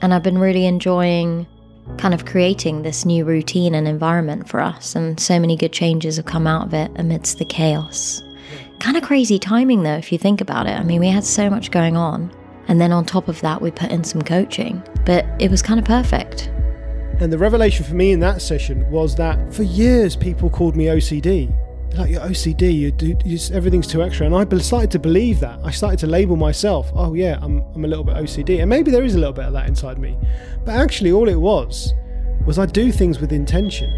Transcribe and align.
And 0.00 0.14
I've 0.14 0.22
been 0.22 0.38
really 0.38 0.66
enjoying 0.66 1.46
kind 1.96 2.14
of 2.14 2.26
creating 2.26 2.82
this 2.82 3.04
new 3.04 3.24
routine 3.24 3.74
and 3.74 3.88
environment 3.88 4.48
for 4.48 4.60
us. 4.60 4.94
And 4.94 5.18
so 5.18 5.40
many 5.40 5.56
good 5.56 5.72
changes 5.72 6.16
have 6.16 6.26
come 6.26 6.46
out 6.46 6.66
of 6.66 6.74
it 6.74 6.90
amidst 6.96 7.38
the 7.38 7.44
chaos. 7.44 8.22
Kind 8.78 8.96
of 8.96 9.02
crazy 9.02 9.38
timing, 9.38 9.82
though, 9.82 9.96
if 9.96 10.12
you 10.12 10.18
think 10.18 10.40
about 10.40 10.66
it. 10.66 10.78
I 10.78 10.84
mean, 10.84 11.00
we 11.00 11.08
had 11.08 11.24
so 11.24 11.50
much 11.50 11.70
going 11.70 11.96
on. 11.96 12.30
And 12.68 12.80
then 12.80 12.92
on 12.92 13.04
top 13.04 13.28
of 13.28 13.40
that, 13.40 13.60
we 13.60 13.70
put 13.70 13.90
in 13.90 14.04
some 14.04 14.22
coaching, 14.22 14.82
but 15.06 15.24
it 15.40 15.50
was 15.50 15.62
kind 15.62 15.80
of 15.80 15.86
perfect. 15.86 16.50
And 17.20 17.32
the 17.32 17.38
revelation 17.38 17.84
for 17.84 17.94
me 17.94 18.12
in 18.12 18.20
that 18.20 18.42
session 18.42 18.88
was 18.90 19.16
that 19.16 19.52
for 19.52 19.64
years 19.64 20.14
people 20.14 20.50
called 20.50 20.76
me 20.76 20.84
OCD. 20.84 21.52
Like 21.94 22.10
you're 22.10 22.20
OCD, 22.20 22.74
you 22.74 22.90
do 22.90 23.16
you 23.24 23.38
everything's 23.52 23.86
too 23.86 24.02
extra, 24.02 24.26
and 24.26 24.34
I 24.34 24.58
started 24.58 24.90
to 24.92 24.98
believe 24.98 25.40
that. 25.40 25.58
I 25.64 25.70
started 25.70 25.98
to 26.00 26.06
label 26.06 26.36
myself. 26.36 26.90
Oh 26.94 27.14
yeah, 27.14 27.38
I'm 27.40 27.62
I'm 27.74 27.84
a 27.84 27.88
little 27.88 28.04
bit 28.04 28.16
OCD, 28.16 28.60
and 28.60 28.68
maybe 28.68 28.90
there 28.90 29.04
is 29.04 29.14
a 29.14 29.18
little 29.18 29.32
bit 29.32 29.46
of 29.46 29.52
that 29.54 29.68
inside 29.68 29.98
me. 29.98 30.16
But 30.64 30.76
actually, 30.76 31.12
all 31.12 31.28
it 31.28 31.40
was 31.40 31.94
was 32.44 32.58
I 32.58 32.66
do 32.66 32.92
things 32.92 33.20
with 33.20 33.32
intention. 33.32 33.90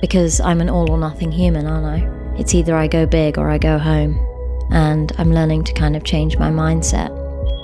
Because 0.00 0.40
I'm 0.40 0.60
an 0.60 0.68
all 0.68 0.90
or 0.90 0.98
nothing 0.98 1.32
human, 1.32 1.66
aren't 1.66 1.86
I? 1.86 2.38
It's 2.38 2.54
either 2.54 2.76
I 2.76 2.86
go 2.86 3.04
big 3.04 3.36
or 3.36 3.50
I 3.50 3.58
go 3.58 3.78
home. 3.78 4.18
And 4.70 5.12
I'm 5.18 5.32
learning 5.32 5.64
to 5.64 5.72
kind 5.72 5.96
of 5.96 6.04
change 6.04 6.38
my 6.38 6.50
mindset. 6.50 7.10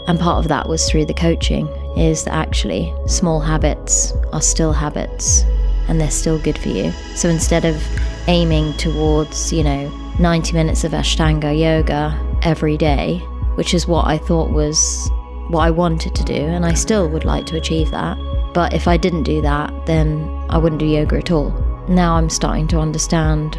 And 0.08 0.18
part 0.18 0.38
of 0.44 0.48
that 0.48 0.68
was 0.68 0.88
through 0.90 1.06
the 1.06 1.14
coaching, 1.14 1.68
is 1.96 2.24
that 2.24 2.34
actually 2.34 2.92
small 3.06 3.40
habits 3.40 4.12
are 4.32 4.42
still 4.42 4.72
habits 4.72 5.44
and 5.88 6.00
they're 6.00 6.10
still 6.10 6.38
good 6.38 6.58
for 6.58 6.68
you. 6.68 6.90
So 7.14 7.28
instead 7.28 7.64
of 7.64 7.76
aiming 8.28 8.74
towards, 8.74 9.52
you 9.52 9.62
know, 9.62 9.88
90 10.18 10.52
minutes 10.52 10.84
of 10.84 10.92
Ashtanga 10.92 11.58
yoga 11.58 12.18
every 12.42 12.76
day, 12.76 13.18
which 13.56 13.74
is 13.74 13.86
what 13.86 14.06
I 14.06 14.18
thought 14.18 14.50
was 14.50 15.10
what 15.48 15.60
I 15.60 15.70
wanted 15.70 16.14
to 16.14 16.24
do, 16.24 16.34
and 16.34 16.64
I 16.64 16.74
still 16.74 17.08
would 17.08 17.24
like 17.24 17.46
to 17.46 17.56
achieve 17.56 17.90
that. 17.90 18.16
But 18.54 18.72
if 18.72 18.88
I 18.88 18.96
didn't 18.96 19.24
do 19.24 19.42
that, 19.42 19.86
then 19.86 20.28
I 20.48 20.58
wouldn't 20.58 20.78
do 20.78 20.86
yoga 20.86 21.16
at 21.18 21.30
all. 21.30 21.50
Now 21.88 22.14
I'm 22.14 22.30
starting 22.30 22.66
to 22.68 22.78
understand 22.78 23.58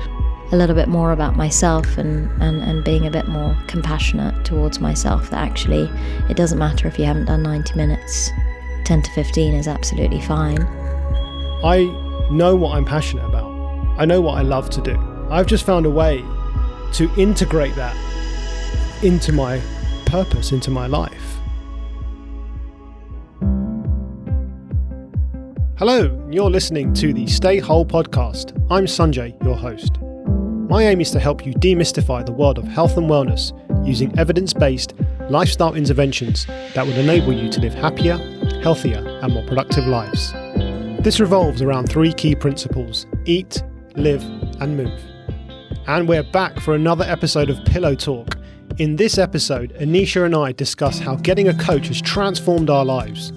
a 0.52 0.56
little 0.56 0.76
bit 0.76 0.88
more 0.88 1.12
about 1.12 1.36
myself 1.36 1.98
and, 1.98 2.30
and, 2.42 2.62
and 2.62 2.84
being 2.84 3.06
a 3.06 3.12
bit 3.12 3.28
more 3.28 3.58
compassionate 3.68 4.46
towards 4.46 4.80
myself 4.80 5.30
that 5.32 5.40
actually 5.40 5.90
it 6.30 6.38
doesn't 6.38 6.60
matter 6.60 6.88
if 6.88 7.00
you 7.00 7.06
haven't 7.06 7.26
done 7.26 7.44
90 7.44 7.76
minutes, 7.76 8.32
10 8.86 9.02
to 9.02 9.12
15 9.12 9.54
is 9.54 9.68
absolutely 9.68 10.22
fine. 10.22 10.62
I 11.64 11.86
know 12.32 12.56
what 12.56 12.76
I'm 12.76 12.86
passionate 12.86 13.26
about. 13.26 13.45
I 13.98 14.04
know 14.04 14.20
what 14.20 14.38
I 14.38 14.42
love 14.42 14.70
to 14.72 14.82
do. 14.82 14.98
I've 15.30 15.48
just 15.48 15.66
found 15.66 15.86
a 15.86 15.90
way 15.90 16.22
to 16.94 17.10
integrate 17.18 17.76
that 17.76 17.96
into 19.02 19.32
my 19.32 19.62
purpose, 20.06 20.52
into 20.52 20.70
my 20.70 20.86
life. 20.86 21.38
Hello, 25.78 26.28
you're 26.30 26.50
listening 26.50 26.94
to 26.96 27.14
the 27.14 27.26
Stay 27.28 27.60
Whole 27.60 27.86
podcast. 27.86 28.52
I'm 28.70 28.86
Sanjay, 28.86 29.42
your 29.44 29.56
host. 29.56 30.02
My 30.70 30.84
aim 30.84 31.00
is 31.00 31.12
to 31.12 31.20
help 31.20 31.46
you 31.46 31.54
demystify 31.54 32.26
the 32.26 32.34
world 32.34 32.58
of 32.58 32.66
health 32.66 32.98
and 32.98 33.10
wellness 33.10 33.54
using 33.88 34.18
evidence 34.20 34.54
based 34.54 34.94
lifestyle 35.30 35.74
interventions 35.74 36.46
that 36.74 36.86
will 36.86 36.98
enable 36.98 37.32
you 37.32 37.50
to 37.50 37.62
live 37.62 37.74
happier, 37.74 38.18
healthier, 38.62 39.20
and 39.22 39.34
more 39.34 39.46
productive 39.48 39.88
lives. 39.88 40.34
This 41.02 41.22
revolves 41.22 41.62
around 41.62 41.88
three 41.88 42.12
key 42.12 42.36
principles 42.36 43.06
eat, 43.26 43.64
live, 43.96 44.24
and 44.62 44.78
move. 44.78 45.00
And 45.88 46.08
we're 46.08 46.24
back 46.24 46.60
for 46.60 46.76
another 46.76 47.06
episode 47.06 47.50
of 47.50 47.64
Pillow 47.66 47.96
Talk. 47.96 48.36
In 48.78 48.96
this 48.96 49.18
episode, 49.18 49.74
Anisha 49.80 50.26
and 50.26 50.36
I 50.36 50.52
discuss 50.52 51.00
how 51.00 51.16
getting 51.16 51.48
a 51.48 51.54
coach 51.54 51.88
has 51.88 52.02
transformed 52.02 52.70
our 52.70 52.84
lives. 52.84 53.32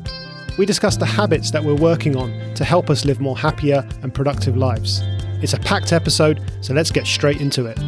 We 0.59 0.67
discuss 0.67 0.97
the 0.97 1.07
habits 1.07 1.51
that 1.53 1.63
we're 1.63 1.77
working 1.77 2.17
on 2.17 2.55
to 2.55 2.65
help 2.65 2.91
us 2.91 3.05
live 3.05 3.21
more 3.21 3.37
happier 3.39 3.87
and 4.03 4.13
productive 4.13 4.57
lives. 4.57 5.03
It's 5.41 5.53
a 5.53 5.59
packed 5.61 5.93
episode, 5.93 6.41
so 6.61 6.75
let's 6.75 6.91
get 6.91 7.07
straight 7.07 7.41
into 7.41 7.67
it. 7.67 7.79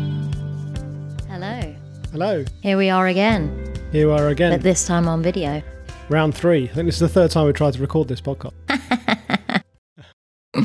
Hello. 1.29 1.75
Hello, 2.13 2.45
Here 2.63 2.77
we 2.77 2.91
are 2.91 3.07
again, 3.09 3.75
here 3.93 4.09
we 4.09 4.13
are 4.13 4.29
again. 4.29 4.53
but 4.53 4.63
this 4.63 4.87
time 4.87 5.09
on 5.09 5.23
video. 5.23 5.63
Round 6.09 6.35
three. 6.35 6.65
I 6.65 6.73
think 6.75 6.87
this 6.87 6.97
is 6.97 7.01
the 7.01 7.09
third 7.09 7.31
time 7.31 7.47
we 7.47 7.53
tried 7.53 7.73
to 7.75 7.81
record 7.81 8.09
this 8.09 8.21
podcast 8.21 8.53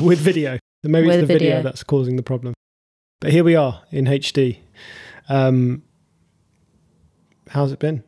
with 0.02 0.18
video. 0.18 0.58
Maybe 0.82 1.08
it's 1.08 1.16
the 1.20 1.26
video. 1.26 1.38
video. 1.56 1.62
that's 1.62 1.82
causing 1.82 2.16
the 2.16 2.22
problem. 2.22 2.54
But 3.20 3.32
here 3.32 3.44
we 3.44 3.56
are 3.56 3.82
in 3.90 4.04
HD. 4.06 4.58
Um, 5.28 5.82
how's 7.48 7.72
it 7.72 7.78
been? 7.78 8.04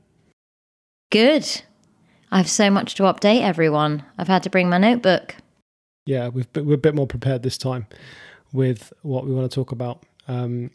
Good. 1.10 1.62
I 2.30 2.36
have 2.36 2.48
so 2.50 2.70
much 2.70 2.94
to 2.96 3.04
update 3.04 3.40
everyone. 3.42 4.04
I've 4.18 4.28
had 4.28 4.42
to 4.42 4.50
bring 4.50 4.68
my 4.68 4.78
notebook. 4.78 5.36
Yeah, 6.06 6.28
we've 6.28 6.46
we're 6.54 6.74
a 6.74 6.78
bit 6.78 6.94
more 6.94 7.06
prepared 7.06 7.42
this 7.42 7.58
time 7.58 7.86
with 8.52 8.92
what 9.02 9.26
we 9.26 9.34
want 9.34 9.50
to 9.50 9.54
talk 9.54 9.72
about. 9.72 10.04
Um, 10.26 10.70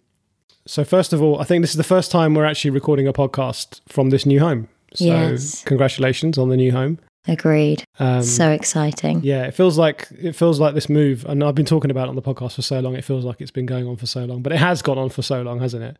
so 0.65 0.83
first 0.83 1.13
of 1.13 1.21
all, 1.21 1.39
I 1.39 1.43
think 1.43 1.61
this 1.61 1.71
is 1.71 1.77
the 1.77 1.83
first 1.83 2.11
time 2.11 2.33
we're 2.33 2.45
actually 2.45 2.71
recording 2.71 3.07
a 3.07 3.13
podcast 3.13 3.81
from 3.87 4.09
this 4.09 4.25
new 4.25 4.39
home. 4.39 4.67
So 4.95 5.05
Yes. 5.05 5.63
congratulations 5.63 6.37
on 6.37 6.49
the 6.49 6.57
new 6.57 6.71
home. 6.71 6.99
Agreed. 7.27 7.85
Um, 7.99 8.21
so 8.21 8.51
exciting. 8.51 9.21
Yeah, 9.23 9.43
it 9.43 9.53
feels 9.53 9.77
like 9.77 10.07
it 10.11 10.33
feels 10.35 10.59
like 10.59 10.73
this 10.73 10.89
move, 10.89 11.25
and 11.25 11.43
I've 11.43 11.55
been 11.55 11.65
talking 11.65 11.89
about 11.89 12.07
it 12.07 12.09
on 12.09 12.15
the 12.15 12.21
podcast 12.21 12.55
for 12.55 12.61
so 12.61 12.79
long. 12.81 12.95
It 12.95 13.05
feels 13.05 13.23
like 13.23 13.39
it's 13.39 13.51
been 13.51 13.65
going 13.65 13.87
on 13.87 13.95
for 13.95 14.05
so 14.05 14.25
long, 14.25 14.41
but 14.41 14.51
it 14.51 14.57
has 14.57 14.81
gone 14.81 14.97
on 14.97 15.09
for 15.09 15.21
so 15.21 15.41
long, 15.41 15.59
hasn't 15.61 15.83
it? 15.83 15.97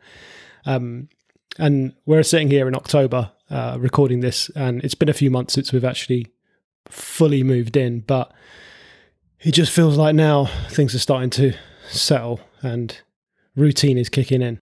Um, 0.66 1.08
and 1.58 1.94
we're 2.06 2.24
sitting 2.24 2.50
here 2.50 2.68
in 2.68 2.76
October 2.76 3.32
uh, 3.50 3.78
recording 3.80 4.20
this, 4.20 4.50
and 4.56 4.84
it's 4.84 4.96
been 4.96 5.10
a 5.10 5.14
few 5.14 5.32
months 5.32 5.54
since 5.54 5.72
we've 5.72 5.86
actually 5.86 6.28
fully 6.88 7.44
moved 7.44 7.78
in, 7.78 8.02
but 8.02 8.34
it 9.40 9.52
just 9.52 9.72
feels 9.72 9.98
like 9.98 10.16
now 10.16 10.46
things 10.70 10.94
are 10.96 11.00
starting 11.00 11.30
to 11.30 11.54
settle 11.88 12.40
and 12.62 13.02
routine 13.56 13.98
is 13.98 14.10
kicking 14.10 14.42
in. 14.42 14.60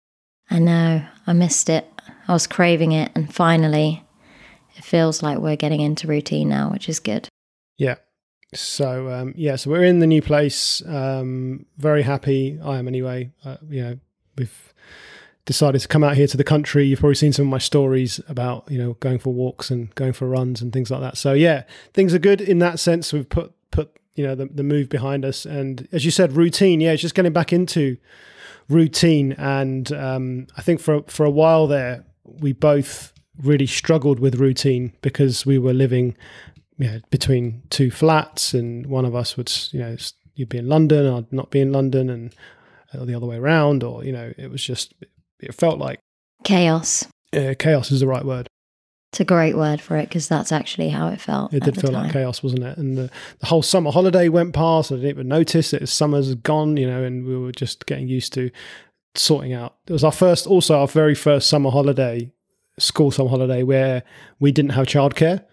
I 0.50 0.60
know. 0.60 1.04
I 1.26 1.34
missed 1.34 1.70
it. 1.70 1.88
I 2.28 2.34
was 2.34 2.46
craving 2.46 2.92
it, 2.92 3.12
and 3.16 3.34
finally, 3.34 4.01
it 4.82 4.86
feels 4.88 5.22
like 5.22 5.38
we're 5.38 5.56
getting 5.56 5.80
into 5.80 6.08
routine 6.08 6.50
now, 6.50 6.72
which 6.72 6.90
is 6.90 7.00
good. 7.00 7.30
Yeah. 7.78 7.96
So 8.54 9.10
um, 9.10 9.34
yeah, 9.38 9.56
so 9.56 9.70
we're 9.70 9.86
in 9.86 10.00
the 10.00 10.08
new 10.08 10.22
place. 10.24 10.82
Um, 10.88 11.68
very 11.78 12.02
happy. 12.02 12.60
I 12.62 12.80
am 12.80 12.88
anyway. 12.88 13.32
Uh, 13.46 13.58
you 13.70 13.82
know, 13.82 14.00
we've 14.38 14.74
decided 15.46 15.82
to 15.82 15.88
come 15.88 16.04
out 16.04 16.18
here 16.18 16.28
to 16.28 16.36
the 16.36 16.44
country. 16.44 16.86
You've 16.86 17.00
probably 17.00 17.16
seen 17.16 17.32
some 17.32 17.46
of 17.46 17.52
my 17.52 17.60
stories 17.60 18.20
about 18.28 18.70
you 18.70 18.78
know 18.78 18.94
going 18.96 19.20
for 19.20 19.32
walks 19.32 19.70
and 19.70 19.94
going 19.96 20.14
for 20.14 20.28
runs 20.28 20.62
and 20.62 20.74
things 20.74 20.90
like 20.90 21.02
that. 21.02 21.16
So 21.16 21.34
yeah, 21.34 21.64
things 21.94 22.14
are 22.14 22.20
good 22.20 22.42
in 22.42 22.60
that 22.60 22.80
sense. 22.80 23.14
We've 23.14 23.30
put 23.30 23.54
put 23.70 23.96
you 24.16 24.26
know 24.26 24.34
the, 24.34 24.48
the 24.48 24.64
move 24.64 24.90
behind 24.90 25.24
us, 25.24 25.46
and 25.46 25.88
as 25.92 26.04
you 26.04 26.12
said, 26.12 26.34
routine. 26.34 26.82
Yeah, 26.82 26.92
it's 26.92 27.04
just 27.04 27.16
getting 27.16 27.34
back 27.34 27.54
into 27.54 27.98
routine. 28.68 29.34
And 29.34 29.94
um, 29.94 30.48
I 30.58 30.62
think 30.62 30.82
for 30.82 31.04
for 31.04 31.24
a 31.24 31.32
while 31.32 31.68
there, 31.68 32.04
we 32.26 32.52
both 32.52 33.11
really 33.44 33.68
struggled 33.68 34.20
with 34.20 34.36
routine 34.36 34.94
because 35.02 35.46
we 35.46 35.58
were 35.58 35.74
living 35.74 36.16
you 36.78 36.90
know, 36.90 37.00
between 37.12 37.62
two 37.70 37.92
flats, 37.92 38.54
and 38.54 38.88
one 38.88 39.06
of 39.06 39.16
us 39.16 39.38
would, 39.38 39.52
you 39.72 39.80
know, 39.80 39.96
you'd 40.36 40.50
be 40.50 40.58
in 40.58 40.68
London, 40.68 41.14
I'd 41.14 41.32
not 41.32 41.52
be 41.52 41.62
in 41.62 41.72
London, 41.72 42.10
and 42.10 42.34
or 42.94 43.06
the 43.06 43.16
other 43.16 43.28
way 43.28 43.38
around, 43.38 43.84
or 43.84 44.04
you 44.04 44.12
know, 44.12 44.34
it 44.38 44.50
was 44.50 44.64
just, 44.64 44.94
it 45.40 45.54
felt 45.54 45.78
like 45.78 46.00
Chaos. 46.44 47.06
uh, 47.34 47.54
chaos 47.58 47.92
is 47.92 48.00
the 48.00 48.08
right 48.08 48.26
word. 48.26 48.48
It's 49.12 49.20
a 49.20 49.26
great 49.26 49.58
word 49.58 49.82
for 49.82 49.98
it 49.98 50.08
because 50.08 50.28
that's 50.28 50.52
actually 50.52 50.90
how 50.90 51.10
it 51.10 51.20
felt. 51.20 51.54
It 51.54 51.64
did 51.64 51.76
feel 51.80 51.92
time. 51.92 52.04
like 52.04 52.14
chaos, 52.14 52.42
wasn't 52.42 52.64
it? 52.64 52.78
And 52.78 52.98
the, 52.98 53.10
the 53.40 53.46
whole 53.46 53.62
summer 53.62 53.92
holiday 53.92 54.30
went 54.30 54.54
past. 54.54 54.92
I 54.92 54.96
didn't 54.96 55.10
even 55.10 55.28
notice 55.28 55.72
that 55.72 55.86
summer's 55.88 56.34
gone, 56.36 56.78
you 56.78 56.88
know, 56.88 57.04
and 57.04 57.26
we 57.26 57.38
were 57.38 57.52
just 57.52 57.86
getting 57.86 58.08
used 58.08 58.32
to 58.34 58.50
sorting 59.16 59.52
out. 59.52 59.76
It 59.88 59.94
was 59.94 60.06
our 60.06 60.14
first, 60.14 60.48
also 60.48 60.80
our 60.80 60.88
very 60.88 61.14
first 61.14 61.50
summer 61.50 61.70
holiday, 61.70 62.32
school 62.80 63.12
summer 63.12 63.30
holiday, 63.30 63.64
where 63.64 64.04
we 64.40 64.52
didn't 64.52 64.72
have 64.72 64.88
childcare 64.88 65.44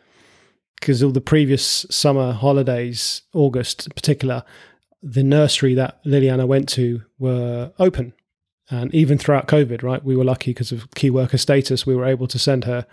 because 0.81 1.03
all 1.03 1.11
the 1.11 1.21
previous 1.21 1.85
summer 1.91 2.33
holidays, 2.33 3.23
August 3.35 3.87
in 3.87 3.93
particular, 3.93 4.45
the 5.03 5.25
nursery 5.25 5.75
that 5.75 6.03
Liliana 6.05 6.47
went 6.47 6.69
to 6.71 7.03
were 7.19 7.73
open. 7.79 8.13
And 8.71 8.95
even 8.95 9.19
throughout 9.19 9.49
COVID, 9.49 9.83
right, 9.83 10.05
we 10.05 10.15
were 10.15 10.25
lucky 10.25 10.51
because 10.51 10.73
of 10.73 10.91
key 10.93 11.11
worker 11.11 11.39
status, 11.39 11.87
we 11.87 11.97
were 11.97 12.05
able 12.05 12.27
to 12.29 12.39
send 12.39 12.65
her 12.65 12.87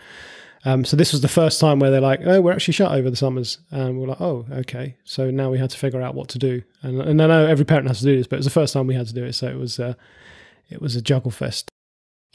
um, 0.66 0.84
so 0.84 0.98
this 0.98 1.12
was 1.12 1.22
the 1.22 1.28
first 1.28 1.60
time 1.60 1.80
where 1.80 1.92
they're 1.92 2.02
like, 2.02 2.22
"Oh, 2.26 2.42
we're 2.42 2.52
actually 2.52 2.74
shut 2.74 2.92
over 2.92 3.10
the 3.12 3.16
summers," 3.16 3.60
and 3.70 4.00
we're 4.00 4.08
like, 4.08 4.20
"Oh, 4.20 4.48
okay." 4.52 4.98
So 5.04 5.30
now 5.30 5.52
we 5.52 5.60
had 5.60 5.70
to 5.70 5.78
figure 5.78 6.02
out 6.02 6.16
what 6.16 6.28
to 6.30 6.40
do, 6.40 6.64
and, 6.82 7.00
and 7.02 7.22
I 7.22 7.28
know 7.28 7.46
every 7.46 7.66
parent 7.66 7.88
has 7.88 8.00
to 8.00 8.06
do 8.06 8.18
this, 8.18 8.26
but 8.26 8.38
it 8.38 8.40
was 8.40 8.48
the 8.48 8.52
first 8.52 8.74
time 8.74 8.88
we 8.88 8.96
had 8.96 9.06
to 9.08 9.14
do 9.14 9.24
it, 9.24 9.34
so 9.34 9.48
it 9.48 9.58
was 9.58 9.80
uh, 9.80 9.94
it 10.70 10.82
was 10.82 10.96
a 10.96 11.02
juggle 11.04 11.30
fest. 11.30 11.70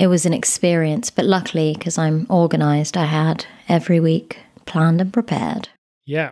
It 0.01 0.07
was 0.07 0.25
an 0.25 0.33
experience, 0.33 1.11
but 1.11 1.27
luckily, 1.27 1.75
because 1.75 1.99
I'm 1.99 2.27
organized, 2.31 2.97
I 2.97 3.05
had 3.05 3.45
every 3.69 4.01
week 4.01 4.39
planned 4.65 4.99
and 4.99 5.13
prepared. 5.13 5.69
Yeah. 6.07 6.31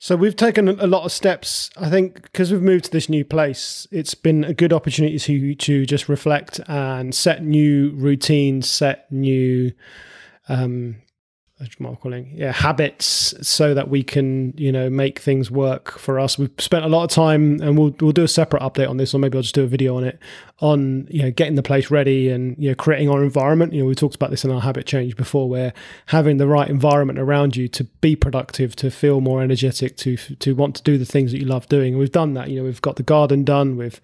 So 0.00 0.16
we've 0.16 0.34
taken 0.34 0.68
a 0.68 0.86
lot 0.88 1.04
of 1.04 1.12
steps. 1.12 1.70
I 1.76 1.88
think 1.88 2.22
because 2.22 2.50
we've 2.50 2.60
moved 2.60 2.86
to 2.86 2.90
this 2.90 3.08
new 3.08 3.24
place, 3.24 3.86
it's 3.92 4.14
been 4.14 4.42
a 4.42 4.52
good 4.52 4.72
opportunity 4.72 5.16
to 5.16 5.54
to 5.54 5.86
just 5.86 6.08
reflect 6.08 6.60
and 6.66 7.14
set 7.14 7.44
new 7.44 7.92
routines, 7.92 8.68
set 8.68 9.10
new 9.12 9.70
um, 10.48 10.96
I'm 11.58 11.96
calling 11.96 12.32
yeah 12.34 12.52
habits 12.52 13.34
so 13.40 13.72
that 13.72 13.88
we 13.88 14.02
can 14.02 14.52
you 14.58 14.70
know 14.70 14.90
make 14.90 15.18
things 15.18 15.50
work 15.50 15.98
for 15.98 16.20
us. 16.20 16.38
We've 16.38 16.50
spent 16.58 16.84
a 16.84 16.88
lot 16.88 17.04
of 17.04 17.10
time, 17.10 17.62
and 17.62 17.78
we'll 17.78 17.94
we'll 17.98 18.12
do 18.12 18.24
a 18.24 18.28
separate 18.28 18.62
update 18.62 18.90
on 18.90 18.98
this, 18.98 19.14
or 19.14 19.18
maybe 19.18 19.38
I'll 19.38 19.42
just 19.42 19.54
do 19.54 19.64
a 19.64 19.66
video 19.66 19.96
on 19.96 20.04
it 20.04 20.18
on 20.60 21.06
you 21.10 21.20
know 21.22 21.30
getting 21.30 21.54
the 21.54 21.62
place 21.62 21.90
ready 21.90 22.30
and 22.30 22.56
you 22.58 22.70
know 22.70 22.74
creating 22.74 23.10
our 23.10 23.22
environment. 23.22 23.72
You 23.72 23.82
know 23.82 23.88
we 23.88 23.94
talked 23.94 24.14
about 24.14 24.30
this 24.30 24.44
in 24.44 24.50
our 24.50 24.60
habit 24.60 24.86
change 24.86 25.16
before, 25.16 25.48
where 25.48 25.72
having 26.06 26.38
the 26.38 26.46
right 26.46 26.68
environment 26.68 27.18
around 27.18 27.56
you 27.56 27.68
to 27.68 27.84
be 27.84 28.16
productive, 28.16 28.74
to 28.76 28.90
feel 28.90 29.20
more 29.20 29.42
energetic, 29.42 29.96
to 29.98 30.16
to 30.16 30.54
want 30.54 30.76
to 30.76 30.82
do 30.82 30.96
the 30.98 31.04
things 31.04 31.32
that 31.32 31.38
you 31.38 31.46
love 31.46 31.68
doing. 31.68 31.92
And 31.92 31.98
we've 31.98 32.12
done 32.12 32.34
that. 32.34 32.48
You 32.48 32.58
know 32.58 32.64
we've 32.64 32.82
got 32.82 32.96
the 32.96 33.02
garden 33.02 33.44
done, 33.44 33.76
we've 33.76 34.00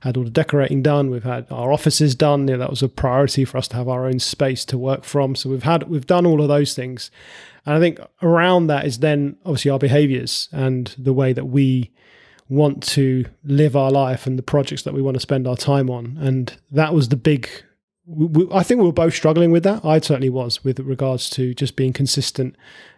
had 0.00 0.16
all 0.16 0.24
the 0.24 0.30
decorating 0.30 0.82
done, 0.82 1.10
we've 1.10 1.22
had 1.22 1.46
our 1.50 1.72
offices 1.72 2.16
done. 2.16 2.48
You 2.48 2.54
know, 2.54 2.58
that 2.58 2.70
was 2.70 2.82
a 2.82 2.88
priority 2.88 3.44
for 3.44 3.58
us 3.58 3.68
to 3.68 3.76
have 3.76 3.88
our 3.88 4.06
own 4.06 4.18
space 4.18 4.64
to 4.66 4.78
work 4.78 5.04
from. 5.04 5.36
So 5.36 5.50
we've 5.50 5.62
had 5.62 5.88
we've 5.88 6.06
done 6.06 6.26
all 6.26 6.42
of 6.42 6.48
those 6.48 6.74
things, 6.74 6.91
and 7.64 7.74
I 7.74 7.78
think 7.80 8.00
around 8.22 8.66
that 8.66 8.84
is 8.86 8.98
then 8.98 9.36
obviously 9.44 9.70
our 9.70 9.78
behaviors 9.78 10.48
and 10.52 10.94
the 10.98 11.12
way 11.12 11.32
that 11.32 11.46
we 11.46 11.90
want 12.48 12.82
to 12.82 13.24
live 13.44 13.76
our 13.76 13.90
life 13.90 14.26
and 14.26 14.38
the 14.38 14.42
projects 14.42 14.82
that 14.82 14.92
we 14.92 15.00
want 15.00 15.14
to 15.14 15.20
spend 15.20 15.46
our 15.46 15.56
time 15.56 15.88
on. 15.88 16.18
And 16.20 16.54
that 16.70 16.92
was 16.92 17.08
the 17.08 17.16
big. 17.16 17.48
I 18.52 18.62
think 18.64 18.80
we 18.80 18.86
were 18.86 18.92
both 18.92 19.14
struggling 19.14 19.52
with 19.52 19.62
that. 19.62 19.84
I 19.84 20.00
certainly 20.00 20.28
was 20.28 20.64
with 20.64 20.80
regards 20.80 21.30
to 21.30 21.54
just 21.54 21.76
being 21.76 21.92
consistent 21.92 22.56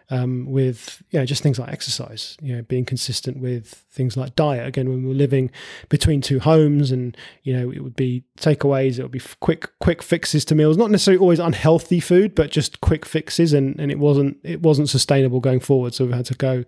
um, 0.09 0.45
with 0.45 1.01
you 1.09 1.19
know 1.19 1.25
just 1.25 1.41
things 1.41 1.59
like 1.59 1.71
exercise, 1.71 2.37
you 2.41 2.55
know, 2.55 2.61
being 2.63 2.85
consistent 2.85 3.39
with 3.39 3.85
things 3.91 4.15
like 4.15 4.35
diet. 4.35 4.67
Again, 4.67 4.89
when 4.89 5.03
we 5.03 5.09
were 5.09 5.15
living 5.15 5.51
between 5.89 6.21
two 6.21 6.39
homes, 6.39 6.91
and 6.91 7.17
you 7.43 7.55
know, 7.55 7.71
it 7.71 7.83
would 7.83 7.95
be 7.95 8.23
takeaways, 8.37 8.99
it 8.99 9.03
would 9.03 9.11
be 9.11 9.21
quick 9.39 9.69
quick 9.79 10.03
fixes 10.03 10.45
to 10.45 10.55
meals, 10.55 10.77
not 10.77 10.91
necessarily 10.91 11.19
always 11.19 11.39
unhealthy 11.39 11.99
food, 11.99 12.35
but 12.35 12.51
just 12.51 12.81
quick 12.81 13.05
fixes, 13.05 13.53
and 13.53 13.79
and 13.79 13.91
it 13.91 13.99
wasn't 13.99 14.37
it 14.43 14.61
wasn't 14.61 14.89
sustainable 14.89 15.39
going 15.39 15.59
forward. 15.59 15.93
So 15.93 16.05
we 16.05 16.13
had 16.13 16.25
to 16.25 16.35
go 16.35 16.65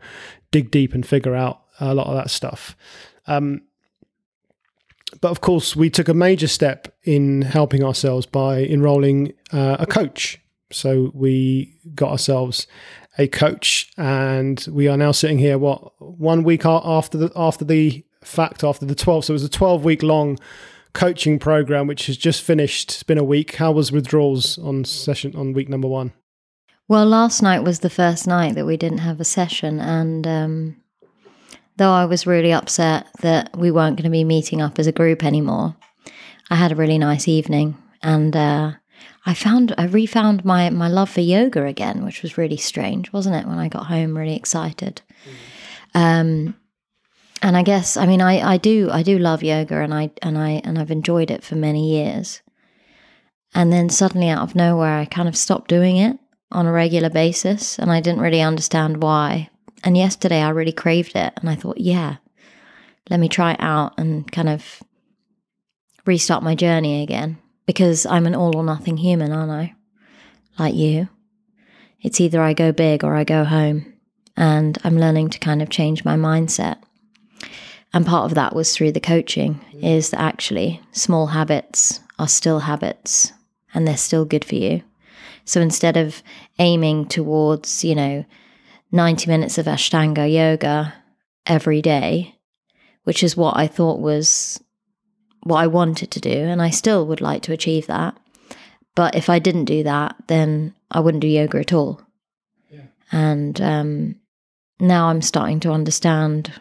dig 0.52 0.72
deep 0.72 0.94
and 0.94 1.06
figure 1.06 1.36
out 1.36 1.62
a 1.80 1.94
lot 1.94 2.08
of 2.08 2.16
that 2.16 2.30
stuff. 2.30 2.76
Um, 3.28 3.62
but 5.22 5.30
of 5.30 5.42
course, 5.42 5.76
we 5.76 5.90
took 5.90 6.08
a 6.08 6.14
major 6.14 6.48
step 6.48 6.96
in 7.04 7.42
helping 7.42 7.84
ourselves 7.84 8.26
by 8.26 8.60
enrolling 8.64 9.34
uh, 9.52 9.78
a 9.80 9.86
coach. 9.86 10.40
So 10.72 11.12
we 11.14 11.80
got 11.96 12.12
ourselves 12.12 12.68
a 13.18 13.28
coach, 13.28 13.92
and 13.98 14.66
we 14.70 14.88
are 14.88 14.98
now 14.98 15.12
sitting 15.12 15.38
here. 15.38 15.58
What 15.58 15.94
one 16.00 16.44
week 16.44 16.66
after 16.66 17.18
the 17.18 17.32
after 17.36 17.66
the 17.66 18.06
fact 18.24 18.64
after 18.64 18.86
the 18.86 18.96
twelve. 18.96 19.26
So 19.26 19.32
it 19.32 19.36
was 19.36 19.44
a 19.44 19.50
twelve 19.50 19.84
week 19.86 20.04
long 20.04 20.38
coaching 20.94 21.40
program, 21.40 21.88
which 21.88 22.08
has 22.08 22.18
just 22.18 22.42
finished. 22.42 22.92
It's 22.92 23.04
been 23.04 23.18
a 23.18 23.24
week. 23.24 23.56
How 23.56 23.72
was 23.72 23.92
withdrawals 23.92 24.58
on 24.58 24.84
session 24.84 25.36
on 25.36 25.54
week 25.54 25.70
number 25.70 25.88
one? 25.88 26.14
Well, 26.90 27.06
last 27.06 27.42
night 27.42 27.64
was 27.64 27.80
the 27.80 27.90
first 27.90 28.28
night 28.28 28.56
that 28.56 28.66
we 28.66 28.78
didn't 28.78 29.00
have 29.00 29.20
a 29.20 29.26
session, 29.26 29.80
and 29.80 30.28
um, 30.28 30.78
though 31.78 31.92
I 31.92 32.06
was 32.06 32.28
really 32.28 32.52
upset 32.52 33.08
that 33.22 33.56
we 33.56 33.72
weren't 33.72 33.98
going 33.98 34.04
to 34.04 34.10
be 34.10 34.24
meeting 34.24 34.62
up 34.62 34.78
as 34.80 34.88
a 34.88 34.92
group 34.92 35.24
anymore, 35.24 35.76
I 36.50 36.56
had 36.56 36.72
a 36.72 36.76
really 36.76 36.98
nice 36.98 37.28
evening, 37.28 37.78
and 38.02 38.36
uh, 38.36 38.74
I 39.26 39.34
found 39.34 39.74
I 39.78 39.86
refound 39.86 40.46
my 40.46 40.70
my 40.70 40.88
love 40.88 41.10
for 41.10 41.22
yoga 41.22 41.66
again, 41.66 42.06
which 42.06 42.22
was 42.22 42.38
really 42.38 42.58
strange, 42.58 43.12
wasn't 43.12 43.36
it? 43.36 43.48
When 43.48 43.60
I 43.60 43.68
got 43.68 43.88
home, 43.88 44.18
really 44.18 44.36
excited. 44.36 45.02
Mm. 45.94 46.00
Um, 46.02 46.56
and 47.42 47.58
I 47.58 47.64
guess 47.64 47.98
I 47.98 48.06
mean 48.06 48.22
I, 48.22 48.54
I 48.54 48.58
do 48.58 48.90
I 48.92 49.04
do 49.04 49.20
love 49.20 49.44
yoga, 49.44 49.82
and 49.82 49.94
I 49.94 50.12
and 50.22 50.38
I 50.38 50.62
and 50.64 50.80
I've 50.80 50.92
enjoyed 50.92 51.32
it 51.32 51.44
for 51.44 51.56
many 51.56 51.92
years. 51.92 52.42
And 53.54 53.72
then 53.72 53.90
suddenly, 53.90 54.30
out 54.30 54.44
of 54.44 54.56
nowhere, 54.56 55.00
I 55.00 55.06
kind 55.06 55.28
of 55.28 55.36
stopped 55.36 55.70
doing 55.70 55.98
it 55.98 56.18
on 56.52 56.66
a 56.66 56.72
regular 56.72 57.10
basis, 57.10 57.78
and 57.80 57.92
I 57.92 58.02
didn't 58.02 58.22
really 58.22 58.42
understand 58.42 59.02
why. 59.02 59.50
And 59.88 59.96
yesterday, 59.96 60.42
I 60.42 60.50
really 60.50 60.74
craved 60.74 61.16
it, 61.16 61.32
and 61.38 61.50
I 61.50 61.56
thought, 61.56 61.78
yeah, 61.78 62.18
let 63.10 63.22
me 63.22 63.30
try 63.30 63.54
it 63.54 63.62
out 63.62 63.94
and 63.98 64.30
kind 64.30 64.50
of 64.50 64.84
restart 66.06 66.44
my 66.44 66.56
journey 66.56 67.02
again 67.02 67.38
because 67.66 68.06
I'm 68.06 68.26
an 68.26 68.36
all 68.36 68.58
or 68.58 68.66
nothing 68.66 68.98
human, 68.98 69.32
aren't 69.32 69.50
I? 69.50 69.76
Like 70.60 70.76
you. 70.76 71.08
It's 72.02 72.20
either 72.20 72.42
I 72.42 72.52
go 72.52 72.74
big 72.74 73.06
or 73.06 73.16
I 73.16 73.24
go 73.24 73.46
home. 73.46 73.94
And 74.36 74.78
I'm 74.84 75.00
learning 75.00 75.30
to 75.30 75.40
kind 75.40 75.62
of 75.62 75.70
change 75.70 76.04
my 76.04 76.18
mindset. 76.18 76.80
And 77.94 78.06
part 78.06 78.26
of 78.26 78.36
that 78.36 78.54
was 78.54 78.76
through 78.76 78.92
the 78.92 79.00
coaching, 79.00 79.62
is 79.82 80.10
that 80.10 80.20
actually 80.20 80.82
small 80.92 81.28
habits 81.28 82.02
are 82.20 82.28
still 82.28 82.60
habits 82.60 83.32
and 83.74 83.88
they're 83.88 83.96
still 83.96 84.26
good 84.26 84.44
for 84.44 84.56
you. 84.56 84.84
So 85.46 85.62
instead 85.62 85.96
of 85.96 86.22
aiming 86.60 87.06
towards, 87.08 87.86
you 87.86 87.96
know, 87.96 88.26
90 88.92 89.30
minutes 89.30 89.58
of 89.58 89.66
Ashtanga 89.66 90.32
yoga 90.32 90.94
every 91.46 91.82
day, 91.82 92.36
which 93.04 93.24
is 93.24 93.38
what 93.38 93.58
I 93.58 93.68
thought 93.68 94.00
was 94.00 94.62
what 95.44 95.58
I 95.58 95.68
wanted 95.68 96.12
to 96.12 96.20
do, 96.20 96.30
and 96.30 96.62
I 96.62 96.70
still 96.70 97.06
would 97.08 97.22
like 97.22 97.42
to 97.44 97.54
achieve 97.54 97.88
that. 97.88 98.18
But 98.96 99.16
if 99.16 99.30
I 99.30 99.40
didn't 99.40 99.66
do 99.66 99.84
that, 99.84 100.16
then 100.28 100.74
I 100.90 101.00
wouldn't 101.00 101.22
do 101.22 101.28
yoga 101.28 101.60
at 101.60 101.74
all. 101.74 102.02
Yeah. 102.70 102.88
And 103.12 103.62
um, 103.62 104.16
now 104.80 105.08
I'm 105.08 105.22
starting 105.22 105.60
to 105.62 105.72
understand 105.72 106.52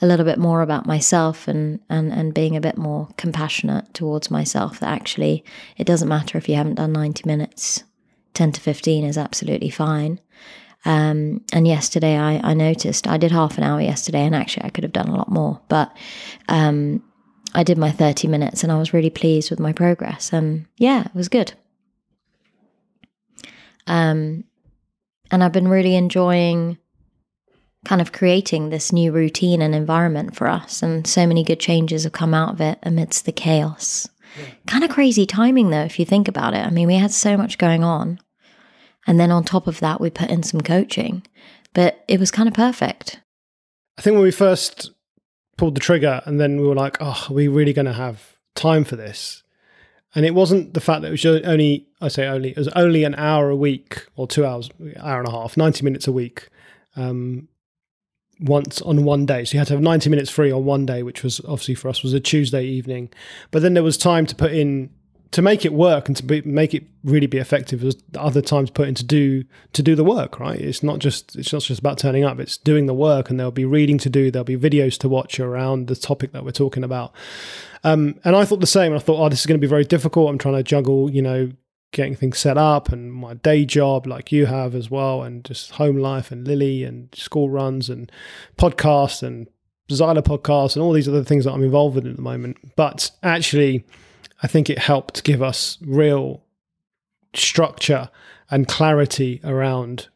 a 0.00 0.06
little 0.06 0.24
bit 0.24 0.38
more 0.38 0.62
about 0.62 0.86
myself 0.86 1.48
and, 1.48 1.80
and, 1.90 2.12
and 2.12 2.32
being 2.32 2.56
a 2.56 2.60
bit 2.60 2.78
more 2.78 3.08
compassionate 3.16 3.92
towards 3.94 4.30
myself 4.30 4.78
that 4.80 4.90
actually 4.90 5.44
it 5.76 5.86
doesn't 5.86 6.08
matter 6.08 6.38
if 6.38 6.48
you 6.48 6.54
haven't 6.54 6.76
done 6.76 6.92
90 6.92 7.24
minutes, 7.26 7.82
10 8.34 8.52
to 8.52 8.60
15 8.60 9.04
is 9.04 9.18
absolutely 9.18 9.70
fine. 9.70 10.20
Um, 10.88 11.42
and 11.52 11.68
yesterday 11.68 12.16
I, 12.16 12.40
I 12.42 12.54
noticed 12.54 13.06
I 13.06 13.18
did 13.18 13.30
half 13.30 13.58
an 13.58 13.62
hour 13.62 13.78
yesterday 13.78 14.24
and 14.24 14.34
actually 14.34 14.64
I 14.64 14.70
could 14.70 14.84
have 14.84 14.92
done 14.94 15.08
a 15.08 15.14
lot 15.14 15.30
more, 15.30 15.60
but 15.68 15.94
um, 16.48 17.02
I 17.52 17.62
did 17.62 17.76
my 17.76 17.90
30 17.90 18.26
minutes 18.26 18.62
and 18.62 18.72
I 18.72 18.78
was 18.78 18.94
really 18.94 19.10
pleased 19.10 19.50
with 19.50 19.60
my 19.60 19.74
progress. 19.74 20.32
And 20.32 20.64
yeah, 20.78 21.04
it 21.04 21.14
was 21.14 21.28
good. 21.28 21.52
Um, 23.86 24.44
and 25.30 25.44
I've 25.44 25.52
been 25.52 25.68
really 25.68 25.94
enjoying 25.94 26.78
kind 27.84 28.00
of 28.00 28.12
creating 28.12 28.70
this 28.70 28.90
new 28.90 29.12
routine 29.12 29.60
and 29.60 29.74
environment 29.74 30.34
for 30.34 30.48
us. 30.48 30.82
And 30.82 31.06
so 31.06 31.26
many 31.26 31.44
good 31.44 31.60
changes 31.60 32.04
have 32.04 32.12
come 32.12 32.32
out 32.32 32.54
of 32.54 32.62
it 32.62 32.78
amidst 32.82 33.26
the 33.26 33.32
chaos. 33.32 34.08
Yeah. 34.40 34.46
Kind 34.66 34.84
of 34.84 34.90
crazy 34.90 35.26
timing, 35.26 35.68
though, 35.68 35.84
if 35.84 35.98
you 35.98 36.06
think 36.06 36.28
about 36.28 36.54
it. 36.54 36.64
I 36.64 36.70
mean, 36.70 36.86
we 36.86 36.94
had 36.94 37.12
so 37.12 37.36
much 37.36 37.58
going 37.58 37.84
on. 37.84 38.20
And 39.08 39.18
then 39.18 39.30
on 39.30 39.42
top 39.42 39.66
of 39.66 39.80
that, 39.80 40.02
we 40.02 40.10
put 40.10 40.28
in 40.28 40.42
some 40.42 40.60
coaching, 40.60 41.22
but 41.72 42.04
it 42.08 42.20
was 42.20 42.30
kind 42.30 42.46
of 42.46 42.54
perfect. 42.54 43.20
I 43.96 44.02
think 44.02 44.14
when 44.14 44.22
we 44.22 44.30
first 44.30 44.92
pulled 45.56 45.74
the 45.74 45.80
trigger 45.80 46.20
and 46.26 46.38
then 46.38 46.60
we 46.60 46.66
were 46.66 46.74
like, 46.74 46.98
oh, 47.00 47.26
are 47.28 47.32
we 47.32 47.48
really 47.48 47.72
going 47.72 47.86
to 47.86 47.94
have 47.94 48.36
time 48.54 48.84
for 48.84 48.96
this? 48.96 49.42
And 50.14 50.26
it 50.26 50.34
wasn't 50.34 50.74
the 50.74 50.80
fact 50.82 51.00
that 51.02 51.08
it 51.08 51.10
was 51.10 51.24
only, 51.24 51.86
I 52.02 52.08
say 52.08 52.26
only, 52.26 52.50
it 52.50 52.58
was 52.58 52.68
only 52.68 53.04
an 53.04 53.14
hour 53.14 53.48
a 53.48 53.56
week 53.56 54.06
or 54.14 54.26
two 54.26 54.44
hours, 54.44 54.70
hour 55.00 55.20
and 55.20 55.28
a 55.28 55.32
half, 55.32 55.56
90 55.56 55.84
minutes 55.84 56.06
a 56.06 56.12
week, 56.12 56.50
um, 56.94 57.48
once 58.40 58.82
on 58.82 59.04
one 59.04 59.24
day. 59.24 59.44
So 59.44 59.54
you 59.54 59.58
had 59.58 59.68
to 59.68 59.74
have 59.74 59.82
90 59.82 60.10
minutes 60.10 60.30
free 60.30 60.52
on 60.52 60.66
one 60.66 60.84
day, 60.84 61.02
which 61.02 61.22
was 61.22 61.40
obviously 61.40 61.74
for 61.74 61.88
us 61.88 62.02
was 62.02 62.12
a 62.12 62.20
Tuesday 62.20 62.64
evening. 62.64 63.08
But 63.50 63.62
then 63.62 63.72
there 63.72 63.82
was 63.82 63.96
time 63.96 64.26
to 64.26 64.34
put 64.34 64.52
in 64.52 64.90
to 65.30 65.42
make 65.42 65.64
it 65.64 65.72
work 65.72 66.08
and 66.08 66.16
to 66.16 66.22
be, 66.22 66.40
make 66.42 66.74
it 66.74 66.84
really 67.04 67.26
be 67.26 67.38
effective 67.38 67.82
was 67.82 67.96
other 68.16 68.40
times 68.40 68.70
put 68.70 68.88
in 68.88 68.94
to 68.94 69.04
do 69.04 69.44
to 69.74 69.82
do 69.82 69.94
the 69.94 70.04
work 70.04 70.40
right? 70.40 70.60
It's 70.60 70.82
not 70.82 71.00
just 71.00 71.36
it's 71.36 71.52
not 71.52 71.62
just 71.62 71.80
about 71.80 71.98
turning 71.98 72.24
up. 72.24 72.38
It's 72.40 72.56
doing 72.56 72.86
the 72.86 72.94
work 72.94 73.28
and 73.28 73.38
there'll 73.38 73.52
be 73.52 73.64
reading 73.64 73.98
to 73.98 74.10
do 74.10 74.30
there'll 74.30 74.44
be 74.44 74.56
videos 74.56 74.98
to 74.98 75.08
watch 75.08 75.38
around 75.38 75.86
the 75.86 75.96
topic 75.96 76.32
that 76.32 76.44
we're 76.44 76.50
talking 76.50 76.84
about. 76.84 77.14
Um, 77.84 78.18
and 78.24 78.34
i 78.34 78.44
thought 78.44 78.60
the 78.60 78.66
same. 78.66 78.94
I 78.94 78.98
thought 78.98 79.24
oh 79.24 79.28
this 79.28 79.40
is 79.40 79.46
going 79.46 79.60
to 79.60 79.64
be 79.64 79.68
very 79.70 79.84
difficult. 79.84 80.30
I'm 80.30 80.38
trying 80.38 80.56
to 80.56 80.62
juggle 80.62 81.10
you 81.10 81.22
know 81.22 81.50
getting 81.92 82.14
things 82.14 82.38
set 82.38 82.58
up 82.58 82.90
and 82.90 83.12
my 83.12 83.32
day 83.34 83.64
job 83.64 84.06
like 84.06 84.30
you 84.30 84.44
have 84.44 84.74
as 84.74 84.90
well 84.90 85.22
and 85.22 85.42
just 85.44 85.70
home 85.72 85.96
life 85.96 86.30
and 86.30 86.46
lily 86.46 86.84
and 86.84 87.08
school 87.14 87.48
runs 87.48 87.88
and 87.88 88.12
podcasts 88.58 89.22
and 89.22 89.46
Zyla 89.88 90.22
podcasts 90.22 90.76
and 90.76 90.82
all 90.82 90.92
these 90.92 91.08
other 91.08 91.24
things 91.24 91.46
that 91.46 91.52
i'm 91.52 91.62
involved 91.62 91.96
in 91.96 92.06
at 92.06 92.16
the 92.16 92.22
moment. 92.22 92.58
But 92.76 93.10
actually 93.22 93.86
I 94.42 94.46
think 94.46 94.70
it 94.70 94.78
helped 94.78 95.24
give 95.24 95.42
us 95.42 95.78
real 95.80 96.42
structure 97.34 98.10
and 98.50 98.66
clarity 98.66 99.40
around 99.44 100.08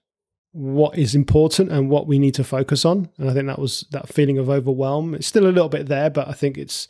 what 0.53 0.99
is 0.99 1.15
important 1.15 1.73
and 1.73 1.89
what 1.89 2.07
we 2.07 2.19
need 2.19 2.35
to 2.35 2.45
focus 2.45 2.85
on. 2.85 3.09
And 3.19 3.31
I 3.31 3.33
think 3.33 3.47
that 3.47 3.59
was 3.59 3.87
that 3.91 4.09
feeling 4.09 4.39
of 4.39 4.51
overwhelm. 4.51 5.15
It's 5.15 5.27
still 5.27 5.47
a 5.47 5.49
little 5.49 5.69
bit 5.69 5.87
there, 5.87 6.11
but 6.11 6.29
I 6.29 6.33
think 6.33 6.59
it's 6.59 6.89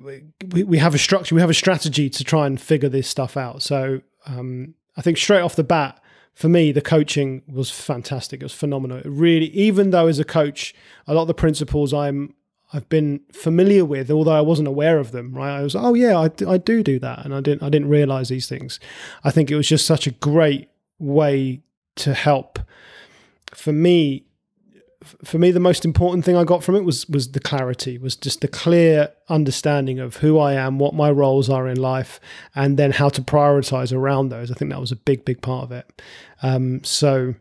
we, 0.00 0.62
we 0.62 0.78
have 0.78 0.94
a 0.94 0.98
structure, 0.98 1.34
we 1.34 1.40
have 1.40 1.50
a 1.50 1.54
strategy 1.54 2.10
to 2.10 2.24
try 2.24 2.46
and 2.46 2.60
figure 2.60 2.88
this 2.88 3.08
stuff 3.08 3.36
out. 3.36 3.62
So 3.62 4.02
um, 4.26 4.74
I 4.96 5.02
think 5.02 5.18
straight 5.18 5.40
off 5.40 5.56
the 5.56 5.64
bat, 5.64 6.00
for 6.34 6.48
me, 6.48 6.70
the 6.70 6.82
coaching 6.82 7.42
was 7.48 7.70
fantastic. 7.70 8.40
It 8.40 8.44
was 8.44 8.52
phenomenal. 8.52 8.98
It 8.98 9.06
really, 9.06 9.46
even 9.46 9.90
though 9.90 10.06
as 10.06 10.18
a 10.18 10.24
coach, 10.24 10.74
a 11.06 11.14
lot 11.14 11.22
of 11.22 11.28
the 11.28 11.34
principles 11.34 11.94
I'm 11.94 12.34
I've 12.76 12.88
been 12.90 13.20
familiar 13.32 13.86
with, 13.86 14.10
although 14.10 14.36
I 14.36 14.42
wasn't 14.42 14.68
aware 14.68 14.98
of 14.98 15.10
them. 15.10 15.32
Right, 15.32 15.56
I 15.56 15.62
was, 15.62 15.74
oh 15.74 15.94
yeah, 15.94 16.18
I, 16.18 16.30
I 16.46 16.58
do 16.58 16.82
do 16.82 16.98
that, 16.98 17.24
and 17.24 17.34
I 17.34 17.40
didn't 17.40 17.62
I 17.62 17.70
didn't 17.70 17.88
realize 17.88 18.28
these 18.28 18.48
things. 18.48 18.78
I 19.24 19.30
think 19.30 19.50
it 19.50 19.56
was 19.56 19.66
just 19.66 19.86
such 19.86 20.06
a 20.06 20.10
great 20.10 20.68
way 20.98 21.62
to 21.96 22.12
help. 22.12 22.58
For 23.54 23.72
me, 23.72 24.26
for 25.24 25.38
me, 25.38 25.50
the 25.50 25.60
most 25.60 25.86
important 25.86 26.26
thing 26.26 26.36
I 26.36 26.44
got 26.44 26.62
from 26.62 26.76
it 26.76 26.84
was 26.84 27.08
was 27.08 27.32
the 27.32 27.40
clarity, 27.40 27.96
was 27.96 28.14
just 28.14 28.42
the 28.42 28.48
clear 28.48 29.08
understanding 29.30 29.98
of 29.98 30.16
who 30.16 30.38
I 30.38 30.52
am, 30.52 30.78
what 30.78 30.92
my 30.92 31.10
roles 31.10 31.48
are 31.48 31.66
in 31.66 31.80
life, 31.80 32.20
and 32.54 32.76
then 32.78 32.92
how 32.92 33.08
to 33.08 33.22
prioritize 33.22 33.90
around 33.90 34.28
those. 34.28 34.50
I 34.50 34.54
think 34.54 34.70
that 34.70 34.80
was 34.80 34.92
a 34.92 34.96
big, 34.96 35.24
big 35.24 35.40
part 35.40 35.64
of 35.64 35.72
it. 35.72 36.02
Um, 36.42 36.84
so, 36.84 37.36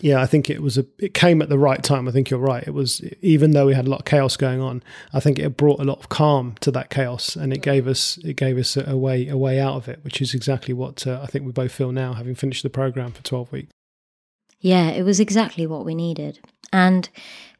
yeah, 0.00 0.20
I 0.20 0.26
think 0.26 0.48
it 0.48 0.62
was 0.62 0.78
a 0.78 0.86
it 0.98 1.14
came 1.14 1.42
at 1.42 1.48
the 1.48 1.58
right 1.58 1.82
time. 1.82 2.08
I 2.08 2.12
think 2.12 2.30
you're 2.30 2.38
right. 2.38 2.62
It 2.66 2.72
was 2.74 3.02
even 3.20 3.50
though 3.52 3.66
we 3.66 3.74
had 3.74 3.86
a 3.86 3.90
lot 3.90 4.00
of 4.00 4.04
chaos 4.04 4.36
going 4.36 4.60
on, 4.60 4.82
I 5.12 5.20
think 5.20 5.38
it 5.38 5.56
brought 5.56 5.80
a 5.80 5.84
lot 5.84 5.98
of 5.98 6.08
calm 6.08 6.54
to 6.60 6.70
that 6.72 6.90
chaos, 6.90 7.36
and 7.36 7.52
it 7.52 7.62
gave 7.62 7.86
us 7.88 8.18
it 8.18 8.36
gave 8.36 8.58
us 8.58 8.76
a, 8.76 8.96
way 8.96 9.28
a 9.28 9.36
way 9.36 9.58
out 9.60 9.74
of 9.74 9.88
it, 9.88 10.00
which 10.02 10.20
is 10.20 10.34
exactly 10.34 10.72
what 10.72 11.06
uh, 11.06 11.20
I 11.22 11.26
think 11.26 11.44
we 11.44 11.52
both 11.52 11.72
feel 11.72 11.92
now, 11.92 12.12
having 12.12 12.34
finished 12.34 12.62
the 12.62 12.70
program 12.70 13.12
for 13.12 13.22
12 13.22 13.52
weeks. 13.52 13.72
Yeah, 14.60 14.90
it 14.90 15.02
was 15.02 15.20
exactly 15.20 15.66
what 15.66 15.84
we 15.84 15.94
needed. 15.94 16.40
And 16.72 17.08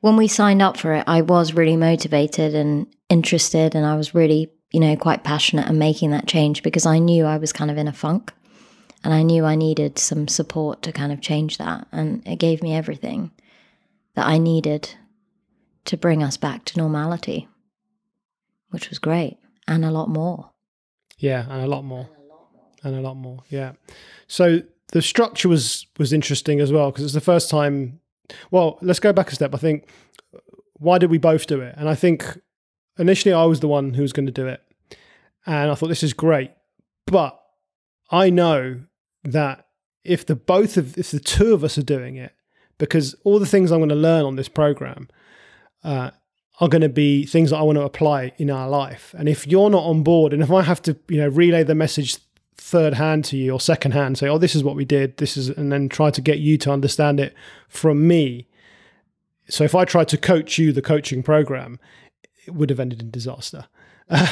when 0.00 0.16
we 0.16 0.28
signed 0.28 0.62
up 0.62 0.76
for 0.76 0.92
it, 0.94 1.04
I 1.06 1.22
was 1.22 1.54
really 1.54 1.76
motivated 1.76 2.54
and 2.54 2.86
interested, 3.08 3.74
and 3.74 3.84
I 3.84 3.96
was 3.96 4.14
really, 4.14 4.50
you 4.70 4.80
know, 4.80 4.96
quite 4.96 5.24
passionate 5.24 5.68
and 5.68 5.78
making 5.78 6.10
that 6.12 6.26
change 6.26 6.62
because 6.62 6.86
I 6.86 6.98
knew 6.98 7.24
I 7.24 7.38
was 7.38 7.52
kind 7.52 7.70
of 7.70 7.78
in 7.78 7.88
a 7.88 7.92
funk 7.92 8.32
and 9.04 9.14
I 9.14 9.22
knew 9.22 9.44
I 9.44 9.54
needed 9.54 9.98
some 9.98 10.28
support 10.28 10.82
to 10.82 10.92
kind 10.92 11.12
of 11.12 11.20
change 11.20 11.58
that. 11.58 11.86
And 11.92 12.26
it 12.26 12.38
gave 12.38 12.62
me 12.62 12.74
everything 12.74 13.30
that 14.14 14.26
I 14.26 14.38
needed 14.38 14.94
to 15.84 15.96
bring 15.96 16.22
us 16.22 16.36
back 16.36 16.64
to 16.66 16.78
normality, 16.78 17.48
which 18.70 18.88
was 18.90 18.98
great 18.98 19.38
and 19.66 19.84
a 19.84 19.90
lot 19.90 20.08
more. 20.08 20.50
Yeah, 21.18 21.46
and 21.48 21.62
a 21.62 21.66
lot 21.66 21.84
more. 21.84 22.08
And 22.84 22.94
a 22.94 23.00
lot 23.00 23.14
more. 23.14 23.42
Yeah. 23.48 23.72
So 24.26 24.62
the 24.92 25.02
structure 25.02 25.48
was 25.48 25.86
was 25.98 26.12
interesting 26.12 26.60
as 26.60 26.72
well 26.72 26.90
because 26.90 27.04
it's 27.04 27.14
the 27.14 27.20
first 27.20 27.50
time 27.50 28.00
well, 28.50 28.78
let's 28.82 29.00
go 29.00 29.12
back 29.12 29.30
a 29.30 29.34
step. 29.34 29.54
I 29.54 29.58
think 29.58 29.88
why 30.74 30.98
did 30.98 31.10
we 31.10 31.18
both 31.18 31.46
do 31.46 31.60
it? 31.60 31.74
And 31.76 31.88
I 31.88 31.94
think 31.94 32.38
initially 32.98 33.32
I 33.32 33.44
was 33.44 33.60
the 33.60 33.68
one 33.68 33.94
who 33.94 34.02
was 34.02 34.12
going 34.12 34.26
to 34.26 34.32
do 34.32 34.46
it. 34.46 34.62
And 35.46 35.70
I 35.70 35.74
thought 35.74 35.88
this 35.88 36.02
is 36.02 36.12
great. 36.12 36.52
But 37.06 37.40
I 38.10 38.30
know 38.30 38.80
that 39.24 39.66
if 40.04 40.24
the 40.24 40.36
both 40.36 40.76
of 40.76 40.96
if 40.96 41.10
the 41.10 41.20
two 41.20 41.52
of 41.52 41.64
us 41.64 41.76
are 41.78 41.82
doing 41.82 42.16
it, 42.16 42.32
because 42.78 43.14
all 43.24 43.38
the 43.38 43.46
things 43.46 43.70
I'm 43.70 43.80
going 43.80 43.88
to 43.90 43.94
learn 43.94 44.24
on 44.24 44.36
this 44.36 44.48
program 44.48 45.08
uh, 45.84 46.10
are 46.60 46.68
going 46.68 46.82
to 46.82 46.88
be 46.88 47.24
things 47.26 47.50
that 47.50 47.56
I 47.56 47.62
want 47.62 47.76
to 47.76 47.82
apply 47.82 48.32
in 48.38 48.50
our 48.50 48.68
life. 48.68 49.14
And 49.16 49.28
if 49.28 49.46
you're 49.46 49.70
not 49.70 49.84
on 49.84 50.02
board, 50.02 50.32
and 50.32 50.42
if 50.42 50.50
I 50.50 50.62
have 50.62 50.82
to, 50.82 50.96
you 51.08 51.18
know, 51.18 51.28
relay 51.28 51.62
the 51.62 51.74
message 51.74 52.18
third 52.56 52.94
hand 52.94 53.24
to 53.26 53.36
you 53.36 53.52
or 53.52 53.60
second 53.60 53.92
hand, 53.92 54.18
say, 54.18 54.28
"Oh, 54.28 54.38
this 54.38 54.56
is 54.56 54.64
what 54.64 54.76
we 54.76 54.84
did. 54.84 55.18
This 55.18 55.36
is," 55.36 55.48
and 55.48 55.70
then 55.70 55.88
try 55.88 56.10
to 56.10 56.20
get 56.20 56.38
you 56.38 56.58
to 56.58 56.72
understand 56.72 57.20
it 57.20 57.34
from 57.68 58.06
me. 58.06 58.46
So 59.48 59.64
if 59.64 59.74
I 59.74 59.84
try 59.84 60.04
to 60.04 60.18
coach 60.18 60.58
you 60.58 60.72
the 60.72 60.82
coaching 60.82 61.22
program, 61.22 61.78
it 62.48 62.54
would 62.54 62.70
have 62.70 62.80
ended 62.80 63.00
in 63.00 63.10
disaster. 63.10 63.66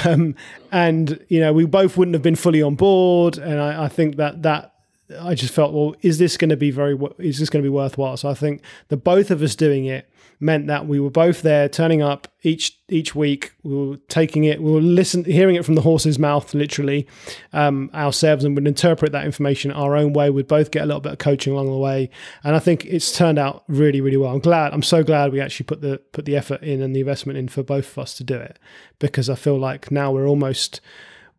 Um, 0.07 0.35
and 0.73 1.23
you 1.29 1.39
know, 1.39 1.53
we 1.53 1.67
both 1.67 1.99
wouldn't 1.99 2.15
have 2.15 2.23
been 2.23 2.35
fully 2.35 2.63
on 2.63 2.77
board. 2.77 3.37
And 3.37 3.61
I, 3.61 3.85
I 3.85 3.89
think 3.89 4.17
that 4.17 4.43
that 4.43 4.76
I 5.21 5.35
just 5.35 5.55
felt, 5.55 5.73
well, 5.73 5.95
is 6.03 6.19
this 6.19 6.37
going 6.37 6.51
to 6.51 6.57
be 6.57 6.71
very? 6.71 6.99
Is 7.19 7.39
this 7.39 7.51
going 7.51 7.63
to 7.63 7.67
be 7.67 7.73
worthwhile? 7.73 8.17
So 8.17 8.29
I 8.29 8.35
think 8.35 8.63
the 8.89 8.97
both 8.97 9.31
of 9.31 9.43
us 9.43 9.55
doing 9.55 9.87
it 9.87 10.11
meant 10.39 10.67
that 10.67 10.87
we 10.87 11.01
were 11.01 11.11
both 11.11 11.43
there, 11.43 11.69
turning 11.69 12.03
up 12.03 12.29
each 12.43 12.79
each 12.89 13.15
week. 13.15 13.53
We 13.63 13.75
were 13.75 13.97
taking 14.09 14.45
it, 14.45 14.61
we 14.61 14.71
were 14.71 14.81
listen, 14.81 15.25
hearing 15.25 15.57
it 15.57 15.65
from 15.65 15.77
the 15.77 15.81
horse's 15.81 16.19
mouth, 16.19 16.53
literally 16.55 17.07
um, 17.53 17.91
ourselves, 17.95 18.45
and 18.45 18.55
would 18.55 18.67
interpret 18.67 19.13
that 19.13 19.25
information 19.25 19.71
our 19.73 19.97
own 19.97 20.13
way. 20.13 20.31
We'd 20.31 20.49
both 20.49 20.71
get 20.71 20.83
a 20.83 20.87
little 20.87 21.01
bit 21.01 21.13
of 21.13 21.19
coaching 21.19 21.53
along 21.53 21.71
the 21.71 21.79
way, 21.79 22.11
and 22.45 22.55
I 22.55 22.59
think 22.59 22.85
it's 22.85 23.17
turned 23.17 23.39
out 23.39 23.65
really, 23.69 24.01
really 24.01 24.17
well. 24.17 24.33
I'm 24.33 24.41
glad. 24.41 24.73
I'm 24.73 24.83
so 24.83 25.03
glad 25.03 25.33
we 25.33 25.41
actually 25.41 25.65
put 25.65 25.81
the 25.81 25.99
put 26.13 26.25
the 26.25 26.37
effort 26.37 26.63
in 26.63 26.83
and 26.83 26.95
the 26.95 27.01
investment 27.01 27.39
in 27.39 27.49
for 27.49 27.63
both 27.63 27.91
of 27.93 27.99
us 27.99 28.15
to 28.15 28.25
do 28.25 28.37
it, 28.37 28.59
because 28.99 29.31
I 29.31 29.37
feel 29.37 29.59
like 29.59 29.91
now 29.91 30.13
we're 30.13 30.27
almost 30.27 30.81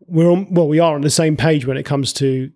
we're 0.07 0.31
well, 0.49 0.67
we 0.67 0.79
are 0.79 0.95
on 0.95 1.01
the 1.01 1.09
same 1.09 1.37
page 1.37 1.65
when 1.65 1.77
it 1.77 1.83
comes 1.83 2.13
to 2.13 2.51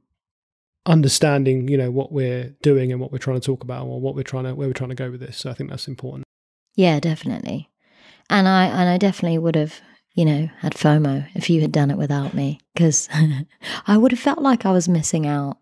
understanding 0.86 1.68
you 1.68 1.78
know 1.78 1.92
what 1.92 2.12
we're 2.12 2.56
doing 2.64 2.92
and 2.92 3.00
what 3.00 3.12
we're 3.12 3.20
trying 3.20 3.40
to 3.40 3.46
talk 3.46 3.64
about 3.64 3.86
or 3.86 4.02
what 4.02 4.16
we're 4.16 4.24
trying 4.24 4.44
to 4.44 4.56
where 4.56 4.68
we're 4.68 4.74
trying 4.74 4.90
to 4.90 4.96
go 4.96 5.12
with 5.12 5.20
this 5.20 5.38
so 5.38 5.50
i 5.50 5.54
think 5.54 5.70
that's 5.70 5.88
important 5.88 6.26
yeah, 6.76 7.00
definitely. 7.00 7.70
And 8.30 8.48
I 8.48 8.66
and 8.66 8.90
I 8.90 8.98
definitely 8.98 9.38
would 9.38 9.56
have, 9.56 9.82
you 10.14 10.26
know, 10.26 10.50
had 10.60 10.74
FOMO 10.74 11.28
if 11.36 11.50
you 11.50 11.62
had 11.62 11.72
done 11.72 11.92
it 11.92 11.98
without 11.98 12.34
me 12.34 12.60
because 12.74 13.10
I 13.88 13.98
would 13.98 14.12
have 14.12 14.20
felt 14.20 14.40
like 14.40 14.66
I 14.66 14.72
was 14.72 14.88
missing 14.88 15.28
out. 15.28 15.58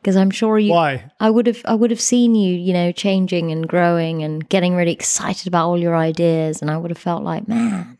Because 0.00 0.16
I'm 0.16 0.30
sure 0.30 0.58
you, 0.58 0.72
why 0.72 1.10
I 1.18 1.30
would 1.30 1.48
have, 1.48 1.62
I 1.64 1.74
would 1.74 1.90
have 1.90 2.00
seen 2.00 2.34
you, 2.36 2.54
you 2.54 2.72
know, 2.72 2.92
changing 2.92 3.50
and 3.50 3.66
growing 3.66 4.22
and 4.22 4.48
getting 4.48 4.76
really 4.76 4.92
excited 4.92 5.48
about 5.48 5.66
all 5.66 5.78
your 5.78 5.96
ideas, 5.96 6.62
and 6.62 6.70
I 6.70 6.76
would 6.76 6.90
have 6.90 6.98
felt 6.98 7.24
like, 7.24 7.48
man. 7.48 7.98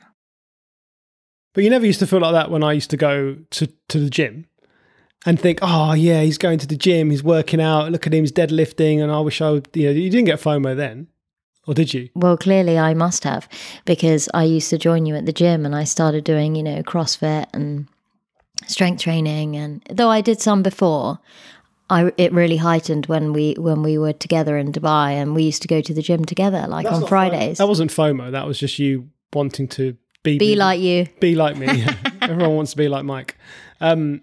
But 1.53 1.65
you 1.65 1.71
never 1.71 1.87
used 1.87 1.99
to 2.01 2.07
feel 2.07 2.21
like 2.21 2.33
that 2.33 2.51
when 2.51 2.63
I 2.63 2.75
used 2.75 2.91
to 2.91 2.97
go 2.97 3.37
to 3.51 3.69
to 3.89 3.99
the 3.99 4.11
gym 4.11 4.47
and 5.27 5.39
think, 5.39 5.59
oh 5.61 5.93
yeah, 5.93 6.23
he's 6.23 6.39
going 6.39 6.59
to 6.61 6.67
the 6.67 6.77
gym, 6.77 7.11
he's 7.11 7.23
working 7.23 7.61
out. 7.61 7.93
Look 7.93 8.07
at 8.07 8.15
him, 8.15 8.23
he's 8.23 8.33
deadlifting, 8.33 9.03
and 9.03 9.11
I 9.13 9.21
wish 9.21 9.41
I 9.41 9.51
would. 9.51 9.69
You 9.75 9.87
know, 9.87 9.93
you 9.93 10.09
didn't 10.09 10.27
get 10.27 10.41
FOMO 10.41 10.77
then. 10.77 11.09
Or 11.67 11.75
did 11.75 11.93
you? 11.93 12.09
Well, 12.15 12.37
clearly 12.37 12.79
I 12.79 12.95
must 12.95 13.25
have 13.25 13.49
because 13.85 14.29
I 14.33 14.45
used 14.45 14.71
to 14.71 14.79
join 14.79 15.05
you 15.05 15.17
at 15.17 15.27
the 15.27 15.33
gym 15.33 15.67
and 15.67 15.75
I 15.75 15.83
started 15.83 16.23
doing, 16.23 16.55
you 16.55 16.63
know, 16.63 16.83
CrossFit 16.83 17.47
and 17.53 17.89
strength 18.69 19.03
training 19.03 19.57
and 19.57 19.83
though 19.91 20.09
I 20.09 20.21
did 20.21 20.41
some 20.41 20.63
before, 20.63 21.19
I 21.91 22.13
it 22.17 22.33
really 22.33 22.57
heightened 22.57 23.07
when 23.07 23.33
we 23.33 23.55
when 23.55 23.83
we 23.83 23.99
were 23.99 24.13
together 24.13 24.57
in 24.57 24.73
Dubai 24.73 25.11
and 25.13 25.35
we 25.35 25.43
used 25.43 25.63
to 25.63 25.69
go 25.69 25.81
to 25.81 25.93
the 25.93 26.03
gym 26.03 26.25
together 26.25 26.67
like 26.69 26.85
That's 26.85 27.03
on 27.03 27.09
Fridays. 27.09 27.57
FOMO. 27.57 27.59
That 27.59 27.69
wasn't 27.69 27.91
FOMO, 27.91 28.31
that 28.31 28.47
was 28.47 28.61
just 28.61 28.79
you 28.79 29.11
wanting 29.33 29.67
to 29.69 29.97
be 30.23 30.39
be 30.39 30.55
like 30.55 30.81
you. 30.81 31.09
Be 31.21 31.35
like 31.35 31.57
me. 31.57 31.67
Everyone 32.23 32.55
wants 32.55 32.73
to 32.73 32.77
be 32.77 32.89
like 32.89 33.05
Mike. 33.05 33.37
Um, 33.81 34.23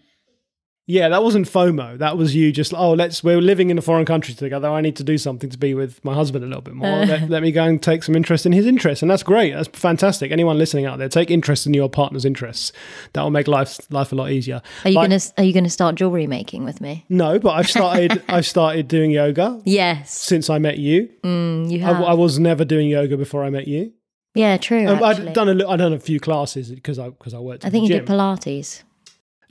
yeah, 0.85 1.07
that 1.07 1.23
wasn't 1.23 1.47
FOMO. 1.47 1.97
That 1.97 2.17
was 2.17 2.35
you 2.35 2.51
just, 2.51 2.73
oh, 2.73 2.91
let's, 2.91 3.23
we're 3.23 3.39
living 3.39 3.69
in 3.69 3.77
a 3.77 3.81
foreign 3.81 4.05
country 4.05 4.33
together. 4.33 4.67
I 4.67 4.81
need 4.81 4.97
to 4.97 5.03
do 5.03 5.17
something 5.17 5.49
to 5.49 5.57
be 5.57 5.73
with 5.73 6.03
my 6.03 6.13
husband 6.13 6.43
a 6.43 6.47
little 6.47 6.61
bit 6.61 6.73
more. 6.73 7.05
let, 7.05 7.29
let, 7.29 7.41
me 7.41 7.53
go 7.53 7.63
and 7.63 7.81
take 7.81 8.03
some 8.03 8.15
interest 8.15 8.45
in 8.45 8.51
his 8.51 8.65
interests. 8.65 9.01
And 9.01 9.09
that's 9.09 9.23
great. 9.23 9.53
That's 9.53 9.69
fantastic. 9.69 10.33
Anyone 10.33 10.57
listening 10.57 10.85
out 10.85 10.99
there, 10.99 11.07
take 11.07 11.31
interest 11.31 11.65
in 11.65 11.73
your 11.73 11.89
partner's 11.89 12.25
interests. 12.25 12.73
That 13.13 13.21
will 13.21 13.29
make 13.29 13.47
life, 13.47 13.79
life 13.93 14.11
a 14.11 14.15
lot 14.15 14.31
easier. 14.31 14.61
Are 14.83 14.89
you 14.89 14.95
like, 14.97 15.09
going 15.09 15.19
to, 15.19 15.33
are 15.37 15.43
you 15.45 15.53
going 15.53 15.63
to 15.63 15.69
start 15.69 15.95
jewelry 15.95 16.27
making 16.27 16.65
with 16.65 16.81
me? 16.81 17.05
No, 17.07 17.39
but 17.39 17.51
I've 17.51 17.69
started, 17.69 18.21
I've 18.27 18.45
started 18.45 18.89
doing 18.89 19.11
yoga. 19.11 19.61
Yes. 19.63 20.11
Since 20.11 20.49
I 20.49 20.57
met 20.57 20.79
you. 20.79 21.09
Mm, 21.23 21.71
you 21.71 21.79
have. 21.79 22.01
I, 22.01 22.07
I, 22.07 22.13
was 22.13 22.39
never 22.39 22.65
doing 22.65 22.89
yoga 22.89 23.15
before 23.15 23.45
I 23.45 23.49
met 23.49 23.69
you. 23.69 23.93
Yeah, 24.35 24.57
true. 24.57 24.85
Um, 24.87 25.01
I'd 25.01 25.33
done 25.33 25.61
a, 25.61 25.67
I'd 25.67 25.77
done 25.77 25.93
a 25.93 25.99
few 25.99 26.19
classes 26.19 26.71
because 26.71 26.99
I, 26.99 27.09
because 27.09 27.33
I 27.33 27.39
worked 27.39 27.65
I 27.65 27.69
think 27.69 27.87
you 27.87 27.99
did 27.99 28.05
Pilates. 28.05 28.83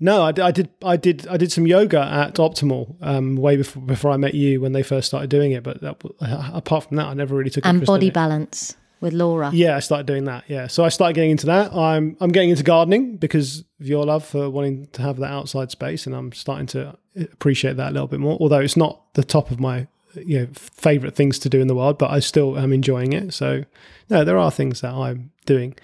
No, 0.03 0.25
I, 0.25 0.33
I, 0.43 0.51
did. 0.51 0.69
I 0.85 0.97
did. 0.97 1.29
I 1.29 1.37
did 1.37 1.53
some 1.53 1.65
yoga 1.65 2.01
at 2.03 2.35
Optimal 2.35 2.97
um, 3.01 3.37
way 3.37 3.57
before 3.57 3.83
before 3.83 4.11
I 4.11 4.17
met 4.17 4.35
you 4.35 4.61
when 4.61 4.73
they 4.73 4.83
first 4.83 5.07
started 5.07 5.31
doing 5.31 5.53
it. 5.53 5.63
But 5.63 5.81
that, 5.81 6.03
uh, 6.21 6.51
apart 6.55 6.89
from 6.89 6.97
that, 6.97 7.07
I 7.07 7.15
never 7.15 7.37
really 7.37 7.51
took. 7.51 7.65
And 7.65 7.87
body 7.87 8.11
balance 8.11 8.77
with 9.01 9.13
Laura. 9.13 9.53
Yeah, 9.55 9.77
I 9.77 9.79
started 9.79 10.07
doing 10.07 10.25
that. 10.25 10.43
Yeah, 10.49 10.67
so 10.67 10.85
I 10.85 10.89
started 10.89 11.15
getting 11.15 11.31
into 11.31 11.47
that. 11.47 11.73
I'm 11.73 12.17
I'm 12.21 12.33
getting 12.33 12.51
into 12.51 12.65
gardening 12.65 13.17
because 13.17 13.61
of 13.81 13.87
your 13.87 14.05
love 14.05 14.25
for 14.25 14.51
wanting 14.51 14.89
to 14.89 15.03
have 15.03 15.19
that 15.19 15.31
outside 15.31 15.71
space, 15.71 16.05
and 16.05 16.17
I'm 16.17 16.33
starting 16.33 16.67
to 16.69 16.99
appreciate 17.17 17.77
that 17.77 17.91
a 17.91 17.93
little 17.93 18.09
bit 18.09 18.19
more. 18.19 18.37
Although 18.41 18.61
it's 18.61 18.77
not 18.77 19.15
the 19.15 19.23
top 19.23 19.53
of 19.53 19.61
my 19.61 19.87
you 20.15 20.41
know 20.41 20.49
favorite 20.55 21.15
things 21.15 21.39
to 21.41 21.49
do 21.49 21.61
in 21.61 21.67
the 21.69 21.75
world, 21.75 21.99
but 21.99 22.11
I 22.11 22.21
still 22.21 22.59
am 22.59 22.73
enjoying 22.73 23.13
it. 23.13 23.35
So 23.35 23.65
no, 24.09 24.25
there 24.25 24.39
are 24.39 24.51
things 24.51 24.81
that 24.81 24.93
I'm 24.93 25.31
doing, 25.47 25.75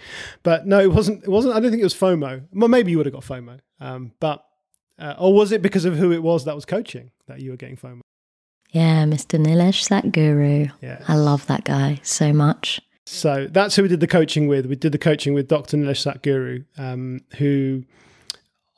but 0.43 0.67
no, 0.67 0.81
it 0.81 0.93
wasn't. 0.93 1.25
It 1.25 1.29
wasn't. 1.29 1.55
I 1.55 1.61
don't 1.61 1.71
think 1.71 1.81
it 1.81 1.85
was 1.85 1.95
FOMO. 1.95 2.43
Well, 2.53 2.69
maybe 2.69 2.91
you 2.91 2.99
would 2.99 3.07
have 3.07 3.15
got 3.15 3.25
FOMO, 3.25 3.61
um, 3.81 4.13
but 4.21 4.45
uh, 4.99 5.15
or 5.19 5.33
was 5.33 5.53
it 5.53 5.63
because 5.63 5.85
of 5.85 5.97
who 5.97 6.13
it 6.13 6.23
was 6.23 6.45
that 6.45 6.55
was 6.55 6.65
coaching 6.65 7.11
that 7.27 7.41
you 7.41 7.51
were 7.51 7.57
getting 7.57 7.77
FOMO? 7.77 8.01
Yeah, 8.71 9.05
Mr. 9.05 9.39
Nilesh 9.39 9.89
Satguru. 9.89 10.71
Yeah, 10.81 11.03
I 11.09 11.17
love 11.17 11.47
that 11.47 11.65
guy 11.65 12.01
so 12.03 12.33
much. 12.33 12.81
So 13.07 13.49
that's 13.51 13.75
who 13.75 13.83
we 13.83 13.89
did 13.89 14.01
the 14.01 14.07
coaching 14.07 14.49
with. 14.49 14.67
We 14.67 14.77
did 14.77 14.93
the 14.93 14.99
coaching 14.99 15.33
with 15.33 15.49
Dr. 15.49 15.79
Nilesh 15.79 16.05
Satguru, 16.07 16.67
um, 16.77 17.23
who 17.39 17.85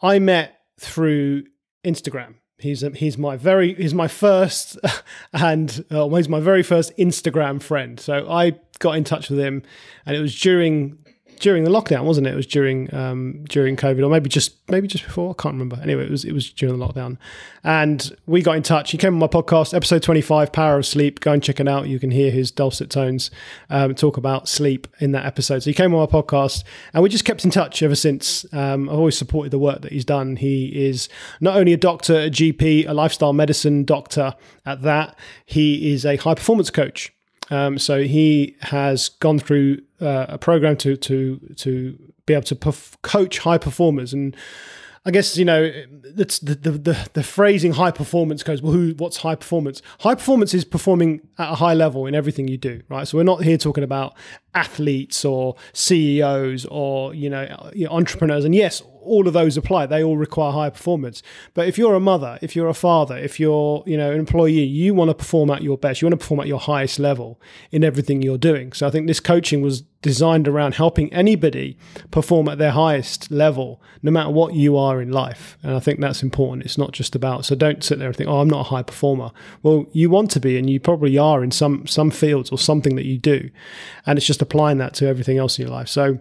I 0.02 0.21
met 0.21 0.61
through 0.78 1.45
Instagram. 1.85 2.35
He's 2.61 2.85
he's 2.97 3.19
my 3.19 3.37
very 3.37 3.75
he's 3.75 3.95
my 3.95 4.09
first 4.09 4.79
and 5.33 5.85
uh, 5.90 6.09
he's 6.09 6.29
my 6.29 6.40
very 6.40 6.62
first 6.62 6.97
Instagram 6.97 7.62
friend. 7.62 7.99
So 7.99 8.31
I 8.31 8.59
got 8.79 8.97
in 8.97 9.05
touch 9.05 9.31
with 9.31 9.38
him, 9.38 9.62
and 10.07 10.17
it 10.17 10.21
was 10.21 10.38
during 10.38 10.99
during 11.41 11.65
the 11.65 11.71
lockdown, 11.71 12.05
wasn't 12.05 12.27
it? 12.27 12.35
It 12.35 12.37
was 12.37 12.47
during 12.47 12.95
um, 12.95 13.45
during 13.49 13.77
COVID, 13.77 14.05
or 14.05 14.11
maybe 14.11 14.29
just 14.29 14.57
maybe 14.71 14.87
just 14.87 15.05
before. 15.05 15.35
I 15.37 15.43
can't 15.43 15.55
remember. 15.55 15.79
Anyway, 15.83 16.05
it 16.05 16.11
was 16.11 16.25
it 16.25 16.33
was 16.33 16.51
during 16.51 16.79
the 16.79 16.87
lockdown, 16.87 17.17
and 17.65 18.17
we 18.27 18.43
got 18.43 18.57
in 18.57 18.63
touch. 18.63 18.93
He 18.93 18.99
came 18.99 19.15
on 19.15 19.19
my 19.19 19.27
podcast, 19.27 19.75
episode 19.75 20.03
twenty 20.03 20.21
five, 20.21 20.53
Power 20.53 20.79
of 20.79 20.87
Sleep. 20.87 21.19
Go 21.21 21.33
and 21.33 21.43
check 21.43 21.59
it 21.59 21.67
out. 21.67 21.89
You 21.89 21.99
can 21.99 22.11
hear 22.11 22.31
his 22.31 22.51
dulcet 22.51 22.91
tones 22.91 23.31
um, 23.71 23.95
talk 23.95 24.17
about 24.17 24.49
sleep 24.49 24.87
in 25.01 25.13
that 25.13 25.25
episode. 25.27 25.61
So 25.61 25.71
he 25.71 25.75
came 25.75 25.95
on 25.95 26.01
my 26.01 26.21
podcast, 26.21 26.63
and 26.93 27.03
we 27.03 27.09
just 27.09 27.25
kept 27.25 27.45
in 27.45 27.51
touch 27.51 27.83
ever 27.83 27.97
since. 27.97 28.47
Um, 28.53 28.89
I've 28.89 28.99
always 28.99 29.19
supported 29.19 29.51
the 29.51 29.59
work 29.59 29.81
that 29.83 29.93
he's 29.93 30.05
done. 30.05 30.37
He 30.37 30.87
is 30.87 31.09
not 31.41 31.57
only 31.57 31.73
a 31.73 31.79
doctor, 31.79 32.21
a 32.21 32.31
GP, 32.31 32.87
a 32.89 32.93
lifestyle 32.93 33.33
medicine 33.33 33.85
doctor. 33.85 34.35
At 34.67 34.83
that, 34.83 35.19
he 35.47 35.93
is 35.93 36.05
a 36.05 36.17
high 36.17 36.35
performance 36.35 36.71
coach. 36.71 37.13
Um, 37.50 37.78
so 37.78 38.02
he 38.02 38.57
has 38.61 39.09
gone 39.09 39.38
through 39.38 39.83
uh, 40.00 40.26
a 40.28 40.38
program 40.38 40.76
to 40.78 40.97
to 40.97 41.54
to 41.57 42.12
be 42.26 42.35
able 42.35 42.45
to 42.45 42.57
perf- 42.57 43.00
coach 43.02 43.38
high 43.40 43.59
performers. 43.59 44.12
And. 44.12 44.37
I 45.07 45.11
guess 45.11 45.38
you 45.38 45.47
know 45.47 45.73
that's 46.14 46.40
the, 46.40 46.54
the, 46.54 46.73
the 46.73 47.09
the 47.14 47.23
phrasing 47.23 47.73
high 47.73 47.90
performance 47.90 48.42
goes 48.42 48.61
well 48.61 48.75
who 48.75 48.90
what's 48.99 49.16
high 49.16 49.35
performance? 49.35 49.80
High 50.00 50.14
performance 50.14 50.52
is 50.52 50.62
performing 50.62 51.23
at 51.38 51.52
a 51.52 51.54
high 51.54 51.73
level 51.73 52.04
in 52.04 52.14
everything 52.14 52.49
you 52.49 52.59
do 52.59 52.83
right? 52.90 53.09
So 53.09 53.16
we're 53.16 53.25
not 53.25 53.42
here 53.42 53.57
talking 53.57 53.83
about 53.83 54.14
athletes 54.54 55.25
or 55.25 55.57
CEOs 55.73 56.66
or 56.66 57.14
you 57.14 57.30
know 57.30 57.47
entrepreneurs. 57.88 58.45
And 58.45 58.54
yes 58.54 58.83
all 59.02 59.26
of 59.26 59.33
those 59.33 59.57
apply. 59.57 59.87
They 59.87 60.02
all 60.02 60.16
require 60.16 60.52
high 60.52 60.71
performance. 60.71 61.23
But 61.54 61.69
if 61.69 61.78
you're 61.78 61.95
a 61.95 62.00
mother, 62.00 62.38
if 62.42 62.54
you're 62.54 62.69
a 62.69 62.75
father, 62.75 63.16
if 63.16 63.40
you're 63.40 63.83
you 63.87 63.97
know 63.97 64.12
an 64.12 64.19
employee, 64.19 64.62
you 64.62 64.95
want 64.95 65.11
to 65.11 65.14
perform 65.14 65.50
at 65.50 65.62
your 65.62 65.78
best. 65.78 66.00
You 66.00 66.07
want 66.07 66.12
to 66.21 66.25
perform 66.25 66.40
at 66.40 66.47
your 66.47 66.61
highest 66.61 66.99
level 66.99 67.40
in 67.71 67.85
everything 67.85 68.23
you're 68.23 68.38
doing. 68.38 68.73
So 68.73 68.87
I 68.87 68.90
think 68.90 69.07
this 69.07 69.21
coaching 69.21 69.61
was 69.62 69.83
designed 70.02 70.49
around 70.49 70.75
helping 70.75 71.12
anybody 71.12 71.76
perform 72.11 72.49
at 72.49 72.59
their 72.59 72.71
highest 72.71 73.30
level, 73.30 73.83
no 74.02 74.11
matter 74.11 74.30
what 74.30 74.54
you 74.54 74.76
are 74.76 75.02
in 75.02 75.12
life. 75.12 75.59
And 75.62 75.75
I 75.75 75.80
think 75.80 76.00
that's 76.00 76.23
important. 76.23 76.64
It's 76.64 76.78
not 76.78 76.92
just 76.92 77.14
about 77.14 77.45
so 77.45 77.54
don't 77.54 77.85
sit 77.85 77.99
there 77.99 78.09
and 78.09 78.16
think, 78.16 78.30
oh, 78.30 78.40
I'm 78.40 78.49
not 78.49 78.66
a 78.66 78.71
high 78.71 78.83
performer. 78.83 79.30
Well, 79.62 79.87
you 79.92 80.11
want 80.11 80.30
to 80.33 80.40
be, 80.40 80.57
and 80.57 80.69
you 80.69 80.80
probably 80.80 81.19
are 81.19 81.42
in 81.42 81.50
some 81.50 81.87
some 81.87 82.11
fields 82.11 82.50
or 82.50 82.59
something 82.59 82.97
that 82.97 83.04
you 83.04 83.19
do, 83.19 83.50
and 84.07 84.19
it's 84.19 84.26
just 84.26 84.42
applying 84.42 84.78
that 84.78 84.95
to 84.95 85.07
everything 85.07 85.38
else 85.38 85.59
in 85.59 85.66
your 85.66 85.75
life. 85.75 85.88
So 85.88 86.19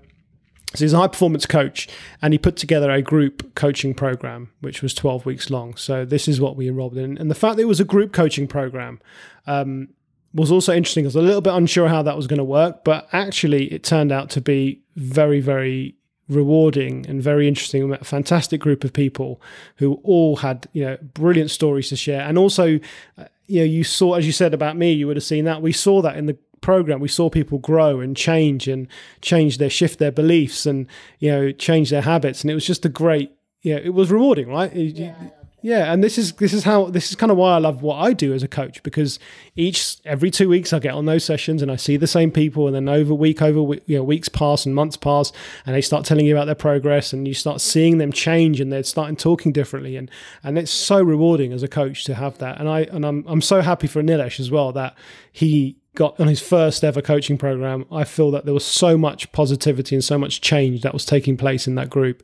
so 0.76 0.86
he's 0.86 0.94
a 0.94 0.98
high 0.98 1.08
performance 1.08 1.48
coach, 1.48 1.88
and 2.22 2.32
he 2.32 2.38
put 2.38 2.56
together 2.56 2.92
a 2.92 3.02
group 3.02 3.56
coaching 3.56 3.96
program, 3.96 4.52
which 4.62 4.84
was 4.84 4.94
12 4.94 5.26
weeks 5.26 5.50
long. 5.50 5.76
So 5.76 6.06
this 6.06 6.28
is 6.28 6.40
what 6.40 6.56
we 6.56 6.68
enrolled 6.68 6.98
in. 6.98 7.18
And 7.18 7.32
the 7.32 7.36
fact 7.36 7.56
that 7.56 7.64
it 7.64 7.68
was 7.68 7.80
a 7.80 7.86
group 7.86 8.14
coaching 8.14 8.48
program 8.48 9.00
um, 9.48 9.88
was 10.34 10.52
also 10.52 10.74
interesting. 10.74 11.06
I 11.06 11.08
was 11.08 11.16
a 11.16 11.22
little 11.22 11.42
bit 11.42 11.54
unsure 11.54 11.88
how 11.88 12.04
that 12.04 12.16
was 12.16 12.28
going 12.28 12.38
to 12.38 12.44
work, 12.44 12.84
but 12.84 13.08
actually 13.12 13.74
it 13.74 13.84
turned 13.84 14.12
out 14.12 14.30
to 14.32 14.42
be 14.42 14.84
very, 14.96 15.40
very 15.40 15.96
rewarding 16.28 17.08
and 17.08 17.22
very 17.22 17.48
interesting. 17.48 17.84
We 17.84 17.90
met 17.90 18.02
a 18.02 18.06
fantastic 18.06 18.62
group 18.62 18.84
of 18.84 18.94
people 18.94 19.42
who 19.78 19.96
all 20.04 20.38
had, 20.38 20.68
you 20.74 20.86
know, 20.86 20.98
brilliant 21.16 21.50
stories 21.50 21.90
to 21.90 21.96
share. 21.96 22.22
And 22.22 22.38
also, 22.38 22.80
uh, 23.18 23.26
you 23.48 23.62
know, 23.62 23.66
you 23.66 23.84
saw, 23.84 24.14
as 24.14 24.28
you 24.28 24.32
said 24.32 24.54
about 24.54 24.78
me, 24.78 24.92
you 24.92 25.08
would 25.08 25.18
have 25.18 25.24
seen 25.24 25.46
that. 25.46 25.64
We 25.64 25.72
saw 25.72 26.04
that 26.04 26.16
in 26.16 26.28
the 26.28 26.38
program 26.62 27.00
we 27.00 27.08
saw 27.08 27.30
people 27.30 27.58
grow 27.58 28.00
and 28.00 28.16
change 28.16 28.68
and 28.68 28.88
change 29.22 29.58
their 29.58 29.70
shift 29.70 30.00
their 30.00 30.12
beliefs 30.12 30.66
and 30.66 30.88
you 31.20 31.32
know 31.32 31.52
change 31.52 31.90
their 31.90 32.02
habits. 32.02 32.42
And 32.42 32.52
it 32.52 32.56
was 32.56 32.66
just 32.66 32.86
a 32.86 32.90
great 32.90 33.32
yeah 33.62 33.78
it 33.78 33.94
was 33.94 34.12
rewarding 34.12 34.48
right? 34.48 34.74
Yeah. 34.74 35.16
yeah 35.62 35.92
and 35.92 36.04
this 36.04 36.18
is 36.18 36.34
this 36.34 36.54
is 36.54 36.64
how 36.64 36.86
this 36.86 37.10
is 37.10 37.16
kind 37.16 37.32
of 37.32 37.38
why 37.38 37.56
i 37.56 37.58
love 37.58 37.82
what 37.82 37.98
i 37.98 38.14
do 38.14 38.34
as 38.34 38.44
a 38.44 38.48
coach 38.48 38.82
because 38.84 39.20
each 39.58 39.98
every 40.06 40.32
two 40.32 40.48
weeks 40.48 40.72
i 40.72 40.80
get 40.80 40.94
on 40.94 41.06
those 41.06 41.26
sessions 41.26 41.62
and 41.62 41.70
i 41.70 41.76
see 41.76 41.98
the 41.98 42.08
same 42.08 42.32
people 42.32 42.68
and 42.68 42.76
then 42.76 42.88
over 42.88 43.14
week 43.14 43.42
over 43.42 43.76
you 43.86 43.98
know 43.98 44.04
weeks 44.04 44.30
pass 44.30 44.66
and 44.66 44.74
months 44.74 44.96
pass 44.96 45.34
and 45.66 45.76
they 45.76 45.82
start 45.82 46.06
telling 46.06 46.26
you 46.26 46.36
about 46.36 46.46
their 46.46 46.56
progress 46.56 47.12
and 47.12 47.28
you 47.28 47.34
start 47.34 47.62
seeing 47.62 47.98
them 47.98 48.12
change 48.12 48.60
and 48.60 48.72
they're 48.72 48.84
starting 48.84 49.16
talking 49.16 49.52
differently. 49.52 49.96
And 49.96 50.10
and 50.44 50.58
it's 50.58 50.72
so 50.72 51.02
rewarding 51.02 51.54
as 51.54 51.64
a 51.64 51.68
coach 51.68 52.04
to 52.06 52.16
have 52.16 52.38
that. 52.40 52.60
And 52.60 52.70
i 52.70 52.82
and 52.82 53.06
i'm, 53.06 53.24
I'm 53.28 53.42
so 53.42 53.62
happy 53.62 53.88
for 53.88 54.02
nilesh 54.02 54.40
as 54.40 54.50
well 54.50 54.72
that 54.74 54.96
he 55.32 55.78
got 55.96 56.20
on 56.20 56.28
his 56.28 56.40
first 56.40 56.84
ever 56.84 57.02
coaching 57.02 57.38
program, 57.38 57.86
I 57.92 58.04
feel 58.04 58.32
that 58.32 58.46
there 58.46 58.54
was 58.54 58.66
so 58.66 58.98
much 58.98 59.32
positivity 59.32 59.96
and 59.96 60.04
so 60.04 60.18
much 60.18 60.42
change 60.42 60.82
that 60.82 60.94
was 60.94 61.06
taking 61.06 61.38
place 61.38 61.68
in 61.68 61.76
that 61.76 61.90
group 61.90 62.24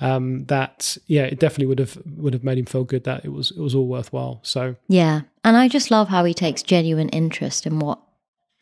um, 0.00 0.44
that 0.46 0.96
yeah, 1.06 1.22
it 1.22 1.40
definitely 1.40 1.66
would 1.66 1.78
have 1.78 1.98
would 2.16 2.34
have 2.34 2.44
made 2.44 2.58
him 2.58 2.66
feel 2.66 2.84
good 2.84 3.04
that 3.04 3.24
it 3.24 3.32
was 3.32 3.50
it 3.50 3.60
was 3.60 3.74
all 3.74 3.86
worthwhile. 3.86 4.40
So 4.42 4.76
yeah, 4.88 5.22
and 5.44 5.56
I 5.56 5.68
just 5.68 5.90
love 5.90 6.08
how 6.08 6.24
he 6.24 6.34
takes 6.34 6.62
genuine 6.62 7.08
interest 7.08 7.66
in 7.66 7.78
what 7.78 8.00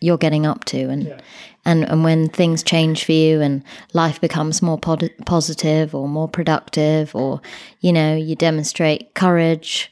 you're 0.01 0.19
getting 0.19 0.45
up 0.45 0.65
to 0.65 0.91
and 0.91 1.05
yeah. 1.05 1.21
and 1.65 1.85
and 1.89 2.05
when 2.05 2.29
things 2.29 2.63
change 2.63 3.05
for 3.05 3.13
you 3.13 3.41
and 3.41 3.65
life 3.95 4.21
becomes 4.21 4.61
more 4.61 4.79
pod- 4.79 5.11
positive 5.25 5.95
or 5.95 6.09
more 6.09 6.29
productive 6.29 7.15
or 7.15 7.41
you 7.81 7.93
know 7.93 8.15
you 8.15 8.35
demonstrate 8.35 9.15
courage 9.15 9.91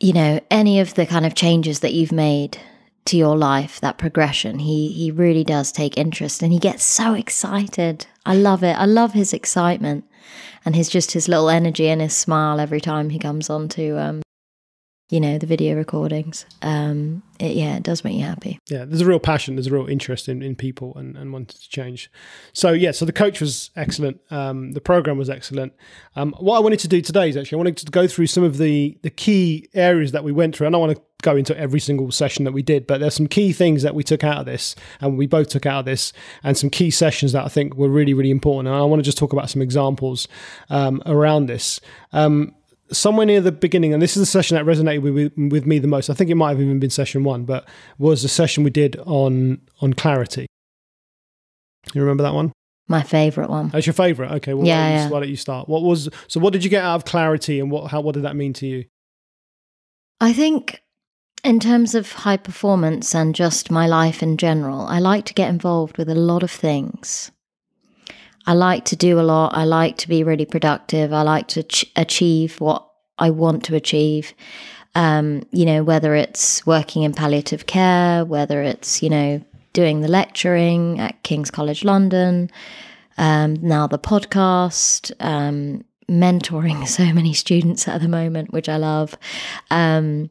you 0.00 0.14
know 0.14 0.40
any 0.50 0.80
of 0.80 0.94
the 0.94 1.04
kind 1.04 1.26
of 1.26 1.34
changes 1.34 1.80
that 1.80 1.92
you've 1.92 2.12
made 2.12 2.58
to 3.06 3.16
your 3.16 3.36
life, 3.36 3.80
that 3.80 3.98
progression. 3.98 4.60
He 4.60 4.88
he 4.88 5.10
really 5.10 5.44
does 5.44 5.72
take 5.72 5.96
interest 5.96 6.42
and 6.42 6.52
he 6.52 6.58
gets 6.58 6.84
so 6.84 7.14
excited. 7.14 8.06
I 8.24 8.34
love 8.34 8.62
it. 8.62 8.76
I 8.76 8.86
love 8.86 9.12
his 9.12 9.32
excitement 9.32 10.04
and 10.64 10.74
his 10.74 10.88
just 10.88 11.12
his 11.12 11.28
little 11.28 11.48
energy 11.48 11.88
and 11.88 12.00
his 12.00 12.16
smile 12.16 12.60
every 12.60 12.80
time 12.80 13.10
he 13.10 13.18
comes 13.18 13.48
on 13.48 13.68
to 13.68 13.98
um 13.98 14.22
you 15.08 15.20
know 15.20 15.38
the 15.38 15.46
video 15.46 15.76
recordings. 15.76 16.46
Um 16.62 17.22
it, 17.38 17.54
yeah 17.54 17.76
it 17.76 17.82
does 17.82 18.02
make 18.02 18.16
you 18.16 18.24
happy. 18.24 18.58
Yeah 18.68 18.84
there's 18.84 19.02
a 19.02 19.06
real 19.06 19.20
passion 19.20 19.54
there's 19.54 19.68
a 19.68 19.72
real 19.72 19.86
interest 19.86 20.28
in, 20.28 20.42
in 20.42 20.56
people 20.56 20.96
and, 20.96 21.16
and 21.16 21.32
wanting 21.32 21.58
to 21.58 21.68
change. 21.68 22.10
So 22.52 22.72
yeah 22.72 22.90
so 22.90 23.04
the 23.04 23.12
coach 23.12 23.40
was 23.40 23.70
excellent. 23.76 24.20
Um 24.30 24.72
the 24.72 24.80
program 24.80 25.18
was 25.18 25.30
excellent. 25.30 25.72
Um 26.16 26.34
what 26.38 26.56
i 26.56 26.60
wanted 26.60 26.80
to 26.80 26.88
do 26.88 27.00
today 27.00 27.28
is 27.28 27.36
actually 27.36 27.56
i 27.56 27.58
wanted 27.58 27.76
to 27.78 27.90
go 27.90 28.06
through 28.06 28.26
some 28.26 28.42
of 28.42 28.58
the 28.58 28.98
the 29.02 29.10
key 29.10 29.68
areas 29.74 30.12
that 30.12 30.24
we 30.24 30.32
went 30.32 30.56
through. 30.56 30.66
I 30.66 30.70
don't 30.70 30.80
want 30.80 30.96
to 30.96 31.02
go 31.22 31.34
into 31.34 31.56
every 31.58 31.80
single 31.80 32.10
session 32.12 32.44
that 32.44 32.52
we 32.52 32.62
did 32.62 32.86
but 32.86 33.00
there's 33.00 33.14
some 33.14 33.26
key 33.26 33.50
things 33.52 33.82
that 33.82 33.94
we 33.94 34.04
took 34.04 34.22
out 34.22 34.38
of 34.38 34.46
this 34.46 34.76
and 35.00 35.16
we 35.16 35.26
both 35.26 35.48
took 35.48 35.64
out 35.64 35.80
of 35.80 35.84
this 35.86 36.12
and 36.44 36.58
some 36.58 36.68
key 36.68 36.90
sessions 36.90 37.32
that 37.32 37.44
i 37.44 37.48
think 37.48 37.74
were 37.74 37.88
really 37.88 38.12
really 38.12 38.30
important. 38.30 38.68
And 38.68 38.76
i 38.76 38.82
want 38.82 39.00
to 39.00 39.04
just 39.04 39.18
talk 39.18 39.32
about 39.32 39.48
some 39.50 39.62
examples 39.62 40.26
um, 40.68 41.02
around 41.06 41.46
this. 41.46 41.80
Um, 42.12 42.54
somewhere 42.92 43.26
near 43.26 43.40
the 43.40 43.52
beginning, 43.52 43.92
and 43.92 44.02
this 44.02 44.16
is 44.16 44.22
the 44.22 44.26
session 44.26 44.56
that 44.56 44.64
resonated 44.64 45.02
with, 45.02 45.52
with 45.52 45.66
me 45.66 45.78
the 45.78 45.88
most. 45.88 46.10
I 46.10 46.14
think 46.14 46.30
it 46.30 46.34
might 46.34 46.50
have 46.50 46.60
even 46.60 46.78
been 46.78 46.90
session 46.90 47.24
one, 47.24 47.44
but 47.44 47.68
was 47.98 48.22
the 48.22 48.28
session 48.28 48.64
we 48.64 48.70
did 48.70 48.96
on 49.06 49.60
on 49.80 49.92
clarity. 49.92 50.46
You 51.94 52.00
remember 52.00 52.22
that 52.22 52.34
one? 52.34 52.52
My 52.88 53.02
favorite 53.02 53.50
one. 53.50 53.70
That's 53.70 53.86
your 53.86 53.94
favorite. 53.94 54.30
Okay. 54.32 54.54
Well, 54.54 54.66
yeah, 54.66 54.84
why, 54.84 54.94
yeah. 54.94 55.08
why 55.08 55.20
don't 55.20 55.28
you 55.28 55.36
start? 55.36 55.68
What 55.68 55.82
was 55.82 56.08
so? 56.28 56.40
What 56.40 56.52
did 56.52 56.62
you 56.62 56.70
get 56.70 56.84
out 56.84 56.96
of 56.96 57.04
clarity, 57.04 57.60
and 57.60 57.70
what 57.70 57.90
how 57.90 58.00
what 58.00 58.14
did 58.14 58.24
that 58.24 58.36
mean 58.36 58.52
to 58.54 58.66
you? 58.66 58.84
I 60.20 60.32
think 60.32 60.82
in 61.44 61.60
terms 61.60 61.94
of 61.94 62.10
high 62.10 62.36
performance 62.36 63.14
and 63.14 63.34
just 63.34 63.70
my 63.70 63.86
life 63.86 64.22
in 64.22 64.36
general, 64.36 64.80
I 64.80 64.98
like 64.98 65.24
to 65.26 65.34
get 65.34 65.48
involved 65.48 65.98
with 65.98 66.08
a 66.08 66.14
lot 66.14 66.42
of 66.42 66.50
things. 66.50 67.30
I 68.46 68.52
like 68.52 68.84
to 68.86 68.96
do 68.96 69.18
a 69.18 69.22
lot. 69.22 69.56
I 69.56 69.64
like 69.64 69.96
to 69.98 70.08
be 70.08 70.22
really 70.22 70.46
productive. 70.46 71.12
I 71.12 71.22
like 71.22 71.48
to 71.48 71.64
ch- 71.64 71.90
achieve 71.96 72.60
what 72.60 72.88
I 73.18 73.30
want 73.30 73.64
to 73.64 73.74
achieve. 73.74 74.32
Um, 74.94 75.46
you 75.50 75.66
know, 75.66 75.82
whether 75.82 76.14
it's 76.14 76.64
working 76.64 77.02
in 77.02 77.12
palliative 77.12 77.66
care, 77.66 78.24
whether 78.24 78.62
it's, 78.62 79.02
you 79.02 79.10
know, 79.10 79.42
doing 79.72 80.00
the 80.00 80.08
lecturing 80.08 81.00
at 81.00 81.22
King's 81.22 81.50
College 81.50 81.84
London, 81.84 82.50
um, 83.18 83.54
now 83.54 83.86
the 83.86 83.98
podcast, 83.98 85.12
um, 85.20 85.84
mentoring 86.08 86.86
so 86.98 87.12
many 87.12 87.32
students 87.32 87.88
at 87.88 88.00
the 88.00 88.08
moment, 88.08 88.52
which 88.52 88.68
I 88.68 88.76
love. 88.76 89.18
Um, 89.70 90.30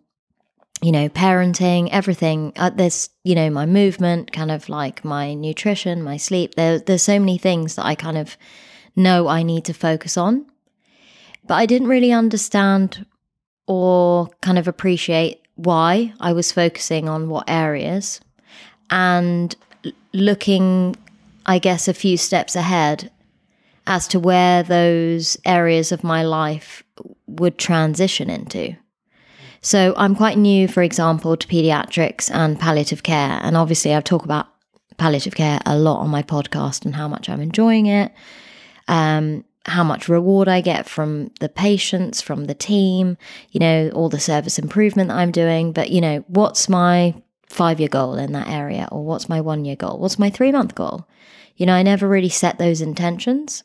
you 0.82 0.92
know, 0.92 1.10
parenting, 1.10 1.90
everything. 1.92 2.54
Uh, 2.56 2.70
there's, 2.70 3.10
you 3.24 3.36
know, 3.36 3.50
my 3.50 3.66
movement, 3.66 4.32
kind 4.32 4.52
of 4.52 4.70
like 4.70 5.06
my 5.06 5.34
nutrition, 5.34 6.04
my 6.04 6.18
sleep. 6.18 6.56
There, 6.56 6.80
there's 6.80 7.04
so 7.04 7.20
many 7.20 7.38
things 7.38 7.76
that 7.76 7.86
I 7.86 7.96
kind 7.96 8.18
of 8.18 8.38
know 8.96 9.28
I 9.28 9.44
need 9.44 9.66
to 9.66 9.74
focus 9.74 10.18
on. 10.18 10.46
But 11.48 11.56
I 11.56 11.66
didn't 11.66 11.88
really 11.88 12.12
understand 12.12 13.06
or 13.68 14.30
kind 14.42 14.58
of 14.58 14.68
appreciate 14.68 15.42
why 15.56 16.14
I 16.20 16.34
was 16.34 16.52
focusing 16.52 17.08
on 17.08 17.30
what 17.30 17.50
areas 17.50 18.20
and 18.90 19.56
looking, 20.14 20.96
I 21.46 21.60
guess, 21.60 21.88
a 21.88 21.94
few 21.94 22.18
steps 22.18 22.56
ahead 22.56 23.12
as 23.88 24.08
to 24.10 24.20
where 24.20 24.64
those 24.64 25.38
areas 25.46 25.92
of 25.92 26.04
my 26.04 26.24
life 26.24 26.84
would 27.28 27.58
transition 27.58 28.30
into. 28.30 28.76
So 29.66 29.96
I'm 29.98 30.16
quite 30.16 30.38
new, 30.38 30.68
for 30.68 30.84
example, 30.84 31.36
to 31.36 31.48
pediatrics 31.48 32.30
and 32.32 32.60
palliative 32.60 33.02
care. 33.02 33.40
And 33.42 33.58
obviously, 33.58 33.96
I 33.96 34.02
talk 34.02 34.24
about 34.24 34.46
palliative 34.98 35.34
care 35.34 35.60
a 35.66 35.76
lot 35.76 36.02
on 36.02 36.10
my 36.10 36.22
podcast 36.22 36.86
and 36.86 36.96
how 36.96 37.08
much 37.08 37.30
I'm 37.30 37.42
enjoying 37.42 37.88
it, 37.88 38.12
um, 38.88 39.44
how 39.66 39.84
much 39.84 40.08
reward 40.08 40.48
I 40.48 40.62
get 40.62 40.88
from 40.88 41.32
the 41.40 41.50
patients, 41.50 42.22
from 42.22 42.46
the 42.46 42.54
team, 42.54 43.18
you 43.50 43.60
know, 43.60 43.90
all 43.96 44.08
the 44.08 44.20
service 44.20 44.60
improvement 44.60 45.10
that 45.10 45.18
I'm 45.18 45.32
doing. 45.32 45.72
But, 45.72 45.90
you 45.90 46.00
know, 46.00 46.24
what's 46.28 46.70
my 46.70 47.16
five 47.48 47.80
year 47.80 47.90
goal 47.90 48.16
in 48.16 48.34
that 48.34 48.48
area? 48.48 48.88
Or 48.92 49.04
what's 49.04 49.28
my 49.28 49.42
one 49.42 49.66
year 49.66 49.76
goal? 49.76 49.98
What's 49.98 50.20
my 50.20 50.30
three 50.30 50.52
month 50.52 50.76
goal? 50.76 51.08
you 51.56 51.66
know, 51.66 51.74
I 51.74 51.84
never 51.84 52.08
really 52.08 52.30
set 52.30 52.58
those 52.58 52.82
intentions. 52.82 53.64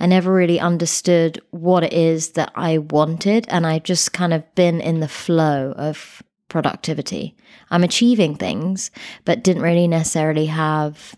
I 0.00 0.06
never 0.06 0.32
really 0.32 0.58
understood 0.58 1.40
what 1.50 1.84
it 1.84 1.92
is 1.92 2.30
that 2.30 2.52
I 2.54 2.78
wanted. 2.78 3.46
And 3.48 3.66
I've 3.66 3.84
just 3.84 4.12
kind 4.12 4.32
of 4.32 4.54
been 4.54 4.80
in 4.80 5.00
the 5.00 5.08
flow 5.08 5.72
of 5.76 6.22
productivity. 6.48 7.36
I'm 7.70 7.84
achieving 7.84 8.34
things, 8.34 8.90
but 9.24 9.42
didn't 9.42 9.62
really 9.62 9.88
necessarily 9.88 10.46
have 10.46 11.14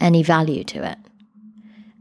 any 0.00 0.22
value 0.22 0.64
to 0.64 0.90
it. 0.90 0.98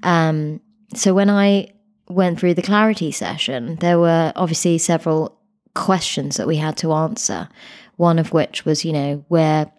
Um, 0.03 0.59
so 0.93 1.13
when 1.13 1.29
I 1.29 1.71
went 2.09 2.39
through 2.39 2.53
the 2.53 2.61
clarity 2.61 3.11
session, 3.11 3.77
there 3.77 3.99
were 3.99 4.33
obviously 4.35 4.77
several 4.77 5.37
questions 5.73 6.37
that 6.37 6.47
we 6.47 6.57
had 6.57 6.77
to 6.77 6.93
answer. 6.93 7.49
One 7.95 8.19
of 8.19 8.33
which 8.33 8.65
was, 8.65 8.83
you 8.83 8.91
know, 8.91 9.25
where, 9.29 9.71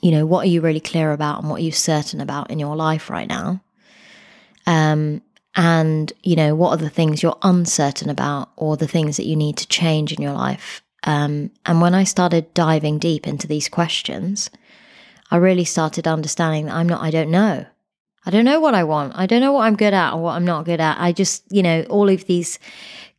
you 0.00 0.10
know, 0.10 0.24
what 0.24 0.46
are 0.46 0.48
you 0.48 0.60
really 0.60 0.80
clear 0.80 1.12
about 1.12 1.40
and 1.40 1.50
what 1.50 1.60
are 1.60 1.64
you 1.64 1.72
certain 1.72 2.20
about 2.20 2.50
in 2.50 2.58
your 2.58 2.76
life 2.76 3.10
right 3.10 3.28
now? 3.28 3.60
Um, 4.68 5.22
and, 5.56 6.12
you 6.22 6.36
know, 6.36 6.54
what 6.54 6.70
are 6.70 6.84
the 6.84 6.90
things 6.90 7.22
you're 7.22 7.38
uncertain 7.42 8.10
about 8.10 8.50
or 8.56 8.76
the 8.76 8.86
things 8.86 9.16
that 9.16 9.26
you 9.26 9.34
need 9.34 9.56
to 9.56 9.66
change 9.66 10.12
in 10.12 10.22
your 10.22 10.34
life? 10.34 10.82
Um, 11.04 11.50
and 11.64 11.80
when 11.80 11.94
I 11.94 12.04
started 12.04 12.52
diving 12.54 12.98
deep 12.98 13.26
into 13.26 13.46
these 13.46 13.68
questions, 13.68 14.50
I 15.30 15.36
really 15.36 15.64
started 15.64 16.06
understanding 16.06 16.66
that 16.66 16.74
I'm 16.74 16.86
not, 16.86 17.02
I 17.02 17.10
don't 17.10 17.30
know. 17.30 17.64
I 18.26 18.30
don't 18.30 18.44
know 18.44 18.60
what 18.60 18.74
I 18.74 18.84
want. 18.84 19.14
I 19.16 19.24
don't 19.24 19.40
know 19.40 19.52
what 19.52 19.64
I'm 19.64 19.76
good 19.76 19.94
at 19.94 20.12
or 20.12 20.20
what 20.20 20.34
I'm 20.34 20.44
not 20.44 20.66
good 20.66 20.80
at. 20.80 21.00
I 21.00 21.12
just, 21.12 21.44
you 21.50 21.62
know, 21.62 21.82
all 21.88 22.10
of 22.10 22.26
these 22.26 22.58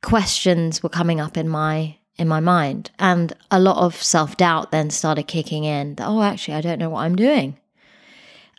questions 0.03 0.83
were 0.83 0.89
coming 0.89 1.19
up 1.19 1.35
in 1.35 1.49
my 1.49 1.95
in 2.15 2.27
my 2.27 2.41
mind 2.41 2.91
and 2.99 3.31
a 3.49 3.59
lot 3.59 3.77
of 3.77 3.95
self-doubt 3.95 4.71
then 4.71 4.89
started 4.89 5.23
kicking 5.23 5.63
in 5.63 5.95
that 5.95 6.05
oh 6.05 6.21
actually 6.21 6.53
I 6.53 6.61
don't 6.61 6.77
know 6.77 6.89
what 6.89 7.03
I'm 7.03 7.15
doing. 7.15 7.57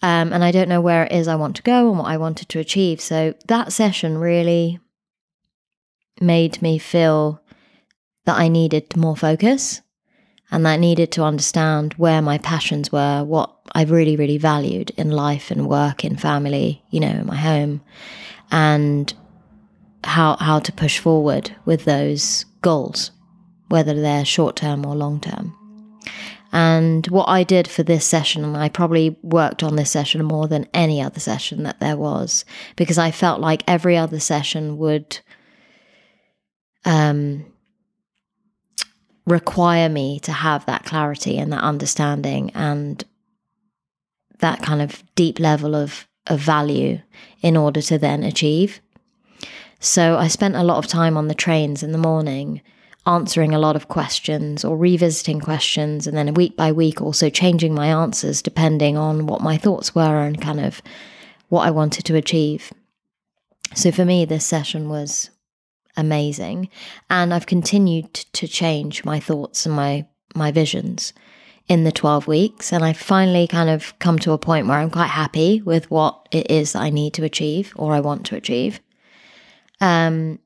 Um, 0.03 0.33
and 0.33 0.43
I 0.43 0.51
don't 0.51 0.69
know 0.69 0.81
where 0.81 1.05
it 1.05 1.13
is 1.13 1.29
I 1.29 1.37
want 1.37 1.57
to 1.57 1.63
go 1.63 1.91
and 1.91 1.99
what 1.99 2.09
I 2.09 2.17
wanted 2.17 2.49
to 2.49 2.59
achieve. 2.59 3.01
So 3.01 3.35
that 3.47 3.73
session 3.73 4.17
really 4.19 4.81
made 6.21 6.63
me 6.63 6.79
feel 6.79 7.43
that 8.25 8.39
I 8.39 8.49
needed 8.49 8.97
more 8.97 9.17
focus 9.17 9.83
and 10.51 10.67
that 10.67 10.73
I 10.73 10.77
needed 10.77 11.13
to 11.13 11.23
understand 11.23 11.95
where 11.95 12.21
my 12.23 12.39
passions 12.39 12.91
were, 12.91 13.25
what 13.25 13.55
I 13.73 13.85
really, 13.85 14.17
really 14.17 14.39
valued 14.39 14.91
in 14.97 15.11
life 15.11 15.51
and 15.51 15.69
work, 15.69 16.05
in 16.05 16.17
family, 16.17 16.83
you 16.91 17.01
know, 17.01 17.09
in 17.09 17.27
my 17.27 17.37
home, 17.37 17.83
and 18.51 19.13
how 20.03 20.37
how 20.37 20.59
to 20.59 20.73
push 20.73 20.99
forward 20.99 21.55
with 21.65 21.85
those 21.85 22.47
goals, 22.63 23.13
whether 23.69 23.95
they're 23.95 24.25
short 24.25 24.57
term 24.57 24.85
or 24.85 24.97
long 24.97 25.21
term. 25.21 25.55
And 26.53 27.07
what 27.09 27.29
I 27.29 27.45
did 27.45 27.69
for 27.69 27.83
this 27.83 28.05
session, 28.05 28.45
and 28.45 28.57
I 28.57 28.69
probably 28.69 29.17
worked 29.23 29.63
on 29.63 29.77
this 29.77 29.91
session 29.91 30.25
more 30.25 30.49
than 30.49 30.69
any 30.75 31.01
other 31.01 31.21
session 31.21 31.63
that 31.63 31.81
there 31.81 31.97
was, 31.97 32.45
because 32.77 32.99
I 32.99 33.11
felt 33.11 33.41
like 33.41 33.63
every 33.69 33.97
other 33.97 34.19
session 34.19 34.77
would 34.79 35.21
um, 36.85 37.47
require 39.27 39.89
me 39.89 40.19
to 40.21 40.33
have 40.33 40.67
that 40.67 40.85
clarity 40.85 41.39
and 41.39 41.53
that 41.53 41.63
understanding 41.63 42.51
and 42.55 43.05
that 44.41 44.63
kind 44.63 44.83
of 44.83 45.05
deep 45.15 45.39
level 45.39 45.77
of, 45.77 46.09
of 46.27 46.41
value 46.41 47.01
in 47.43 47.57
order 47.57 47.81
to 47.83 47.99
then 47.99 48.25
achieve. 48.25 48.81
So 49.79 50.19
I 50.19 50.29
spent 50.29 50.57
a 50.57 50.65
lot 50.65 50.79
of 50.79 50.87
time 50.87 51.17
on 51.17 51.29
the 51.29 51.35
trains 51.35 51.83
in 51.83 51.93
the 51.93 51.99
morning 51.99 52.61
answering 53.11 53.53
a 53.53 53.59
lot 53.59 53.77
of 53.77 53.89
questions 53.89 54.65
or 54.65 54.77
revisiting 54.77 55.41
questions 55.41 56.07
and 56.07 56.17
then 56.17 56.33
week 56.35 56.57
by 56.57 56.71
week 56.71 57.03
also 57.03 57.29
changing 57.29 57.75
my 57.75 57.89
answers 57.89 58.41
depending 58.41 58.97
on 58.97 59.27
what 59.27 59.41
my 59.41 59.57
thoughts 59.57 59.95
were 59.95 60.21
and 60.21 60.41
kind 60.41 60.61
of 60.61 60.81
what 61.49 61.67
I 61.67 61.71
wanted 61.71 62.05
to 62.05 62.15
achieve. 62.15 62.73
So 63.75 63.91
for 63.91 64.05
me 64.05 64.25
this 64.25 64.47
session 64.47 64.89
was 64.89 65.31
amazing 65.97 66.69
and 67.09 67.35
I've 67.35 67.47
continued 67.47 68.15
to 68.15 68.47
change 68.47 69.05
my 69.05 69.19
thoughts 69.19 69.67
and 69.67 69.75
my 69.75 70.07
my 70.35 70.53
visions 70.53 71.13
in 71.67 71.83
the 71.83 71.93
12 71.93 72.29
weeks 72.29 72.73
and 72.73 72.85
I 72.85 72.93
finally 72.93 73.49
kind 73.49 73.69
of 73.69 73.99
come 73.99 74.19
to 74.21 74.33
a 74.33 74.39
point 74.39 74.69
where 74.69 74.79
I'm 74.79 74.91
quite 74.91 75.09
happy 75.09 75.63
with 75.63 75.91
what 75.91 76.29
it 76.31 76.49
is 76.51 76.73
that 76.73 76.83
I 76.83 76.91
need 76.91 77.15
to 77.15 77.25
achieve 77.25 77.73
or 77.75 77.93
I 77.93 78.01
want 78.01 78.27
to 78.27 78.37
achieve. 78.37 78.81
Um, 79.81 80.39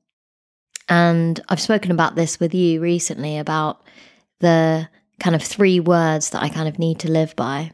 and 0.89 1.41
I've 1.49 1.61
spoken 1.61 1.91
about 1.91 2.15
this 2.15 2.39
with 2.39 2.55
you 2.55 2.81
recently 2.81 3.39
about 3.39 3.83
the 4.41 4.89
kind 5.21 5.35
of 5.35 5.43
three 5.43 5.81
words 5.81 6.31
that 6.31 6.43
I 6.43 6.49
kind 6.49 6.69
of 6.69 6.79
need 6.79 6.99
to 7.01 7.11
live 7.11 7.35
by. 7.37 7.73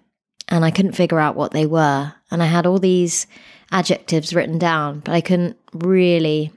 And 0.49 0.65
I 0.65 0.71
couldn't 0.71 0.93
figure 0.93 1.19
out 1.19 1.37
what 1.37 1.53
they 1.53 1.67
were. 1.67 2.13
And 2.31 2.43
I 2.43 2.47
had 2.47 2.67
all 2.67 2.79
these 2.79 3.27
adjectives 3.71 4.35
written 4.35 4.59
down, 4.59 5.01
but 5.01 5.13
I 5.13 5.21
couldn't 5.21 5.57
really 5.73 6.53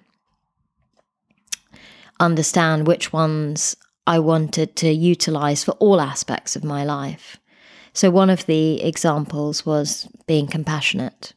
understand 2.20 2.88
which 2.88 3.14
ones 3.14 3.76
I 4.06 4.20
wanted 4.20 4.76
to 4.78 4.92
utilize 4.92 5.64
for 5.64 5.72
all 5.74 6.02
aspects 6.02 6.56
of 6.56 6.64
my 6.64 6.84
life. 6.84 7.38
So, 7.94 8.10
one 8.10 8.30
of 8.30 8.46
the 8.48 8.82
examples 8.82 9.66
was 9.66 10.08
being 10.28 10.48
compassionate. 10.48 11.34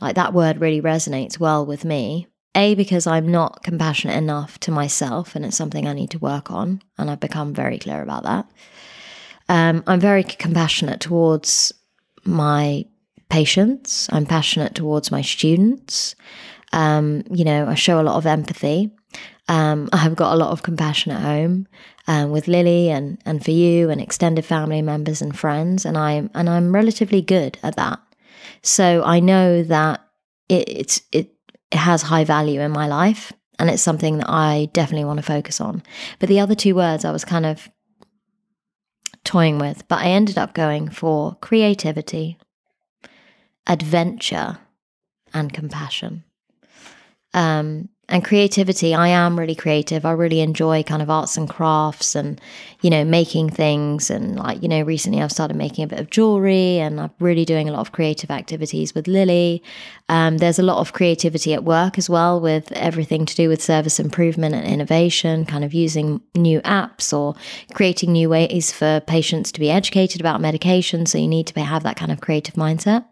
Like 0.00 0.14
that 0.14 0.32
word 0.32 0.60
really 0.60 0.80
resonates 0.80 1.38
well 1.38 1.66
with 1.66 1.84
me. 1.84 2.28
A, 2.54 2.74
because 2.74 3.06
I'm 3.06 3.30
not 3.30 3.62
compassionate 3.62 4.16
enough 4.16 4.58
to 4.60 4.70
myself, 4.70 5.34
and 5.34 5.44
it's 5.44 5.56
something 5.56 5.86
I 5.86 5.92
need 5.92 6.10
to 6.10 6.18
work 6.18 6.50
on, 6.50 6.82
and 6.98 7.10
I've 7.10 7.20
become 7.20 7.52
very 7.52 7.78
clear 7.78 8.02
about 8.02 8.22
that. 8.24 8.50
Um, 9.48 9.82
I'm 9.86 10.00
very 10.00 10.22
compassionate 10.22 11.00
towards 11.00 11.72
my 12.24 12.84
patients, 13.28 14.08
I'm 14.12 14.26
passionate 14.26 14.74
towards 14.74 15.10
my 15.10 15.20
students. 15.20 16.14
Um, 16.72 17.24
you 17.30 17.44
know, 17.44 17.68
I 17.68 17.74
show 17.74 18.00
a 18.00 18.02
lot 18.02 18.16
of 18.16 18.26
empathy. 18.26 18.90
Um, 19.48 19.88
I 19.92 19.98
have 19.98 20.16
got 20.16 20.32
a 20.32 20.36
lot 20.36 20.50
of 20.50 20.62
compassion 20.62 21.12
at 21.12 21.20
home 21.20 21.66
um, 22.06 22.30
with 22.30 22.48
Lily 22.48 22.90
and, 22.90 23.18
and 23.24 23.44
for 23.44 23.50
you 23.50 23.90
and 23.90 24.00
extended 24.00 24.44
family 24.44 24.82
members 24.82 25.22
and 25.22 25.36
friends, 25.36 25.84
and 25.84 25.96
I'm 25.96 26.30
and 26.34 26.48
I'm 26.48 26.74
relatively 26.74 27.22
good 27.22 27.58
at 27.62 27.76
that. 27.76 28.00
So 28.62 29.02
I 29.04 29.20
know 29.20 29.62
that 29.62 30.00
it, 30.48 30.68
it's 30.68 31.02
it 31.12 31.33
it 31.74 31.78
has 31.78 32.02
high 32.02 32.22
value 32.22 32.60
in 32.60 32.70
my 32.70 32.86
life 32.86 33.32
and 33.58 33.68
it's 33.68 33.82
something 33.82 34.18
that 34.18 34.30
I 34.30 34.68
definitely 34.72 35.04
want 35.04 35.18
to 35.18 35.24
focus 35.24 35.60
on. 35.60 35.82
But 36.20 36.28
the 36.28 36.38
other 36.38 36.54
two 36.54 36.76
words 36.76 37.04
I 37.04 37.10
was 37.10 37.24
kind 37.24 37.44
of 37.44 37.68
toying 39.24 39.58
with, 39.58 39.86
but 39.88 39.98
I 39.98 40.06
ended 40.06 40.38
up 40.38 40.54
going 40.54 40.88
for 40.88 41.36
creativity, 41.40 42.38
adventure, 43.66 44.58
and 45.32 45.52
compassion. 45.52 46.22
Um, 47.32 47.88
and 48.08 48.24
creativity. 48.24 48.94
I 48.94 49.08
am 49.08 49.38
really 49.38 49.54
creative. 49.54 50.04
I 50.04 50.12
really 50.12 50.40
enjoy 50.40 50.82
kind 50.82 51.00
of 51.00 51.08
arts 51.08 51.36
and 51.36 51.48
crafts 51.48 52.14
and 52.14 52.40
you 52.82 52.90
know 52.90 53.04
making 53.04 53.50
things. 53.50 54.10
And 54.10 54.36
like 54.36 54.62
you 54.62 54.68
know 54.68 54.82
recently 54.82 55.22
i've 55.22 55.32
started 55.32 55.56
making 55.56 55.84
a 55.84 55.86
bit 55.86 56.00
of 56.00 56.10
jewelry 56.10 56.78
and 56.78 57.00
i'm 57.00 57.10
really 57.18 57.44
doing 57.44 57.68
a 57.68 57.72
lot 57.72 57.80
of 57.80 57.92
creative 57.92 58.30
activities 58.30 58.94
with 58.94 59.08
lily. 59.08 59.62
Um, 60.08 60.38
there's 60.38 60.58
a 60.58 60.62
lot 60.62 60.78
of 60.78 60.92
creativity 60.92 61.54
at 61.54 61.64
work 61.64 61.96
as 61.96 62.10
well 62.10 62.40
with 62.40 62.70
everything 62.72 63.24
to 63.24 63.34
do 63.34 63.48
with 63.48 63.62
service 63.62 63.98
improvement 63.98 64.54
and 64.54 64.66
innovation 64.66 65.46
kind 65.46 65.64
of 65.64 65.72
using 65.72 66.20
new 66.34 66.60
apps 66.60 67.16
or 67.16 67.34
creating 67.72 68.12
new 68.12 68.28
ways 68.28 68.70
for 68.70 69.00
patients 69.00 69.50
to 69.52 69.60
be 69.60 69.70
educated 69.70 70.20
about 70.20 70.40
medication. 70.40 71.06
So 71.06 71.18
you 71.18 71.28
need 71.28 71.46
to 71.46 71.60
have 71.60 71.82
that 71.84 71.96
kind 71.96 72.12
of 72.12 72.20
creative 72.20 72.54
mindset. 72.54 73.06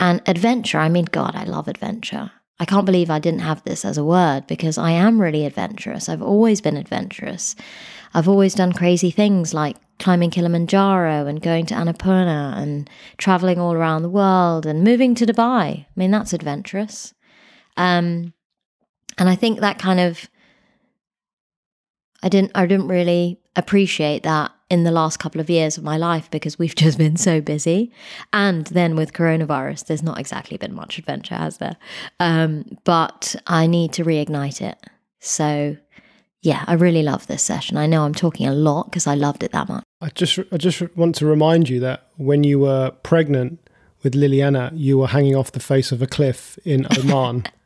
And 0.00 0.20
adventure. 0.26 0.78
I 0.78 0.88
mean 0.88 1.04
god 1.04 1.36
i 1.36 1.44
love 1.44 1.68
adventure 1.68 2.32
I 2.60 2.64
can't 2.64 2.86
believe 2.86 3.10
I 3.10 3.18
didn't 3.18 3.40
have 3.40 3.64
this 3.64 3.84
as 3.84 3.98
a 3.98 4.04
word 4.04 4.46
because 4.46 4.78
I 4.78 4.92
am 4.92 5.20
really 5.20 5.44
adventurous. 5.46 6.08
I've 6.08 6.22
always 6.22 6.60
been 6.60 6.76
adventurous. 6.76 7.56
I've 8.14 8.28
always 8.28 8.54
done 8.54 8.72
crazy 8.72 9.10
things 9.10 9.52
like 9.52 9.76
climbing 9.98 10.30
Kilimanjaro 10.30 11.26
and 11.26 11.40
going 11.40 11.66
to 11.66 11.74
Annapurna 11.74 12.56
and 12.56 12.88
traveling 13.18 13.58
all 13.58 13.72
around 13.72 14.02
the 14.02 14.08
world 14.08 14.66
and 14.66 14.84
moving 14.84 15.14
to 15.16 15.26
Dubai. 15.26 15.80
I 15.80 15.86
mean, 15.96 16.10
that's 16.10 16.32
adventurous. 16.32 17.14
Um, 17.76 18.32
and 19.18 19.28
I 19.28 19.34
think 19.34 19.60
that 19.60 19.78
kind 19.78 20.00
of 20.00 20.28
I 22.22 22.28
didn't 22.28 22.52
I 22.54 22.66
didn't 22.66 22.88
really 22.88 23.40
appreciate 23.56 24.22
that 24.22 24.52
in 24.72 24.84
the 24.84 24.90
last 24.90 25.18
couple 25.18 25.38
of 25.38 25.50
years 25.50 25.76
of 25.76 25.84
my 25.84 25.98
life 25.98 26.30
because 26.30 26.58
we've 26.58 26.74
just 26.84 26.96
been 26.96 27.18
so 27.18 27.42
busy. 27.42 27.92
And 28.32 28.66
then 28.68 28.96
with 28.96 29.12
coronavirus, 29.12 29.84
there's 29.84 30.02
not 30.02 30.18
exactly 30.18 30.56
been 30.56 30.74
much 30.74 30.98
adventure, 30.98 31.34
has 31.34 31.58
there? 31.58 31.76
Um, 32.18 32.78
but 32.84 33.36
I 33.46 33.66
need 33.66 33.92
to 33.92 34.04
reignite 34.04 34.62
it. 34.62 34.78
So, 35.20 35.76
yeah, 36.40 36.64
I 36.66 36.72
really 36.72 37.02
love 37.02 37.26
this 37.26 37.42
session. 37.42 37.76
I 37.76 37.86
know 37.86 38.04
I'm 38.04 38.14
talking 38.14 38.48
a 38.48 38.54
lot 38.54 38.84
because 38.84 39.06
I 39.06 39.14
loved 39.14 39.42
it 39.42 39.52
that 39.52 39.68
much. 39.68 39.84
I 40.00 40.08
just, 40.08 40.38
I 40.50 40.56
just 40.56 40.80
want 40.96 41.16
to 41.16 41.26
remind 41.26 41.68
you 41.68 41.78
that 41.80 42.08
when 42.16 42.42
you 42.42 42.58
were 42.58 42.92
pregnant 43.02 43.60
with 44.02 44.14
Liliana, 44.14 44.72
you 44.74 44.96
were 44.96 45.08
hanging 45.08 45.36
off 45.36 45.52
the 45.52 45.60
face 45.60 45.92
of 45.92 46.00
a 46.00 46.06
cliff 46.06 46.58
in 46.64 46.86
Oman. 46.98 47.44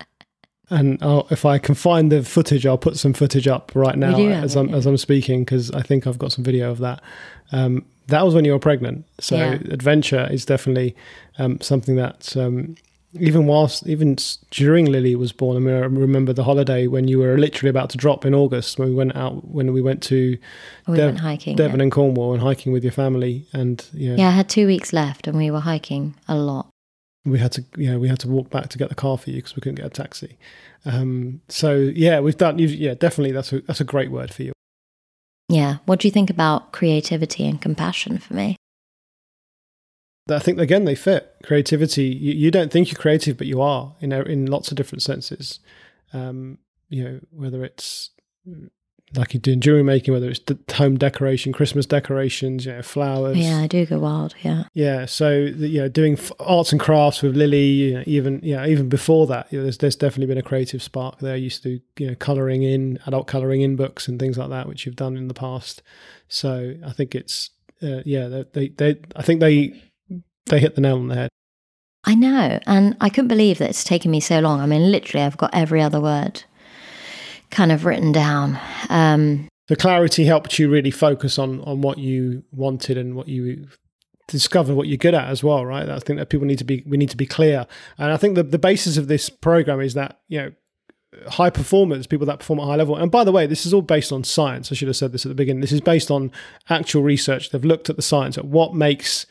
and 0.70 0.98
I'll, 1.02 1.26
if 1.30 1.44
I 1.44 1.58
can 1.58 1.74
find 1.74 2.10
the 2.10 2.22
footage, 2.22 2.66
I'll 2.66 2.78
put 2.78 2.96
some 2.96 3.12
footage 3.12 3.46
up 3.46 3.72
right 3.74 3.96
now 3.96 4.18
as 4.18 4.56
I'm 4.56 4.74
as 4.74 4.86
I'm 4.86 4.96
speaking 4.96 5.44
because 5.44 5.70
I 5.70 5.82
think 5.82 6.06
I've 6.06 6.18
got 6.18 6.32
some 6.32 6.44
video 6.44 6.70
of 6.70 6.78
that. 6.78 7.00
Um, 7.52 7.84
that 8.08 8.24
was 8.24 8.34
when 8.34 8.44
you 8.44 8.52
were 8.52 8.58
pregnant. 8.58 9.04
So 9.20 9.36
Yeah. 9.36 9.52
adventure 9.72 10.28
is 10.30 10.44
definitely 10.44 10.94
um, 11.38 11.60
something 11.60 11.96
that 11.96 12.36
um, 12.36 12.76
even 13.18 13.46
whilst 13.46 13.86
even 13.86 14.16
during 14.50 14.84
Lily 14.86 15.14
was 15.16 15.32
born. 15.32 15.56
I 15.56 15.60
mean, 15.60 15.74
I 15.74 15.78
remember 15.86 16.32
the 16.32 16.44
holiday 16.44 16.86
when 16.86 17.08
you 17.08 17.18
were 17.18 17.38
literally 17.38 17.70
about 17.70 17.90
to 17.90 17.96
drop 17.96 18.26
in 18.26 18.34
August 18.34 18.78
when 18.78 18.88
we 18.88 18.94
went 18.94 19.16
out 19.16 19.48
when 19.48 19.72
we 19.72 19.80
went 19.82 20.02
to 20.04 20.36
We 20.88 20.96
Dev- 20.96 21.06
went 21.06 21.20
hiking. 21.20 21.56
Devon 21.56 21.80
and 21.80 21.90
Cornwall 21.92 22.32
and 22.34 22.42
hiking 22.42 22.72
with 22.72 22.82
your 22.84 22.92
family, 22.92 23.46
and 23.52 23.84
you 23.92 24.10
know, 24.10 24.16
Yeah, 24.16 24.28
I 24.28 24.32
had 24.32 24.48
two 24.48 24.66
weeks 24.66 24.92
left 24.92 25.26
and 25.28 25.36
we 25.38 25.50
were 25.50 25.60
hiking 25.60 26.14
a 26.28 26.36
lot. 26.36 26.66
We 27.26 27.38
had 27.38 27.52
to 27.52 27.64
you 27.76 27.90
know 27.90 27.98
we 27.98 28.08
had 28.08 28.20
to 28.20 28.28
walk 28.28 28.50
back 28.50 28.68
to 28.68 28.78
get 28.78 28.88
the 28.88 28.94
car 28.94 29.18
for 29.18 29.30
you 29.30 29.36
because 29.36 29.56
we 29.56 29.60
couldn't 29.60 29.76
get 29.76 29.86
a 29.86 29.90
taxi. 29.90 30.38
Um, 30.84 31.40
so 31.48 31.74
yeah, 31.74 32.20
we've 32.20 32.36
done. 32.36 32.58
Yeah, 32.58 32.94
definitely 32.94 33.32
that's 33.32 33.52
a 33.52 33.60
that's 33.62 33.80
a 33.80 33.84
great 33.84 34.10
word 34.10 34.32
for 34.32 34.44
you. 34.44 34.52
Yeah. 35.48 35.78
What 35.84 36.00
do 36.00 36.08
you 36.08 36.12
think 36.12 36.30
about 36.30 36.72
creativity 36.72 37.46
and 37.46 37.60
compassion 37.60 38.18
for 38.18 38.34
me? 38.34 38.56
I 40.28 40.40
think 40.40 40.58
again 40.58 40.84
they 40.84 40.94
fit 40.94 41.36
creativity. 41.44 42.06
You, 42.06 42.32
you 42.32 42.50
don't 42.50 42.72
think 42.72 42.90
you're 42.90 43.00
creative, 43.00 43.36
but 43.36 43.46
you 43.46 43.60
are 43.60 43.94
in 44.00 44.12
in 44.12 44.46
lots 44.46 44.70
of 44.70 44.76
different 44.76 45.02
senses. 45.02 45.60
Um, 46.12 46.58
you 46.88 47.04
know 47.04 47.20
whether 47.30 47.64
it's 47.64 48.10
like 49.16 49.34
you're 49.34 49.40
doing 49.40 49.60
jewelry 49.60 49.82
making, 49.82 50.12
whether 50.14 50.28
it's 50.28 50.38
d- 50.38 50.58
home 50.74 50.96
decoration, 50.96 51.52
Christmas 51.52 51.86
decorations, 51.86 52.66
you 52.66 52.72
know 52.72 52.82
flowers. 52.82 53.36
Yeah, 53.36 53.58
I 53.58 53.66
do 53.66 53.86
go 53.86 53.98
wild. 53.98 54.34
Yeah. 54.42 54.64
Yeah, 54.74 55.06
so 55.06 55.50
the, 55.50 55.68
you 55.68 55.80
know, 55.80 55.88
doing 55.88 56.14
f- 56.14 56.32
arts 56.40 56.72
and 56.72 56.80
crafts 56.80 57.22
with 57.22 57.36
Lily, 57.36 57.64
you 57.64 57.94
know, 57.94 58.02
even 58.06 58.40
you 58.42 58.56
know, 58.56 58.66
even 58.66 58.88
before 58.88 59.26
that, 59.28 59.52
you 59.52 59.58
know, 59.58 59.64
there's 59.64 59.78
there's 59.78 59.96
definitely 59.96 60.26
been 60.26 60.38
a 60.38 60.42
creative 60.42 60.82
spark 60.82 61.18
there. 61.20 61.34
I 61.34 61.36
used 61.36 61.62
to 61.64 61.80
you 61.98 62.08
know 62.08 62.14
colouring 62.14 62.62
in 62.62 62.98
adult 63.06 63.26
colouring 63.26 63.62
in 63.62 63.76
books 63.76 64.08
and 64.08 64.18
things 64.18 64.38
like 64.38 64.50
that, 64.50 64.68
which 64.68 64.86
you've 64.86 64.96
done 64.96 65.16
in 65.16 65.28
the 65.28 65.34
past. 65.34 65.82
So 66.28 66.74
I 66.84 66.92
think 66.92 67.14
it's 67.14 67.50
uh, 67.82 68.02
yeah, 68.04 68.28
they, 68.28 68.44
they 68.52 68.68
they 68.68 69.00
I 69.14 69.22
think 69.22 69.40
they 69.40 69.80
they 70.46 70.60
hit 70.60 70.74
the 70.74 70.80
nail 70.80 70.96
on 70.96 71.08
the 71.08 71.14
head. 71.14 71.30
I 72.04 72.14
know. 72.14 72.60
And 72.66 72.96
I 73.00 73.08
couldn't 73.08 73.28
believe 73.28 73.58
that 73.58 73.68
it's 73.68 73.82
taken 73.82 74.12
me 74.12 74.20
so 74.20 74.38
long. 74.38 74.60
I 74.60 74.66
mean, 74.66 74.92
literally, 74.92 75.24
I've 75.24 75.36
got 75.36 75.50
every 75.52 75.82
other 75.82 76.00
word 76.00 76.44
kind 77.50 77.72
of 77.72 77.84
written 77.84 78.12
down. 78.12 78.58
Um, 78.88 79.48
The 79.68 79.76
clarity 79.76 80.24
helped 80.24 80.58
you 80.58 80.70
really 80.70 80.90
focus 80.90 81.38
on 81.38 81.60
on 81.62 81.80
what 81.80 81.98
you 81.98 82.44
wanted 82.52 82.96
and 82.98 83.14
what 83.14 83.28
you 83.28 83.66
discover 84.28 84.74
what 84.74 84.88
you're 84.88 84.96
good 84.96 85.14
at 85.14 85.28
as 85.28 85.42
well, 85.42 85.64
right? 85.64 85.88
I 85.88 85.98
think 85.98 86.18
that 86.18 86.28
people 86.30 86.46
need 86.46 86.58
to 86.58 86.64
be 86.64 86.82
we 86.86 86.96
need 86.96 87.10
to 87.10 87.16
be 87.16 87.26
clear, 87.26 87.66
and 87.98 88.12
I 88.12 88.16
think 88.16 88.34
the 88.34 88.42
the 88.42 88.58
basis 88.58 88.96
of 88.96 89.08
this 89.08 89.28
program 89.30 89.80
is 89.80 89.94
that 89.94 90.20
you 90.28 90.38
know 90.38 90.52
high 91.28 91.50
performers, 91.50 92.06
people 92.06 92.26
that 92.26 92.40
perform 92.40 92.60
at 92.60 92.66
high 92.66 92.76
level. 92.76 92.96
And 92.96 93.10
by 93.10 93.24
the 93.24 93.32
way, 93.32 93.46
this 93.46 93.64
is 93.64 93.72
all 93.72 93.82
based 93.82 94.12
on 94.12 94.24
science. 94.24 94.70
I 94.70 94.74
should 94.74 94.88
have 94.88 94.96
said 94.96 95.12
this 95.12 95.24
at 95.24 95.30
the 95.30 95.34
beginning. 95.34 95.60
This 95.60 95.72
is 95.72 95.80
based 95.80 96.10
on 96.10 96.30
actual 96.68 97.02
research. 97.02 97.50
They've 97.50 97.64
looked 97.64 97.88
at 97.88 97.96
the 97.96 98.02
science 98.02 98.36
at 98.36 98.44
what 98.44 98.74
makes 98.74 99.26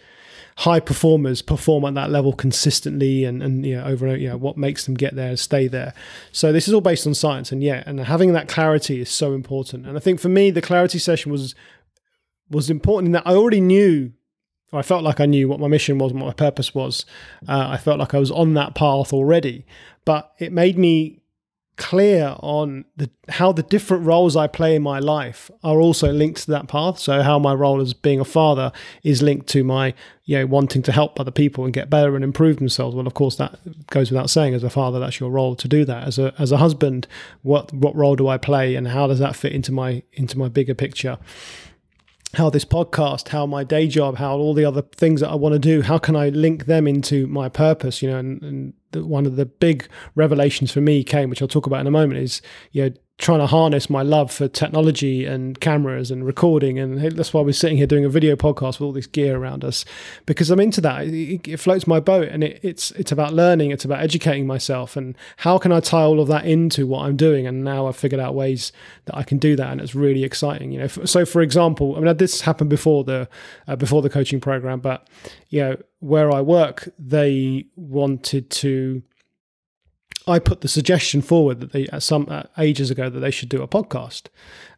high 0.57 0.79
performers 0.79 1.41
perform 1.41 1.83
at 1.83 1.93
that 1.95 2.09
level 2.09 2.31
consistently 2.31 3.25
and, 3.25 3.43
and 3.43 3.65
you 3.65 3.75
know 3.75 3.83
over 3.83 4.05
and 4.05 4.13
over, 4.13 4.17
you 4.17 4.29
know 4.29 4.37
what 4.37 4.57
makes 4.57 4.85
them 4.85 4.93
get 4.93 5.13
there 5.15 5.29
and 5.29 5.39
stay 5.39 5.67
there 5.67 5.93
so 6.31 6.53
this 6.53 6.67
is 6.67 6.73
all 6.73 6.81
based 6.81 7.05
on 7.05 7.13
science 7.13 7.51
and 7.51 7.61
yeah 7.61 7.83
and 7.85 7.99
having 7.99 8.31
that 8.31 8.47
clarity 8.47 9.01
is 9.01 9.09
so 9.09 9.33
important 9.33 9.85
and 9.85 9.97
i 9.97 9.99
think 9.99 10.19
for 10.19 10.29
me 10.29 10.51
the 10.51 10.61
clarity 10.61 10.97
session 10.97 11.29
was 11.29 11.55
was 12.49 12.69
important 12.69 13.07
in 13.07 13.11
that 13.11 13.27
i 13.27 13.33
already 13.33 13.61
knew 13.61 14.11
I 14.73 14.81
felt 14.81 15.03
like 15.03 15.21
I 15.21 15.25
knew 15.25 15.47
what 15.47 15.59
my 15.59 15.67
mission 15.67 15.97
was, 15.97 16.11
and 16.11 16.19
what 16.19 16.27
my 16.27 16.33
purpose 16.33 16.75
was. 16.75 17.05
Uh, 17.47 17.67
I 17.69 17.77
felt 17.77 17.99
like 17.99 18.13
I 18.13 18.19
was 18.19 18.31
on 18.31 18.55
that 18.55 18.75
path 18.75 19.13
already, 19.13 19.65
but 20.03 20.33
it 20.37 20.51
made 20.51 20.77
me 20.77 21.21
clear 21.77 22.35
on 22.39 22.85
the 22.95 23.09
how 23.27 23.51
the 23.51 23.63
different 23.63 24.05
roles 24.05 24.35
I 24.35 24.47
play 24.47 24.75
in 24.75 24.81
my 24.81 24.99
life 24.99 25.51
are 25.63 25.79
also 25.79 26.11
linked 26.11 26.43
to 26.43 26.51
that 26.51 26.67
path. 26.67 26.99
So 26.99 27.21
how 27.21 27.38
my 27.39 27.53
role 27.53 27.81
as 27.81 27.93
being 27.93 28.19
a 28.19 28.25
father 28.25 28.71
is 29.03 29.21
linked 29.21 29.47
to 29.47 29.63
my 29.63 29.93
you 30.23 30.38
know 30.38 30.45
wanting 30.45 30.81
to 30.83 30.91
help 30.91 31.19
other 31.19 31.31
people 31.31 31.65
and 31.65 31.73
get 31.73 31.89
better 31.89 32.15
and 32.15 32.23
improve 32.23 32.57
themselves. 32.57 32.95
Well, 32.95 33.07
of 33.07 33.13
course 33.13 33.35
that 33.38 33.59
goes 33.88 34.09
without 34.09 34.29
saying. 34.29 34.53
As 34.53 34.63
a 34.63 34.69
father, 34.69 34.99
that's 34.99 35.19
your 35.19 35.29
role 35.29 35.55
to 35.55 35.67
do 35.67 35.83
that. 35.85 36.07
As 36.07 36.17
a 36.17 36.33
as 36.39 36.51
a 36.51 36.57
husband, 36.57 37.07
what 37.41 37.73
what 37.73 37.95
role 37.95 38.15
do 38.15 38.27
I 38.27 38.38
play 38.38 38.75
and 38.75 38.88
how 38.88 39.07
does 39.07 39.19
that 39.19 39.35
fit 39.35 39.51
into 39.51 39.71
my 39.71 40.03
into 40.13 40.38
my 40.38 40.47
bigger 40.47 40.75
picture? 40.75 41.17
How 42.35 42.49
this 42.49 42.65
podcast, 42.65 43.29
how 43.29 43.45
my 43.45 43.63
day 43.63 43.87
job, 43.87 44.17
how 44.17 44.37
all 44.37 44.53
the 44.53 44.65
other 44.65 44.81
things 44.81 45.21
that 45.21 45.29
I 45.29 45.35
want 45.35 45.53
to 45.53 45.59
do, 45.59 45.81
how 45.81 45.97
can 45.97 46.15
I 46.15 46.29
link 46.29 46.65
them 46.65 46.87
into 46.87 47.27
my 47.27 47.49
purpose? 47.49 48.01
You 48.01 48.09
know, 48.09 48.17
and, 48.17 48.41
and 48.41 48.73
the, 48.91 49.05
one 49.05 49.25
of 49.25 49.35
the 49.35 49.45
big 49.45 49.87
revelations 50.15 50.71
for 50.71 50.81
me 50.81 51.03
came, 51.03 51.29
which 51.29 51.41
I'll 51.41 51.47
talk 51.47 51.65
about 51.65 51.81
in 51.81 51.87
a 51.87 51.91
moment, 51.91 52.19
is 52.19 52.41
you 52.71 52.83
know 52.83 52.95
trying 53.17 53.39
to 53.39 53.47
harness 53.47 53.89
my 53.89 54.01
love 54.01 54.30
for 54.30 54.45
technology 54.47 55.25
and 55.25 55.62
cameras 55.62 56.12
and 56.12 56.25
recording, 56.25 56.78
and 56.78 56.99
that's 57.17 57.34
why 57.34 57.41
we're 57.41 57.54
sitting 57.54 57.78
here 57.78 57.88
doing 57.88 58.04
a 58.04 58.10
video 58.10 58.36
podcast 58.36 58.73
with 58.73 58.82
all 58.82 58.91
this 58.91 59.08
gear 59.08 59.38
around 59.38 59.63
us, 59.63 59.86
because 60.25 60.49
I'm 60.49 60.60
into 60.60 60.82
that. 60.82 61.08
It, 61.08 61.47
it 61.47 61.58
floats 61.58 61.88
my 61.88 62.01
boat, 62.01 62.28
and 62.28 62.43
it, 62.43 62.60
it's 62.62 62.91
it's 62.91 63.13
about 63.13 63.34
learning, 63.34 63.71
it's 63.71 63.86
about 63.86 64.01
educating 64.01 64.45
myself, 64.45 64.97
and 64.97 65.17
how 65.38 65.58
can 65.58 65.71
I 65.71 65.80
tie 65.80 66.04
all 66.04 66.19
of 66.19 66.28
that 66.28 66.45
into 66.45 66.86
what 66.86 67.06
I'm 67.06 67.15
doing? 67.15 67.47
And 67.47 67.63
now 67.63 67.88
I've 67.88 67.95
figured 67.95 68.19
out 68.19 68.36
ways 68.36 68.73
that 69.06 69.15
I 69.15 69.23
can 69.23 69.38
do 69.38 69.56
that, 69.56 69.71
and 69.71 69.80
it's 69.80 69.95
really 69.95 70.25
exciting. 70.25 70.73
You 70.73 70.80
know, 70.80 70.88
so 70.88 71.25
for 71.25 71.41
example, 71.41 71.95
I 71.95 72.01
mean 72.01 72.17
this 72.17 72.41
happened 72.41 72.69
before 72.69 73.06
the 73.06 73.30
uh, 73.65 73.78
before 73.78 74.01
the 74.01 74.10
coaching 74.10 74.41
program, 74.41 74.82
but 74.82 75.08
you 75.49 75.62
know 75.62 75.78
where 75.99 76.32
I 76.34 76.41
work, 76.41 76.89
they 76.99 77.67
wanted 77.78 78.49
to. 78.49 79.04
I 80.27 80.39
put 80.39 80.61
the 80.61 80.67
suggestion 80.67 81.21
forward 81.21 81.59
that 81.59 81.71
they, 81.71 81.88
some 81.99 82.27
uh, 82.29 82.43
ages 82.57 82.89
ago, 82.89 83.09
that 83.09 83.19
they 83.19 83.31
should 83.31 83.49
do 83.49 83.61
a 83.61 83.67
podcast 83.67 84.23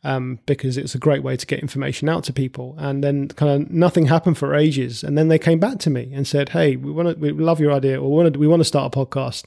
um, 0.04 0.40
because 0.46 0.78
it's 0.78 0.94
a 0.94 1.00
great 1.00 1.24
way 1.24 1.38
to 1.38 1.46
get 1.46 1.60
information 1.60 2.10
out 2.10 2.26
to 2.26 2.34
people. 2.34 2.76
And 2.78 3.04
then, 3.04 3.30
kind 3.30 3.64
of, 3.64 3.72
nothing 3.72 4.08
happened 4.08 4.38
for 4.38 4.54
ages. 4.54 5.04
And 5.04 5.18
then 5.18 5.30
they 5.30 5.40
came 5.40 5.60
back 5.60 5.80
to 5.80 5.90
me 5.90 6.12
and 6.14 6.28
said, 6.28 6.50
"Hey, 6.50 6.76
we 6.76 6.92
want 6.92 7.10
to, 7.10 7.16
we 7.16 7.32
love 7.32 7.60
your 7.60 7.72
idea, 7.72 8.00
or 8.02 8.10
we 8.10 8.16
want 8.24 8.34
to, 8.34 8.40
we 8.40 8.48
want 8.48 8.60
to 8.60 8.66
start 8.66 8.94
a 8.94 8.98
podcast. 8.98 9.46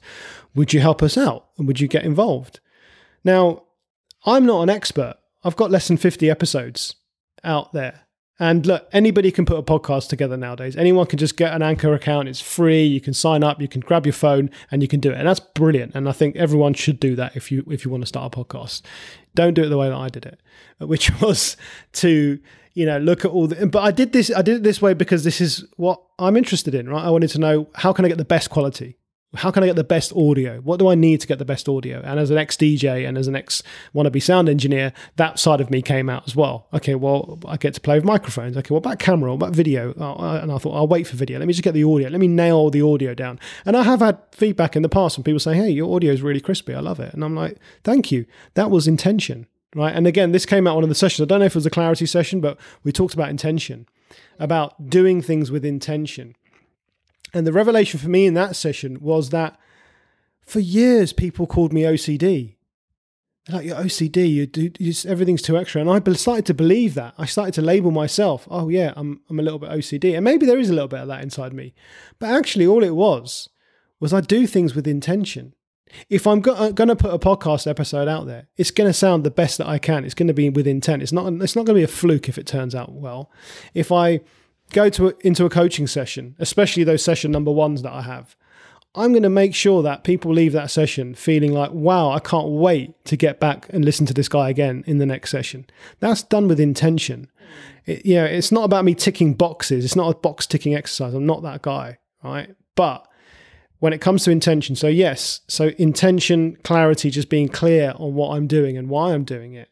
Would 0.55 0.73
you 0.73 0.81
help 0.81 1.03
us 1.03 1.19
out? 1.19 1.49
And 1.59 1.67
would 1.67 1.81
you 1.81 1.89
get 1.89 2.05
involved?" 2.05 2.61
Now, 3.23 3.65
I'm 4.25 4.47
not 4.47 4.63
an 4.63 4.71
expert. 4.71 5.17
I've 5.45 5.57
got 5.57 5.71
less 5.71 5.89
than 5.89 5.97
50 5.97 6.31
episodes 6.31 6.95
out 7.45 7.73
there. 7.73 8.07
And 8.41 8.65
look, 8.67 8.89
anybody 8.91 9.31
can 9.31 9.45
put 9.45 9.59
a 9.59 9.63
podcast 9.63 10.09
together 10.09 10.35
nowadays. 10.35 10.75
Anyone 10.75 11.05
can 11.05 11.19
just 11.19 11.37
get 11.37 11.53
an 11.53 11.61
Anchor 11.61 11.93
account. 11.93 12.27
It's 12.27 12.41
free. 12.41 12.83
You 12.83 12.99
can 12.99 13.13
sign 13.13 13.45
up. 13.45 13.61
You 13.61 13.69
can 13.69 13.83
grab 13.83 14.07
your 14.07 14.15
phone 14.15 14.49
and 14.71 14.81
you 14.81 14.89
can 14.89 14.99
do 14.99 15.11
it. 15.11 15.19
And 15.19 15.29
that's 15.29 15.41
brilliant. 15.41 15.95
And 15.95 16.09
I 16.09 16.13
think 16.13 16.37
everyone 16.37 16.73
should 16.73 16.99
do 16.99 17.15
that 17.17 17.37
if 17.37 17.53
you 17.53 17.67
if 17.71 17.85
you 17.85 17.91
want 17.91 18.03
to 18.03 18.07
start 18.07 18.35
a 18.35 18.37
podcast. 18.37 18.81
Don't 19.35 19.53
do 19.53 19.63
it 19.63 19.69
the 19.69 19.77
way 19.77 19.91
that 19.91 19.97
I 19.97 20.09
did 20.09 20.25
it, 20.25 20.41
which 20.79 21.21
was 21.21 21.59
to 21.93 22.41
you 22.73 22.87
know 22.87 22.97
look 22.97 23.27
at 23.27 23.31
all 23.31 23.47
the. 23.47 23.67
But 23.67 23.83
I 23.83 23.91
did 23.91 24.15
this. 24.15 24.33
I 24.35 24.41
did 24.41 24.57
it 24.57 24.63
this 24.63 24.81
way 24.81 24.95
because 24.95 25.23
this 25.23 25.43
is 25.43 25.67
what 25.77 26.01
I'm 26.19 26.35
interested 26.35 26.75
in. 26.75 26.89
Right. 26.89 27.05
I 27.05 27.11
wanted 27.11 27.29
to 27.31 27.39
know 27.39 27.69
how 27.75 27.93
can 27.93 28.07
I 28.07 28.09
get 28.09 28.17
the 28.17 28.25
best 28.25 28.49
quality 28.49 28.97
how 29.35 29.53
can 29.53 29.63
I 29.63 29.67
get 29.67 29.77
the 29.77 29.85
best 29.85 30.13
audio? 30.17 30.59
What 30.61 30.79
do 30.81 30.89
I 30.89 30.97
need 30.97 31.21
to 31.21 31.27
get 31.27 31.39
the 31.39 31.45
best 31.45 31.69
audio? 31.69 32.01
And 32.05 32.19
as 32.19 32.31
an 32.31 32.39
ex 32.39 32.57
DJ 32.57 33.07
and 33.07 33.17
as 33.17 33.29
an 33.29 33.37
ex 33.37 33.63
wannabe 33.95 34.21
sound 34.21 34.49
engineer, 34.49 34.93
that 35.17 35.39
side 35.39 35.61
of 35.61 35.71
me 35.71 35.83
came 35.83 36.11
out 36.11 36.25
as 36.27 36.35
well. 36.35 36.67
Okay, 36.75 36.97
well, 36.97 37.39
I 37.47 37.57
get 37.57 37.75
to 37.75 37.81
play 37.81 37.95
with 37.95 38.05
microphones. 38.05 38.57
Okay, 38.57 38.75
what 38.75 38.79
about 38.79 38.99
camera? 38.99 39.31
What 39.31 39.37
about 39.37 39.55
video? 39.55 39.95
Oh, 39.99 40.17
and 40.37 40.51
I 40.51 40.59
thought, 40.59 40.75
I'll 40.75 40.89
wait 40.89 41.07
for 41.07 41.17
video. 41.17 41.39
Let 41.39 41.47
me 41.47 41.55
just 41.55 41.63
get 41.63 41.75
the 41.75 41.85
audio. 41.85 42.09
Let 42.09 42.21
me 42.21 42.27
nail 42.27 42.71
the 42.71 42.83
audio 42.83 43.15
down. 43.15 43.39
And 43.65 43.77
I 43.77 43.85
have 43.85 44.01
had 44.01 44.19
feedback 44.33 44.75
in 44.75 44.83
the 44.83 44.89
past 44.89 45.15
from 45.15 45.23
people 45.23 45.39
saying, 45.39 45.63
hey, 45.63 45.71
your 45.71 45.95
audio 45.95 46.13
is 46.13 46.23
really 46.23 46.41
crispy. 46.41 46.75
I 46.75 46.81
love 46.81 46.99
it. 46.99 47.15
And 47.15 47.23
I'm 47.23 47.37
like, 47.37 47.57
thank 47.85 48.11
you. 48.11 48.27
That 48.55 48.71
was 48.71 48.89
intention, 48.89 49.47
right? 49.77 49.95
And 49.95 50.09
again, 50.09 50.33
this 50.33 50.45
came 50.45 50.67
out 50.67 50.75
one 50.75 50.85
of 50.85 50.91
the 50.91 50.97
sessions. 50.97 51.25
I 51.25 51.29
don't 51.29 51.39
know 51.39 51.47
if 51.47 51.53
it 51.53 51.57
was 51.57 51.67
a 51.67 51.71
clarity 51.71 52.07
session, 52.07 52.41
but 52.41 52.59
we 52.83 52.91
talked 52.91 53.15
about 53.15 53.31
intention, 53.31 53.87
about 54.41 54.91
doing 54.91 55.23
things 55.23 55.53
with 55.53 55.65
intention. 55.65 56.35
And 57.33 57.47
the 57.47 57.53
revelation 57.53 58.01
for 58.01 58.09
me 58.09 58.27
in 58.27 58.35
that 58.35 58.57
session 58.57 58.99
was 59.01 59.31
that 59.31 59.59
for 60.41 60.61
years 60.61 61.13
people 61.13 61.47
called 61.47 61.73
me 61.73 61.83
OCD. 61.83 62.57
They're 63.47 63.57
like, 63.57 63.67
you're 63.67 63.77
OCD, 63.77 64.31
you 64.31 64.47
do 64.47 64.63
you 64.79 64.93
just, 64.93 65.07
everything's 65.07 65.43
too 65.43 65.57
extra. 65.57 65.81
And 65.81 65.91
I 65.91 66.13
started 66.13 66.47
to 66.47 66.55
believe 66.55 66.95
that. 66.95 67.15
I 67.17 67.25
started 67.25 67.55
to 67.55 67.63
label 67.63 67.91
myself, 67.91 68.47
oh 68.51 68.69
yeah, 68.69 68.93
I'm 68.97 69.21
I'm 69.31 69.39
a 69.39 69.43
little 69.43 69.59
bit 69.59 69.71
OCD. 69.71 70.15
And 70.15 70.25
maybe 70.25 70.47
there 70.47 70.59
is 70.59 70.71
a 70.71 70.75
little 70.75 70.89
bit 70.89 71.01
of 71.01 71.09
that 71.09 71.23
inside 71.23 71.53
me. 71.53 71.75
But 72.19 72.31
actually 72.31 72.67
all 72.67 72.85
it 72.85 72.95
was 72.95 73.49
was 73.99 74.13
I 74.13 74.21
do 74.21 74.47
things 74.47 74.75
with 74.75 74.87
intention. 74.87 75.55
If 76.09 76.27
I'm 76.27 76.41
go- 76.41 76.55
uh, 76.55 76.71
going 76.71 76.89
to 76.89 76.97
put 76.97 77.13
a 77.13 77.19
podcast 77.19 77.67
episode 77.67 78.07
out 78.07 78.27
there, 78.27 78.47
it's 78.57 78.71
going 78.71 78.89
to 78.89 78.95
sound 78.95 79.25
the 79.25 79.31
best 79.31 79.59
that 79.59 79.67
I 79.67 79.79
can. 79.79 80.05
It's 80.05 80.15
going 80.15 80.29
to 80.29 80.35
be 80.35 80.49
with 80.49 80.67
intent. 80.67 81.03
It's 81.03 81.13
not 81.13 81.33
it's 81.33 81.57
not 81.57 81.67
going 81.67 81.75
to 81.75 81.81
be 81.81 81.85
a 81.85 81.89
fluke 81.89 82.29
if 82.29 82.39
it 82.39 82.47
turns 82.47 82.75
out 82.75 82.93
well. 82.93 83.31
If 83.75 83.91
I 83.91 84.21
go 84.73 84.89
to 84.91 85.09
a, 85.09 85.15
into 85.21 85.45
a 85.45 85.51
coaching 85.51 85.87
session, 85.87 86.37
especially 86.39 86.85
those 86.85 87.05
session 87.05 87.31
number 87.31 87.51
ones 87.51 87.83
that 87.83 87.93
I 87.93 88.03
have, 88.03 88.37
I'm 88.95 89.13
going 89.13 89.23
to 89.23 89.31
make 89.31 89.55
sure 89.55 89.83
that 89.83 90.03
people 90.03 90.33
leave 90.33 90.53
that 90.53 90.71
session 90.71 91.15
feeling 91.15 91.53
like, 91.53 91.71
wow, 91.71 92.11
I 92.11 92.19
can't 92.19 92.49
wait 92.49 93.05
to 93.05 93.17
get 93.17 93.39
back 93.39 93.69
and 93.71 93.85
listen 93.85 94.05
to 94.07 94.15
this 94.15 94.29
guy 94.29 94.51
again 94.51 94.83
in 94.87 94.99
the 94.99 95.07
next 95.07 95.31
session. 95.31 95.67
That's 96.01 96.25
done 96.25 96.49
with 96.49 96.59
intention. 96.59 97.31
It, 97.87 98.05
you 98.05 98.17
know, 98.17 98.25
it's 98.25 98.51
not 98.51 98.65
about 98.65 98.85
me 98.85 98.95
ticking 98.95 99.35
boxes. 99.35 99.85
It's 99.85 99.95
not 99.95 100.13
a 100.13 100.19
box 100.19 100.47
ticking 100.47 100.75
exercise. 100.75 101.15
I'm 101.15 101.27
not 101.27 101.43
that 101.43 101.63
guy, 101.63 101.99
right? 102.25 102.55
But 102.75 103.07
when 103.79 103.93
it 103.93 104.01
comes 104.01 104.25
to 104.25 104.33
intention, 104.33 104.75
so 104.75 104.89
yes, 104.89 105.41
so 105.47 105.69
intention, 105.79 106.57
clarity, 106.65 107.11
just 107.11 107.29
being 107.29 107.49
clear 107.49 107.95
on 107.97 108.15
what 108.15 108.37
I'm 108.37 108.49
doing 108.49 108.77
and 108.77 108.89
why 108.89 109.15
I'm 109.15 109.25
doing 109.25 109.55
it, 109.55 109.69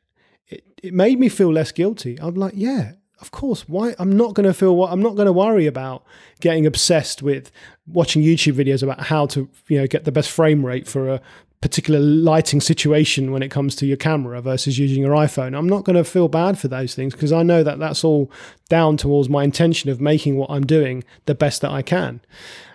it, 0.47 0.65
it 0.81 0.95
made 0.95 1.19
me 1.19 1.29
feel 1.29 1.53
less 1.53 1.73
guilty. 1.73 2.19
I'm 2.21 2.35
like, 2.37 2.55
yeah, 2.57 2.93
of 3.21 3.31
course, 3.31 3.69
why 3.69 3.95
I'm 3.99 4.17
not 4.17 4.35
going 4.35 4.47
to 4.47 4.55
feel 4.55 4.77
what 4.77 4.93
I'm 4.93 5.03
not 5.03 5.17
going 5.17 5.27
to 5.27 5.33
worry 5.33 5.67
about 5.67 6.05
getting 6.41 6.67
obsessed 6.67 7.23
with 7.23 7.51
watching 7.87 8.23
YouTube 8.23 8.55
videos 8.55 8.83
about 8.83 9.01
how 9.01 9.27
to, 9.27 9.49
you 9.69 9.79
know, 9.79 9.87
get 9.87 10.05
the 10.05 10.13
best 10.13 10.31
frame 10.31 10.65
rate 10.65 10.87
for 10.87 11.09
a 11.09 11.21
particular 11.61 11.99
lighting 11.99 12.61
situation 12.61 13.33
when 13.33 13.43
it 13.43 13.51
comes 13.51 13.75
to 13.75 13.87
your 13.87 13.97
camera 13.97 14.41
versus 14.41 14.79
using 14.79 15.03
your 15.03 15.15
iPhone. 15.15 15.59
I'm 15.59 15.69
not 15.69 15.85
going 15.85 15.97
to 15.97 16.05
feel 16.05 16.29
bad 16.29 16.59
for 16.59 16.69
those 16.69 16.95
things 16.95 17.15
because 17.15 17.33
I 17.33 17.43
know 17.43 17.65
that 17.65 17.81
that's 17.81 18.05
all 18.05 18.31
down 18.69 18.97
towards 18.97 19.29
my 19.29 19.43
intention 19.43 19.91
of 19.91 20.01
making 20.01 20.37
what 20.37 20.51
I'm 20.51 20.65
doing 20.65 21.03
the 21.27 21.35
best 21.35 21.63
that 21.63 21.73
I 21.73 21.83
can. 21.83 22.21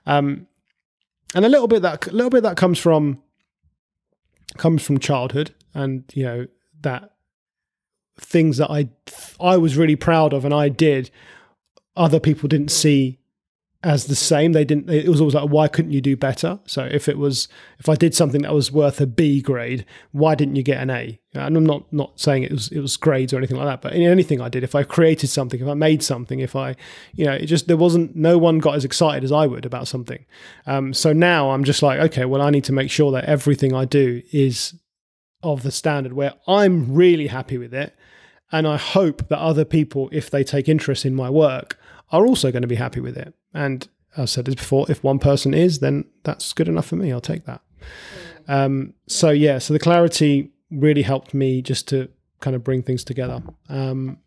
Um, 0.05 0.47
and 1.33 1.45
a 1.45 1.49
little 1.49 1.67
bit 1.67 1.81
that 1.81 2.07
a 2.07 2.11
little 2.11 2.29
bit 2.29 2.43
that 2.43 2.57
comes 2.57 2.77
from 2.77 3.23
comes 4.57 4.83
from 4.83 4.99
childhood 4.99 5.55
and 5.73 6.03
you 6.13 6.23
know 6.23 6.47
that 6.81 7.12
things 8.19 8.57
that 8.57 8.69
I 8.69 8.89
I 9.39 9.57
was 9.57 9.77
really 9.77 9.95
proud 9.95 10.33
of 10.33 10.45
and 10.45 10.53
I 10.53 10.69
did 10.69 11.09
other 11.95 12.19
people 12.19 12.47
didn't 12.47 12.71
see 12.71 13.19
as 13.83 14.05
the 14.05 14.15
same. 14.15 14.53
They 14.53 14.63
didn't 14.63 14.89
it 14.89 15.09
was 15.09 15.19
always 15.19 15.35
like 15.35 15.49
why 15.49 15.67
couldn't 15.67 15.91
you 15.91 16.01
do 16.01 16.15
better? 16.15 16.59
So 16.65 16.83
if 16.85 17.09
it 17.09 17.17
was 17.17 17.47
if 17.79 17.89
I 17.89 17.95
did 17.95 18.15
something 18.15 18.41
that 18.43 18.53
was 18.53 18.71
worth 18.71 19.01
a 19.01 19.05
B 19.05 19.41
grade 19.41 19.85
why 20.11 20.35
didn't 20.35 20.55
you 20.55 20.63
get 20.63 20.81
an 20.81 20.89
A? 20.89 21.19
And 21.33 21.57
I'm 21.57 21.65
not 21.65 21.91
not 21.91 22.19
saying 22.19 22.43
it 22.43 22.51
was 22.51 22.69
it 22.69 22.79
was 22.79 22.95
grades 22.95 23.33
or 23.33 23.37
anything 23.37 23.57
like 23.57 23.67
that 23.67 23.81
but 23.81 23.93
in 23.93 24.03
anything 24.03 24.39
I 24.39 24.49
did 24.49 24.63
if 24.63 24.73
I 24.73 24.83
created 24.83 25.27
something 25.27 25.59
if 25.59 25.67
I 25.67 25.73
made 25.73 26.01
something 26.01 26.39
if 26.39 26.55
I 26.55 26.75
you 27.13 27.25
know 27.25 27.33
it 27.33 27.47
just 27.47 27.67
there 27.67 27.77
wasn't 27.77 28.15
no 28.15 28.37
one 28.37 28.59
got 28.59 28.75
as 28.75 28.85
excited 28.85 29.23
as 29.23 29.31
I 29.31 29.47
would 29.47 29.65
about 29.65 29.87
something. 29.87 30.25
Um, 30.65 30.93
so 30.93 31.11
now 31.11 31.51
I'm 31.51 31.63
just 31.63 31.83
like 31.83 31.99
okay 31.99 32.25
well 32.25 32.41
I 32.41 32.51
need 32.51 32.63
to 32.65 32.73
make 32.73 32.89
sure 32.89 33.11
that 33.11 33.25
everything 33.25 33.73
I 33.73 33.85
do 33.85 34.21
is 34.31 34.75
of 35.43 35.63
the 35.63 35.71
standard 35.71 36.13
where 36.13 36.33
I'm 36.47 36.93
really 36.93 37.27
happy 37.27 37.57
with 37.57 37.73
it. 37.73 37.95
And 38.51 38.67
I 38.67 38.77
hope 38.77 39.27
that 39.29 39.39
other 39.39 39.65
people, 39.65 40.09
if 40.11 40.29
they 40.29 40.43
take 40.43 40.69
interest 40.69 41.05
in 41.05 41.15
my 41.15 41.29
work, 41.29 41.77
are 42.11 42.25
also 42.25 42.51
going 42.51 42.61
to 42.61 42.67
be 42.67 42.75
happy 42.75 42.99
with 42.99 43.17
it. 43.17 43.33
And 43.53 43.87
I've 44.15 44.29
said 44.29 44.45
this 44.45 44.55
before, 44.55 44.85
if 44.89 45.03
one 45.03 45.19
person 45.19 45.53
is, 45.53 45.79
then 45.79 46.05
that's 46.23 46.53
good 46.53 46.67
enough 46.67 46.85
for 46.85 46.95
me. 46.95 47.11
I'll 47.11 47.21
take 47.21 47.45
that. 47.45 47.61
Um, 48.47 48.93
so 49.07 49.31
yeah, 49.31 49.57
so 49.57 49.73
the 49.73 49.79
clarity 49.79 50.51
really 50.69 51.01
helped 51.01 51.33
me 51.33 51.61
just 51.61 51.87
to 51.89 52.09
kind 52.39 52.55
of 52.55 52.63
bring 52.63 52.83
things 52.83 53.03
together. 53.03 53.41
Um, 53.69 54.19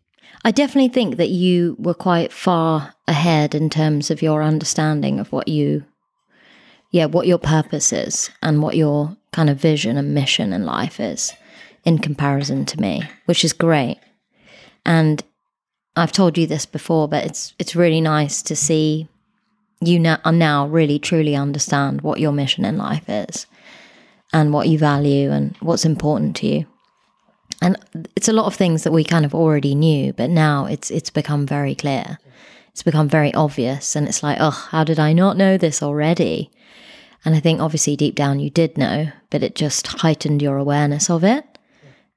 I 0.43 0.51
definitely 0.51 0.89
think 0.89 1.17
that 1.17 1.29
you 1.29 1.75
were 1.79 1.93
quite 1.93 2.33
far 2.33 2.93
ahead 3.07 3.55
in 3.55 3.69
terms 3.69 4.11
of 4.11 4.21
your 4.21 4.43
understanding 4.43 5.19
of 5.19 5.31
what 5.31 5.47
you, 5.47 5.85
yeah, 6.91 7.05
what 7.05 7.27
your 7.27 7.37
purpose 7.37 7.91
is 7.91 8.29
and 8.41 8.61
what 8.61 8.75
your 8.75 9.15
kind 9.31 9.49
of 9.49 9.57
vision 9.57 9.97
and 9.97 10.13
mission 10.13 10.53
in 10.53 10.65
life 10.65 10.99
is 10.99 11.33
in 11.83 11.99
comparison 11.99 12.65
to 12.65 12.81
me, 12.81 13.03
which 13.25 13.43
is 13.45 13.53
great. 13.53 13.99
And 14.85 15.23
I've 15.95 16.11
told 16.11 16.37
you 16.37 16.47
this 16.47 16.65
before, 16.65 17.07
but 17.07 17.25
it's 17.25 17.53
it's 17.59 17.75
really 17.75 18.01
nice 18.01 18.41
to 18.43 18.55
see 18.55 19.07
you 19.81 19.99
now, 19.99 20.19
now 20.25 20.67
really 20.67 20.99
truly 20.99 21.35
understand 21.35 22.01
what 22.01 22.19
your 22.19 22.31
mission 22.31 22.65
in 22.65 22.77
life 22.77 23.07
is 23.07 23.45
and 24.33 24.53
what 24.53 24.67
you 24.67 24.77
value 24.77 25.31
and 25.31 25.55
what's 25.59 25.85
important 25.85 26.35
to 26.37 26.47
you. 26.47 26.65
And 27.61 27.77
it's 28.15 28.27
a 28.27 28.33
lot 28.33 28.45
of 28.45 28.55
things 28.55 28.83
that 28.83 28.91
we 28.91 29.03
kind 29.03 29.25
of 29.25 29.33
already 29.33 29.75
knew, 29.75 30.13
but 30.13 30.29
now 30.29 30.65
it's 30.65 30.91
it's 30.91 31.09
become 31.09 31.45
very 31.45 31.75
clear. 31.75 32.17
It's 32.71 32.83
become 32.83 33.09
very 33.09 33.33
obvious 33.33 33.95
and 33.95 34.07
it's 34.07 34.21
like, 34.21 34.37
oh, 34.39 34.51
how 34.71 34.83
did 34.83 34.99
I 34.99 35.13
not 35.13 35.37
know 35.37 35.57
this 35.57 35.81
already? 35.81 36.51
And 37.25 37.35
I 37.35 37.39
think 37.39 37.59
obviously 37.59 37.95
deep 37.95 38.15
down 38.15 38.39
you 38.39 38.49
did 38.49 38.77
know, 38.77 39.11
but 39.29 39.43
it 39.43 39.55
just 39.55 39.87
heightened 39.87 40.41
your 40.41 40.57
awareness 40.57 41.09
of 41.09 41.23
it. 41.23 41.45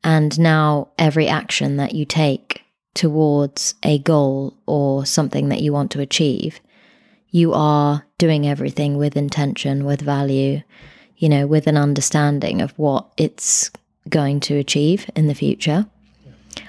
And 0.02 0.38
now 0.38 0.88
every 0.98 1.28
action 1.28 1.76
that 1.76 1.94
you 1.94 2.04
take 2.04 2.62
towards 2.94 3.74
a 3.82 3.98
goal 3.98 4.56
or 4.66 5.04
something 5.06 5.48
that 5.48 5.62
you 5.62 5.72
want 5.72 5.90
to 5.92 6.00
achieve, 6.00 6.60
you 7.30 7.52
are 7.52 8.04
doing 8.18 8.46
everything 8.46 8.96
with 8.96 9.16
intention, 9.16 9.84
with 9.84 10.00
value, 10.00 10.62
you 11.16 11.28
know, 11.28 11.46
with 11.46 11.66
an 11.66 11.76
understanding 11.76 12.60
of 12.60 12.72
what 12.72 13.12
it's 13.16 13.70
going 14.08 14.40
to 14.40 14.56
achieve 14.56 15.08
in 15.14 15.26
the 15.26 15.34
future. 15.34 15.86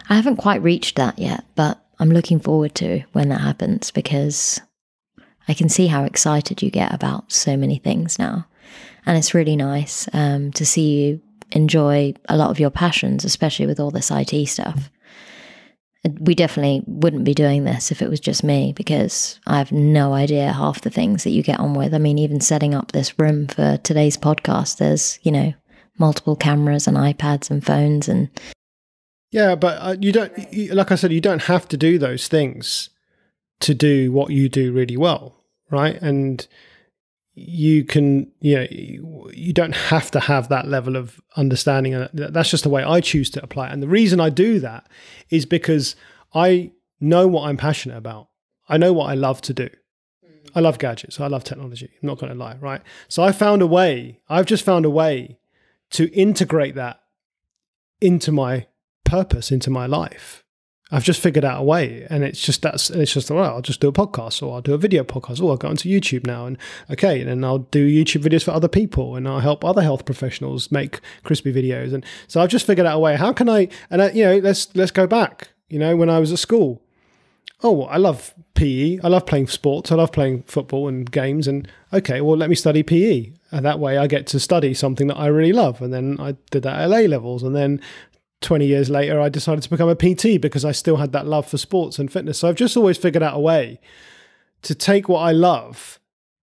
I 0.10 0.16
haven't 0.16 0.38
quite 0.38 0.62
reached 0.62 0.98
that 0.98 1.18
yet, 1.18 1.46
but 1.56 1.84
I'm 2.00 2.12
looking 2.12 2.40
forward 2.40 2.76
to 2.76 3.04
when 3.14 3.30
that 3.30 3.42
happens 3.42 3.92
because 3.92 4.60
I 5.48 5.54
can 5.54 5.70
see 5.70 5.88
how 5.88 6.04
excited 6.04 6.62
you 6.62 6.70
get 6.70 6.94
about 6.94 7.32
so 7.32 7.58
many 7.58 7.78
things 7.78 8.20
now. 8.20 8.46
And 9.06 9.18
it's 9.18 9.34
really 9.34 9.56
nice 9.56 10.08
um, 10.14 10.52
to 10.54 10.66
see 10.66 11.02
you 11.02 11.22
enjoy 11.52 12.14
a 12.30 12.38
lot 12.38 12.50
of 12.50 12.60
your 12.60 12.70
passions, 12.70 13.26
especially 13.26 13.66
with 13.66 13.80
all 13.80 13.92
this 13.92 14.12
IT 14.12 14.48
stuff. 14.48 14.90
We 16.20 16.34
definitely 16.34 16.84
wouldn't 16.88 17.26
be 17.26 17.34
doing 17.34 17.64
this 17.64 17.92
if 17.92 18.02
it 18.02 18.10
was 18.10 18.20
just 18.20 18.44
me 18.44 18.74
because 18.76 19.40
I 19.46 19.60
have 19.60 19.72
no 19.72 20.14
idea 20.14 20.52
half 20.52 20.82
the 20.82 20.90
things 20.90 21.24
that 21.24 21.30
you 21.30 21.44
get 21.44 21.60
on 21.60 21.76
with. 21.76 21.94
I 21.94 22.00
mean, 22.00 22.18
even 22.18 22.42
setting 22.42 22.74
up 22.74 22.92
this 22.92 23.20
room 23.20 23.48
for 23.48 23.78
today's 23.84 24.18
podcast, 24.18 24.78
there's, 24.78 25.20
you 25.22 25.32
know, 25.32 25.54
multiple 26.00 26.36
cameras 26.36 26.88
and 26.88 26.98
iPads 26.98 27.52
and 27.52 27.64
phones 27.64 28.08
and. 28.08 28.30
Yeah, 29.32 29.56
but 29.56 29.78
uh, 29.80 29.96
you 30.00 30.12
don't, 30.12 30.34
like 30.74 30.92
I 30.92 30.96
said, 30.96 31.14
you 31.14 31.22
don't 31.22 31.44
have 31.44 31.68
to 31.70 31.78
do 31.78 31.98
those 32.00 32.28
things 32.28 32.90
to 33.62 33.74
do 33.74 34.12
what 34.12 34.32
you 34.32 34.50
do 34.50 34.72
really 34.72 34.98
well, 34.98 35.44
right? 35.70 36.02
And 36.02 36.48
you 37.34 37.84
can, 37.86 38.32
you 38.40 38.56
know, 38.56 38.68
you 38.70 39.54
don't 39.54 39.76
have 39.76 40.12
to 40.12 40.20
have 40.20 40.50
that 40.50 40.68
level 40.68 40.96
of 40.96 41.22
understanding. 41.38 41.94
And 41.94 42.10
that's 42.14 42.52
just 42.52 42.64
the 42.64 42.70
way 42.70 42.84
I 42.84 43.00
choose 43.00 43.30
to 43.32 43.44
apply 43.44 43.68
it. 43.68 43.74
And 43.74 43.82
the 43.82 43.88
reason 43.88 44.20
I 44.20 44.30
do 44.30 44.60
that 44.60 44.88
is 45.30 45.46
because 45.46 45.96
I 46.34 46.72
know 47.00 47.28
what 47.28 47.48
I'm 47.48 47.58
passionate 47.58 47.98
about. 47.98 48.30
I 48.68 48.78
know 48.78 48.94
what 48.94 49.10
I 49.10 49.16
love 49.16 49.42
to 49.42 49.54
do. 49.54 49.70
Mm. 50.26 50.50
I 50.56 50.60
love 50.60 50.78
gadgets. 50.78 51.20
I 51.20 51.28
love 51.28 51.44
technology. 51.44 51.90
I'm 52.02 52.08
not 52.08 52.20
going 52.20 52.32
to 52.32 52.38
lie, 52.38 52.58
right? 52.60 52.82
So 53.08 53.24
I 53.24 53.32
found 53.32 53.62
a 53.62 53.68
way, 53.68 54.20
I've 54.30 54.46
just 54.46 54.64
found 54.66 54.86
a 54.86 54.90
way 54.90 55.40
to 55.92 56.14
integrate 56.14 56.76
that 56.76 57.02
into 58.00 58.32
my 58.32 58.68
purpose, 59.04 59.52
into 59.52 59.70
my 59.70 59.86
life. 59.86 60.41
I've 60.92 61.04
just 61.04 61.22
figured 61.22 61.46
out 61.46 61.62
a 61.62 61.64
way, 61.64 62.06
and 62.10 62.24
it's 62.24 62.42
just 62.42 62.62
that's 62.62 62.90
it's 62.90 63.14
just 63.14 63.32
well, 63.32 63.56
I'll 63.56 63.62
just 63.62 63.80
do 63.80 63.88
a 63.88 63.94
podcast, 63.94 64.44
or 64.44 64.56
I'll 64.56 64.62
do 64.62 64.74
a 64.74 64.78
video 64.78 65.04
podcast, 65.04 65.42
or 65.42 65.52
I'll 65.52 65.58
go 65.58 65.70
onto 65.70 65.90
YouTube 65.90 66.26
now, 66.26 66.46
and 66.46 66.58
okay, 66.90 67.22
and 67.22 67.30
then 67.30 67.44
I'll 67.44 67.60
do 67.60 67.88
YouTube 67.88 68.24
videos 68.24 68.44
for 68.44 68.52
other 68.52 68.68
people, 68.68 69.16
and 69.16 69.28
I'll 69.28 69.40
help 69.40 69.64
other 69.64 69.82
health 69.82 70.06
professionals 70.06 70.72
make 70.72 71.00
crispy 71.24 71.54
videos, 71.54 71.94
and 71.94 72.06
so 72.28 72.42
I've 72.42 72.50
just 72.50 72.68
figured 72.68 72.86
out 72.86 72.98
a 72.98 73.00
way. 73.00 73.16
How 73.16 73.32
can 73.32 73.48
I? 73.48 73.70
And 73.90 74.02
I, 74.02 74.12
you 74.12 74.24
know, 74.24 74.38
let's 74.38 74.76
let's 74.76 74.92
go 74.92 75.08
back. 75.08 75.50
You 75.70 75.80
know, 75.80 75.96
when 75.96 76.10
I 76.10 76.20
was 76.20 76.34
at 76.34 76.40
school, 76.40 76.82
oh, 77.64 77.84
I 77.84 77.98
love 77.98 78.34
PE. 78.56 79.00
I 79.04 79.08
love 79.08 79.26
playing 79.26 79.48
sports. 79.48 79.92
I 79.92 79.96
love 79.96 80.12
playing 80.12 80.44
football 80.44 80.88
and 80.88 81.10
games. 81.10 81.48
And 81.48 81.68
okay, 81.94 82.22
well, 82.22 82.38
let 82.38 82.50
me 82.50 82.56
study 82.56 82.84
PE. 82.84 83.32
And 83.52 83.66
that 83.66 83.80
way 83.80 83.98
I 83.98 84.08
get 84.08 84.28
to 84.28 84.40
study 84.40 84.74
something 84.74 85.08
that 85.08 85.18
I 85.18 85.28
really 85.28 85.54
love. 85.54 85.82
And 85.82 85.94
then 85.94 86.18
I 86.20 86.36
did 86.52 86.64
that 86.64 86.92
A 86.92 87.08
levels. 87.08 87.44
And 87.44 87.56
then 87.56 87.82
20 88.42 88.66
years 88.66 88.90
later, 88.90 89.20
I 89.20 89.30
decided 89.30 89.64
to 89.64 89.70
become 89.70 89.90
a 89.90 89.96
PT 89.96 90.42
because 90.42 90.66
I 90.66 90.72
still 90.72 90.98
had 90.98 91.12
that 91.14 91.28
love 91.28 91.48
for 91.48 91.58
sports 91.58 92.00
and 92.00 92.12
fitness. 92.12 92.40
So 92.40 92.50
I've 92.50 92.56
just 92.56 92.76
always 92.76 92.98
figured 92.98 93.24
out 93.24 93.36
a 93.36 93.40
way 93.40 93.80
to 94.64 94.76
take 94.76 95.08
what 95.08 95.20
I 95.20 95.32
love 95.32 96.00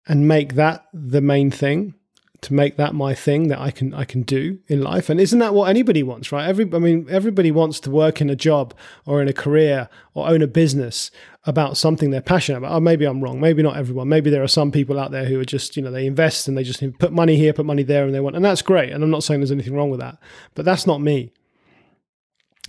and 0.07 0.29
make 0.29 0.55
that 0.55 0.87
the 0.93 1.21
main 1.21 1.51
thing, 1.51 1.95
to 2.43 2.53
make 2.53 2.77
that 2.77 2.95
my 2.95 3.15
thing 3.15 3.49
that 3.49 3.59
I 3.59 3.71
can 3.71 3.95
I 3.95 4.05
can 4.05 4.23
do 4.23 4.59
in 4.67 4.83
life. 4.83 5.09
And 5.09 5.19
isn't 5.19 5.39
that 5.39 5.55
what 5.55 5.71
anybody 5.71 6.03
wants, 6.03 6.31
right? 6.31 6.47
Every 6.47 6.69
I 6.73 6.79
mean, 6.79 7.07
everybody 7.09 7.51
wants 7.51 7.81
to 7.81 7.91
work 7.91 8.21
in 8.21 8.29
a 8.29 8.37
job 8.37 8.75
or 9.07 9.23
in 9.23 9.29
a 9.29 9.33
career 9.33 9.89
or 10.13 10.29
own 10.29 10.43
a 10.43 10.47
business 10.47 11.11
about 11.47 11.77
something 11.77 12.11
they're 12.11 12.21
passionate 12.21 12.59
about. 12.59 12.73
Oh, 12.73 12.81
maybe 12.81 13.05
I'm 13.05 13.23
wrong. 13.23 13.41
Maybe 13.41 13.63
not 13.63 13.77
everyone. 13.77 14.09
Maybe 14.09 14.31
there 14.31 14.43
are 14.43 14.49
some 14.49 14.73
people 14.73 14.99
out 14.99 15.11
there 15.11 15.27
who 15.27 15.41
are 15.41 15.45
just, 15.45 15.77
you 15.77 15.83
know, 15.83 15.91
they 15.91 16.07
invest 16.07 16.49
and 16.49 16.57
they 16.57 16.65
just 16.65 16.83
put 16.99 17.13
money 17.13 17.37
here, 17.37 17.53
put 17.53 17.67
money 17.67 17.83
there, 17.83 18.05
and 18.05 18.15
they 18.15 18.21
want, 18.21 18.37
and 18.37 18.45
that's 18.45 18.63
great. 18.63 18.93
And 18.93 19.03
I'm 19.03 19.11
not 19.11 19.25
saying 19.25 19.41
there's 19.41 19.53
anything 19.53 19.75
wrong 19.75 19.91
with 19.91 20.01
that, 20.01 20.19
but 20.55 20.65
that's 20.65 20.87
not 20.87 21.01
me. 21.01 21.33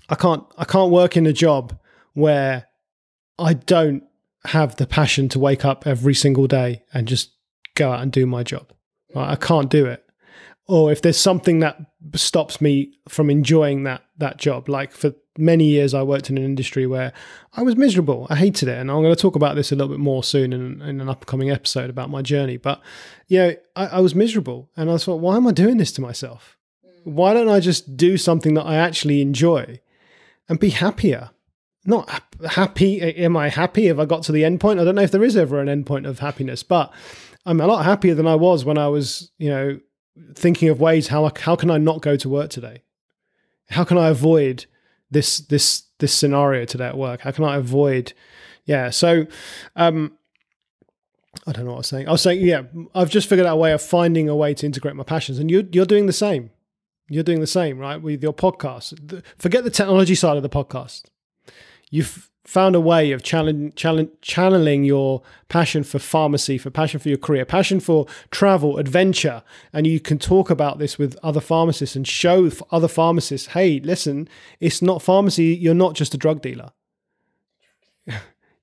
I 0.09 0.15
can't 0.15 0.43
I 0.57 0.65
can't 0.65 0.91
work 0.91 1.17
in 1.17 1.25
a 1.25 1.33
job 1.33 1.77
where 2.13 2.67
I 3.37 3.53
don't 3.53 4.03
have 4.45 4.75
the 4.75 4.87
passion 4.87 5.27
to 5.29 5.39
wake 5.39 5.65
up 5.65 5.87
every 5.87 6.13
single 6.13 6.47
day 6.47 6.83
and 6.93 7.07
just 7.07 7.31
go 7.73 7.91
out 7.91 8.01
and 8.01 8.11
do 8.11 8.25
my 8.25 8.43
job. 8.43 8.71
Right? 9.13 9.31
I 9.31 9.35
can't 9.35 9.69
do 9.69 9.85
it. 9.85 10.03
Or 10.67 10.91
if 10.91 11.01
there's 11.01 11.17
something 11.17 11.59
that 11.59 11.79
stops 12.15 12.59
me 12.59 12.93
from 13.07 13.29
enjoying 13.29 13.83
that 13.83 14.03
that 14.17 14.37
job, 14.37 14.67
like 14.69 14.91
for 14.91 15.13
many 15.37 15.65
years 15.65 15.93
I 15.93 16.01
worked 16.01 16.29
in 16.29 16.37
an 16.37 16.45
industry 16.45 16.87
where 16.87 17.13
I 17.53 17.61
was 17.61 17.75
miserable. 17.75 18.27
I 18.29 18.35
hated 18.35 18.69
it, 18.69 18.77
and 18.77 18.89
I'm 18.89 19.01
going 19.01 19.13
to 19.13 19.21
talk 19.21 19.35
about 19.35 19.55
this 19.55 19.71
a 19.71 19.75
little 19.75 19.89
bit 19.89 19.99
more 19.99 20.23
soon 20.23 20.53
in, 20.53 20.81
in 20.81 21.01
an 21.01 21.09
upcoming 21.09 21.51
episode 21.51 21.89
about 21.89 22.09
my 22.09 22.21
journey. 22.21 22.57
But 22.57 22.81
you 23.27 23.39
know, 23.39 23.55
I, 23.75 23.87
I 23.87 23.99
was 23.99 24.15
miserable, 24.15 24.69
and 24.75 24.89
I 24.89 24.97
thought, 24.97 25.19
why 25.19 25.35
am 25.35 25.47
I 25.47 25.51
doing 25.51 25.77
this 25.77 25.91
to 25.93 26.01
myself? 26.01 26.57
Mm. 26.85 27.13
Why 27.13 27.33
don't 27.33 27.49
I 27.49 27.59
just 27.59 27.97
do 27.97 28.17
something 28.17 28.53
that 28.55 28.65
I 28.65 28.75
actually 28.75 29.21
enjoy? 29.21 29.81
And 30.47 30.59
be 30.59 30.69
happier. 30.69 31.31
Not 31.85 32.23
happy. 32.49 33.01
Am 33.01 33.37
I 33.37 33.49
happy? 33.49 33.85
Have 33.87 33.99
I 33.99 34.05
got 34.05 34.23
to 34.23 34.31
the 34.31 34.43
end 34.43 34.59
point? 34.59 34.79
I 34.79 34.83
don't 34.83 34.95
know 34.95 35.03
if 35.03 35.11
there 35.11 35.23
is 35.23 35.37
ever 35.37 35.59
an 35.59 35.69
end 35.69 35.85
point 35.85 36.05
of 36.05 36.19
happiness, 36.19 36.63
but 36.63 36.91
I'm 37.45 37.61
a 37.61 37.67
lot 37.67 37.85
happier 37.85 38.15
than 38.15 38.27
I 38.27 38.35
was 38.35 38.65
when 38.65 38.77
I 38.77 38.87
was, 38.87 39.31
you 39.37 39.49
know, 39.49 39.79
thinking 40.33 40.69
of 40.69 40.79
ways 40.79 41.09
how 41.09 41.31
how 41.39 41.55
can 41.55 41.69
I 41.69 41.77
not 41.77 42.01
go 42.01 42.15
to 42.17 42.29
work 42.29 42.49
today? 42.49 42.81
How 43.69 43.83
can 43.83 43.97
I 43.97 44.07
avoid 44.07 44.65
this 45.11 45.39
this 45.39 45.83
this 45.99 46.13
scenario 46.13 46.65
today 46.65 46.87
at 46.87 46.97
work? 46.97 47.21
How 47.21 47.31
can 47.31 47.43
I 47.43 47.57
avoid? 47.57 48.13
Yeah. 48.65 48.89
So, 48.89 49.27
um, 49.75 50.17
I 51.45 51.51
don't 51.51 51.65
know 51.65 51.71
what 51.71 51.77
I 51.77 51.79
was 51.79 51.87
saying. 51.87 52.07
I 52.07 52.11
was 52.11 52.21
saying, 52.21 52.41
yeah, 52.43 52.63
I've 52.95 53.11
just 53.11 53.29
figured 53.29 53.45
out 53.45 53.53
a 53.53 53.57
way 53.57 53.73
of 53.73 53.81
finding 53.81 54.27
a 54.27 54.35
way 54.35 54.53
to 54.55 54.65
integrate 54.65 54.95
my 54.95 55.03
passions, 55.03 55.37
and 55.37 55.51
you're 55.51 55.63
you're 55.71 55.85
doing 55.85 56.07
the 56.07 56.13
same. 56.13 56.49
You're 57.07 57.23
doing 57.23 57.39
the 57.39 57.47
same, 57.47 57.77
right? 57.77 58.01
With 58.01 58.23
your 58.23 58.33
podcast. 58.33 59.23
Forget 59.37 59.63
the 59.63 59.69
technology 59.69 60.15
side 60.15 60.37
of 60.37 60.43
the 60.43 60.49
podcast. 60.49 61.05
You've 61.91 62.31
found 62.45 62.75
a 62.75 62.79
way 62.79 63.11
of 63.11 63.23
channeling 63.23 64.83
your 64.83 65.21
passion 65.49 65.83
for 65.83 65.99
pharmacy, 65.99 66.57
for 66.57 66.69
passion 66.69 66.99
for 66.99 67.09
your 67.09 67.17
career, 67.17 67.43
passion 67.43 67.79
for 67.79 68.05
travel, 68.29 68.77
adventure, 68.77 69.43
and 69.73 69.87
you 69.87 69.99
can 69.99 70.19
talk 70.19 70.49
about 70.49 70.77
this 70.77 70.97
with 70.97 71.17
other 71.23 71.41
pharmacists 71.41 71.95
and 71.95 72.07
show 72.07 72.51
other 72.71 72.87
pharmacists, 72.87 73.47
hey, 73.49 73.79
listen, 73.79 74.29
it's 74.59 74.81
not 74.81 75.01
pharmacy. 75.01 75.55
You're 75.55 75.73
not 75.73 75.95
just 75.95 76.13
a 76.13 76.17
drug 76.17 76.41
dealer. 76.41 76.71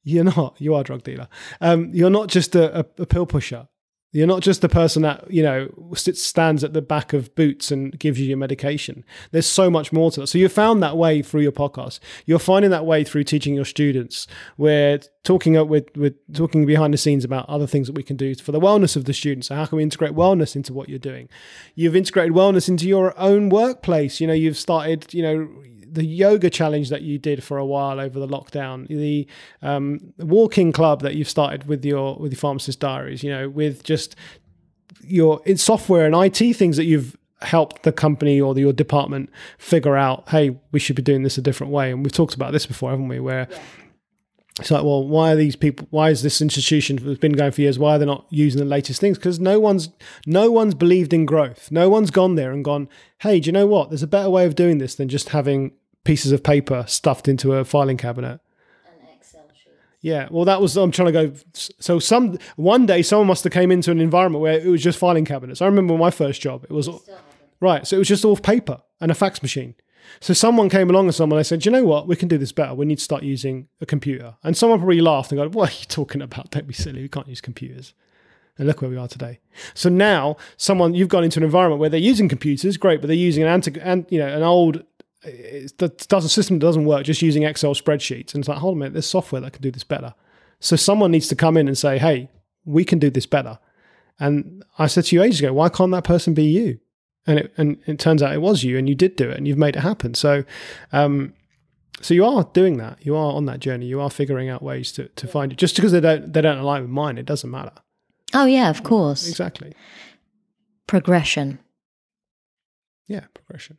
you're 0.05 0.25
not. 0.25 0.57
You 0.61 0.75
are 0.75 0.83
a 0.83 0.85
drug 0.85 1.03
dealer. 1.03 1.29
Um, 1.61 1.91
you're 1.93 2.11
not 2.11 2.29
just 2.29 2.55
a, 2.55 2.81
a, 2.81 2.87
a 2.99 3.07
pill 3.07 3.27
pusher. 3.27 3.69
You're 4.13 4.27
not 4.27 4.43
just 4.43 4.61
the 4.61 4.69
person 4.69 5.03
that, 5.03 5.31
you 5.31 5.43
know, 5.43 5.71
stands 5.95 6.63
at 6.63 6.75
the 6.75 6.83
back 6.83 7.15
of 7.15 7.35
Boots 7.35 7.71
and 7.71 7.99
gives 7.99 8.21
you 8.21 8.27
your 8.27 8.37
medication. 8.37 9.05
There's 9.31 9.47
so 9.47 9.71
much 9.71 9.91
more 9.91 10.11
to 10.11 10.21
that. 10.21 10.27
So 10.27 10.37
you 10.37 10.51
found 10.51 10.83
that 10.83 10.99
way 10.99 11.23
through 11.23 11.41
your 11.41 11.53
podcast. 11.53 11.99
You're 12.27 12.39
finding 12.39 12.71
that 12.73 12.85
way 12.85 13.05
through 13.05 13.25
teaching 13.25 13.55
your 13.55 13.65
students. 13.65 14.27
We're 14.59 15.01
talking 15.25 15.57
up 15.57 15.69
with, 15.69 15.97
with 15.97 16.15
talking 16.35 16.67
behind 16.67 16.93
the 16.93 16.99
scenes 16.99 17.25
about 17.25 17.49
other 17.49 17.67
things 17.67 17.87
that 17.87 17.97
we 17.97 18.03
can 18.03 18.17
do 18.17 18.35
for 18.35 18.53
the 18.53 18.61
wellness 18.61 18.97
of 18.97 19.07
the 19.07 19.15
students. 19.15 19.49
So 19.49 19.55
how 19.55 19.65
can 19.65 19.77
we 19.77 19.83
integrate 19.83 20.13
wellness 20.13 20.55
into 20.55 20.75
what 20.75 20.91
you're 20.91 20.99
doing? 20.99 21.31
You've 21.75 21.97
integrated 21.97 22.35
wellness 22.35 22.69
into 22.69 22.87
your 22.87 23.19
own 23.19 23.49
workplace. 23.49 24.21
You 24.21 24.27
know, 24.27 24.35
you've 24.35 24.59
started, 24.59 25.15
you 25.15 25.23
know, 25.23 25.49
the 25.93 26.05
yoga 26.05 26.49
challenge 26.49 26.89
that 26.89 27.03
you 27.03 27.19
did 27.19 27.45
for 27.45 27.59
a 27.59 27.67
while 27.67 28.01
over 28.01 28.19
the 28.19 28.27
lockdown, 28.27 28.89
the 28.89 29.27
um, 29.61 30.13
walking 30.19 30.73
club 30.73 31.03
that 31.03 31.15
you've 31.15 31.29
started 31.29 31.69
with 31.69 31.85
your 31.85 32.17
with 32.17 32.33
your 32.33 32.39
pharmacist 32.39 32.81
diaries, 32.81 33.23
you 33.23 33.31
know, 33.31 33.49
with 33.49 33.85
just 33.85 34.17
your 35.03 35.41
in 35.45 35.57
software 35.57 36.07
and 36.07 36.15
IT 36.15 36.55
things 36.55 36.77
that 36.77 36.85
you've 36.85 37.17
helped 37.43 37.83
the 37.83 37.93
company 37.93 38.41
or 38.41 38.55
the, 38.55 38.61
your 38.61 38.73
department 38.73 39.31
figure 39.59 39.97
out, 39.97 40.29
hey, 40.29 40.59
we 40.71 40.79
should 40.79 40.97
be 40.97 41.03
doing 41.03 41.23
this 41.23 41.39
a 41.39 41.43
different 41.43 41.73
way. 41.73 41.91
And 41.91 42.05
we've 42.05 42.13
talked 42.13 42.35
about 42.35 42.53
this 42.53 42.67
before, 42.67 42.91
haven't 42.91 43.09
we? 43.09 43.21
Where 43.21 43.49
yeah. 43.51 43.59
it's 44.61 44.71
like, 44.71 44.85
well, 44.85 45.07
why 45.07 45.33
are 45.33 45.37
these 45.37 45.57
people? 45.57 45.87
Why 45.91 46.11
is 46.11 46.23
this 46.23 46.41
institution 46.41 46.97
that's 47.03 47.19
been 47.19 47.33
going 47.33 47.53
for 47.53 47.61
years? 47.61 47.79
Why 47.79 47.97
are 47.97 47.99
they 47.99 48.07
not 48.07 48.27
using 48.31 48.61
the 48.61 48.65
latest 48.65 49.01
things? 49.01 49.19
Because 49.19 49.41
no 49.41 49.59
one's 49.59 49.91
no 50.27 50.51
one's 50.51 50.75
believed 50.75 51.13
in 51.13 51.27
growth. 51.27 51.71
No 51.71 51.89
one's 51.89 52.11
gone 52.11 52.37
there 52.37 52.53
and 52.53 52.65
gone, 52.65 52.89
hey, 53.19 53.41
do 53.41 53.47
you 53.47 53.53
know 53.53 53.67
what? 53.67 53.91
There's 53.91 54.03
a 54.03 54.09
better 54.09 54.31
way 54.31 54.47
of 54.47 54.55
doing 54.55 54.79
this 54.79 54.95
than 54.95 55.09
just 55.09 55.31
having 55.31 55.73
pieces 56.05 56.33
of 56.33 56.43
paper 56.43 56.85
stuffed 56.89 57.29
into 57.29 57.55
a 57.55 57.65
filing 57.65 57.97
cabinet. 57.97 58.41
An 58.87 59.09
Excel 59.17 59.49
sheet. 59.55 59.73
Yeah, 60.01 60.29
well, 60.31 60.45
that 60.45 60.61
was 60.61 60.77
I'm 60.77 60.91
trying 60.91 61.13
to 61.13 61.13
go. 61.13 61.33
So 61.53 61.99
some 61.99 62.39
one 62.57 62.87
day 62.87 63.03
someone 63.03 63.29
must 63.29 63.45
have 63.45 63.53
came 63.53 63.71
into 63.71 63.91
an 63.91 64.01
environment 64.01 64.43
where 64.43 64.59
it 64.59 64.67
was 64.67 64.83
just 64.83 64.99
filing 64.99 65.25
cabinets. 65.25 65.63
I 65.63 65.67
remember 65.67 65.97
my 65.97 66.11
first 66.11 66.41
job; 66.41 66.65
it 66.65 66.73
was 66.73 66.89
right. 67.61 67.87
So 67.87 67.97
it 67.97 67.99
was 67.99 68.09
just 68.09 68.25
all 68.25 68.37
paper 68.37 68.83
and 69.01 69.11
a 69.11 69.15
fax 69.15 69.43
machine. 69.43 69.75
So 70.21 70.35
someone 70.35 70.69
came 70.69 70.91
along 70.91 71.07
and 71.07 71.15
someone 71.15 71.39
I 71.39 71.43
said, 71.43 71.65
you 71.65 71.73
know 71.73 71.85
what, 71.85 72.07
we 72.07 72.17
can 72.17 72.29
do 72.29 72.39
this 72.39 72.53
better. 72.53 72.75
We 72.75 72.87
need 72.87 72.99
to 72.99 73.05
start 73.05 73.23
using 73.23 73.69
a 73.81 73.87
computer. 73.87 74.37
And 74.43 74.57
someone 74.57 74.79
probably 74.79 75.01
laughed 75.01 75.33
and 75.33 75.39
go, 75.39 75.49
what 75.49 75.71
are 75.71 75.79
you 75.79 75.87
talking 75.87 76.23
about? 76.23 76.51
Don't 76.51 76.67
be 76.67 76.75
silly. 76.75 77.03
We 77.03 77.09
can't 77.09 77.29
use 77.29 77.41
computers. 77.41 77.95
And 78.59 78.69
look 78.69 78.83
where 78.83 78.91
we 78.91 78.99
are 78.99 79.09
today. 79.09 79.41
So 79.73 79.89
now 79.89 80.37
someone 80.59 80.93
you've 80.93 81.09
gone 81.09 81.25
into 81.25 81.41
an 81.41 81.45
environment 81.45 81.81
where 81.81 81.89
they're 81.89 81.99
using 81.99 82.29
computers, 82.29 82.77
great, 82.77 83.01
but 83.01 83.07
they're 83.07 83.17
using 83.17 83.43
an 83.43 83.49
anti, 83.49 83.81
and 83.81 84.07
you 84.11 84.19
know 84.19 84.29
an 84.29 84.43
old 84.43 84.85
it 85.25 86.07
does 86.09 86.25
a 86.25 86.29
system 86.29 86.59
that 86.59 86.67
doesn't 86.67 86.85
work 86.85 87.05
just 87.05 87.23
using 87.23 87.45
Excel 87.45 87.75
spreadsheets. 87.75 88.35
And 88.35 88.43
it's 88.43 88.49
like, 88.49 88.59
hold 88.59 88.73
on 88.73 88.79
a 88.79 88.81
minute, 88.81 88.93
there's 88.95 89.07
software 89.07 89.41
that 89.41 89.53
can 89.53 89.63
do 89.63 89.71
this 89.71 89.85
better. 89.85 90.15
So 90.61 90.77
someone 90.77 91.11
needs 91.11 91.29
to 91.29 91.37
come 91.37 91.57
in 91.57 91.69
and 91.69 91.77
say, 91.77 91.99
hey, 91.99 92.29
we 92.65 92.85
can 92.85 92.99
do 92.99 93.11
this 93.11 93.27
better. 93.27 93.59
And 94.21 94.65
I 94.79 94.87
said 94.87 95.05
to 95.07 95.17
you 95.17 95.23
ages 95.23 95.41
ago, 95.41 95.53
why 95.53 95.69
can't 95.69 95.91
that 95.93 96.05
person 96.05 96.35
be 96.35 96.45
you? 96.45 96.79
And 97.27 97.39
it 97.39 97.53
and 97.57 97.79
it 97.87 98.01
turns 98.01 98.23
out 98.23 98.35
it 98.35 98.43
was 98.43 98.65
you, 98.65 98.77
and 98.77 98.89
you 98.89 98.97
did 98.97 99.15
do 99.15 99.31
it, 99.31 99.37
and 99.37 99.47
you've 99.47 99.59
made 99.59 99.77
it 99.77 99.81
happen. 99.81 100.15
So, 100.15 100.43
um, 100.91 101.35
so 102.01 102.15
you 102.15 102.25
are 102.25 102.49
doing 102.53 102.79
that. 102.79 102.99
You 103.07 103.15
are 103.15 103.33
on 103.35 103.47
that 103.47 103.61
journey. 103.61 103.87
You 103.87 104.01
are 104.01 104.11
figuring 104.11 104.49
out 104.49 104.61
ways 104.61 104.91
to, 104.93 105.07
to 105.07 105.29
find 105.29 105.53
it. 105.53 105.59
Just 105.59 105.77
because 105.77 105.93
they 105.93 106.01
don't 106.01 106.33
they 106.33 106.41
don't 106.41 106.59
align 106.59 106.83
with 106.83 106.91
mine, 106.91 107.19
it 107.19 107.27
doesn't 107.27 107.49
matter. 107.49 107.71
Oh 108.35 108.45
yeah, 108.45 108.71
of 108.71 108.83
course. 108.83 109.29
Exactly. 109.29 109.73
Progression. 110.89 111.61
Yeah, 113.07 113.27
progression. 113.35 113.79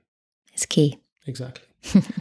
It's 0.53 0.65
key. 0.65 0.99
Exactly. 1.26 1.65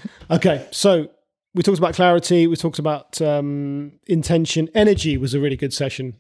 okay, 0.31 0.67
so 0.71 1.09
we 1.55 1.63
talked 1.63 1.79
about 1.79 1.95
clarity. 1.95 2.47
We 2.47 2.57
talked 2.57 2.79
about 2.79 3.21
um, 3.21 3.93
intention. 4.07 4.69
Energy 4.75 5.17
was 5.17 5.35
a 5.35 5.41
really 5.41 5.57
good 5.57 5.73
session. 5.73 6.17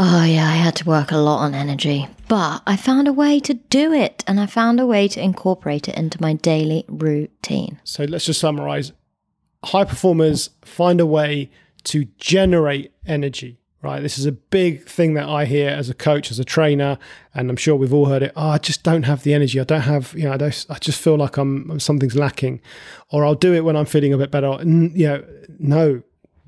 Oh, 0.00 0.22
yeah, 0.24 0.46
I 0.46 0.52
had 0.52 0.76
to 0.76 0.84
work 0.84 1.10
a 1.10 1.16
lot 1.16 1.38
on 1.38 1.54
energy, 1.54 2.06
but 2.28 2.62
I 2.66 2.76
found 2.76 3.08
a 3.08 3.12
way 3.12 3.40
to 3.40 3.54
do 3.54 3.92
it 3.92 4.22
and 4.28 4.38
I 4.38 4.46
found 4.46 4.78
a 4.78 4.86
way 4.86 5.08
to 5.08 5.20
incorporate 5.20 5.88
it 5.88 5.96
into 5.96 6.22
my 6.22 6.34
daily 6.34 6.84
routine. 6.86 7.80
So 7.82 8.04
let's 8.04 8.26
just 8.26 8.38
summarize 8.38 8.92
high 9.64 9.84
performers 9.84 10.50
find 10.62 11.00
a 11.00 11.06
way 11.06 11.50
to 11.84 12.04
generate 12.18 12.92
energy 13.06 13.58
right? 13.82 14.02
This 14.02 14.18
is 14.18 14.26
a 14.26 14.32
big 14.32 14.84
thing 14.86 15.14
that 15.14 15.28
I 15.28 15.44
hear 15.44 15.70
as 15.70 15.88
a 15.88 15.94
coach, 15.94 16.30
as 16.30 16.38
a 16.38 16.44
trainer, 16.44 16.98
and 17.34 17.48
I'm 17.48 17.56
sure 17.56 17.76
we've 17.76 17.92
all 17.92 18.06
heard 18.06 18.22
it. 18.22 18.32
Oh, 18.34 18.48
I 18.50 18.58
just 18.58 18.82
don't 18.82 19.04
have 19.04 19.22
the 19.22 19.34
energy. 19.34 19.60
I 19.60 19.64
don't 19.64 19.82
have, 19.82 20.14
you 20.14 20.24
know, 20.24 20.32
I, 20.32 20.36
don't, 20.36 20.66
I 20.68 20.78
just 20.78 21.00
feel 21.00 21.16
like 21.16 21.36
I'm 21.36 21.78
something's 21.78 22.16
lacking, 22.16 22.60
or 23.10 23.24
I'll 23.24 23.34
do 23.34 23.54
it 23.54 23.64
when 23.64 23.76
I'm 23.76 23.86
feeling 23.86 24.12
a 24.12 24.18
bit 24.18 24.30
better. 24.30 24.50
And, 24.58 24.96
you 24.98 25.06
know, 25.06 25.24
no, 25.58 26.02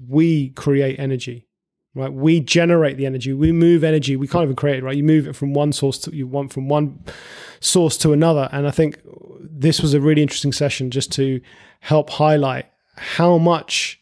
we 0.09 0.49
create 0.51 0.99
energy, 0.99 1.47
right? 1.95 2.13
We 2.13 2.41
generate 2.41 2.97
the 2.97 3.07
energy. 3.07 3.33
We 3.33 3.53
move 3.53 3.85
energy. 3.85 4.17
We 4.17 4.27
can't 4.27 4.45
even 4.45 4.57
create 4.57 4.79
it, 4.79 4.85
right? 4.85 4.97
You 4.97 5.05
move 5.05 5.29
it 5.29 5.37
from 5.37 5.53
one 5.53 5.73
source 5.73 5.99
to 6.01 6.15
you 6.15 6.27
want 6.27 6.53
from 6.53 6.69
one 6.69 7.05
source 7.61 7.97
to 7.99 8.13
another. 8.13 8.49
And 8.51 8.67
I 8.67 8.73
think 8.73 9.01
this 9.41 9.81
was 9.81 9.95
a 9.95 10.01
really 10.01 10.23
interesting 10.23 10.53
session 10.53 10.91
just 10.91 11.13
to 11.13 11.41
help 11.81 12.11
highlight 12.11 12.67
how 12.97 13.39
much 13.39 14.00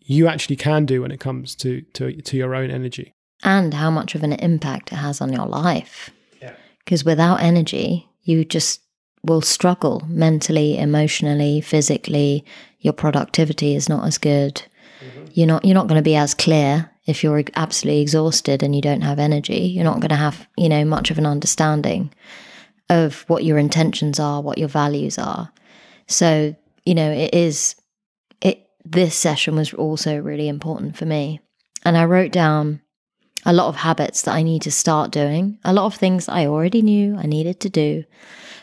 you 0.00 0.28
actually 0.28 0.56
can 0.56 0.86
do 0.86 1.02
when 1.02 1.10
it 1.10 1.20
comes 1.20 1.54
to 1.56 1.82
to, 1.94 2.20
to 2.22 2.36
your 2.36 2.54
own 2.54 2.70
energy. 2.70 3.14
And 3.42 3.72
how 3.72 3.90
much 3.90 4.14
of 4.14 4.22
an 4.22 4.34
impact 4.34 4.92
it 4.92 4.96
has 4.96 5.20
on 5.20 5.32
your 5.32 5.46
life. 5.46 6.10
Because 6.84 7.02
yeah. 7.02 7.10
without 7.10 7.40
energy 7.40 8.08
you 8.22 8.44
just 8.44 8.80
will 9.22 9.42
struggle 9.42 10.02
mentally 10.08 10.78
emotionally 10.78 11.60
physically. 11.60 12.44
Your 12.80 12.92
productivity 12.92 13.74
is 13.74 13.88
not 13.88 14.06
as 14.06 14.18
good. 14.18 14.62
Mm-hmm. 15.02 15.24
you're 15.32 15.46
not 15.46 15.64
you're 15.64 15.74
not 15.74 15.86
going 15.86 15.98
to 15.98 16.02
be 16.02 16.16
as 16.16 16.34
clear 16.34 16.90
if 17.06 17.24
you're 17.24 17.42
absolutely 17.56 18.02
exhausted 18.02 18.62
and 18.62 18.76
you 18.76 18.82
don't 18.82 19.00
have 19.00 19.18
energy. 19.18 19.60
You're 19.60 19.84
not 19.84 20.00
going 20.00 20.10
to 20.10 20.16
have 20.16 20.46
you 20.56 20.68
know 20.68 20.84
much 20.84 21.10
of 21.10 21.18
an 21.18 21.26
understanding 21.26 22.12
of 22.90 23.24
what 23.28 23.44
your 23.44 23.56
intentions 23.56 24.18
are 24.20 24.42
what 24.42 24.58
your 24.58 24.68
values 24.68 25.18
are. 25.18 25.50
So 26.06 26.54
you 26.84 26.94
know 26.94 27.10
it 27.10 27.34
is 27.34 27.76
this 28.90 29.14
session 29.14 29.54
was 29.54 29.72
also 29.72 30.18
really 30.18 30.48
important 30.48 30.96
for 30.96 31.06
me. 31.06 31.40
And 31.84 31.96
I 31.96 32.04
wrote 32.04 32.32
down 32.32 32.82
a 33.46 33.52
lot 33.52 33.68
of 33.68 33.76
habits 33.76 34.22
that 34.22 34.34
I 34.34 34.42
need 34.42 34.62
to 34.62 34.70
start 34.70 35.12
doing, 35.12 35.58
a 35.64 35.72
lot 35.72 35.86
of 35.86 35.94
things 35.94 36.28
I 36.28 36.46
already 36.46 36.82
knew 36.82 37.16
I 37.16 37.26
needed 37.26 37.60
to 37.60 37.70
do, 37.70 38.04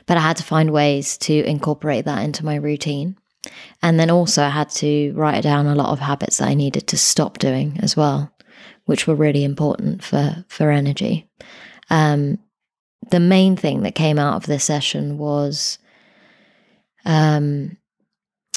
but 0.06 0.18
I 0.18 0.22
had 0.22 0.38
to 0.38 0.44
find 0.44 0.72
ways 0.72 1.18
to 1.20 1.34
incorporate 1.46 2.06
that 2.06 2.24
into 2.24 2.46
my 2.46 2.56
routine. 2.56 3.18
And 3.82 4.00
then 4.00 4.12
also, 4.12 4.44
I 4.44 4.50
had 4.50 4.70
to 4.72 5.14
write 5.16 5.44
down 5.44 5.66
a 5.66 5.76
lot 5.76 5.92
of 5.92 6.00
habits 6.00 6.38
that 6.38 6.50
I 6.50 6.54
needed 6.54 6.88
to 6.88 6.98
stop 6.98 7.38
doing 7.38 7.80
as 7.82 7.96
well, 7.96 8.32
which 8.86 9.08
were 9.08 9.16
really 9.16 9.44
important 9.44 10.04
for, 10.04 10.44
for 10.50 10.70
energy. 10.70 11.30
Um, 11.90 12.40
the 13.10 13.22
main 13.22 13.56
thing 13.56 13.84
that 13.84 13.96
came 13.96 14.20
out 14.20 14.36
of 14.36 14.46
this 14.46 14.66
session 14.66 15.18
was 15.18 15.80
um, 17.06 17.78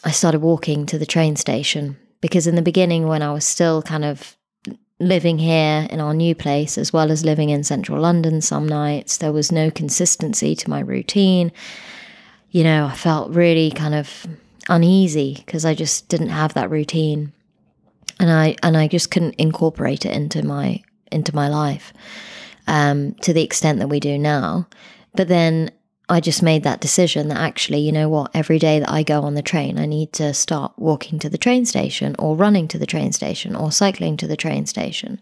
I 0.05 0.11
started 0.11 0.41
walking 0.41 0.87
to 0.87 0.99
the 0.99 1.07
train 1.07 1.37
station 1.37 1.97
because 2.21 2.47
in 2.47 2.55
the 2.55 2.63
beginning, 2.63 3.07
when 3.07 3.23
I 3.23 3.33
was 3.33 3.45
still 3.45 3.83
kind 3.83 4.05
of 4.05 4.37
living 4.99 5.39
here 5.39 5.87
in 5.91 6.01
our 6.01 6.15
new 6.15 6.35
place, 6.35 6.77
as 6.77 6.93
well 6.93 7.11
as 7.11 7.25
living 7.25 7.51
in 7.51 7.65
central 7.65 8.01
London 8.01 8.41
some 8.41 8.69
nights, 8.69 9.17
there 9.17 9.33
was 9.33 9.51
no 9.51 9.71
consistency 9.71 10.55
to 10.55 10.71
my 10.71 10.81
routine. 10.81 11.53
You 12.51 12.65
know, 12.65 12.87
I 12.87 12.95
felt 12.95 13.31
really 13.31 13.71
kind 13.71 13.95
of 13.95 14.27
uneasy 14.69 15.43
because 15.45 15.65
I 15.65 15.75
just 15.75 16.09
didn't 16.09 16.29
have 16.29 16.55
that 16.55 16.71
routine. 16.71 17.33
And 18.19 18.31
I 18.31 18.57
and 18.63 18.77
I 18.77 18.87
just 18.87 19.11
couldn't 19.11 19.37
incorporate 19.37 20.05
it 20.05 20.13
into 20.13 20.45
my 20.45 20.83
into 21.11 21.35
my 21.35 21.49
life 21.49 21.93
um, 22.67 23.15
to 23.23 23.33
the 23.33 23.43
extent 23.43 23.79
that 23.79 23.89
we 23.89 23.99
do 23.99 24.19
now. 24.19 24.69
But 25.15 25.29
then 25.29 25.71
I 26.11 26.21
just 26.21 26.43
made 26.43 26.65
that 26.65 26.81
decision 26.81 27.29
that 27.29 27.39
actually, 27.39 27.79
you 27.79 27.93
know 27.93 28.09
what, 28.09 28.33
every 28.35 28.59
day 28.59 28.81
that 28.81 28.91
I 28.91 29.05
go 29.05 29.23
on 29.23 29.35
the 29.35 29.43
train, 29.43 29.79
I 29.79 29.87
need 29.87 30.13
to 30.15 30.35
start 30.35 30.73
walking 30.77 31.21
to 31.21 31.31
the 31.31 31.39
train 31.39 31.65
station 31.65 32.17
or 32.19 32.37
running 32.37 32.67
to 32.69 32.79
the 32.79 32.87
train 32.87 33.13
station 33.13 33.55
or 33.55 33.71
cycling 33.71 34.17
to 34.19 34.27
the 34.27 34.37
train 34.37 34.67
station. 34.67 35.21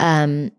Um, 0.00 0.50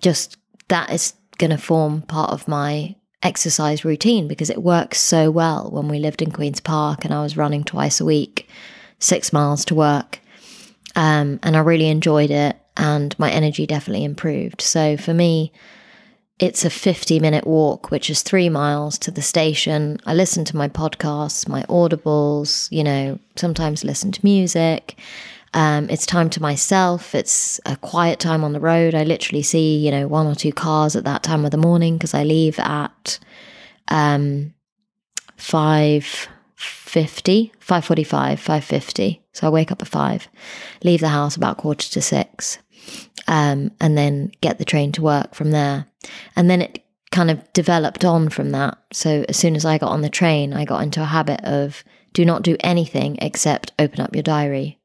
just 0.00 0.36
that 0.68 0.90
is 0.90 1.14
going 1.38 1.52
to 1.52 1.58
form 1.58 2.02
part 2.02 2.30
of 2.30 2.48
my 2.48 2.96
exercise 3.22 3.84
routine 3.84 4.26
because 4.26 4.50
it 4.50 4.62
works 4.62 4.98
so 4.98 5.30
well 5.30 5.70
when 5.70 5.88
we 5.88 6.00
lived 6.00 6.20
in 6.20 6.32
Queen's 6.32 6.60
Park 6.60 7.04
and 7.04 7.14
I 7.14 7.22
was 7.22 7.36
running 7.36 7.62
twice 7.62 8.00
a 8.00 8.04
week, 8.04 8.48
six 8.98 9.32
miles 9.32 9.64
to 9.66 9.74
work. 9.74 10.18
Um, 10.96 11.38
and 11.42 11.56
I 11.56 11.60
really 11.60 11.88
enjoyed 11.88 12.30
it, 12.30 12.56
and 12.76 13.16
my 13.18 13.30
energy 13.30 13.66
definitely 13.66 14.04
improved. 14.04 14.62
So 14.62 14.96
for 14.96 15.12
me, 15.12 15.52
it's 16.38 16.64
a 16.64 16.70
50 16.70 17.18
minute 17.20 17.46
walk, 17.46 17.90
which 17.90 18.10
is 18.10 18.22
three 18.22 18.48
miles 18.48 18.98
to 18.98 19.10
the 19.10 19.22
station. 19.22 19.98
I 20.04 20.14
listen 20.14 20.44
to 20.46 20.56
my 20.56 20.68
podcasts, 20.68 21.48
my 21.48 21.62
audibles, 21.64 22.70
you 22.70 22.84
know, 22.84 23.18
sometimes 23.36 23.84
listen 23.84 24.12
to 24.12 24.20
music. 24.22 24.98
Um, 25.54 25.88
it's 25.88 26.04
time 26.04 26.28
to 26.30 26.42
myself. 26.42 27.14
It's 27.14 27.58
a 27.64 27.76
quiet 27.76 28.20
time 28.20 28.44
on 28.44 28.52
the 28.52 28.60
road. 28.60 28.94
I 28.94 29.04
literally 29.04 29.42
see, 29.42 29.78
you 29.78 29.90
know, 29.90 30.06
one 30.06 30.26
or 30.26 30.34
two 30.34 30.52
cars 30.52 30.94
at 30.94 31.04
that 31.04 31.22
time 31.22 31.46
of 31.46 31.52
the 31.52 31.56
morning 31.56 31.96
because 31.96 32.12
I 32.12 32.24
leave 32.24 32.58
at 32.58 33.18
um, 33.88 34.52
5.50, 35.38 36.28
5.45, 36.58 38.06
5.50. 38.36 39.20
So 39.32 39.46
I 39.46 39.50
wake 39.50 39.72
up 39.72 39.80
at 39.80 39.88
5, 39.88 40.28
leave 40.82 41.00
the 41.00 41.08
house 41.08 41.36
about 41.36 41.56
quarter 41.56 41.88
to 41.88 42.02
6, 42.02 42.58
um, 43.28 43.70
and 43.80 43.96
then 43.96 44.32
get 44.40 44.58
the 44.58 44.64
train 44.64 44.92
to 44.92 45.02
work 45.02 45.34
from 45.34 45.50
there. 45.50 45.86
And 46.36 46.48
then 46.50 46.62
it 46.62 46.84
kind 47.10 47.30
of 47.30 47.52
developed 47.52 48.04
on 48.04 48.28
from 48.28 48.50
that. 48.50 48.78
So 48.92 49.24
as 49.28 49.36
soon 49.36 49.56
as 49.56 49.64
I 49.64 49.78
got 49.78 49.90
on 49.90 50.02
the 50.02 50.10
train, 50.10 50.52
I 50.52 50.64
got 50.64 50.82
into 50.82 51.02
a 51.02 51.06
habit 51.06 51.40
of 51.44 51.82
do 52.12 52.24
not 52.24 52.42
do 52.42 52.56
anything 52.60 53.18
except 53.20 53.72
open 53.78 54.00
up 54.00 54.14
your 54.14 54.22
diary. 54.22 54.78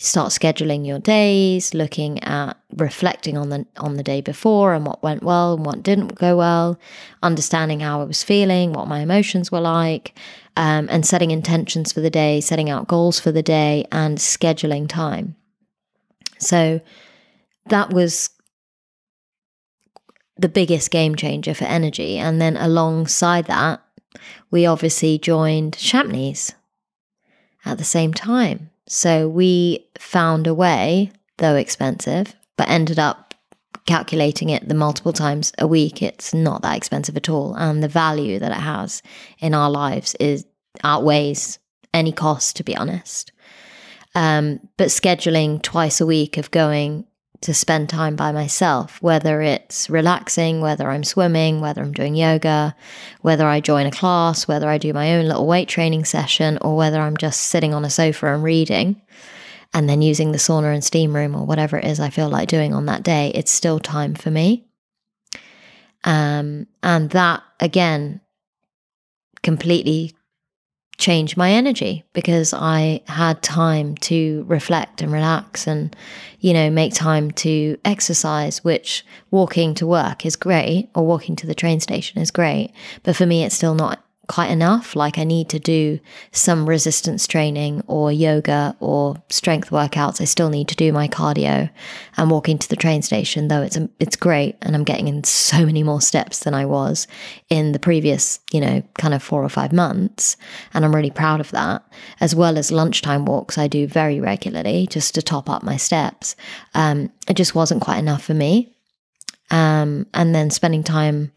Start 0.00 0.30
scheduling 0.30 0.86
your 0.86 1.00
days, 1.00 1.74
looking 1.74 2.22
at 2.22 2.56
reflecting 2.76 3.36
on 3.36 3.48
the 3.48 3.66
on 3.78 3.96
the 3.96 4.04
day 4.04 4.20
before 4.20 4.72
and 4.72 4.86
what 4.86 5.02
went 5.02 5.24
well 5.24 5.54
and 5.54 5.66
what 5.66 5.82
didn't 5.82 6.14
go 6.14 6.36
well, 6.36 6.78
understanding 7.20 7.80
how 7.80 8.00
I 8.00 8.04
was 8.04 8.22
feeling, 8.22 8.72
what 8.72 8.86
my 8.86 9.00
emotions 9.00 9.50
were 9.50 9.60
like, 9.60 10.16
um, 10.56 10.86
and 10.88 11.04
setting 11.04 11.32
intentions 11.32 11.92
for 11.92 12.00
the 12.00 12.10
day, 12.10 12.40
setting 12.40 12.70
out 12.70 12.86
goals 12.86 13.18
for 13.18 13.32
the 13.32 13.42
day, 13.42 13.86
and 13.90 14.18
scheduling 14.18 14.88
time. 14.88 15.34
So 16.38 16.80
that 17.70 17.90
was 17.90 18.30
the 20.36 20.48
biggest 20.48 20.90
game 20.90 21.16
changer 21.16 21.54
for 21.54 21.64
energy. 21.64 22.16
And 22.18 22.40
then 22.40 22.56
alongside 22.56 23.46
that, 23.46 23.82
we 24.50 24.66
obviously 24.66 25.18
joined 25.18 25.76
Champneys 25.76 26.54
at 27.64 27.78
the 27.78 27.84
same 27.84 28.14
time. 28.14 28.70
So 28.86 29.28
we 29.28 29.86
found 29.98 30.46
a 30.46 30.54
way, 30.54 31.12
though 31.38 31.56
expensive, 31.56 32.34
but 32.56 32.68
ended 32.68 32.98
up 32.98 33.34
calculating 33.86 34.50
it 34.50 34.68
the 34.68 34.74
multiple 34.74 35.12
times 35.12 35.52
a 35.58 35.66
week. 35.66 36.02
It's 36.02 36.32
not 36.32 36.62
that 36.62 36.76
expensive 36.76 37.16
at 37.16 37.28
all. 37.28 37.54
And 37.54 37.82
the 37.82 37.88
value 37.88 38.38
that 38.38 38.52
it 38.52 38.60
has 38.60 39.02
in 39.38 39.54
our 39.54 39.70
lives 39.70 40.14
is 40.20 40.46
outweighs 40.84 41.58
any 41.92 42.12
cost, 42.12 42.56
to 42.56 42.64
be 42.64 42.76
honest. 42.76 43.32
Um, 44.14 44.60
but 44.76 44.88
scheduling 44.88 45.62
twice 45.62 46.00
a 46.00 46.06
week 46.06 46.36
of 46.36 46.50
going 46.50 47.04
to 47.40 47.54
spend 47.54 47.88
time 47.88 48.16
by 48.16 48.32
myself, 48.32 49.00
whether 49.00 49.40
it's 49.40 49.88
relaxing, 49.88 50.60
whether 50.60 50.90
I'm 50.90 51.04
swimming, 51.04 51.60
whether 51.60 51.82
I'm 51.82 51.92
doing 51.92 52.16
yoga, 52.16 52.74
whether 53.20 53.46
I 53.46 53.60
join 53.60 53.86
a 53.86 53.92
class, 53.92 54.48
whether 54.48 54.68
I 54.68 54.78
do 54.78 54.92
my 54.92 55.14
own 55.14 55.26
little 55.26 55.46
weight 55.46 55.68
training 55.68 56.04
session, 56.04 56.58
or 56.62 56.76
whether 56.76 57.00
I'm 57.00 57.16
just 57.16 57.42
sitting 57.42 57.74
on 57.74 57.84
a 57.84 57.90
sofa 57.90 58.34
and 58.34 58.42
reading 58.42 59.00
and 59.72 59.88
then 59.88 60.02
using 60.02 60.32
the 60.32 60.38
sauna 60.38 60.72
and 60.72 60.82
steam 60.82 61.14
room 61.14 61.36
or 61.36 61.44
whatever 61.44 61.76
it 61.76 61.84
is 61.84 62.00
I 62.00 62.10
feel 62.10 62.28
like 62.28 62.48
doing 62.48 62.74
on 62.74 62.86
that 62.86 63.02
day, 63.02 63.30
it's 63.34 63.52
still 63.52 63.78
time 63.78 64.14
for 64.14 64.30
me. 64.30 64.66
Um, 66.04 66.66
and 66.82 67.10
that 67.10 67.42
again 67.60 68.20
completely 69.42 70.14
change 70.98 71.36
my 71.36 71.52
energy 71.52 72.04
because 72.12 72.52
I 72.52 73.00
had 73.06 73.40
time 73.40 73.94
to 73.98 74.44
reflect 74.48 75.00
and 75.00 75.12
relax 75.12 75.66
and, 75.66 75.94
you 76.40 76.52
know, 76.52 76.70
make 76.70 76.92
time 76.92 77.30
to 77.32 77.78
exercise, 77.84 78.64
which 78.64 79.06
walking 79.30 79.74
to 79.74 79.86
work 79.86 80.26
is 80.26 80.34
great 80.34 80.90
or 80.94 81.06
walking 81.06 81.36
to 81.36 81.46
the 81.46 81.54
train 81.54 81.78
station 81.78 82.20
is 82.20 82.32
great. 82.32 82.72
But 83.04 83.14
for 83.14 83.26
me, 83.26 83.44
it's 83.44 83.54
still 83.54 83.76
not 83.76 84.04
quite 84.28 84.50
enough. 84.50 84.94
Like 84.94 85.18
I 85.18 85.24
need 85.24 85.48
to 85.48 85.58
do 85.58 85.98
some 86.32 86.68
resistance 86.68 87.26
training 87.26 87.82
or 87.86 88.12
yoga 88.12 88.76
or 88.78 89.16
strength 89.30 89.70
workouts. 89.70 90.20
I 90.20 90.24
still 90.24 90.50
need 90.50 90.68
to 90.68 90.76
do 90.76 90.92
my 90.92 91.08
cardio 91.08 91.70
and 92.16 92.30
walking 92.30 92.58
to 92.58 92.68
the 92.68 92.76
train 92.76 93.02
station, 93.02 93.48
though 93.48 93.62
it's 93.62 93.78
it's 93.98 94.16
great 94.16 94.56
and 94.62 94.76
I'm 94.76 94.84
getting 94.84 95.08
in 95.08 95.24
so 95.24 95.66
many 95.66 95.82
more 95.82 96.00
steps 96.00 96.40
than 96.40 96.54
I 96.54 96.66
was 96.66 97.06
in 97.48 97.72
the 97.72 97.78
previous, 97.78 98.38
you 98.52 98.60
know, 98.60 98.82
kind 98.98 99.14
of 99.14 99.22
4 99.22 99.42
or 99.42 99.48
5 99.48 99.72
months, 99.72 100.36
and 100.74 100.84
I'm 100.84 100.94
really 100.94 101.10
proud 101.10 101.40
of 101.40 101.50
that. 101.50 101.82
As 102.20 102.34
well 102.34 102.58
as 102.58 102.70
lunchtime 102.70 103.24
walks 103.24 103.58
I 103.58 103.66
do 103.66 103.86
very 103.86 104.20
regularly 104.20 104.86
just 104.88 105.14
to 105.14 105.22
top 105.22 105.48
up 105.48 105.62
my 105.62 105.76
steps. 105.76 106.36
Um, 106.74 107.10
it 107.26 107.34
just 107.34 107.54
wasn't 107.54 107.82
quite 107.82 107.98
enough 107.98 108.22
for 108.22 108.34
me. 108.34 108.74
Um, 109.50 110.06
and 110.12 110.34
then 110.34 110.50
spending 110.50 110.82
time 110.82 111.32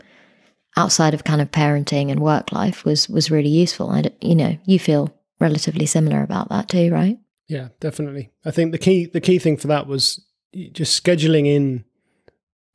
outside 0.77 1.13
of 1.13 1.23
kind 1.23 1.41
of 1.41 1.51
parenting 1.51 2.11
and 2.11 2.19
work 2.19 2.51
life 2.51 2.85
was 2.85 3.09
was 3.09 3.31
really 3.31 3.49
useful. 3.49 3.89
I, 3.89 4.11
you 4.21 4.35
know, 4.35 4.57
you 4.65 4.79
feel 4.79 5.13
relatively 5.39 5.85
similar 5.85 6.23
about 6.23 6.49
that 6.49 6.69
too, 6.69 6.91
right? 6.91 7.19
Yeah, 7.47 7.69
definitely. 7.79 8.31
I 8.45 8.51
think 8.51 8.71
the 8.71 8.77
key 8.77 9.05
the 9.05 9.21
key 9.21 9.39
thing 9.39 9.57
for 9.57 9.67
that 9.67 9.87
was 9.87 10.23
just 10.71 11.01
scheduling 11.03 11.47
in 11.47 11.83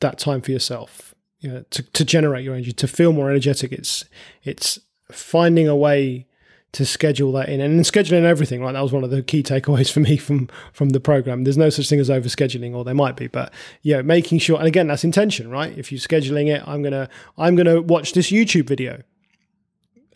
that 0.01 0.18
time 0.18 0.42
for 0.42 0.51
yourself. 0.51 1.14
You 1.40 1.51
know, 1.51 1.64
to 1.70 1.82
to 1.82 2.05
generate 2.05 2.44
your 2.44 2.55
energy, 2.55 2.72
to 2.72 2.88
feel 2.88 3.12
more 3.12 3.30
energetic. 3.30 3.72
It's 3.72 4.05
it's 4.44 4.78
finding 5.11 5.68
a 5.68 5.76
way 5.76 6.26
to 6.77 6.85
schedule 6.85 7.33
that 7.33 7.49
in. 7.49 7.62
And 7.62 7.81
scheduling 7.81 8.24
everything 8.24 8.61
right 8.61 8.72
that 8.72 8.83
was 8.83 8.93
one 8.93 9.03
of 9.03 9.09
the 9.11 9.22
key 9.22 9.43
takeaways 9.43 9.91
for 9.93 10.01
me 10.01 10.18
from 10.18 10.49
from 10.72 10.91
the 10.91 11.01
program. 11.01 11.45
There's 11.45 11.57
no 11.57 11.70
such 11.70 11.89
thing 11.89 12.01
as 12.01 12.11
over 12.11 12.29
scheduling 12.29 12.74
or 12.74 12.85
there 12.85 12.95
might 12.95 13.16
be 13.16 13.27
but 13.27 13.53
yeah 13.83 14.03
making 14.03 14.41
sure 14.41 14.59
and 14.59 14.66
again 14.66 14.87
that's 14.87 15.03
intention 15.03 15.51
right? 15.51 15.77
If 15.77 15.91
you're 15.91 15.99
scheduling 15.99 16.55
it 16.55 16.62
i'm 16.66 16.83
gonna 16.83 17.09
i'm 17.39 17.57
gonna 17.57 17.81
watch 17.81 18.12
this 18.12 18.31
youtube 18.31 18.66
video. 18.66 19.03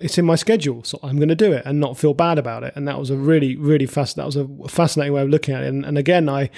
It's 0.01 0.19
in 0.19 0.27
my 0.27 0.35
schedule 0.35 0.85
so 0.85 0.99
i'm 1.03 1.17
going 1.17 1.29
to 1.31 1.35
do 1.35 1.53
it 1.53 1.63
and 1.65 1.81
not 1.81 1.97
feel 1.97 2.15
bad 2.15 2.39
about 2.39 2.63
it. 2.63 2.75
And 2.77 2.87
that 2.87 2.99
was 2.99 3.09
a 3.09 3.17
really 3.17 3.57
really 3.57 3.87
fast 3.87 4.17
that 4.17 4.27
was 4.27 4.37
a 4.37 4.47
fascinating 4.69 5.15
way 5.15 5.23
of 5.23 5.31
looking 5.31 5.55
at 5.55 5.63
it. 5.63 5.69
And, 5.69 5.85
and 5.87 5.97
again 5.97 6.29
i 6.29 6.51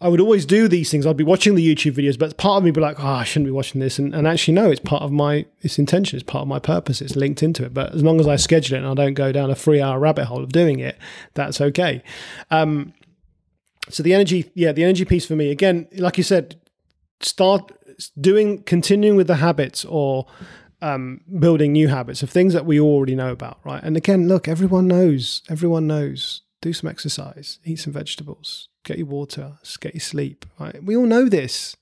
I 0.00 0.08
would 0.08 0.20
always 0.20 0.44
do 0.44 0.68
these 0.68 0.90
things. 0.90 1.06
I'd 1.06 1.16
be 1.16 1.24
watching 1.24 1.54
the 1.54 1.74
YouTube 1.74 1.92
videos, 1.92 2.18
but 2.18 2.36
part 2.36 2.58
of 2.58 2.64
me 2.64 2.68
would 2.68 2.74
be 2.74 2.80
like, 2.80 3.02
oh, 3.02 3.06
I 3.06 3.24
shouldn't 3.24 3.46
be 3.46 3.52
watching 3.52 3.80
this. 3.80 3.98
And, 3.98 4.14
and 4.14 4.26
actually, 4.26 4.54
no, 4.54 4.70
it's 4.70 4.80
part 4.80 5.02
of 5.02 5.12
my, 5.12 5.46
it's 5.62 5.78
intention. 5.78 6.16
It's 6.16 6.24
part 6.24 6.42
of 6.42 6.48
my 6.48 6.58
purpose. 6.58 7.00
It's 7.00 7.16
linked 7.16 7.42
into 7.42 7.64
it. 7.64 7.72
But 7.72 7.94
as 7.94 8.02
long 8.02 8.20
as 8.20 8.28
I 8.28 8.36
schedule 8.36 8.76
it 8.76 8.80
and 8.80 8.88
I 8.88 8.94
don't 8.94 9.14
go 9.14 9.32
down 9.32 9.50
a 9.50 9.54
three 9.54 9.80
hour 9.80 9.98
rabbit 9.98 10.26
hole 10.26 10.42
of 10.42 10.52
doing 10.52 10.80
it, 10.80 10.98
that's 11.34 11.60
okay. 11.60 12.02
Um, 12.50 12.92
so 13.88 14.02
the 14.02 14.14
energy, 14.14 14.50
yeah, 14.54 14.72
the 14.72 14.84
energy 14.84 15.04
piece 15.04 15.26
for 15.26 15.36
me, 15.36 15.50
again, 15.50 15.88
like 15.96 16.18
you 16.18 16.24
said, 16.24 16.60
start 17.20 17.72
doing, 18.20 18.62
continuing 18.64 19.16
with 19.16 19.28
the 19.28 19.36
habits 19.36 19.84
or 19.84 20.26
um, 20.82 21.20
building 21.38 21.72
new 21.72 21.88
habits 21.88 22.22
of 22.22 22.30
things 22.30 22.52
that 22.52 22.66
we 22.66 22.78
already 22.80 23.14
know 23.14 23.32
about, 23.32 23.58
right? 23.64 23.82
And 23.82 23.96
again, 23.96 24.28
look, 24.28 24.48
everyone 24.48 24.86
knows, 24.86 25.42
everyone 25.48 25.86
knows, 25.86 26.42
do 26.60 26.72
some 26.72 26.90
exercise, 26.90 27.58
eat 27.64 27.76
some 27.76 27.92
vegetables, 27.92 28.68
get 28.86 28.98
your 28.98 29.06
water, 29.06 29.52
get 29.80 29.94
your 29.94 30.00
sleep. 30.00 30.46
Right? 30.58 30.82
We 30.82 30.96
all 30.96 31.06
know 31.06 31.28
this. 31.28 31.76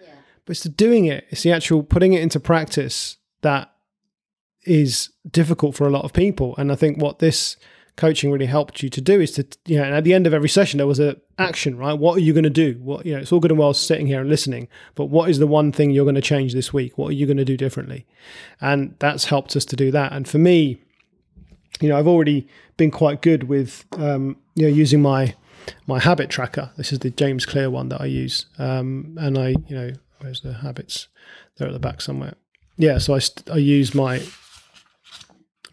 Yeah. 0.00 0.14
But 0.44 0.52
it's 0.52 0.62
the 0.62 0.68
doing 0.68 1.06
it, 1.06 1.26
it's 1.30 1.42
the 1.42 1.52
actual 1.52 1.82
putting 1.82 2.12
it 2.12 2.22
into 2.22 2.38
practice 2.38 3.16
that 3.40 3.72
is 4.64 5.10
difficult 5.28 5.74
for 5.74 5.86
a 5.86 5.90
lot 5.90 6.04
of 6.04 6.12
people. 6.12 6.54
And 6.56 6.70
I 6.70 6.76
think 6.76 6.98
what 6.98 7.18
this 7.18 7.56
coaching 7.96 8.30
really 8.30 8.46
helped 8.46 8.82
you 8.82 8.88
to 8.88 9.00
do 9.00 9.20
is 9.20 9.32
to, 9.32 9.46
you 9.66 9.78
know, 9.78 9.84
and 9.84 9.94
at 9.94 10.04
the 10.04 10.14
end 10.14 10.26
of 10.26 10.32
every 10.32 10.48
session, 10.48 10.78
there 10.78 10.86
was 10.86 11.00
a 11.00 11.16
action, 11.38 11.76
right? 11.76 11.92
What 11.92 12.16
are 12.16 12.20
you 12.20 12.32
going 12.32 12.44
to 12.44 12.50
do? 12.50 12.78
What, 12.82 13.04
you 13.04 13.12
know, 13.12 13.20
it's 13.20 13.32
all 13.32 13.40
good 13.40 13.50
and 13.50 13.58
well 13.58 13.74
sitting 13.74 14.06
here 14.06 14.20
and 14.20 14.30
listening, 14.30 14.68
but 14.94 15.06
what 15.06 15.28
is 15.28 15.38
the 15.38 15.46
one 15.46 15.72
thing 15.72 15.90
you're 15.90 16.04
going 16.04 16.14
to 16.14 16.22
change 16.22 16.54
this 16.54 16.72
week? 16.72 16.96
What 16.96 17.08
are 17.08 17.14
you 17.14 17.26
going 17.26 17.36
to 17.36 17.44
do 17.44 17.56
differently? 17.56 18.06
And 18.60 18.94
that's 18.98 19.26
helped 19.26 19.56
us 19.56 19.64
to 19.66 19.76
do 19.76 19.90
that. 19.90 20.12
And 20.12 20.26
for 20.28 20.38
me, 20.38 20.78
you 21.80 21.88
know, 21.88 21.98
I've 21.98 22.06
already 22.06 22.46
been 22.76 22.90
quite 22.90 23.20
good 23.20 23.44
with, 23.44 23.84
um, 23.98 24.36
you 24.54 24.62
know, 24.62 24.74
using 24.74 25.02
my 25.02 25.34
my 25.86 25.98
habit 25.98 26.30
tracker. 26.30 26.70
This 26.76 26.92
is 26.92 27.00
the 27.00 27.10
James 27.10 27.46
Clear 27.46 27.70
one 27.70 27.88
that 27.90 28.00
I 28.00 28.06
use, 28.06 28.46
um, 28.58 29.16
and 29.20 29.38
I, 29.38 29.48
you 29.66 29.76
know, 29.76 29.92
where's 30.20 30.40
the 30.40 30.54
habits? 30.54 31.08
They're 31.56 31.68
at 31.68 31.72
the 31.72 31.78
back 31.78 32.00
somewhere. 32.00 32.34
Yeah, 32.76 32.98
so 32.98 33.14
I 33.14 33.20
I 33.50 33.56
use 33.56 33.94
my 33.94 34.22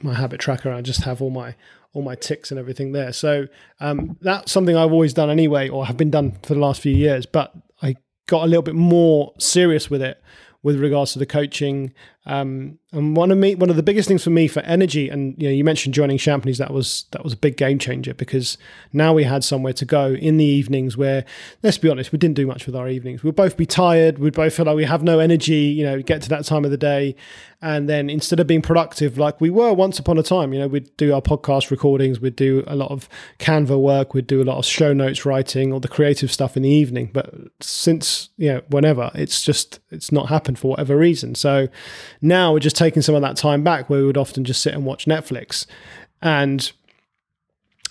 my 0.02 0.14
habit 0.14 0.40
tracker. 0.40 0.72
I 0.72 0.82
just 0.82 1.04
have 1.04 1.22
all 1.22 1.30
my 1.30 1.56
all 1.94 2.02
my 2.02 2.16
ticks 2.16 2.52
and 2.52 2.60
everything 2.60 2.92
there. 2.92 3.12
So 3.12 3.48
um, 3.80 4.18
that's 4.22 4.52
something 4.52 4.76
I've 4.76 4.92
always 4.92 5.14
done 5.14 5.30
anyway, 5.30 5.70
or 5.70 5.86
have 5.86 5.98
been 5.98 6.12
done 6.12 6.38
for 6.44 6.54
the 6.54 6.60
last 6.60 6.82
few 6.82 6.94
years. 6.94 7.26
But 7.26 7.54
I 7.82 7.96
got 8.28 8.44
a 8.44 8.48
little 8.48 8.62
bit 8.62 8.76
more 8.76 9.34
serious 9.40 9.90
with 9.90 10.02
it 10.02 10.22
with 10.62 10.80
regards 10.80 11.14
to 11.14 11.20
the 11.20 11.26
coaching 11.26 11.94
Um, 12.26 12.80
and 12.92 13.16
one 13.16 13.32
of 13.32 13.38
me, 13.38 13.56
one 13.56 13.70
of 13.70 13.76
the 13.76 13.84
biggest 13.84 14.08
things 14.08 14.24
for 14.24 14.30
me 14.30 14.48
for 14.48 14.60
energy, 14.62 15.10
and 15.10 15.36
you 15.38 15.48
know, 15.48 15.54
you 15.54 15.64
mentioned 15.64 15.94
joining 15.94 16.18
Champneys. 16.18 16.58
That 16.58 16.74
was 16.74 17.06
that 17.12 17.24
was 17.24 17.34
a 17.34 17.38
big 17.38 17.56
game 17.56 17.80
changer 17.80 18.14
because 18.14 18.58
now 18.92 19.14
we 19.14 19.24
had 19.24 19.44
somewhere 19.44 19.74
to 19.74 19.86
go 19.86 20.14
in 20.14 20.38
the 20.38 20.46
evenings. 20.46 20.98
Where, 20.98 21.24
let's 21.64 21.78
be 21.78 21.88
honest, 21.88 22.12
we 22.12 22.18
didn't 22.18 22.36
do 22.36 22.46
much 22.46 22.66
with 22.66 22.76
our 22.76 22.90
evenings. 22.90 23.24
We'd 23.24 23.36
both 23.36 23.58
be 23.58 23.66
tired. 23.66 24.18
We'd 24.18 24.34
both 24.34 24.56
feel 24.56 24.66
like 24.66 24.76
we 24.76 24.86
have 24.86 25.04
no 25.04 25.20
energy. 25.20 25.54
You 25.54 25.86
know, 25.86 26.02
get 26.02 26.22
to 26.24 26.30
that 26.30 26.46
time 26.46 26.66
of 26.66 26.72
the 26.72 26.78
day, 26.78 27.16
and 27.62 27.88
then 27.88 28.10
instead 28.10 28.40
of 28.40 28.48
being 28.48 28.62
productive 28.62 29.18
like 29.18 29.40
we 29.40 29.50
were 29.50 29.74
once 29.74 30.00
upon 30.00 30.18
a 30.18 30.24
time, 30.24 30.52
you 30.52 30.60
know, 30.60 30.68
we'd 30.68 30.96
do 30.98 31.14
our 31.14 31.22
podcast 31.22 31.72
recordings. 31.72 32.20
We'd 32.20 32.36
do 32.36 32.64
a 32.68 32.76
lot 32.76 32.90
of 32.90 33.08
Canva 33.38 33.80
work. 33.80 34.14
We'd 34.14 34.28
do 34.28 34.42
a 34.42 34.46
lot 34.46 34.58
of 34.58 34.66
show 34.66 34.94
notes 34.94 35.26
writing, 35.26 35.72
all 35.72 35.80
the 35.80 35.88
creative 35.88 36.32
stuff 36.32 36.58
in 36.58 36.64
the 36.64 36.70
evening. 36.70 37.12
But 37.14 37.34
since 37.62 38.30
you 38.38 38.54
know, 38.54 38.62
whenever 38.70 39.12
it's 39.14 39.42
just 39.42 39.80
it's 39.92 40.12
not 40.12 40.30
happened 40.30 40.58
for 40.58 40.72
whatever 40.72 40.98
reason. 40.98 41.36
So 41.36 41.70
now 42.22 42.54
we're 42.54 42.60
just 42.60 42.76
taking 42.76 43.02
some 43.02 43.16
of 43.16 43.22
that 43.22 43.38
time 43.38 43.64
back 43.64 43.90
where 43.90 44.00
we 44.00 44.06
would 44.06 44.18
often 44.18 44.44
just 44.44 44.62
sit 44.62 44.74
and 44.74 44.86
watch 44.86 45.06
Netflix 45.06 45.66
and 46.22 46.72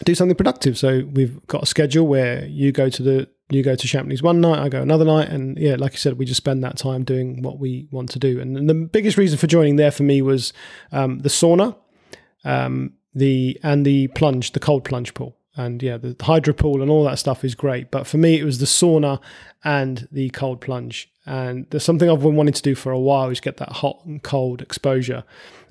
do 0.04 0.14
something 0.14 0.36
productive. 0.36 0.78
So 0.78 1.08
we've 1.12 1.44
got 1.46 1.62
a 1.62 1.66
schedule 1.66 2.06
where 2.06 2.44
you 2.46 2.72
go 2.72 2.88
to 2.88 3.02
the 3.02 3.28
you 3.50 3.62
go 3.62 3.74
to 3.74 3.86
Champneys 3.86 4.22
one 4.22 4.42
night, 4.42 4.58
I 4.58 4.68
go 4.68 4.82
another 4.82 5.06
night, 5.06 5.30
and 5.30 5.56
yeah, 5.56 5.76
like 5.76 5.94
I 5.94 5.96
said, 5.96 6.18
we 6.18 6.26
just 6.26 6.36
spend 6.36 6.62
that 6.64 6.76
time 6.76 7.02
doing 7.02 7.40
what 7.40 7.58
we 7.58 7.88
want 7.90 8.10
to 8.10 8.18
do. 8.18 8.38
And, 8.38 8.58
and 8.58 8.68
the 8.68 8.74
biggest 8.74 9.16
reason 9.16 9.38
for 9.38 9.46
joining 9.46 9.76
there 9.76 9.90
for 9.90 10.02
me 10.02 10.20
was 10.20 10.52
um, 10.92 11.20
the 11.20 11.30
sauna, 11.30 11.74
um, 12.44 12.92
the 13.14 13.58
and 13.62 13.86
the 13.86 14.08
plunge, 14.08 14.52
the 14.52 14.60
cold 14.60 14.84
plunge 14.84 15.14
pool 15.14 15.38
and 15.58 15.82
yeah, 15.82 15.96
the 15.96 16.14
hydro 16.20 16.54
pool 16.54 16.80
and 16.80 16.90
all 16.90 17.04
that 17.04 17.18
stuff 17.18 17.44
is 17.44 17.54
great. 17.54 17.90
But 17.90 18.06
for 18.06 18.16
me, 18.16 18.38
it 18.38 18.44
was 18.44 18.58
the 18.58 18.66
sauna 18.66 19.20
and 19.64 20.08
the 20.12 20.30
cold 20.30 20.60
plunge. 20.60 21.10
And 21.28 21.66
there's 21.68 21.84
something 21.84 22.08
I've 22.08 22.22
been 22.22 22.36
wanting 22.36 22.54
to 22.54 22.62
do 22.62 22.74
for 22.74 22.90
a 22.90 22.98
while 22.98 23.28
is 23.28 23.38
get 23.38 23.58
that 23.58 23.70
hot 23.70 24.00
and 24.06 24.22
cold 24.22 24.62
exposure. 24.62 25.24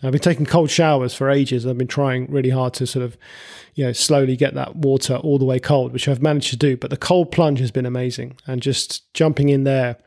I've 0.04 0.12
been 0.12 0.22
taking 0.22 0.46
cold 0.46 0.70
showers 0.70 1.16
for 1.16 1.32
ages. 1.32 1.66
I've 1.66 1.80
been 1.80 1.88
trying 1.88 2.32
really 2.32 2.52
hard 2.52 2.76
to 2.76 2.86
sort 2.86 3.04
of, 3.04 3.18
you 3.74 3.84
know, 3.84 3.92
slowly 3.92 4.36
get 4.36 4.54
that 4.54 4.76
water 4.76 5.16
all 5.16 5.40
the 5.40 5.46
way 5.46 5.60
cold, 5.60 5.94
which 5.94 6.08
I've 6.08 6.22
managed 6.22 6.52
to 6.52 6.58
do. 6.58 6.78
But 6.78 6.92
the 6.92 6.98
cold 6.98 7.32
plunge 7.32 7.60
has 7.60 7.72
been 7.72 7.88
amazing. 7.88 8.38
And 8.46 8.62
just 8.62 9.12
jumping 9.16 9.50
in 9.50 9.64
there 9.64 9.98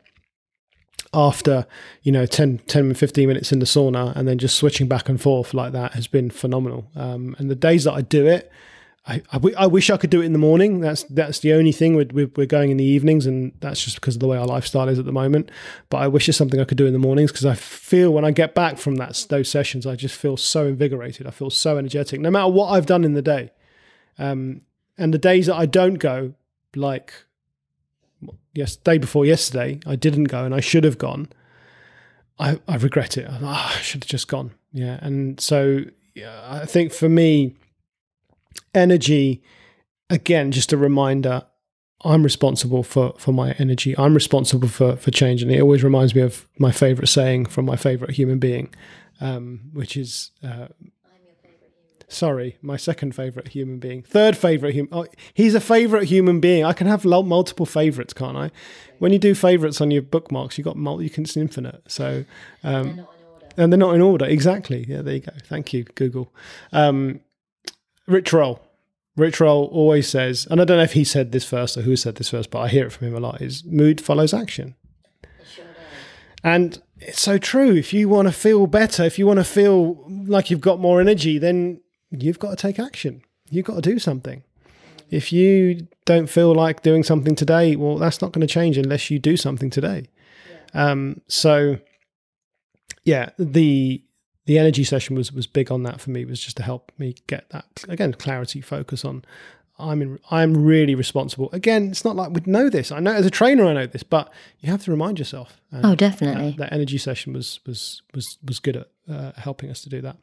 after, 1.13 1.67
you 2.01 2.13
know, 2.13 2.25
10, 2.25 2.59
10 2.59 2.93
15 2.93 3.27
minutes 3.27 3.51
in 3.51 3.59
the 3.59 3.65
sauna 3.65 4.15
and 4.15 4.29
then 4.29 4.37
just 4.37 4.55
switching 4.55 4.87
back 4.87 5.09
and 5.09 5.19
forth 5.19 5.53
like 5.53 5.73
that 5.73 5.91
has 5.95 6.07
been 6.07 6.29
phenomenal. 6.29 6.89
Um, 6.95 7.35
and 7.37 7.51
the 7.51 7.55
days 7.55 7.83
that 7.83 7.93
I 7.93 7.99
do 7.99 8.25
it, 8.25 8.49
I, 9.11 9.21
I, 9.33 9.39
I 9.57 9.67
wish 9.67 9.89
I 9.89 9.97
could 9.97 10.09
do 10.09 10.21
it 10.21 10.25
in 10.25 10.31
the 10.31 10.39
morning. 10.39 10.79
That's 10.79 11.03
that's 11.03 11.39
the 11.39 11.53
only 11.53 11.73
thing. 11.73 11.95
We're, 11.95 12.29
we're 12.35 12.45
going 12.45 12.71
in 12.71 12.77
the 12.77 12.85
evenings, 12.85 13.25
and 13.25 13.51
that's 13.59 13.83
just 13.83 13.97
because 13.97 14.15
of 14.15 14.21
the 14.21 14.27
way 14.27 14.37
our 14.37 14.45
lifestyle 14.45 14.87
is 14.87 14.99
at 14.99 15.05
the 15.05 15.11
moment. 15.11 15.51
But 15.89 15.97
I 15.97 16.07
wish 16.07 16.29
it's 16.29 16.37
something 16.37 16.59
I 16.59 16.63
could 16.63 16.77
do 16.77 16.85
in 16.85 16.93
the 16.93 16.99
mornings 16.99 17.31
because 17.31 17.45
I 17.45 17.55
feel 17.55 18.13
when 18.13 18.23
I 18.23 18.31
get 18.31 18.55
back 18.55 18.77
from 18.77 18.95
that 18.95 19.25
those 19.29 19.49
sessions, 19.49 19.85
I 19.85 19.95
just 19.95 20.15
feel 20.15 20.37
so 20.37 20.67
invigorated. 20.67 21.27
I 21.27 21.31
feel 21.31 21.49
so 21.49 21.77
energetic, 21.77 22.21
no 22.21 22.31
matter 22.31 22.49
what 22.49 22.69
I've 22.69 22.85
done 22.85 23.03
in 23.03 23.13
the 23.13 23.21
day. 23.21 23.51
Um, 24.17 24.61
and 24.97 25.13
the 25.13 25.17
days 25.17 25.47
that 25.47 25.55
I 25.55 25.65
don't 25.65 25.95
go, 25.95 26.33
like 26.75 27.13
yes, 28.53 28.77
day 28.77 28.97
before 28.97 29.25
yesterday, 29.25 29.81
I 29.85 29.97
didn't 29.97 30.25
go, 30.25 30.45
and 30.45 30.55
I 30.55 30.61
should 30.61 30.85
have 30.85 30.97
gone. 30.97 31.29
I, 32.39 32.59
I 32.67 32.77
regret 32.77 33.17
it. 33.17 33.27
Oh, 33.29 33.45
I 33.45 33.79
should 33.81 34.03
have 34.03 34.09
just 34.09 34.29
gone. 34.29 34.51
Yeah, 34.71 34.99
and 35.01 35.39
so 35.41 35.81
yeah, 36.15 36.41
I 36.49 36.65
think 36.65 36.93
for 36.93 37.09
me 37.09 37.55
energy, 38.73 39.41
again, 40.09 40.51
just 40.51 40.73
a 40.73 40.77
reminder. 40.77 41.43
I'm 42.03 42.23
responsible 42.23 42.83
for 42.83 43.13
for 43.17 43.31
my 43.31 43.51
energy. 43.59 43.95
I'm 43.97 44.13
responsible 44.13 44.67
for 44.67 44.95
for 44.95 45.11
change, 45.11 45.41
and 45.43 45.51
it 45.51 45.61
always 45.61 45.83
reminds 45.83 46.15
me 46.15 46.21
of 46.21 46.47
my 46.57 46.71
favorite 46.71 47.07
saying 47.07 47.45
from 47.45 47.65
my 47.65 47.75
favorite 47.75 48.11
human 48.11 48.39
being, 48.39 48.73
um, 49.19 49.69
which 49.73 49.95
is. 49.97 50.31
Uh, 50.43 50.67
sorry, 52.07 52.57
my 52.61 52.75
second 52.75 53.15
favorite 53.15 53.49
human 53.49 53.79
being. 53.79 54.03
Third 54.03 54.35
favorite 54.35 54.73
human. 54.73 54.89
Oh, 54.91 55.05
he's 55.33 55.55
a 55.55 55.61
favorite 55.61 56.05
human 56.05 56.39
being. 56.39 56.65
I 56.65 56.73
can 56.73 56.87
have 56.87 57.05
multiple 57.05 57.65
favorites, 57.65 58.13
can't 58.13 58.37
I? 58.37 58.51
When 58.99 59.13
you 59.13 59.19
do 59.19 59.33
favorites 59.33 59.79
on 59.79 59.91
your 59.91 60.01
bookmarks, 60.01 60.57
you 60.57 60.63
got 60.63 60.75
multi. 60.75 61.05
You 61.05 61.09
can 61.09 61.23
it's 61.23 61.37
infinite. 61.37 61.81
So, 61.87 62.25
um, 62.63 62.97
they're 62.97 63.07
and 63.57 63.71
they're 63.71 63.77
not 63.77 63.95
in 63.95 64.01
order. 64.01 64.25
Exactly. 64.25 64.85
Yeah, 64.87 65.01
there 65.01 65.15
you 65.15 65.19
go. 65.21 65.31
Thank 65.45 65.73
you, 65.73 65.83
Google. 65.83 66.33
Um, 66.71 67.21
Rich 68.11 68.33
Roll. 68.33 68.61
Rich 69.15 69.39
Roll 69.39 69.65
always 69.65 70.07
says, 70.07 70.47
and 70.49 70.61
I 70.61 70.65
don't 70.65 70.77
know 70.77 70.83
if 70.83 70.93
he 70.93 71.03
said 71.03 71.31
this 71.31 71.43
first 71.43 71.77
or 71.77 71.81
who 71.81 71.95
said 71.95 72.15
this 72.15 72.29
first, 72.29 72.49
but 72.49 72.59
I 72.59 72.67
hear 72.67 72.87
it 72.87 72.91
from 72.91 73.07
him 73.07 73.15
a 73.15 73.19
lot, 73.19 73.41
is 73.41 73.63
mood 73.65 73.99
follows 73.99 74.33
action. 74.33 74.75
Sure 75.53 75.65
and 76.43 76.81
it's 76.99 77.21
so 77.21 77.37
true. 77.37 77.75
If 77.75 77.93
you 77.93 78.07
want 78.07 78.27
to 78.27 78.31
feel 78.31 78.67
better, 78.67 79.03
if 79.03 79.17
you 79.19 79.27
want 79.27 79.39
to 79.39 79.43
feel 79.43 80.03
like 80.07 80.49
you've 80.49 80.61
got 80.61 80.79
more 80.79 81.01
energy, 81.01 81.37
then 81.37 81.81
you've 82.09 82.39
got 82.39 82.51
to 82.51 82.55
take 82.55 82.79
action. 82.79 83.23
You've 83.49 83.65
got 83.65 83.75
to 83.75 83.81
do 83.81 83.99
something. 83.99 84.43
If 85.09 85.33
you 85.33 85.87
don't 86.05 86.27
feel 86.27 86.53
like 86.53 86.83
doing 86.83 87.03
something 87.03 87.35
today, 87.35 87.75
well, 87.75 87.97
that's 87.97 88.21
not 88.21 88.31
going 88.31 88.47
to 88.47 88.53
change 88.53 88.77
unless 88.77 89.11
you 89.11 89.19
do 89.19 89.35
something 89.35 89.69
today. 89.69 90.07
Yeah. 90.73 90.91
Um, 90.91 91.21
so, 91.27 91.79
yeah, 93.03 93.31
the 93.37 94.03
the 94.45 94.57
energy 94.57 94.83
session 94.83 95.15
was 95.15 95.31
was 95.31 95.47
big 95.47 95.71
on 95.71 95.83
that 95.83 96.01
for 96.01 96.09
me 96.11 96.25
was 96.25 96.39
just 96.39 96.57
to 96.57 96.63
help 96.63 96.91
me 96.97 97.15
get 97.27 97.49
that 97.49 97.83
again 97.87 98.13
clarity 98.13 98.61
focus 98.61 99.05
on 99.05 99.23
I'm 99.81 100.01
in, 100.01 100.19
I'm 100.29 100.63
really 100.63 100.95
responsible. 100.95 101.49
Again, 101.51 101.89
it's 101.89 102.05
not 102.05 102.15
like 102.15 102.31
we'd 102.31 102.47
know 102.47 102.69
this. 102.69 102.91
I 102.91 102.99
know 102.99 103.13
as 103.13 103.25
a 103.25 103.31
trainer, 103.31 103.65
I 103.65 103.73
know 103.73 103.87
this, 103.87 104.03
but 104.03 104.31
you 104.59 104.69
have 104.69 104.83
to 104.83 104.91
remind 104.91 105.19
yourself. 105.19 105.59
oh, 105.73 105.95
definitely. 105.95 106.51
That, 106.51 106.69
that, 106.69 106.73
energy 106.73 106.97
session 106.97 107.33
was 107.33 107.59
was 107.65 108.01
was 108.13 108.37
was 108.45 108.59
good 108.59 108.77
at 108.77 108.87
uh, 109.09 109.31
helping 109.37 109.69
us 109.69 109.81
to 109.81 109.89
do 109.89 110.01
that. 110.01 110.17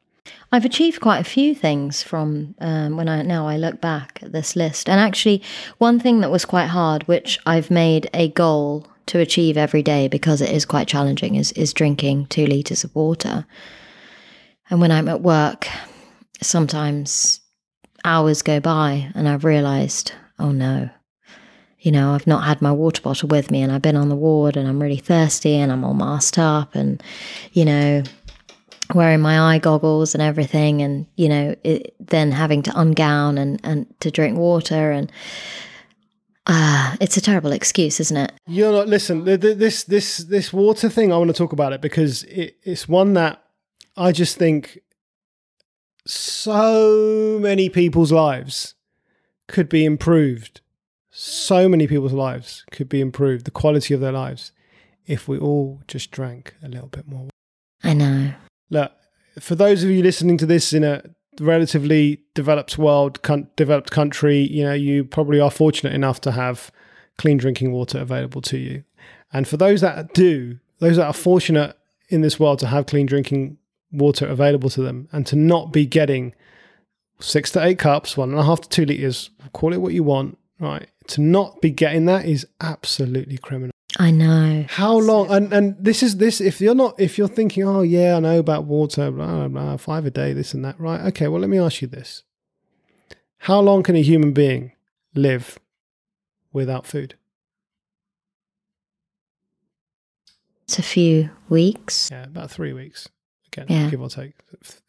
I've 0.52 0.64
achieved 0.64 1.00
quite 1.00 1.18
a 1.18 1.24
few 1.24 1.54
things 1.54 2.02
from 2.02 2.54
um, 2.60 2.96
when 2.96 3.08
I 3.08 3.22
now 3.22 3.48
I 3.48 3.56
look 3.56 3.80
back 3.80 4.20
at 4.22 4.32
this 4.32 4.56
list, 4.56 4.88
and 4.88 5.00
actually, 5.00 5.42
one 5.78 5.98
thing 5.98 6.20
that 6.20 6.30
was 6.30 6.44
quite 6.44 6.66
hard, 6.66 7.08
which 7.08 7.38
I've 7.46 7.70
made 7.70 8.08
a 8.14 8.28
goal 8.28 8.86
to 9.06 9.18
achieve 9.18 9.56
every 9.56 9.82
day 9.82 10.06
because 10.06 10.40
it 10.40 10.50
is 10.50 10.64
quite 10.64 10.86
challenging, 10.86 11.34
is 11.34 11.52
is 11.52 11.72
drinking 11.72 12.26
two 12.26 12.46
liters 12.46 12.84
of 12.84 12.94
water. 12.94 13.46
And 14.70 14.80
when 14.80 14.90
I'm 14.90 15.08
at 15.08 15.22
work, 15.22 15.66
sometimes 16.42 17.40
hours 18.04 18.42
go 18.42 18.60
by 18.60 19.10
and 19.14 19.28
I've 19.28 19.44
realized, 19.44 20.12
oh 20.38 20.52
no, 20.52 20.90
you 21.80 21.92
know, 21.92 22.12
I've 22.12 22.26
not 22.26 22.44
had 22.44 22.60
my 22.60 22.72
water 22.72 23.02
bottle 23.02 23.28
with 23.28 23.50
me 23.50 23.62
and 23.62 23.72
I've 23.72 23.82
been 23.82 23.96
on 23.96 24.08
the 24.08 24.16
ward 24.16 24.56
and 24.56 24.68
I'm 24.68 24.82
really 24.82 24.96
thirsty 24.96 25.54
and 25.54 25.70
I'm 25.70 25.84
all 25.84 25.94
masked 25.94 26.38
up 26.38 26.74
and, 26.74 27.02
you 27.52 27.64
know, 27.64 28.02
wearing 28.94 29.20
my 29.20 29.54
eye 29.54 29.58
goggles 29.58 30.14
and 30.14 30.22
everything 30.22 30.82
and, 30.82 31.06
you 31.16 31.28
know, 31.28 31.54
it, 31.62 31.94
then 32.00 32.32
having 32.32 32.62
to 32.62 32.70
ungown 32.72 33.38
and, 33.38 33.60
and 33.64 33.86
to 34.00 34.10
drink 34.10 34.36
water 34.38 34.90
and, 34.90 35.10
Ah, 36.50 36.94
uh, 36.94 36.96
it's 37.02 37.18
a 37.18 37.20
terrible 37.20 37.52
excuse, 37.52 38.00
isn't 38.00 38.16
it? 38.16 38.32
You're 38.46 38.72
not. 38.72 38.88
Listen, 38.88 39.24
this 39.24 39.84
this 39.84 40.16
this 40.16 40.50
water 40.50 40.88
thing. 40.88 41.12
I 41.12 41.18
want 41.18 41.28
to 41.28 41.34
talk 41.34 41.52
about 41.52 41.74
it 41.74 41.82
because 41.82 42.22
it, 42.22 42.56
it's 42.62 42.88
one 42.88 43.12
that 43.12 43.42
I 43.98 44.12
just 44.12 44.36
think 44.36 44.78
so 46.06 47.38
many 47.40 47.68
people's 47.68 48.12
lives 48.12 48.74
could 49.48 49.68
be 49.68 49.84
improved. 49.84 50.60
So 51.10 51.68
many 51.68 51.88
people's 51.88 52.12
lives 52.12 52.64
could 52.70 52.88
be 52.88 53.00
improved, 53.00 53.44
the 53.44 53.50
quality 53.50 53.92
of 53.92 54.00
their 54.00 54.12
lives, 54.12 54.52
if 55.06 55.26
we 55.26 55.36
all 55.36 55.82
just 55.88 56.12
drank 56.12 56.54
a 56.62 56.68
little 56.68 56.86
bit 56.86 57.08
more. 57.08 57.28
I 57.82 57.92
know. 57.92 58.34
Look, 58.70 58.92
for 59.40 59.56
those 59.56 59.82
of 59.82 59.90
you 59.90 60.00
listening 60.02 60.38
to 60.38 60.46
this 60.46 60.72
in 60.72 60.84
a 60.84 61.02
relatively 61.40 62.22
developed 62.34 62.78
world, 62.78 63.22
con- 63.22 63.48
developed 63.56 63.90
country, 63.90 64.38
you 64.38 64.62
know, 64.62 64.74
you 64.74 65.04
probably 65.04 65.40
are 65.40 65.50
fortunate 65.50 65.92
enough 65.92 66.20
to 66.20 66.32
have 66.32 66.70
clean 67.16 67.36
drinking 67.36 67.72
water 67.72 67.98
available 67.98 68.42
to 68.42 68.58
you. 68.58 68.84
And 69.32 69.48
for 69.48 69.56
those 69.56 69.80
that 69.80 70.14
do, 70.14 70.60
those 70.78 70.96
that 70.98 71.06
are 71.06 71.12
fortunate 71.12 71.76
in 72.08 72.20
this 72.20 72.38
world 72.38 72.60
to 72.60 72.68
have 72.68 72.86
clean 72.86 73.06
drinking 73.06 73.58
water 73.90 74.26
available 74.26 74.70
to 74.70 74.82
them 74.82 75.08
and 75.12 75.26
to 75.26 75.36
not 75.36 75.72
be 75.72 75.86
getting 75.86 76.34
six 77.20 77.50
to 77.52 77.64
eight 77.64 77.78
cups, 77.78 78.16
one 78.16 78.30
and 78.30 78.38
a 78.38 78.44
half 78.44 78.60
to 78.62 78.68
two 78.68 78.84
liters, 78.84 79.30
call 79.52 79.72
it 79.72 79.80
what 79.80 79.92
you 79.92 80.02
want, 80.02 80.38
right? 80.60 80.88
To 81.08 81.20
not 81.20 81.60
be 81.60 81.70
getting 81.70 82.06
that 82.06 82.26
is 82.26 82.46
absolutely 82.60 83.38
criminal. 83.38 83.72
I 83.98 84.10
know. 84.10 84.66
How 84.68 84.98
long? 84.98 85.30
And 85.30 85.52
and 85.52 85.76
this 85.80 86.02
is 86.02 86.18
this. 86.18 86.40
If 86.40 86.60
you're 86.60 86.74
not, 86.74 87.00
if 87.00 87.16
you're 87.16 87.26
thinking, 87.26 87.64
oh 87.64 87.82
yeah, 87.82 88.16
I 88.16 88.20
know 88.20 88.38
about 88.38 88.64
water, 88.64 89.10
blah, 89.10 89.26
blah, 89.26 89.48
blah, 89.48 89.76
five 89.78 90.04
a 90.04 90.10
day, 90.10 90.32
this 90.32 90.52
and 90.52 90.64
that, 90.64 90.78
right? 90.78 91.00
Okay, 91.06 91.26
well, 91.26 91.40
let 91.40 91.50
me 91.50 91.58
ask 91.58 91.80
you 91.80 91.88
this: 91.88 92.22
How 93.38 93.60
long 93.60 93.82
can 93.82 93.96
a 93.96 94.02
human 94.02 94.32
being 94.32 94.72
live 95.14 95.58
without 96.52 96.86
food? 96.86 97.14
It's 100.64 100.78
a 100.78 100.82
few 100.82 101.30
weeks. 101.48 102.10
Yeah, 102.12 102.24
about 102.24 102.50
three 102.50 102.74
weeks 102.74 103.08
again, 103.52 103.66
yeah. 103.68 103.90
give 103.90 104.00
or 104.00 104.08
take. 104.08 104.34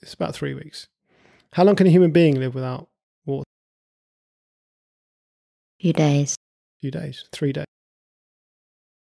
It's 0.01 0.13
about 0.13 0.35
three 0.35 0.53
weeks. 0.53 0.87
How 1.53 1.63
long 1.63 1.75
can 1.75 1.87
a 1.87 1.89
human 1.89 2.11
being 2.11 2.39
live 2.39 2.53
without 2.55 2.87
water? 3.25 3.43
A 5.79 5.83
few 5.83 5.93
days. 5.93 6.33
A 6.33 6.81
few 6.81 6.91
days, 6.91 7.25
three 7.31 7.51
days. 7.51 7.65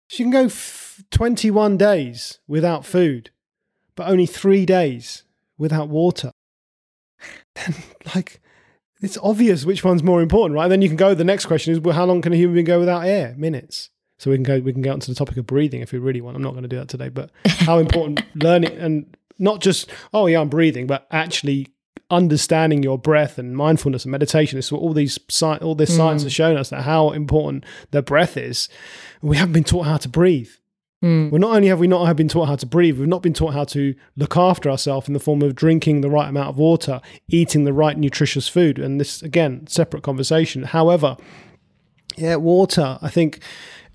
So 0.09 0.23
you 0.23 0.25
can 0.25 0.33
go 0.33 0.45
f- 0.45 1.05
21 1.11 1.77
days 1.77 2.39
without 2.49 2.87
food, 2.87 3.31
but 3.95 4.09
only 4.09 4.25
three 4.27 4.65
days 4.65 5.25
without 5.59 5.89
water, 5.89 6.31
then 7.55 7.75
like 8.15 8.41
it's 9.01 9.19
obvious 9.23 9.65
which 9.65 9.85
one's 9.85 10.03
more 10.03 10.23
important, 10.23 10.57
right? 10.57 10.65
And 10.65 10.73
then 10.73 10.83
you 10.83 10.89
can 10.89 10.97
go. 10.97 11.15
The 11.15 11.25
next 11.25 11.47
question 11.47 11.73
is, 11.73 11.81
well, 11.81 11.95
how 11.95 12.05
long 12.05 12.23
can 12.23 12.33
a 12.33 12.37
human 12.37 12.55
being 12.55 12.67
go 12.67 12.79
without 12.79 13.07
air? 13.07 13.35
Minutes. 13.37 13.91
So 14.19 14.31
we 14.31 14.37
can 14.37 14.43
go. 14.43 14.59
We 14.61 14.73
can 14.73 14.83
get 14.83 14.93
onto 14.93 15.13
the 15.13 15.15
topic 15.15 15.37
of 15.37 15.47
breathing 15.47 15.81
if 15.81 15.93
we 15.93 15.99
really 15.99 16.21
want. 16.21 16.37
I'm 16.37 16.43
not 16.43 16.53
going 16.53 16.63
to 16.63 16.69
do 16.69 16.77
that 16.77 16.89
today, 16.89 17.09
but 17.09 17.31
how 17.45 17.79
important 17.79 18.23
learning 18.35 18.73
and 18.79 19.17
not 19.39 19.61
just 19.61 19.91
oh 20.13 20.27
yeah 20.27 20.41
I'm 20.41 20.49
breathing, 20.49 20.87
but 20.87 21.07
actually 21.11 21.69
understanding 22.11 22.83
your 22.83 22.99
breath 22.99 23.39
and 23.39 23.57
mindfulness 23.57 24.05
and 24.05 24.13
meditation. 24.13 24.59
is 24.59 24.73
what 24.73 24.81
all 24.81 24.95
these 24.95 25.19
sci- 25.31 25.59
all 25.59 25.75
this 25.75 25.95
science 25.95 26.23
has 26.23 26.33
shown 26.33 26.57
us 26.57 26.71
that 26.71 26.83
how 26.83 27.11
important 27.11 27.65
the 27.91 28.03
breath 28.03 28.37
is. 28.37 28.69
We 29.21 29.37
haven't 29.37 29.53
been 29.53 29.65
taught 29.65 29.87
how 29.87 29.99
to 29.99 30.09
breathe. 30.09 30.51
Mm. 31.03 31.31
Well, 31.31 31.41
not 31.41 31.55
only 31.55 31.69
have 31.69 31.79
we 31.79 31.87
not 31.87 32.07
have 32.07 32.17
been 32.17 32.29
taught 32.29 32.47
how 32.47 32.57
to 32.57 32.67
breathe, 32.67 32.99
we've 32.99 33.07
not 33.07 33.23
been 33.23 33.35
taught 33.35 33.53
how 33.55 33.65
to 33.65 33.95
look 34.17 34.37
after 34.37 34.69
ourselves 34.69 35.07
in 35.07 35.15
the 35.15 35.21
form 35.21 35.43
of 35.43 35.55
drinking 35.55 36.01
the 36.01 36.11
right 36.11 36.29
amount 36.29 36.49
of 36.49 36.57
water, 36.57 37.01
eating 37.29 37.65
the 37.65 37.73
right 37.73 37.97
nutritious 37.97 38.49
food. 38.49 38.79
And 38.79 39.01
this, 39.01 39.23
again, 39.23 39.67
separate 39.69 40.03
conversation. 40.03 40.65
However, 40.65 41.17
yeah, 42.17 42.37
water. 42.37 42.99
I 43.01 43.11
think 43.11 43.41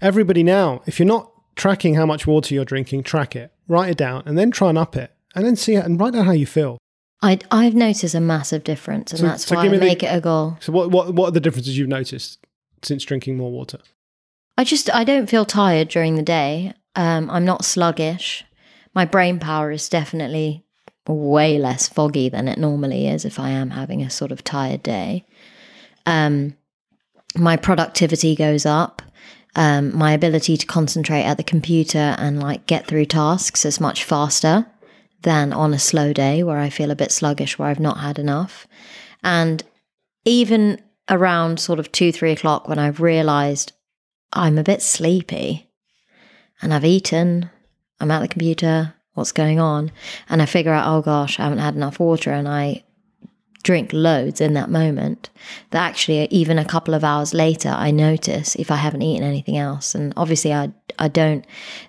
everybody 0.02 0.44
now, 0.44 0.82
if 0.86 0.98
you're 0.98 1.06
not 1.06 1.30
tracking 1.56 1.96
how 1.96 2.06
much 2.06 2.26
water 2.26 2.56
you're 2.56 2.64
drinking, 2.64 3.04
track 3.04 3.36
it, 3.36 3.52
write 3.68 3.90
it 3.90 3.98
down, 3.98 4.24
and 4.26 4.38
then 4.38 4.50
try 4.50 4.70
and 4.70 4.78
up 4.78 4.96
it, 4.96 5.13
and 5.36 5.46
then 5.46 5.56
see 5.56 5.76
it 5.76 5.86
and 5.86 6.00
write 6.00 6.14
down 6.14 6.26
how 6.26 6.32
you 6.32 6.46
feel. 6.46 6.78
I, 7.22 7.40
I've 7.52 7.74
noticed 7.76 8.14
a 8.16 8.20
massive 8.20 8.64
difference, 8.64 9.12
and 9.12 9.20
So- 9.22 9.26
that's 9.28 9.46
so 9.48 9.56
why 9.56 9.66
I 9.66 9.70
the- 9.70 9.78
make 9.78 10.04
it 10.04 10.08
a 10.08 10.20
goal. 10.20 10.58
So, 10.60 10.72
what 10.74 10.92
what 10.92 11.14
what 11.14 11.28
are 11.30 11.32
the 11.32 11.40
differences 11.40 11.78
you've 11.78 11.88
noticed 11.88 12.40
since 12.84 13.04
drinking 13.06 13.38
more 13.38 13.52
water? 13.52 13.80
I 14.58 14.64
just 14.64 14.94
I 14.94 15.04
don't 15.04 15.30
feel 15.30 15.46
tired 15.46 15.88
during 15.88 16.16
the 16.16 16.22
day. 16.24 16.74
Um, 16.96 17.30
I'm 17.30 17.46
not 17.46 17.66
sluggish. 17.66 18.44
My 18.94 19.06
brain 19.06 19.40
power 19.40 19.72
is 19.72 19.90
definitely 19.90 20.64
way 21.08 21.58
less 21.58 21.88
foggy 21.88 22.30
than 22.30 22.48
it 22.48 22.58
normally 22.60 23.08
is 23.08 23.26
if 23.26 23.40
I 23.40 23.50
am 23.50 23.72
having 23.72 24.02
a 24.04 24.10
sort 24.10 24.32
of 24.32 24.44
tired 24.44 24.84
day. 24.84 25.26
Um, 26.06 26.56
my 27.36 27.58
productivity 27.58 28.36
goes 28.36 28.66
up. 28.66 29.02
Um, 29.56 29.96
my 29.98 30.14
ability 30.14 30.58
to 30.58 30.66
concentrate 30.66 31.24
at 31.24 31.38
the 31.38 31.44
computer 31.44 32.16
and 32.18 32.40
like 32.42 32.66
get 32.68 32.88
through 32.88 33.06
tasks 33.06 33.66
is 33.66 33.80
much 33.80 34.04
faster 34.04 34.66
than 35.24 35.52
on 35.52 35.74
a 35.74 35.80
slow 35.80 36.14
day 36.14 36.44
where 36.44 36.60
I 36.60 36.70
feel 36.70 36.92
a 36.92 36.96
bit 36.96 37.12
sluggish, 37.12 37.58
where 37.58 37.70
I've 37.70 37.80
not 37.80 38.00
had 38.00 38.20
enough. 38.20 38.68
And 39.24 39.64
even 40.26 40.82
around 41.10 41.60
sort 41.60 41.80
of 41.80 41.92
two, 41.92 42.12
three 42.12 42.32
o'clock 42.32 42.68
when 42.68 42.80
I've 42.80 43.02
realized 43.02 43.74
I'm 44.32 44.58
a 44.58 44.64
bit 44.64 44.82
sleepy 44.82 45.70
and 46.62 46.74
I've 46.74 46.86
eaten, 46.86 47.50
I'm 48.00 48.12
at 48.12 48.22
the 48.22 48.28
computer, 48.28 48.94
what's 49.14 49.32
going 49.32 49.60
on? 49.60 49.92
And 50.30 50.42
I 50.42 50.46
figure 50.46 50.74
out, 50.74 50.88
oh 50.88 51.02
gosh, 51.02 51.40
I 51.40 51.44
haven't 51.44 51.60
had 51.60 51.76
enough 51.76 52.00
water 52.00 52.32
and 52.32 52.48
I 52.48 52.84
drink 53.64 53.92
loads 53.94 54.40
in 54.42 54.54
that 54.54 54.70
moment. 54.70 55.30
That 55.72 55.88
actually, 55.88 56.26
even 56.26 56.60
a 56.60 56.66
couple 56.66 56.94
of 56.94 57.04
hours 57.04 57.34
later, 57.34 57.70
I 57.70 57.92
notice 57.92 58.56
if 58.56 58.70
I 58.70 58.76
haven't 58.76 59.02
eaten 59.02 59.26
anything 59.26 59.58
else. 59.58 59.96
And 59.96 60.14
obviously, 60.16 60.54
I, 60.54 60.72
I 61.00 61.08
don't 61.08 61.46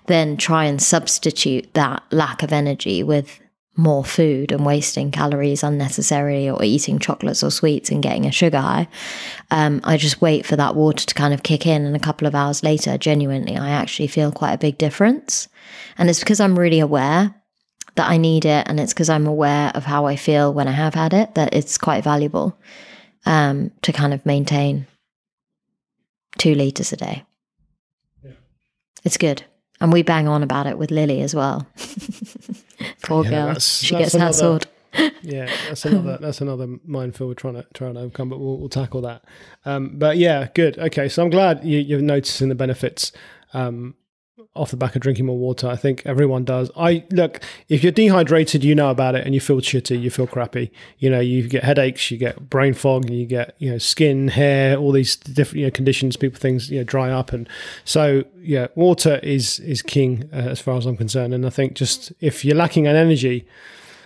then 0.07 0.37
try 0.37 0.65
and 0.65 0.81
substitute 0.81 1.73
that 1.73 2.03
lack 2.11 2.43
of 2.43 2.53
energy 2.53 3.03
with 3.03 3.39
more 3.77 4.05
food 4.05 4.53
and 4.53 4.65
wasting 4.65 5.11
calories 5.11 5.61
unnecessarily 5.61 6.49
or 6.49 6.63
eating 6.63 6.97
chocolates 6.97 7.43
or 7.43 7.51
sweets 7.51 7.91
and 7.91 8.01
getting 8.01 8.25
a 8.25 8.31
sugar 8.31 8.59
high. 8.59 8.87
Um, 9.51 9.81
I 9.83 9.97
just 9.97 10.21
wait 10.21 10.45
for 10.45 10.55
that 10.55 10.75
water 10.75 11.05
to 11.05 11.13
kind 11.13 11.33
of 11.33 11.43
kick 11.43 11.67
in, 11.67 11.85
and 11.85 11.95
a 11.95 11.99
couple 11.99 12.25
of 12.25 12.35
hours 12.35 12.63
later, 12.63 12.97
genuinely, 12.97 13.57
I 13.57 13.69
actually 13.69 14.07
feel 14.07 14.31
quite 14.31 14.53
a 14.53 14.57
big 14.57 14.77
difference. 14.77 15.49
And 15.97 16.09
it's 16.09 16.19
because 16.19 16.39
I'm 16.39 16.57
really 16.57 16.79
aware 16.79 17.35
that 17.95 18.09
I 18.09 18.17
need 18.17 18.45
it, 18.45 18.67
and 18.67 18.79
it's 18.79 18.93
because 18.93 19.09
I'm 19.09 19.27
aware 19.27 19.71
of 19.75 19.85
how 19.85 20.05
I 20.05 20.15
feel 20.15 20.53
when 20.53 20.67
I 20.67 20.71
have 20.71 20.93
had 20.93 21.13
it 21.13 21.35
that 21.35 21.53
it's 21.53 21.77
quite 21.77 22.03
valuable 22.03 22.57
um, 23.25 23.71
to 23.81 23.91
kind 23.93 24.13
of 24.13 24.25
maintain 24.25 24.85
two 26.37 26.53
liters 26.55 26.91
a 26.93 26.97
day. 26.97 27.23
It's 29.03 29.17
good. 29.17 29.43
And 29.81 29.93
we 29.93 30.01
bang 30.03 30.27
on 30.27 30.41
about 30.41 30.67
it 30.67 30.77
with 30.77 30.89
Lily 30.91 31.21
as 31.21 31.35
well. 31.35 31.67
Poor 33.03 33.23
Yeah, 33.23 33.29
girl. 33.29 33.45
that's- 33.47 33.79
She 33.83 33.93
that's 33.95 34.13
gets 34.13 34.13
another- 34.15 34.59
hassled. 34.59 34.65
Yeah, 35.21 35.51
that's 35.67 35.83
another 35.85 36.17
that's 36.21 36.39
another 36.39 36.67
minefield 36.85 37.27
we're 37.29 37.33
trying 37.33 37.55
to 37.55 37.65
trying 37.73 37.95
to 37.95 37.99
overcome, 37.99 38.29
but 38.29 38.39
we'll, 38.39 38.57
we'll 38.57 38.69
tackle 38.69 39.01
that. 39.01 39.25
Um, 39.65 39.97
but 39.99 40.15
yeah, 40.17 40.47
good. 40.53 40.77
Okay, 40.79 41.09
so 41.09 41.21
I'm 41.23 41.29
glad 41.29 41.65
you, 41.65 41.79
you're 41.79 41.99
noticing 42.01 42.47
the 42.47 42.55
benefits 42.55 43.11
um, 43.53 43.95
off 44.53 44.71
the 44.71 44.77
back 44.77 44.95
of 44.95 45.01
drinking 45.01 45.25
more 45.25 45.37
water. 45.37 45.67
I 45.67 45.75
think 45.75 46.01
everyone 46.05 46.43
does. 46.43 46.69
I 46.75 47.05
look 47.11 47.41
if 47.69 47.83
you're 47.83 47.91
dehydrated, 47.91 48.63
you 48.63 48.75
know 48.75 48.89
about 48.89 49.15
it, 49.15 49.25
and 49.25 49.33
you 49.33 49.39
feel 49.39 49.57
shitty, 49.57 50.01
you 50.01 50.09
feel 50.09 50.27
crappy. 50.27 50.71
You 50.99 51.09
know, 51.09 51.19
you 51.19 51.47
get 51.47 51.63
headaches, 51.63 52.11
you 52.11 52.17
get 52.17 52.49
brain 52.49 52.73
fog, 52.73 53.09
you 53.09 53.25
get 53.25 53.55
you 53.59 53.71
know 53.71 53.77
skin, 53.77 54.27
hair, 54.27 54.77
all 54.77 54.91
these 54.91 55.15
different 55.15 55.59
you 55.59 55.65
know, 55.65 55.71
conditions. 55.71 56.17
People 56.17 56.39
things 56.39 56.69
you 56.69 56.79
know 56.79 56.83
dry 56.83 57.11
up, 57.11 57.31
and 57.31 57.47
so 57.85 58.23
yeah, 58.39 58.67
water 58.75 59.19
is 59.23 59.59
is 59.59 59.81
king 59.81 60.29
uh, 60.33 60.37
as 60.37 60.59
far 60.59 60.77
as 60.77 60.85
I'm 60.85 60.97
concerned. 60.97 61.33
And 61.33 61.45
I 61.45 61.49
think 61.49 61.73
just 61.73 62.11
if 62.19 62.43
you're 62.43 62.57
lacking 62.57 62.85
in 62.85 62.95
energy 62.95 63.47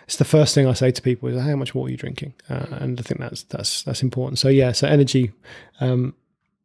it's 0.06 0.18
the 0.18 0.26
first 0.26 0.56
thing 0.56 0.66
I 0.66 0.74
say 0.74 0.90
to 0.90 1.02
people 1.04 1.30
is 1.30 1.40
how 1.40 1.56
much 1.56 1.76
water 1.76 1.88
are 1.88 1.92
you 1.92 1.98
drinking, 1.98 2.34
uh, 2.50 2.66
and 2.72 3.00
I 3.00 3.04
think 3.04 3.20
that's 3.20 3.44
that's 3.44 3.84
that's 3.84 4.02
important. 4.02 4.40
So 4.40 4.50
yeah, 4.50 4.72
so 4.72 4.88
energy 4.88 5.32
um, 5.80 6.16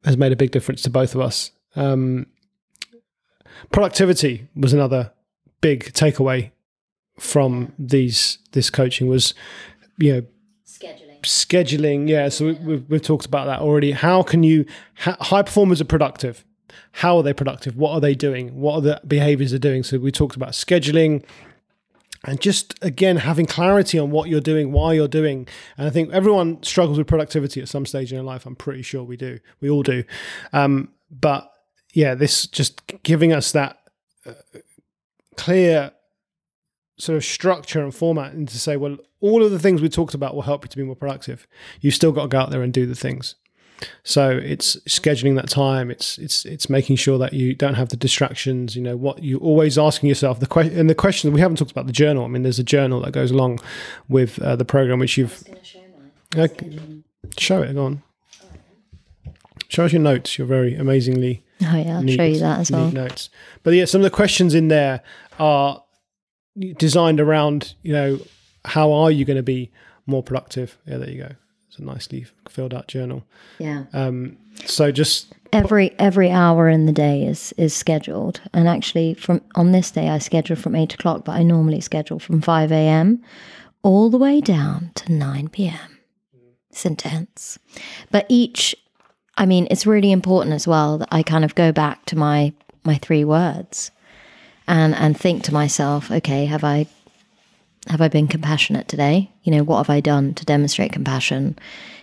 has 0.03 0.17
made 0.17 0.33
a 0.33 0.37
big 0.37 0.51
difference 0.51 0.81
to 0.83 0.91
both 0.91 1.15
of 1.15 1.21
us. 1.21 1.51
Um, 1.77 2.27
productivity 3.73 4.49
was 4.55 4.73
another 4.73 5.12
big 5.61 5.93
takeaway 5.93 6.51
from 7.19 7.73
these 7.79 8.39
this 8.53 8.71
coaching 8.71 9.09
was 9.09 9.35
you 9.99 10.12
know 10.12 10.23
Scheduling. 10.67 11.21
scheduling 11.23 12.09
yeah 12.09 12.29
so 12.29 12.47
we, 12.47 12.53
we've, 12.55 12.85
we've 12.89 13.03
talked 13.03 13.27
about 13.27 13.47
that 13.47 13.61
already. 13.61 13.93
How 13.93 14.23
can 14.23 14.43
you 14.43 14.67
ha- 14.99 15.17
high 15.21 15.43
performers 15.43 15.81
are 15.81 15.87
productive. 15.87 16.45
How 16.93 17.17
are 17.17 17.23
they 17.23 17.33
productive? 17.33 17.77
What 17.77 17.93
are 17.93 18.01
they 18.01 18.15
doing? 18.15 18.57
What 18.61 18.75
are 18.75 18.81
the 18.81 19.01
behaviors 19.07 19.51
they're 19.51 19.59
doing? 19.59 19.85
So 19.85 19.99
we 19.99 20.11
talked 20.11 20.37
about 20.37 20.51
scheduling 20.51 21.25
and 22.25 22.41
just 22.41 22.75
again 22.83 23.19
having 23.19 23.47
clarity 23.47 23.99
on 23.99 24.11
what 24.11 24.29
you're 24.29 24.41
doing 24.41 24.73
why 24.73 24.95
you're 24.95 25.09
doing. 25.09 25.47
And 25.79 25.87
i 25.87 25.91
think 25.91 26.12
everyone 26.12 26.62
struggles 26.62 26.99
with 26.99 27.07
productivity 27.07 27.61
at 27.61 27.69
some 27.69 27.87
stage 27.87 28.12
in 28.12 28.17
their 28.17 28.25
life 28.25 28.45
i'm 28.47 28.57
pretty 28.57 28.83
sure 28.83 29.05
we 29.05 29.17
do. 29.17 29.39
We 29.61 29.71
all 29.71 29.83
do. 29.83 30.05
Um, 30.53 30.91
but 31.11 31.53
yeah 31.95 32.14
this 32.14 32.47
just 32.47 32.86
giving 33.03 33.32
us 33.32 33.51
that 33.53 33.78
uh, 34.26 34.32
clear 35.36 35.90
sort 36.99 37.16
of 37.16 37.24
structure 37.24 37.82
and 37.82 37.92
format 37.95 38.32
and 38.34 38.49
to 38.49 38.59
say 38.59 38.76
well 38.76 38.97
all 39.20 39.42
of 39.42 39.51
the 39.51 39.59
things 39.59 39.80
we 39.80 39.88
talked 39.88 40.12
about 40.14 40.34
will 40.34 40.42
help 40.42 40.64
you 40.64 40.68
to 40.68 40.76
be 40.76 40.82
more 40.82 40.95
productive. 40.95 41.47
You've 41.80 41.95
still 41.95 42.12
got 42.12 42.22
to 42.22 42.28
go 42.28 42.38
out 42.40 42.51
there 42.51 42.62
and 42.62 42.70
do 42.74 42.84
the 42.84 42.95
things. 42.95 43.36
So 44.03 44.28
it's 44.30 44.76
scheduling 44.86 45.34
that 45.36 45.49
time. 45.49 45.90
It's 45.90 46.18
it's 46.18 46.45
it's 46.45 46.68
making 46.68 46.97
sure 46.97 47.16
that 47.18 47.32
you 47.32 47.55
don't 47.55 47.74
have 47.74 47.88
the 47.88 47.97
distractions 47.97 48.76
you 48.76 48.82
know 48.82 48.97
what 48.97 49.24
you're 49.24 49.40
always 49.40 49.78
asking 49.78 50.11
yourself 50.11 50.40
the 50.40 50.47
question 50.47 50.78
and 50.78 50.90
the 50.90 50.95
question 50.95 51.32
we 51.32 51.40
haven't 51.40 51.57
talked 51.57 51.70
about 51.70 51.86
the 51.86 51.92
journal. 51.92 52.24
I 52.24 52.28
mean 52.28 52.42
there's 52.42 52.59
a 52.59 52.64
journal 52.64 53.01
that 53.01 53.12
goes 53.12 53.30
along 53.30 53.61
with 54.09 54.38
uh, 54.42 54.57
the 54.57 54.64
program 54.64 54.99
which 54.99 55.16
you've 55.16 55.42
Okay. 56.36 56.78
show 57.38 57.62
it. 57.62 57.72
Go 57.74 57.84
on. 57.86 58.03
Show 59.68 59.86
us 59.86 59.92
your 59.92 60.03
notes. 60.03 60.36
You're 60.36 60.47
very 60.47 60.74
amazingly 60.74 61.43
Oh 61.66 61.76
yeah, 61.76 61.96
I'll 61.96 62.02
neat- 62.02 62.16
show 62.16 62.24
you 62.24 62.38
that 62.40 62.61
as 62.61 62.70
well. 62.70 62.90
notes. 62.90 63.30
But 63.62 63.74
yeah, 63.74 63.84
some 63.84 64.00
of 64.00 64.05
the 64.05 64.11
questions 64.11 64.55
in 64.55 64.68
there 64.68 65.00
are 65.38 65.82
designed 66.76 67.20
around, 67.20 67.74
you 67.82 67.92
know, 67.92 68.18
how 68.64 68.92
are 68.92 69.11
you 69.11 69.24
going 69.24 69.36
to 69.36 69.42
be 69.42 69.70
more 70.07 70.22
productive? 70.22 70.76
Yeah, 70.86 70.98
there 70.98 71.11
you 71.11 71.22
go. 71.22 71.30
It's 71.68 71.78
a 71.78 71.82
nicely 71.84 72.26
filled 72.48 72.74
out 72.74 72.88
journal. 72.88 73.24
Yeah. 73.59 73.84
Um, 73.92 74.36
so 74.64 74.92
just 74.92 75.32
Every 75.52 75.92
every 76.00 76.30
hour 76.30 76.68
in 76.68 76.86
the 76.86 76.92
day 76.92 77.24
is 77.24 77.55
is 77.57 77.72
scheduled, 77.72 78.40
and 78.52 78.66
actually, 78.68 79.14
from 79.14 79.40
on 79.55 79.70
this 79.70 79.92
day, 79.92 80.09
I 80.09 80.18
schedule 80.18 80.57
from 80.57 80.74
eight 80.74 80.94
o'clock, 80.94 81.24
but 81.24 81.32
I 81.32 81.44
normally 81.44 81.80
schedule 81.80 82.18
from 82.18 82.40
five 82.40 82.72
a.m. 82.72 83.22
all 83.84 84.11
the 84.11 84.18
way 84.18 84.40
down 84.40 84.90
to 84.96 85.12
nine 85.12 85.48
p.m. 85.48 85.98
It's 86.70 86.84
intense, 86.84 87.57
but 88.11 88.26
each, 88.28 88.74
I 89.37 89.47
mean, 89.47 89.66
it's 89.70 89.87
really 89.87 90.12
important 90.12 90.55
as 90.55 90.66
well 90.66 90.99
that 90.99 91.09
I 91.11 91.22
kind 91.22 91.45
of 91.45 91.55
go 91.55 91.72
back 91.72 92.05
to 92.07 92.16
my 92.16 92.53
my 92.85 92.97
three 92.97 93.24
words, 93.24 93.91
and 94.66 94.95
and 94.95 95.18
think 95.18 95.43
to 95.45 95.53
myself, 95.53 96.11
okay, 96.11 96.47
have 96.47 96.64
I 96.64 96.87
have 97.89 98.01
I 98.01 98.09
been 98.09 98.28
compassionate 98.28 98.89
today? 98.89 99.30
You 99.43 99.53
know, 99.53 99.64
what 99.64 99.78
have 99.78 99.91
I 99.91 100.01
done 100.01 100.35
to 100.35 100.45
demonstrate 100.45 100.93
compassion? 100.93 101.59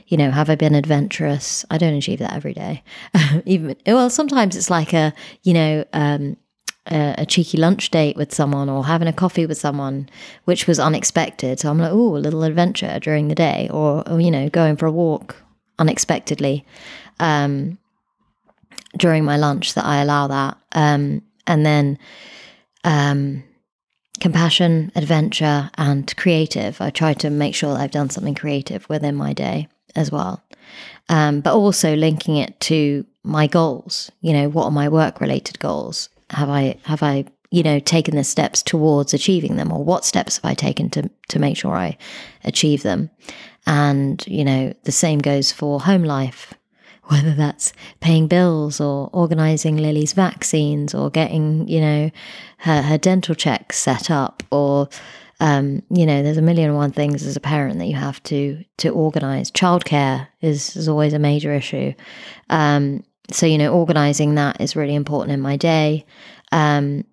You 0.07 0.17
know, 0.17 0.31
have 0.31 0.49
I 0.49 0.55
been 0.55 0.75
adventurous? 0.75 1.65
I 1.71 1.77
don't 1.77 1.93
achieve 1.93 2.19
that 2.19 2.33
every 2.33 2.53
day. 2.53 2.83
Even 3.45 3.75
well, 3.85 4.09
sometimes 4.09 4.55
it's 4.55 4.69
like 4.69 4.93
a 4.93 5.13
you 5.43 5.53
know 5.53 5.85
um, 5.93 6.35
a, 6.87 7.15
a 7.19 7.25
cheeky 7.25 7.57
lunch 7.57 7.91
date 7.91 8.17
with 8.17 8.33
someone 8.33 8.69
or 8.69 8.85
having 8.85 9.07
a 9.07 9.13
coffee 9.13 9.45
with 9.45 9.57
someone, 9.57 10.09
which 10.45 10.67
was 10.67 10.79
unexpected. 10.79 11.59
So 11.59 11.69
I'm 11.69 11.79
like, 11.79 11.91
oh, 11.91 12.17
a 12.17 12.19
little 12.19 12.43
adventure 12.43 12.99
during 12.99 13.27
the 13.27 13.35
day, 13.35 13.69
or, 13.71 14.07
or 14.09 14.19
you 14.19 14.31
know, 14.31 14.49
going 14.49 14.75
for 14.75 14.85
a 14.87 14.91
walk 14.91 15.37
unexpectedly 15.81 16.63
um, 17.19 17.77
during 18.97 19.25
my 19.25 19.37
lunch. 19.37 19.73
That 19.73 19.85
I 19.85 20.01
allow 20.01 20.27
that, 20.27 20.57
um, 20.73 21.21
and 21.47 21.65
then 21.65 21.97
um, 22.83 23.43
compassion, 24.21 24.91
adventure, 24.95 25.69
and 25.77 26.15
creative. 26.15 26.79
I 26.79 26.91
try 26.91 27.13
to 27.15 27.29
make 27.29 27.55
sure 27.55 27.73
that 27.73 27.81
I've 27.81 27.91
done 27.91 28.09
something 28.09 28.35
creative 28.35 28.87
within 28.87 29.15
my 29.15 29.33
day 29.33 29.67
as 29.95 30.11
well. 30.11 30.41
Um, 31.09 31.41
but 31.41 31.53
also 31.53 31.95
linking 31.95 32.37
it 32.37 32.57
to 32.61 33.05
my 33.23 33.47
goals. 33.47 34.11
You 34.21 34.33
know, 34.33 34.49
what 34.49 34.65
are 34.65 34.71
my 34.71 34.87
work 34.87 35.19
related 35.19 35.59
goals? 35.59 36.09
Have 36.29 36.49
I 36.49 36.77
have 36.83 37.03
I 37.03 37.25
you 37.49 37.63
know 37.63 37.79
taken 37.79 38.15
the 38.15 38.23
steps 38.23 38.61
towards 38.63 39.13
achieving 39.13 39.57
them, 39.57 39.71
or 39.71 39.83
what 39.83 40.05
steps 40.05 40.37
have 40.37 40.45
I 40.45 40.53
taken 40.53 40.89
to 40.91 41.09
to 41.29 41.39
make 41.39 41.57
sure 41.57 41.75
I 41.75 41.97
achieve 42.43 42.83
them? 42.83 43.09
And 43.65 44.25
you 44.27 44.43
know, 44.43 44.73
the 44.83 44.91
same 44.91 45.19
goes 45.19 45.51
for 45.51 45.79
home 45.81 46.03
life 46.03 46.53
whether 47.11 47.33
that's 47.33 47.73
paying 47.99 48.27
bills 48.27 48.79
or 48.79 49.09
organizing 49.11 49.75
Lily's 49.75 50.13
vaccines 50.13 50.93
or 50.93 51.09
getting, 51.09 51.67
you 51.67 51.81
know, 51.81 52.11
her, 52.59 52.81
her 52.81 52.97
dental 52.97 53.35
checks 53.35 53.77
set 53.77 54.09
up 54.09 54.43
or, 54.51 54.87
um, 55.39 55.81
you 55.89 56.05
know, 56.05 56.23
there's 56.23 56.37
a 56.37 56.41
million 56.41 56.69
and 56.69 56.77
one 56.77 56.91
things 56.91 57.25
as 57.25 57.35
a 57.35 57.41
parent 57.41 57.79
that 57.79 57.87
you 57.87 57.95
have 57.95 58.21
to 58.23 58.63
to 58.77 58.89
organize. 58.89 59.51
Childcare 59.51 60.27
is, 60.41 60.75
is 60.75 60.87
always 60.87 61.13
a 61.13 61.19
major 61.19 61.51
issue. 61.51 61.93
Um, 62.49 63.03
so, 63.31 63.45
you 63.45 63.57
know, 63.57 63.73
organizing 63.73 64.35
that 64.35 64.61
is 64.61 64.75
really 64.75 64.95
important 64.95 65.33
in 65.33 65.41
my 65.41 65.57
day. 65.57 66.05
Um, 66.51 67.03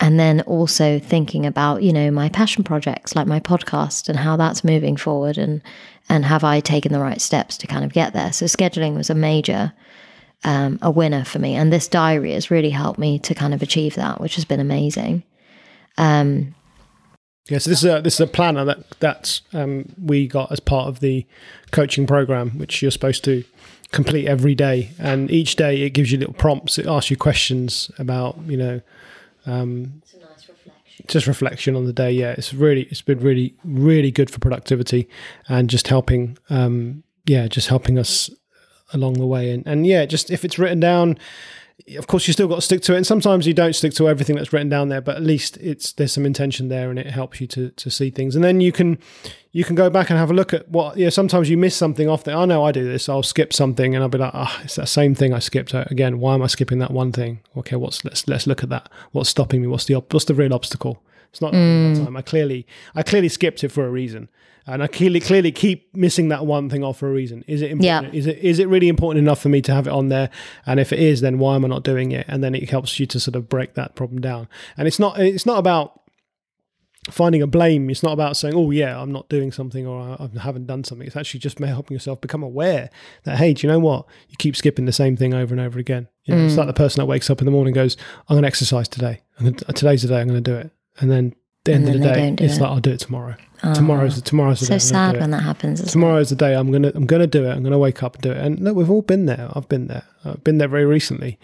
and 0.00 0.18
then 0.18 0.40
also 0.42 0.98
thinking 0.98 1.44
about 1.44 1.82
you 1.82 1.92
know 1.92 2.10
my 2.10 2.28
passion 2.28 2.62
projects 2.62 3.16
like 3.16 3.26
my 3.26 3.40
podcast 3.40 4.08
and 4.08 4.18
how 4.18 4.36
that's 4.36 4.62
moving 4.62 4.96
forward 4.96 5.36
and 5.38 5.62
and 6.08 6.24
have 6.24 6.44
I 6.44 6.60
taken 6.60 6.92
the 6.92 7.00
right 7.00 7.20
steps 7.20 7.56
to 7.58 7.66
kind 7.66 7.84
of 7.84 7.92
get 7.92 8.12
there? 8.12 8.32
So 8.32 8.46
scheduling 8.46 8.96
was 8.96 9.10
a 9.10 9.14
major, 9.14 9.72
um, 10.44 10.78
a 10.80 10.90
winner 10.90 11.24
for 11.24 11.38
me, 11.38 11.54
and 11.54 11.72
this 11.72 11.88
diary 11.88 12.32
has 12.32 12.50
really 12.50 12.70
helped 12.70 12.98
me 12.98 13.18
to 13.20 13.34
kind 13.34 13.52
of 13.52 13.62
achieve 13.62 13.94
that, 13.96 14.20
which 14.20 14.36
has 14.36 14.44
been 14.44 14.60
amazing. 14.60 15.22
Um, 15.98 16.54
yeah, 17.48 17.58
so 17.58 17.70
this 17.70 17.82
is 17.82 17.90
a 17.90 18.00
this 18.00 18.14
is 18.14 18.20
a 18.20 18.26
planner 18.26 18.64
that 18.64 18.90
that's 19.00 19.42
um, 19.52 19.86
we 20.02 20.26
got 20.26 20.52
as 20.52 20.60
part 20.60 20.88
of 20.88 21.00
the 21.00 21.26
coaching 21.70 22.06
program, 22.06 22.50
which 22.58 22.82
you're 22.82 22.90
supposed 22.90 23.24
to 23.24 23.44
complete 23.90 24.26
every 24.26 24.54
day, 24.54 24.90
and 24.98 25.30
each 25.30 25.56
day 25.56 25.82
it 25.82 25.90
gives 25.90 26.12
you 26.12 26.18
little 26.18 26.34
prompts. 26.34 26.78
It 26.78 26.86
asks 26.86 27.10
you 27.10 27.16
questions 27.16 27.90
about 27.98 28.38
you 28.46 28.56
know. 28.56 28.80
Um, 29.48 30.02
just 31.06 31.26
reflection 31.26 31.74
on 31.76 31.86
the 31.86 31.92
day. 31.92 32.12
Yeah, 32.12 32.32
it's 32.32 32.52
really 32.52 32.82
it's 32.90 33.02
been 33.02 33.20
really 33.20 33.54
really 33.64 34.10
good 34.10 34.30
for 34.30 34.38
productivity 34.38 35.08
and 35.48 35.70
just 35.70 35.88
helping. 35.88 36.38
Um, 36.50 37.02
yeah, 37.26 37.46
just 37.46 37.68
helping 37.68 37.98
us 37.98 38.30
along 38.92 39.14
the 39.14 39.26
way. 39.26 39.50
And 39.50 39.66
and 39.66 39.86
yeah, 39.86 40.04
just 40.06 40.30
if 40.30 40.44
it's 40.44 40.58
written 40.58 40.80
down, 40.80 41.18
of 41.96 42.06
course 42.06 42.26
you 42.26 42.32
still 42.32 42.48
got 42.48 42.56
to 42.56 42.62
stick 42.62 42.82
to 42.82 42.94
it. 42.94 42.96
And 42.96 43.06
sometimes 43.06 43.46
you 43.46 43.54
don't 43.54 43.74
stick 43.74 43.94
to 43.94 44.08
everything 44.08 44.36
that's 44.36 44.52
written 44.52 44.68
down 44.68 44.88
there, 44.88 45.00
but 45.00 45.16
at 45.16 45.22
least 45.22 45.56
it's 45.58 45.92
there's 45.92 46.12
some 46.12 46.26
intention 46.26 46.68
there, 46.68 46.90
and 46.90 46.98
it 46.98 47.06
helps 47.06 47.40
you 47.40 47.46
to 47.48 47.70
to 47.70 47.90
see 47.90 48.10
things. 48.10 48.34
And 48.34 48.44
then 48.44 48.60
you 48.60 48.72
can 48.72 48.98
you 49.52 49.64
can 49.64 49.74
go 49.74 49.88
back 49.88 50.10
and 50.10 50.18
have 50.18 50.30
a 50.30 50.34
look 50.34 50.52
at 50.52 50.68
what. 50.68 50.96
Yeah, 50.96 51.10
sometimes 51.10 51.48
you 51.48 51.56
miss 51.56 51.76
something 51.76 52.08
off 52.08 52.24
there. 52.24 52.36
I 52.36 52.44
know 52.44 52.64
I 52.64 52.72
do 52.72 52.84
this. 52.84 53.08
I'll 53.08 53.22
skip 53.22 53.52
something, 53.52 53.94
and 53.94 54.02
I'll 54.02 54.10
be 54.10 54.18
like, 54.18 54.34
ah, 54.34 54.56
oh, 54.58 54.64
it's 54.64 54.76
that 54.76 54.88
same 54.88 55.14
thing 55.14 55.32
I 55.32 55.38
skipped 55.38 55.72
again. 55.74 56.18
Why 56.18 56.34
am 56.34 56.42
I 56.42 56.48
skipping 56.48 56.78
that 56.80 56.90
one 56.90 57.12
thing? 57.12 57.40
Okay, 57.56 57.76
what's 57.76 58.04
let's 58.04 58.26
let's 58.28 58.46
look 58.46 58.62
at 58.62 58.68
that. 58.70 58.88
What's 59.12 59.30
stopping 59.30 59.62
me? 59.62 59.68
What's 59.68 59.86
the 59.86 59.94
what's 59.94 60.26
the 60.26 60.34
real 60.34 60.54
obstacle? 60.54 61.02
It's 61.30 61.40
not 61.40 61.52
mm. 61.52 62.04
time. 62.04 62.16
I 62.16 62.22
clearly 62.22 62.66
I 62.94 63.02
clearly 63.02 63.28
skipped 63.28 63.62
it 63.62 63.68
for 63.68 63.86
a 63.86 63.90
reason 63.90 64.28
and 64.68 64.82
I 64.82 64.86
clearly 64.86 65.18
clearly 65.18 65.50
keep 65.50 65.96
missing 65.96 66.28
that 66.28 66.44
one 66.44 66.68
thing 66.68 66.84
off 66.84 66.98
for 66.98 67.08
a 67.08 67.12
reason. 67.12 67.42
Is 67.48 67.62
it 67.62 67.70
important? 67.70 68.12
Yeah. 68.12 68.18
Is 68.18 68.26
it 68.26 68.38
is 68.38 68.58
it 68.58 68.68
really 68.68 68.88
important 68.88 69.22
enough 69.24 69.40
for 69.40 69.48
me 69.48 69.62
to 69.62 69.72
have 69.72 69.86
it 69.86 69.92
on 69.92 70.08
there? 70.08 70.28
And 70.66 70.78
if 70.78 70.92
it 70.92 70.98
is, 70.98 71.22
then 71.22 71.38
why 71.38 71.54
am 71.54 71.64
I 71.64 71.68
not 71.68 71.84
doing 71.84 72.12
it? 72.12 72.26
And 72.28 72.44
then 72.44 72.54
it 72.54 72.68
helps 72.68 73.00
you 73.00 73.06
to 73.06 73.18
sort 73.18 73.34
of 73.34 73.48
break 73.48 73.74
that 73.74 73.94
problem 73.94 74.20
down. 74.20 74.46
And 74.76 74.86
it's 74.86 74.98
not 74.98 75.18
it's 75.18 75.46
not 75.46 75.58
about 75.58 76.02
finding 77.10 77.40
a 77.40 77.46
blame. 77.46 77.88
It's 77.88 78.02
not 78.02 78.12
about 78.12 78.36
saying, 78.36 78.54
"Oh 78.54 78.70
yeah, 78.70 79.00
I'm 79.00 79.10
not 79.10 79.30
doing 79.30 79.52
something 79.52 79.86
or 79.86 80.18
I 80.20 80.38
haven't 80.38 80.66
done 80.66 80.84
something." 80.84 81.06
It's 81.06 81.16
actually 81.16 81.40
just 81.40 81.58
helping 81.58 81.94
yourself 81.94 82.20
become 82.20 82.42
aware 82.42 82.90
that 83.24 83.38
hey, 83.38 83.54
do 83.54 83.66
you 83.66 83.72
know 83.72 83.78
what? 83.78 84.04
You 84.28 84.36
keep 84.38 84.54
skipping 84.54 84.84
the 84.84 84.92
same 84.92 85.16
thing 85.16 85.32
over 85.32 85.54
and 85.54 85.60
over 85.62 85.78
again. 85.78 86.08
You 86.24 86.34
know, 86.34 86.42
mm. 86.42 86.46
It's 86.46 86.56
like 86.58 86.66
the 86.66 86.74
person 86.74 87.00
that 87.00 87.06
wakes 87.06 87.30
up 87.30 87.40
in 87.40 87.46
the 87.46 87.52
morning 87.52 87.70
and 87.70 87.86
goes, 87.86 87.96
"I'm 88.28 88.34
going 88.34 88.42
to 88.42 88.48
exercise 88.48 88.88
today. 88.88 89.22
Gonna, 89.38 89.52
today's 89.52 90.02
the 90.02 90.08
day 90.08 90.20
I'm 90.20 90.28
going 90.28 90.42
to 90.42 90.50
do 90.50 90.56
it," 90.56 90.70
and 91.00 91.10
then 91.10 91.34
the 91.64 91.72
end 91.72 91.88
of 91.88 91.94
the 91.94 92.00
day, 92.00 92.36
it's 92.38 92.56
it. 92.56 92.60
like 92.60 92.70
I'll 92.70 92.80
do 92.80 92.92
it 92.92 93.00
tomorrow. 93.00 93.36
Oh, 93.62 93.74
tomorrow's 93.74 94.20
tomorrow's 94.22 94.60
the 94.60 94.66
so 94.66 94.74
day. 94.74 94.78
So 94.78 94.88
sad 94.88 95.20
when 95.20 95.30
that 95.30 95.42
happens. 95.42 95.82
Tomorrow's 95.90 96.30
the 96.30 96.36
day. 96.36 96.54
I'm 96.54 96.70
gonna 96.70 96.92
I'm 96.94 97.06
gonna 97.06 97.26
do 97.26 97.44
it. 97.44 97.50
I'm 97.50 97.62
gonna 97.62 97.78
wake 97.78 98.02
up 98.02 98.14
and 98.14 98.22
do 98.22 98.30
it. 98.30 98.38
And 98.38 98.60
look, 98.60 98.76
we've 98.76 98.90
all 98.90 99.02
been 99.02 99.26
there. 99.26 99.48
I've 99.54 99.68
been 99.68 99.88
there. 99.88 100.04
I've 100.24 100.44
been 100.44 100.58
there 100.58 100.68
very 100.68 100.86
recently. 100.86 101.38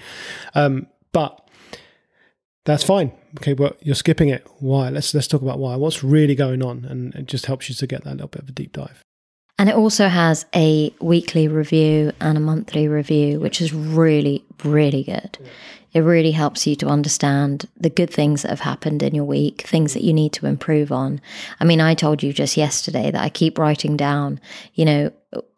Um, 0.55 0.87
but 1.13 1.49
that's 2.65 2.83
fine. 2.85 3.13
Okay, 3.41 3.53
but 3.53 3.79
you're 3.85 3.95
skipping 3.95 4.29
it. 4.29 4.47
Why? 4.61 4.91
Let's 4.91 5.13
let's 5.15 5.27
talk 5.27 5.43
about 5.43 5.59
why. 5.59 5.77
What's 5.77 6.05
really 6.05 6.35
going 6.35 6.63
on, 6.63 6.85
and 6.85 7.15
it 7.15 7.27
just 7.27 7.47
helps 7.47 7.69
you 7.69 7.75
to 7.75 7.87
get 7.87 8.05
that 8.05 8.13
little 8.13 8.29
bit 8.29 8.43
of 8.43 8.49
a 8.49 8.53
deep 8.53 8.73
dive. 8.73 9.03
And 9.59 9.69
it 9.69 9.77
also 9.77 10.09
has 10.09 10.47
a 10.55 10.93
weekly 11.01 11.47
review 11.47 12.13
and 12.21 12.37
a 12.37 12.41
monthly 12.41 12.89
review, 12.89 13.39
which 13.39 13.61
is 13.61 13.73
really, 13.73 14.45
really 14.65 15.05
good. 15.05 15.39
Yeah. 15.41 15.49
It 15.95 16.01
really 16.01 16.33
helps 16.33 16.67
you 16.67 16.75
to 16.77 16.89
understand 16.89 17.69
the 17.77 17.89
good 17.89 18.11
things 18.11 18.43
that 18.43 18.51
have 18.51 18.61
happened 18.61 19.03
in 19.03 19.15
your 19.15 19.25
week, 19.25 19.63
things 19.63 19.95
that 19.95 20.03
you 20.03 20.13
need 20.13 20.33
to 20.35 20.47
improve 20.47 20.91
on. 20.91 21.21
I 21.61 21.65
mean, 21.65 21.81
I 21.81 21.95
told 21.95 22.23
you 22.23 22.33
just 22.33 22.57
yesterday 22.57 23.13
that 23.13 23.23
I 23.23 23.29
keep 23.29 23.59
writing 23.59 23.97
down, 23.97 24.41
you 24.75 24.85
know, 24.85 25.13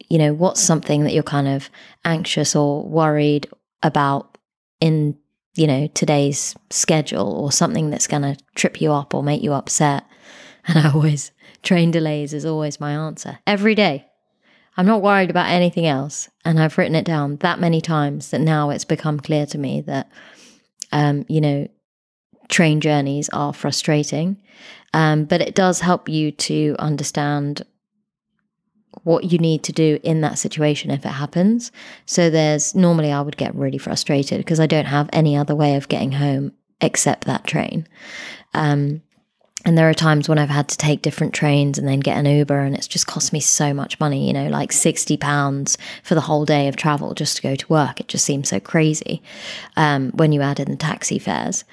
you 0.09 0.19
know, 0.19 0.35
what's 0.35 0.61
something 0.61 1.05
that 1.05 1.15
you're 1.15 1.23
kind 1.23 1.49
of 1.49 1.71
anxious 2.05 2.55
or 2.55 2.87
worried 2.87 3.49
about 3.83 4.39
in, 4.79 5.17
you 5.55 5.67
know, 5.67 5.87
today's 5.89 6.55
schedule 6.71 7.33
or 7.33 7.51
something 7.51 7.91
that's 7.91 8.07
going 8.07 8.23
to 8.23 8.37
trip 8.55 8.81
you 8.81 8.93
up 8.93 9.15
or 9.15 9.23
make 9.23 9.43
you 9.43 9.55
upset. 9.55 10.05
And 10.67 10.79
I 10.79 10.93
always, 10.93 11.33
train 11.63 11.91
delays 11.91 12.35
is 12.35 12.45
always 12.45 12.79
my 12.79 12.93
answer 12.93 13.39
every 13.47 13.75
day. 13.75 14.07
I'm 14.77 14.87
not 14.87 15.03
worried 15.03 15.31
about 15.31 15.49
anything 15.49 15.87
else. 15.87 16.29
And 16.45 16.61
I've 16.61 16.77
written 16.79 16.95
it 16.95 17.05
down 17.05 17.37
that 17.37 17.61
many 17.61 17.81
times 17.81 18.31
that 18.31 18.41
now 18.41 18.71
it's 18.71 18.85
become 18.85 19.21
clear 19.21 19.47
to 19.47 19.59
me 19.59 19.81
that, 19.83 20.11
um, 20.93 21.25
you 21.29 21.41
know, 21.41 21.69
train 22.49 22.81
journeys 22.81 23.29
are 23.31 23.53
frustrating. 23.53 24.41
Um, 24.93 25.25
but 25.25 25.41
it 25.41 25.55
does 25.55 25.81
help 25.81 26.09
you 26.09 26.31
to 26.33 26.77
understand 26.79 27.63
what 29.03 29.25
you 29.25 29.39
need 29.39 29.63
to 29.63 29.73
do 29.73 29.99
in 30.03 30.21
that 30.23 30.39
situation 30.39 30.91
if 30.91 31.05
it 31.05 31.11
happens. 31.11 31.71
So 32.07 32.31
there's 32.31 32.75
normally 32.75 33.13
I 33.13 33.21
would 33.21 33.37
get 33.37 33.55
really 33.55 33.79
frustrated 33.79 34.39
because 34.39 34.61
I 34.61 34.67
don't 34.67 34.87
have 34.87 35.11
any 35.13 35.37
other 35.37 35.55
way 35.55 35.77
of 35.77 35.89
getting 35.89 36.13
home 36.13 36.53
except 36.81 37.25
that 37.25 37.47
train. 37.47 37.87
Um, 38.55 39.03
and 39.67 39.77
there 39.77 39.91
are 39.91 39.95
times 39.95 40.29
when 40.29 40.39
I've 40.39 40.49
had 40.49 40.69
to 40.69 40.79
take 40.79 41.03
different 41.03 41.35
trains 41.35 41.77
and 41.77 41.89
then 41.89 41.99
get 41.99 42.17
an 42.17 42.25
Uber, 42.25 42.61
and 42.61 42.77
it's 42.77 42.87
just 42.87 43.09
cost 43.09 43.33
me 43.33 43.41
so 43.41 43.75
much 43.75 43.99
money, 43.99 44.29
you 44.29 44.33
know, 44.33 44.47
like 44.47 44.71
£60 44.71 45.77
for 46.05 46.15
the 46.15 46.21
whole 46.21 46.45
day 46.45 46.69
of 46.69 46.77
travel 46.77 47.15
just 47.15 47.35
to 47.37 47.43
go 47.43 47.57
to 47.57 47.69
work. 47.69 47.99
It 47.99 48.07
just 48.07 48.25
seems 48.25 48.49
so 48.49 48.61
crazy 48.61 49.21
um, 49.77 50.13
when 50.13 50.31
you 50.31 50.41
add 50.41 50.61
in 50.61 50.71
the 50.71 50.77
taxi 50.77 51.19
fares. 51.19 51.65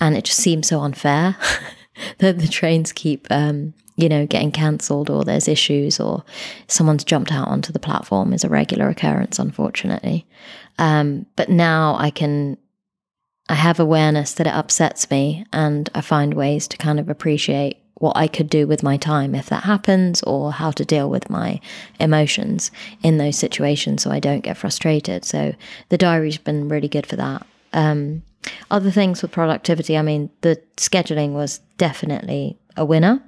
And 0.00 0.16
it 0.16 0.24
just 0.24 0.38
seems 0.38 0.66
so 0.66 0.80
unfair 0.80 1.36
that 2.18 2.38
the 2.38 2.48
trains 2.48 2.90
keep, 2.90 3.26
um, 3.30 3.74
you 3.96 4.08
know, 4.08 4.26
getting 4.26 4.50
cancelled 4.50 5.10
or 5.10 5.22
there's 5.22 5.46
issues 5.46 6.00
or 6.00 6.24
someone's 6.68 7.04
jumped 7.04 7.32
out 7.32 7.48
onto 7.48 7.70
the 7.70 7.78
platform 7.78 8.32
is 8.32 8.44
a 8.44 8.48
regular 8.48 8.88
occurrence, 8.88 9.38
unfortunately. 9.38 10.26
Um, 10.78 11.26
but 11.36 11.50
now 11.50 11.96
I 11.98 12.08
can 12.08 12.56
I 13.48 13.54
have 13.54 13.80
awareness 13.80 14.32
that 14.34 14.46
it 14.46 14.54
upsets 14.54 15.10
me 15.10 15.44
and 15.52 15.90
I 15.94 16.00
find 16.00 16.34
ways 16.34 16.68
to 16.68 16.76
kind 16.76 17.00
of 17.00 17.08
appreciate 17.08 17.78
what 17.94 18.16
I 18.16 18.26
could 18.26 18.50
do 18.50 18.66
with 18.66 18.82
my 18.82 18.96
time 18.96 19.34
if 19.34 19.48
that 19.48 19.62
happens 19.64 20.22
or 20.24 20.52
how 20.52 20.72
to 20.72 20.84
deal 20.84 21.08
with 21.08 21.30
my 21.30 21.60
emotions 22.00 22.70
in 23.02 23.18
those 23.18 23.38
situations 23.38 24.02
so 24.02 24.10
I 24.10 24.18
don't 24.18 24.40
get 24.40 24.56
frustrated. 24.56 25.24
So 25.24 25.54
the 25.88 25.98
diary's 25.98 26.38
been 26.38 26.68
really 26.68 26.88
good 26.88 27.06
for 27.06 27.16
that. 27.16 27.46
Um, 27.72 28.22
other 28.70 28.90
things 28.90 29.22
with 29.22 29.30
productivity, 29.30 29.96
I 29.96 30.02
mean, 30.02 30.30
the 30.40 30.60
scheduling 30.76 31.32
was 31.32 31.60
definitely 31.78 32.58
a 32.76 32.84
winner. 32.84 33.22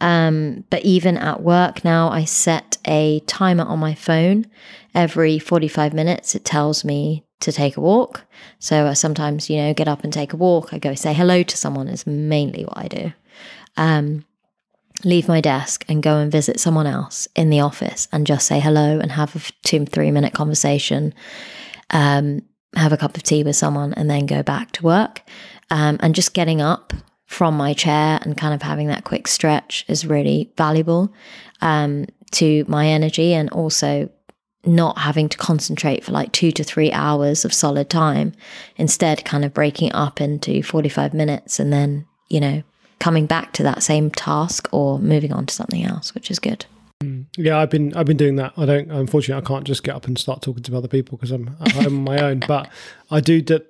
Um, 0.00 0.64
but 0.70 0.84
even 0.84 1.16
at 1.16 1.42
work 1.42 1.84
now, 1.84 2.08
I 2.08 2.24
set 2.24 2.78
a 2.86 3.20
timer 3.20 3.64
on 3.64 3.78
my 3.78 3.94
phone 3.94 4.46
every 4.92 5.38
45 5.38 5.94
minutes. 5.94 6.34
It 6.34 6.44
tells 6.44 6.84
me 6.84 7.24
to 7.44 7.52
take 7.52 7.76
a 7.76 7.80
walk. 7.80 8.24
So 8.58 8.86
I 8.86 8.92
sometimes, 8.94 9.48
you 9.48 9.56
know, 9.58 9.74
get 9.74 9.88
up 9.88 10.04
and 10.04 10.12
take 10.12 10.32
a 10.32 10.36
walk. 10.36 10.72
I 10.72 10.78
go 10.78 10.94
say 10.94 11.12
hello 11.12 11.42
to 11.42 11.56
someone 11.56 11.88
is 11.88 12.06
mainly 12.06 12.64
what 12.64 12.78
I 12.78 12.88
do. 12.88 13.12
Um, 13.76 14.24
leave 15.04 15.28
my 15.28 15.40
desk 15.40 15.84
and 15.88 16.02
go 16.02 16.16
and 16.18 16.32
visit 16.32 16.58
someone 16.58 16.86
else 16.86 17.28
in 17.34 17.50
the 17.50 17.60
office 17.60 18.08
and 18.12 18.26
just 18.26 18.46
say 18.46 18.60
hello 18.60 18.98
and 18.98 19.12
have 19.12 19.36
a 19.36 19.40
two, 19.62 19.84
three 19.84 20.10
minute 20.10 20.32
conversation. 20.32 21.12
Um, 21.90 22.42
have 22.74 22.92
a 22.92 22.96
cup 22.96 23.16
of 23.16 23.22
tea 23.22 23.44
with 23.44 23.56
someone 23.56 23.94
and 23.94 24.10
then 24.10 24.26
go 24.26 24.42
back 24.42 24.72
to 24.72 24.82
work. 24.82 25.22
Um, 25.70 25.98
and 26.00 26.14
just 26.14 26.34
getting 26.34 26.60
up 26.60 26.92
from 27.26 27.56
my 27.56 27.72
chair 27.72 28.18
and 28.22 28.36
kind 28.36 28.54
of 28.54 28.62
having 28.62 28.88
that 28.88 29.04
quick 29.04 29.28
stretch 29.28 29.84
is 29.88 30.06
really 30.06 30.52
valuable 30.56 31.12
um, 31.60 32.06
to 32.32 32.64
my 32.68 32.86
energy 32.86 33.32
and 33.32 33.50
also 33.50 34.10
not 34.66 34.98
having 34.98 35.28
to 35.28 35.38
concentrate 35.38 36.04
for 36.04 36.12
like 36.12 36.32
two 36.32 36.50
to 36.52 36.64
three 36.64 36.92
hours 36.92 37.44
of 37.44 37.52
solid 37.52 37.90
time. 37.90 38.32
Instead, 38.76 39.24
kind 39.24 39.44
of 39.44 39.54
breaking 39.54 39.88
it 39.88 39.94
up 39.94 40.20
into 40.20 40.62
45 40.62 41.14
minutes 41.14 41.60
and 41.60 41.72
then, 41.72 42.06
you 42.28 42.40
know, 42.40 42.62
coming 42.98 43.26
back 43.26 43.52
to 43.52 43.62
that 43.62 43.82
same 43.82 44.10
task 44.10 44.68
or 44.72 44.98
moving 44.98 45.32
on 45.32 45.46
to 45.46 45.54
something 45.54 45.84
else, 45.84 46.14
which 46.14 46.30
is 46.30 46.38
good. 46.38 46.64
Mm. 47.02 47.26
Yeah, 47.36 47.58
I've 47.58 47.70
been 47.70 47.94
I've 47.94 48.06
been 48.06 48.16
doing 48.16 48.36
that. 48.36 48.52
I 48.56 48.64
don't 48.66 48.90
unfortunately 48.90 49.42
I 49.42 49.46
can't 49.46 49.64
just 49.64 49.82
get 49.82 49.94
up 49.94 50.06
and 50.06 50.18
start 50.18 50.42
talking 50.42 50.62
to 50.62 50.76
other 50.76 50.88
people 50.88 51.18
because 51.18 51.30
I'm 51.30 51.56
I'm 51.60 51.86
on 51.86 51.92
my 52.04 52.18
own. 52.22 52.40
But 52.46 52.68
I 53.10 53.20
do 53.20 53.42
d- 53.42 53.60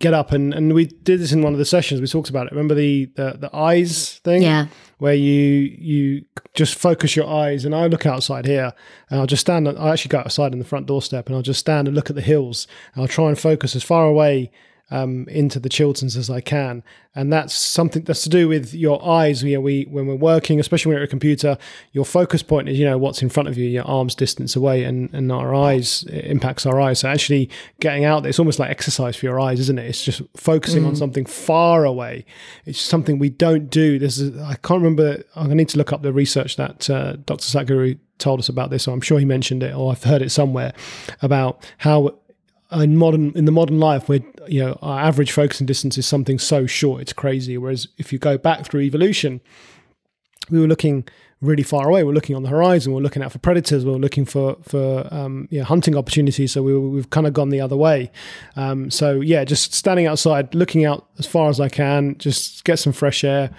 get 0.00 0.14
up 0.14 0.32
and 0.32 0.52
and 0.52 0.74
we 0.74 0.86
did 0.86 1.20
this 1.20 1.30
in 1.30 1.42
one 1.42 1.52
of 1.52 1.58
the 1.58 1.64
sessions. 1.64 2.00
We 2.00 2.08
talked 2.08 2.30
about 2.30 2.46
it. 2.46 2.52
Remember 2.52 2.74
the 2.74 3.06
the, 3.14 3.36
the 3.38 3.56
eyes 3.56 4.18
thing? 4.24 4.42
Yeah. 4.42 4.66
Where 4.98 5.14
you 5.14 5.32
you 5.78 6.24
just 6.54 6.74
focus 6.74 7.14
your 7.14 7.28
eyes 7.28 7.64
and 7.64 7.74
I 7.74 7.86
look 7.86 8.04
outside 8.04 8.44
here 8.44 8.72
and 9.08 9.20
I'll 9.20 9.26
just 9.26 9.42
stand. 9.42 9.68
I 9.68 9.92
actually 9.92 10.10
go 10.10 10.18
outside 10.18 10.52
in 10.52 10.58
the 10.58 10.64
front 10.64 10.86
doorstep 10.86 11.26
and 11.26 11.36
I'll 11.36 11.42
just 11.42 11.60
stand 11.60 11.86
and 11.86 11.94
look 11.94 12.10
at 12.10 12.16
the 12.16 12.22
hills. 12.22 12.66
And 12.94 13.02
I'll 13.02 13.08
try 13.08 13.28
and 13.28 13.38
focus 13.38 13.76
as 13.76 13.84
far 13.84 14.06
away 14.06 14.50
um, 14.90 15.26
into 15.28 15.60
the 15.60 15.68
Chilterns 15.68 16.16
as 16.16 16.30
I 16.30 16.40
can, 16.40 16.82
and 17.14 17.32
that's 17.32 17.54
something 17.54 18.02
that's 18.02 18.22
to 18.22 18.28
do 18.28 18.48
with 18.48 18.74
your 18.74 19.04
eyes. 19.04 19.42
You 19.42 19.54
know, 19.54 19.60
we 19.60 19.84
when 19.84 20.06
we're 20.06 20.14
working, 20.14 20.60
especially 20.60 20.90
when 20.90 20.94
you're 20.94 21.02
at 21.02 21.08
a 21.08 21.10
computer, 21.10 21.58
your 21.92 22.04
focus 22.04 22.42
point 22.42 22.68
is 22.68 22.78
you 22.78 22.84
know 22.84 22.98
what's 22.98 23.22
in 23.22 23.28
front 23.28 23.48
of 23.48 23.56
you, 23.56 23.68
your 23.68 23.84
arms 23.84 24.14
distance 24.14 24.56
away, 24.56 24.84
and 24.84 25.12
and 25.12 25.30
our 25.30 25.54
eyes 25.54 26.02
impacts 26.04 26.66
our 26.66 26.80
eyes. 26.80 27.00
So 27.00 27.08
actually 27.08 27.50
getting 27.80 28.04
out 28.04 28.22
there, 28.22 28.30
it's 28.30 28.38
almost 28.38 28.58
like 28.58 28.70
exercise 28.70 29.16
for 29.16 29.26
your 29.26 29.40
eyes, 29.40 29.60
isn't 29.60 29.78
it? 29.78 29.86
It's 29.86 30.04
just 30.04 30.22
focusing 30.36 30.84
mm. 30.84 30.88
on 30.88 30.96
something 30.96 31.24
far 31.24 31.84
away. 31.84 32.24
It's 32.64 32.80
something 32.80 33.18
we 33.18 33.30
don't 33.30 33.70
do. 33.70 33.98
This 33.98 34.18
is 34.18 34.40
I 34.40 34.54
can't 34.56 34.82
remember. 34.82 35.22
I 35.36 35.46
need 35.46 35.68
to 35.70 35.78
look 35.78 35.92
up 35.92 36.02
the 36.02 36.12
research 36.12 36.56
that 36.56 36.90
uh, 36.90 37.16
Dr. 37.24 37.44
Sadhguru 37.44 37.98
told 38.18 38.38
us 38.38 38.48
about 38.48 38.70
this. 38.70 38.84
So 38.84 38.92
I'm 38.92 39.00
sure 39.00 39.18
he 39.18 39.24
mentioned 39.24 39.62
it, 39.62 39.74
or 39.74 39.90
I've 39.90 40.04
heard 40.04 40.22
it 40.22 40.30
somewhere 40.30 40.72
about 41.22 41.68
how 41.78 42.14
in 42.72 42.96
modern 42.96 43.32
in 43.32 43.44
the 43.44 43.52
modern 43.52 43.80
life 43.80 44.08
where 44.08 44.20
you 44.46 44.60
know 44.60 44.78
our 44.82 45.00
average 45.00 45.32
focusing 45.32 45.66
distance 45.66 45.98
is 45.98 46.06
something 46.06 46.38
so 46.38 46.66
short 46.66 47.02
it's 47.02 47.12
crazy. 47.12 47.58
Whereas 47.58 47.88
if 47.98 48.12
you 48.12 48.18
go 48.18 48.38
back 48.38 48.64
through 48.66 48.82
evolution 48.82 49.40
we 50.50 50.60
were 50.60 50.66
looking 50.66 51.06
really 51.40 51.62
far 51.62 51.88
away. 51.88 52.04
We're 52.04 52.12
looking 52.12 52.36
on 52.36 52.42
the 52.42 52.50
horizon. 52.50 52.92
We're 52.92 53.00
looking 53.00 53.22
out 53.22 53.32
for 53.32 53.38
predators. 53.38 53.84
We're 53.84 53.94
looking 53.94 54.24
for 54.26 54.56
for 54.62 55.08
um, 55.10 55.48
yeah, 55.50 55.62
hunting 55.62 55.96
opportunities. 55.96 56.52
So 56.52 56.62
we, 56.62 56.78
we've 56.78 57.08
kind 57.10 57.26
of 57.26 57.32
gone 57.32 57.48
the 57.48 57.60
other 57.60 57.76
way. 57.76 58.10
Um, 58.56 58.90
so 58.90 59.20
yeah 59.20 59.44
just 59.44 59.72
standing 59.72 60.06
outside 60.06 60.54
looking 60.54 60.84
out 60.84 61.06
as 61.18 61.26
far 61.26 61.48
as 61.48 61.60
i 61.60 61.68
can 61.68 62.16
just 62.18 62.64
get 62.64 62.78
some 62.78 62.92
fresh 62.92 63.24
air 63.24 63.50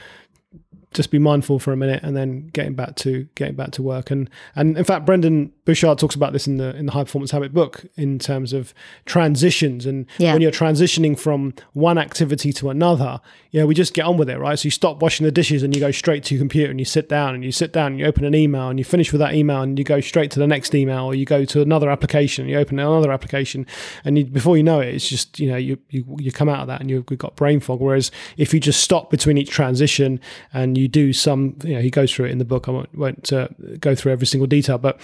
just 0.94 1.10
be 1.10 1.20
mindful 1.20 1.58
for 1.58 1.72
a 1.72 1.78
minute 1.78 2.04
and 2.04 2.18
then 2.18 2.48
getting 2.48 2.74
back 2.74 2.96
to 2.96 3.28
getting 3.36 3.56
back 3.56 3.72
to 3.72 3.82
work. 3.82 4.12
And 4.12 4.30
and 4.56 4.78
in 4.78 4.84
fact 4.84 5.06
Brendon 5.06 5.52
Burchard 5.66 5.98
talks 5.98 6.16
about 6.16 6.34
this 6.34 6.48
in 6.48 6.58
the 6.58 6.76
in 6.76 6.86
the 6.86 6.92
high 6.92 7.04
performance 7.04 7.32
habit 7.32 7.54
book 7.54 7.86
in 7.96 8.20
terms 8.20 8.54
of 8.54 8.74
transitions. 9.06 9.86
And 9.86 10.06
yeah. 10.18 10.34
when 10.34 10.42
you're 10.42 10.52
transitioning 10.52 11.18
from 11.18 11.54
one 11.74 11.98
activity 11.98 12.52
to 12.54 12.70
another 12.70 13.22
you 13.52 13.60
know 13.60 13.66
we 13.66 13.76
just 13.76 13.94
get 13.94 14.06
on 14.06 14.18
with 14.18 14.30
it 14.30 14.38
right? 14.38 14.58
So 14.60 14.66
you 14.66 14.72
stop 14.72 15.02
washing 15.02 15.26
the 15.26 15.32
dishes 15.32 15.64
and 15.64 15.74
you 15.76 15.80
go 15.80 15.92
straight 15.92 16.24
to 16.26 16.36
your 16.36 16.42
computer 16.42 16.70
and 16.70 16.80
you 16.80 16.86
sit 16.86 17.08
down 17.08 17.36
and 17.36 17.44
you 17.44 17.52
sit 17.52 17.72
down 17.72 17.94
and 17.94 18.00
you 18.00 18.06
open 18.06 18.26
an 18.26 18.36
email 18.36 18.70
and 18.70 18.78
you 18.78 18.86
finish 18.86 19.12
with 19.12 19.20
that 19.20 19.34
email 19.34 19.62
and 19.62 19.78
you 19.80 19.86
go 19.86 20.02
straight 20.02 20.32
to 20.32 20.40
the 20.40 20.48
next 20.48 20.76
email 20.76 21.06
or 21.06 21.16
you 21.16 21.26
go 21.26 21.46
to 21.46 21.62
another 21.62 21.90
application 21.90 22.48
you 22.48 22.58
open 22.58 22.80
another 22.80 23.12
application. 23.12 23.66
And 24.04 24.18
you, 24.18 24.26
before 24.26 24.58
you 24.58 24.64
know 24.64 24.80
it 24.80 24.94
it's 24.94 25.08
just 25.08 25.40
you 25.40 25.50
know 25.50 25.58
you 25.58 25.78
you, 25.90 26.06
you 26.20 26.32
come 26.32 26.50
out 26.50 26.60
of 26.60 26.68
that 26.68 26.82
and 26.82 26.90
you've 26.90 27.06
got 27.06 27.36
brain 27.36 27.60
fog. 27.60 27.80
Whereas 27.80 28.12
if 28.38 28.54
you 28.54 28.60
just 28.60 28.82
stop 28.82 29.10
between 29.10 29.38
each 29.38 29.50
transition 29.50 30.20
and 30.54 30.78
you 30.78 30.81
do 30.88 31.14
some, 31.14 31.58
you 31.64 31.76
know, 31.76 31.82
he 31.82 31.90
goes 31.90 32.14
through 32.14 32.26
it 32.26 32.32
in 32.32 32.38
the 32.38 32.46
book. 32.46 32.68
I 32.68 32.72
won't, 32.72 32.98
won't 32.98 33.34
uh, 33.34 33.48
go 33.80 33.96
through 33.96 34.12
every 34.12 34.28
single 34.28 34.48
detail, 34.48 34.78
but 34.78 35.00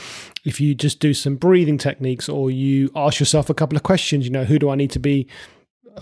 if 0.46 0.62
you 0.62 0.76
just 0.76 1.00
do 1.00 1.14
some 1.14 1.36
breathing 1.36 1.78
techniques 1.78 2.30
or 2.30 2.52
you 2.52 2.92
ask 2.96 3.20
yourself 3.20 3.50
a 3.50 3.54
couple 3.54 3.76
of 3.76 3.84
questions, 3.84 4.26
you 4.26 4.32
know, 4.32 4.46
who 4.46 4.60
do 4.60 4.70
I 4.70 4.76
need 4.76 4.92
to 4.92 5.00
be 5.00 5.28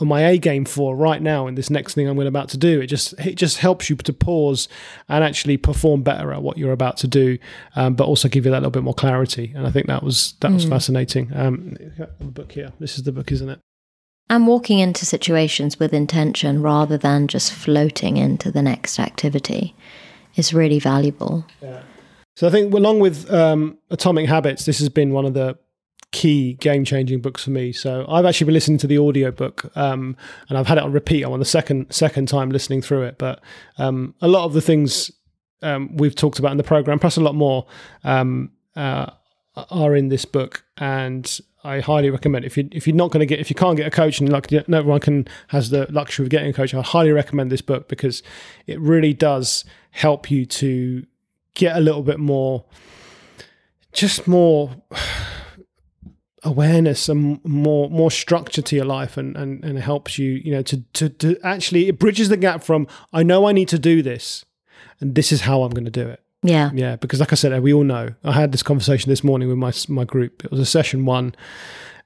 on 0.01 0.07
my 0.07 0.21
A 0.21 0.37
game 0.37 0.65
for 0.65 0.95
right 0.95 1.21
now 1.21 1.47
in 1.47 1.55
this 1.55 1.69
next 1.69 1.93
thing 1.93 2.07
I'm 2.07 2.15
going 2.15 2.27
about 2.27 2.49
to 2.49 2.57
do. 2.57 2.81
It 2.81 2.87
just 2.87 3.13
it 3.19 3.35
just 3.35 3.57
helps 3.57 3.89
you 3.89 3.95
to 3.95 4.13
pause 4.13 4.67
and 5.07 5.23
actually 5.23 5.57
perform 5.57 6.03
better 6.03 6.33
at 6.33 6.41
what 6.41 6.57
you're 6.57 6.71
about 6.71 6.97
to 6.97 7.07
do, 7.07 7.37
um, 7.75 7.95
but 7.95 8.05
also 8.05 8.27
give 8.27 8.45
you 8.45 8.51
that 8.51 8.57
little 8.57 8.71
bit 8.71 8.83
more 8.83 8.93
clarity. 8.93 9.53
And 9.55 9.65
I 9.65 9.71
think 9.71 9.87
that 9.87 10.03
was 10.03 10.33
that 10.41 10.51
was 10.51 10.65
mm. 10.65 10.69
fascinating. 10.69 11.31
Um, 11.35 11.77
the 12.19 12.25
book 12.25 12.51
here. 12.51 12.73
This 12.79 12.97
is 12.97 13.03
the 13.03 13.11
book, 13.11 13.31
isn't 13.31 13.49
it? 13.49 13.59
And 14.29 14.47
walking 14.47 14.79
into 14.79 15.05
situations 15.05 15.79
with 15.79 15.93
intention 15.93 16.61
rather 16.61 16.97
than 16.97 17.27
just 17.27 17.53
floating 17.53 18.17
into 18.17 18.51
the 18.51 18.61
next 18.61 18.99
activity 18.99 19.75
is 20.35 20.53
really 20.53 20.79
valuable. 20.79 21.45
Yeah. 21.61 21.83
So 22.35 22.47
I 22.47 22.49
think 22.49 22.73
along 22.73 22.99
with 22.99 23.31
um, 23.31 23.77
Atomic 23.89 24.27
Habits, 24.27 24.65
this 24.65 24.79
has 24.79 24.89
been 24.89 25.13
one 25.13 25.25
of 25.25 25.33
the 25.33 25.57
key 26.11 26.53
game 26.55 26.85
changing 26.85 27.21
books 27.21 27.43
for 27.43 27.51
me. 27.51 27.71
So 27.71 28.05
I've 28.09 28.25
actually 28.25 28.45
been 28.45 28.53
listening 28.53 28.77
to 28.79 28.87
the 28.87 28.97
audio 28.97 29.31
book 29.31 29.69
um, 29.77 30.17
and 30.49 30.57
I've 30.57 30.67
had 30.67 30.77
it 30.77 30.83
on 30.83 30.91
repeat. 30.91 31.23
I'm 31.23 31.31
on 31.31 31.39
the 31.39 31.45
second 31.45 31.93
second 31.93 32.27
time 32.27 32.49
listening 32.49 32.81
through 32.81 33.03
it, 33.03 33.17
but 33.17 33.41
um, 33.77 34.15
a 34.21 34.27
lot 34.27 34.45
of 34.45 34.53
the 34.53 34.61
things 34.61 35.11
um, 35.61 35.95
we've 35.97 36.15
talked 36.15 36.39
about 36.39 36.51
in 36.51 36.57
the 36.57 36.63
program, 36.63 36.99
plus 36.99 37.17
a 37.17 37.21
lot 37.21 37.35
more, 37.35 37.65
um, 38.03 38.51
uh, 38.75 39.11
are 39.55 39.95
in 39.95 40.09
this 40.09 40.25
book, 40.25 40.63
and 40.77 41.39
I 41.65 41.79
highly 41.79 42.09
recommend 42.09 42.45
if 42.45 42.57
you 42.57 42.69
if 42.71 42.85
you're 42.85 42.95
not 42.95 43.11
going 43.11 43.21
to 43.21 43.25
get 43.25 43.39
if 43.39 43.49
you 43.49 43.55
can't 43.55 43.75
get 43.75 43.87
a 43.87 43.91
coach 43.91 44.19
and 44.19 44.29
like 44.29 44.51
no 44.51 44.77
everyone 44.77 44.99
can 44.99 45.27
has 45.47 45.71
the 45.71 45.87
luxury 45.91 46.25
of 46.25 46.29
getting 46.29 46.49
a 46.49 46.53
coach, 46.53 46.73
I 46.73 46.81
highly 46.81 47.11
recommend 47.11 47.51
this 47.51 47.61
book 47.61 47.87
because 47.87 48.21
it 48.67 48.79
really 48.79 49.13
does 49.13 49.65
help 49.91 50.29
you 50.29 50.45
to 50.45 51.05
get 51.55 51.75
a 51.75 51.79
little 51.79 52.03
bit 52.03 52.19
more, 52.19 52.65
just 53.93 54.27
more 54.27 54.75
awareness 56.43 57.09
and 57.09 57.43
more 57.43 57.89
more 57.89 58.11
structure 58.11 58.61
to 58.61 58.75
your 58.75 58.85
life 58.85 59.17
and 59.17 59.35
and 59.35 59.63
and 59.65 59.79
helps 59.79 60.19
you 60.19 60.33
you 60.33 60.51
know 60.51 60.61
to 60.61 60.83
to 60.93 61.09
to 61.09 61.35
actually 61.43 61.87
it 61.87 61.97
bridges 61.97 62.29
the 62.29 62.37
gap 62.37 62.63
from 62.63 62.87
I 63.11 63.23
know 63.23 63.47
I 63.47 63.51
need 63.51 63.67
to 63.69 63.79
do 63.79 64.03
this 64.03 64.45
and 64.99 65.15
this 65.15 65.31
is 65.31 65.41
how 65.41 65.63
I'm 65.63 65.71
going 65.71 65.85
to 65.85 65.91
do 65.91 66.07
it 66.07 66.21
yeah. 66.47 66.71
Yeah. 66.73 66.95
Because, 66.95 67.19
like 67.19 67.31
I 67.31 67.35
said, 67.35 67.61
we 67.61 67.73
all 67.73 67.83
know. 67.83 68.09
I 68.23 68.31
had 68.31 68.51
this 68.51 68.63
conversation 68.63 69.09
this 69.09 69.23
morning 69.23 69.47
with 69.47 69.57
my 69.57 69.73
my 69.93 70.05
group. 70.05 70.43
It 70.45 70.51
was 70.51 70.59
a 70.59 70.65
session 70.65 71.05
one, 71.05 71.35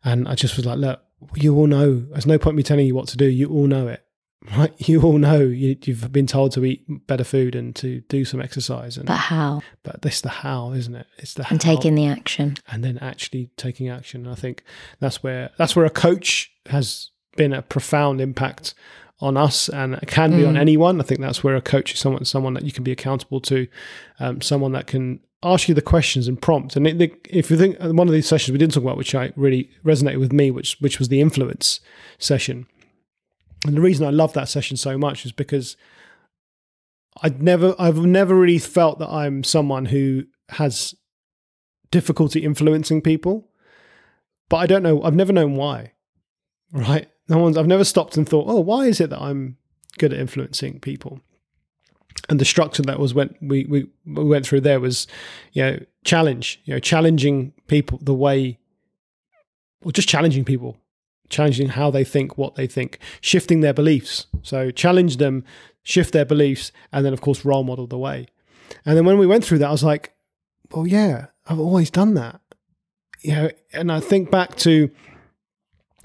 and 0.04 0.28
I 0.28 0.36
just 0.36 0.58
was 0.58 0.66
like, 0.66 0.78
look, 0.78 1.02
you 1.36 1.56
all 1.56 1.68
know. 1.68 2.00
There's 2.12 2.26
no 2.26 2.38
point 2.38 2.56
me 2.56 2.64
telling 2.64 2.88
you 2.88 2.96
what 2.96 3.08
to 3.10 3.18
do. 3.18 3.26
You 3.26 3.50
all 3.50 3.68
know 3.68 3.88
it. 3.88 4.04
Right? 4.58 4.74
You 4.88 5.02
all 5.02 5.18
know 5.18 5.42
you, 5.42 5.78
have 5.96 6.14
been 6.14 6.26
told 6.26 6.54
to 6.54 6.64
eat 6.64 6.84
better 7.08 7.26
food 7.26 7.56
and 7.56 7.76
to 7.76 8.00
do 8.02 8.24
some 8.24 8.42
exercise. 8.42 8.98
And, 8.98 9.06
but 9.06 9.18
how? 9.18 9.62
But 9.84 10.02
this 10.02 10.22
the 10.22 10.30
how, 10.30 10.72
isn't 10.72 10.96
it? 10.96 11.06
It's 11.18 11.34
the 11.34 11.46
and 11.50 11.62
how, 11.62 11.76
taking 11.76 11.94
the 11.94 12.08
action, 12.08 12.56
and 12.68 12.84
then 12.84 12.98
actually 13.00 13.50
taking 13.58 13.90
action. 13.90 14.26
And 14.26 14.32
I 14.32 14.36
think 14.36 14.64
that's 15.00 15.22
where 15.22 15.52
that's 15.58 15.76
where 15.76 15.86
a 15.86 15.90
coach 15.90 16.52
has 16.68 17.12
been 17.36 17.54
a 17.54 17.62
profound 17.62 18.22
impact 18.22 18.74
on 19.22 19.38
us 19.38 19.70
and 19.70 20.00
can 20.08 20.32
be 20.32 20.44
mm. 20.44 20.48
on 20.48 20.58
anyone. 20.58 21.00
I 21.00 21.04
think 21.04 21.20
that's 21.20 21.44
where 21.44 21.56
a 21.56 21.62
coach 21.62 21.94
is 21.94 22.00
someone 22.00 22.24
someone 22.26 22.54
that 22.54 22.64
you 22.64 22.72
can 22.72 22.84
be 22.84 22.92
accountable 22.92 23.42
to, 23.42 23.68
um, 24.20 24.42
someone 24.42 24.72
that 24.74 24.88
can 24.88 25.20
ask 25.44 25.68
you 25.68 25.76
the 25.76 25.82
questions 25.82 26.28
and 26.28 26.42
prompt. 26.42 26.76
And 26.76 26.86
it, 26.86 27.28
if 27.30 27.50
you 27.50 27.58
think 27.58 27.78
uh, 27.80 27.90
one 27.90 28.08
of 28.08 28.14
these 28.14 28.28
sessions 28.28 28.52
we 28.52 28.58
didn't 28.58 28.74
talk 28.74 28.84
about, 28.84 28.98
which 28.98 29.16
I 29.16 29.32
really 29.36 29.70
resonated 29.84 30.20
with 30.20 30.34
me, 30.34 30.52
which 30.52 30.78
which 30.80 31.00
was 31.00 31.10
the 31.10 31.22
influence 31.22 31.80
session. 32.18 32.68
And 33.66 33.76
the 33.76 33.82
reason 33.82 34.06
I 34.06 34.12
love 34.12 34.34
that 34.34 34.48
session 34.48 34.78
so 34.78 34.98
much 34.98 35.26
is 35.26 35.32
because 35.32 35.76
I'd 37.22 37.42
never 37.42 37.76
I've 37.78 37.98
never 37.98 38.36
really 38.36 38.60
felt 38.60 39.00
that 39.00 39.10
I'm 39.10 39.44
someone 39.44 39.86
who 39.86 40.24
has 40.50 40.96
difficulty 41.92 42.44
influencing 42.44 43.02
people, 43.02 43.50
but 44.48 44.58
I 44.58 44.66
don't 44.66 44.84
know. 44.84 45.04
I've 45.04 45.16
never 45.16 45.34
known 45.34 45.56
why. 45.56 45.94
Right? 46.72 47.10
No 47.30 47.38
one's 47.38 47.58
I've 47.58 47.68
never 47.68 47.86
stopped 47.86 48.18
and 48.18 48.28
thought, 48.28 48.46
oh, 48.48 48.60
why 48.60 48.86
is 48.86 49.00
it 49.00 49.10
that 49.12 49.22
I'm 49.22 49.58
good 49.98 50.14
at 50.14 50.20
influencing 50.20 50.80
people? 50.80 51.22
And 52.28 52.40
the 52.40 52.46
structure 52.46 52.82
that 52.84 53.00
was 53.00 53.14
went 53.14 53.38
we, 53.42 53.66
we 53.66 53.88
we 54.06 54.26
went 54.26 54.46
through 54.46 54.62
there 54.62 54.80
was, 54.80 55.08
you 55.54 55.64
know, 55.64 55.80
challenge, 56.04 56.60
you 56.66 56.74
know, 56.74 56.80
challenging 56.80 57.54
people 57.68 58.00
the 58.02 58.14
way 58.14 58.58
or 59.84 59.92
just 59.92 60.10
challenging 60.10 60.44
people, 60.44 60.78
challenging 61.30 61.70
how 61.70 61.90
they 61.92 62.04
think, 62.04 62.38
what 62.38 62.56
they 62.56 62.68
think, 62.68 63.00
shifting 63.22 63.62
their 63.62 63.74
beliefs. 63.74 64.26
So 64.42 64.72
challenge 64.72 65.18
them, 65.18 65.46
shift 65.84 66.12
their 66.12 66.26
beliefs, 66.26 66.72
and 66.92 67.06
then 67.06 67.14
of 67.14 67.22
course 67.22 67.46
role 67.46 67.64
model 67.64 67.88
the 67.88 67.98
way. 67.98 68.28
And 68.86 68.98
then 68.98 69.06
when 69.06 69.18
we 69.18 69.28
went 69.28 69.46
through 69.46 69.60
that, 69.60 69.70
I 69.70 69.72
was 69.72 69.84
like, 69.84 70.14
well, 70.72 70.86
yeah, 70.86 71.28
I've 71.48 71.60
always 71.60 71.90
done 71.90 72.16
that. 72.16 72.42
You 73.22 73.34
know, 73.34 73.50
and 73.74 73.92
I 73.92 74.00
think 74.00 74.32
back 74.32 74.56
to 74.58 74.90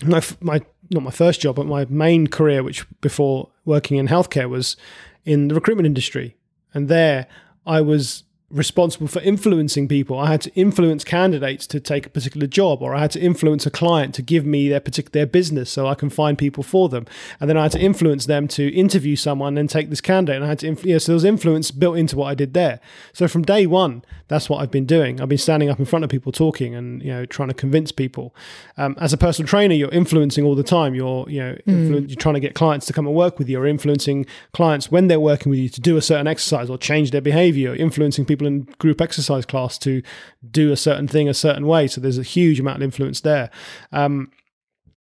my 0.02 0.22
my 0.40 0.62
not 0.90 1.02
my 1.02 1.10
first 1.10 1.40
job, 1.40 1.56
but 1.56 1.66
my 1.66 1.84
main 1.86 2.26
career, 2.26 2.62
which 2.62 2.86
before 3.00 3.50
working 3.64 3.96
in 3.96 4.08
healthcare 4.08 4.48
was 4.48 4.76
in 5.24 5.48
the 5.48 5.54
recruitment 5.54 5.86
industry. 5.86 6.36
And 6.72 6.88
there 6.88 7.26
I 7.66 7.80
was 7.80 8.24
responsible 8.54 9.08
for 9.08 9.20
influencing 9.20 9.88
people. 9.88 10.18
I 10.18 10.30
had 10.30 10.40
to 10.42 10.54
influence 10.54 11.04
candidates 11.04 11.66
to 11.68 11.80
take 11.80 12.06
a 12.06 12.10
particular 12.10 12.46
job, 12.46 12.82
or 12.82 12.94
I 12.94 13.00
had 13.00 13.10
to 13.12 13.20
influence 13.20 13.66
a 13.66 13.70
client 13.70 14.14
to 14.14 14.22
give 14.22 14.46
me 14.46 14.68
their 14.68 14.80
particular 14.80 15.04
their 15.12 15.26
business 15.26 15.70
so 15.70 15.86
I 15.86 15.94
can 15.94 16.10
find 16.10 16.36
people 16.36 16.62
for 16.62 16.90
them. 16.90 17.06
And 17.40 17.48
then 17.48 17.56
I 17.56 17.62
had 17.62 17.72
to 17.72 17.80
influence 17.80 18.26
them 18.26 18.46
to 18.48 18.68
interview 18.74 19.16
someone 19.16 19.56
and 19.56 19.70
take 19.70 19.88
this 19.88 20.00
candidate. 20.02 20.36
And 20.36 20.44
I 20.44 20.48
had 20.48 20.58
to, 20.60 20.68
influ- 20.68 20.86
yeah, 20.86 20.98
so 20.98 21.12
there 21.12 21.14
was 21.14 21.24
influence 21.24 21.70
built 21.70 21.96
into 21.96 22.16
what 22.16 22.26
I 22.26 22.34
did 22.34 22.52
there. 22.52 22.80
So 23.12 23.26
from 23.28 23.42
day 23.42 23.66
one, 23.66 24.02
that's 24.28 24.48
what 24.48 24.60
I've 24.60 24.70
been 24.70 24.86
doing. 24.86 25.20
I've 25.20 25.28
been 25.28 25.38
standing 25.38 25.70
up 25.70 25.78
in 25.78 25.84
front 25.84 26.04
of 26.04 26.10
people 26.10 26.32
talking 26.32 26.74
and 26.74 27.02
you 27.02 27.12
know 27.12 27.24
trying 27.24 27.48
to 27.48 27.54
convince 27.54 27.92
people. 27.92 28.34
Um, 28.76 28.96
as 29.00 29.12
a 29.12 29.16
personal 29.16 29.46
trainer, 29.48 29.74
you're 29.74 29.90
influencing 29.90 30.44
all 30.44 30.54
the 30.54 30.62
time. 30.62 30.94
You're 30.94 31.28
you 31.28 31.40
know 31.40 31.56
influ- 31.66 32.08
you're 32.08 32.16
trying 32.16 32.34
to 32.34 32.40
get 32.40 32.54
clients 32.54 32.86
to 32.86 32.92
come 32.92 33.06
and 33.06 33.14
work 33.14 33.38
with 33.38 33.48
you, 33.48 33.60
or 33.60 33.66
influencing 33.66 34.26
clients 34.52 34.90
when 34.90 35.08
they're 35.08 35.20
working 35.20 35.50
with 35.50 35.58
you 35.58 35.68
to 35.68 35.80
do 35.80 35.96
a 35.96 36.02
certain 36.02 36.26
exercise 36.26 36.68
or 36.70 36.78
change 36.78 37.10
their 37.10 37.20
behavior. 37.20 37.74
Influencing 37.74 38.24
people 38.24 38.43
in 38.46 38.62
group 38.78 39.00
exercise 39.00 39.46
class 39.46 39.78
to 39.78 40.02
do 40.48 40.72
a 40.72 40.76
certain 40.76 41.08
thing 41.08 41.28
a 41.28 41.34
certain 41.34 41.66
way. 41.66 41.86
So 41.86 42.00
there's 42.00 42.18
a 42.18 42.22
huge 42.22 42.60
amount 42.60 42.76
of 42.76 42.82
influence 42.82 43.20
there. 43.20 43.50
Um, 43.92 44.30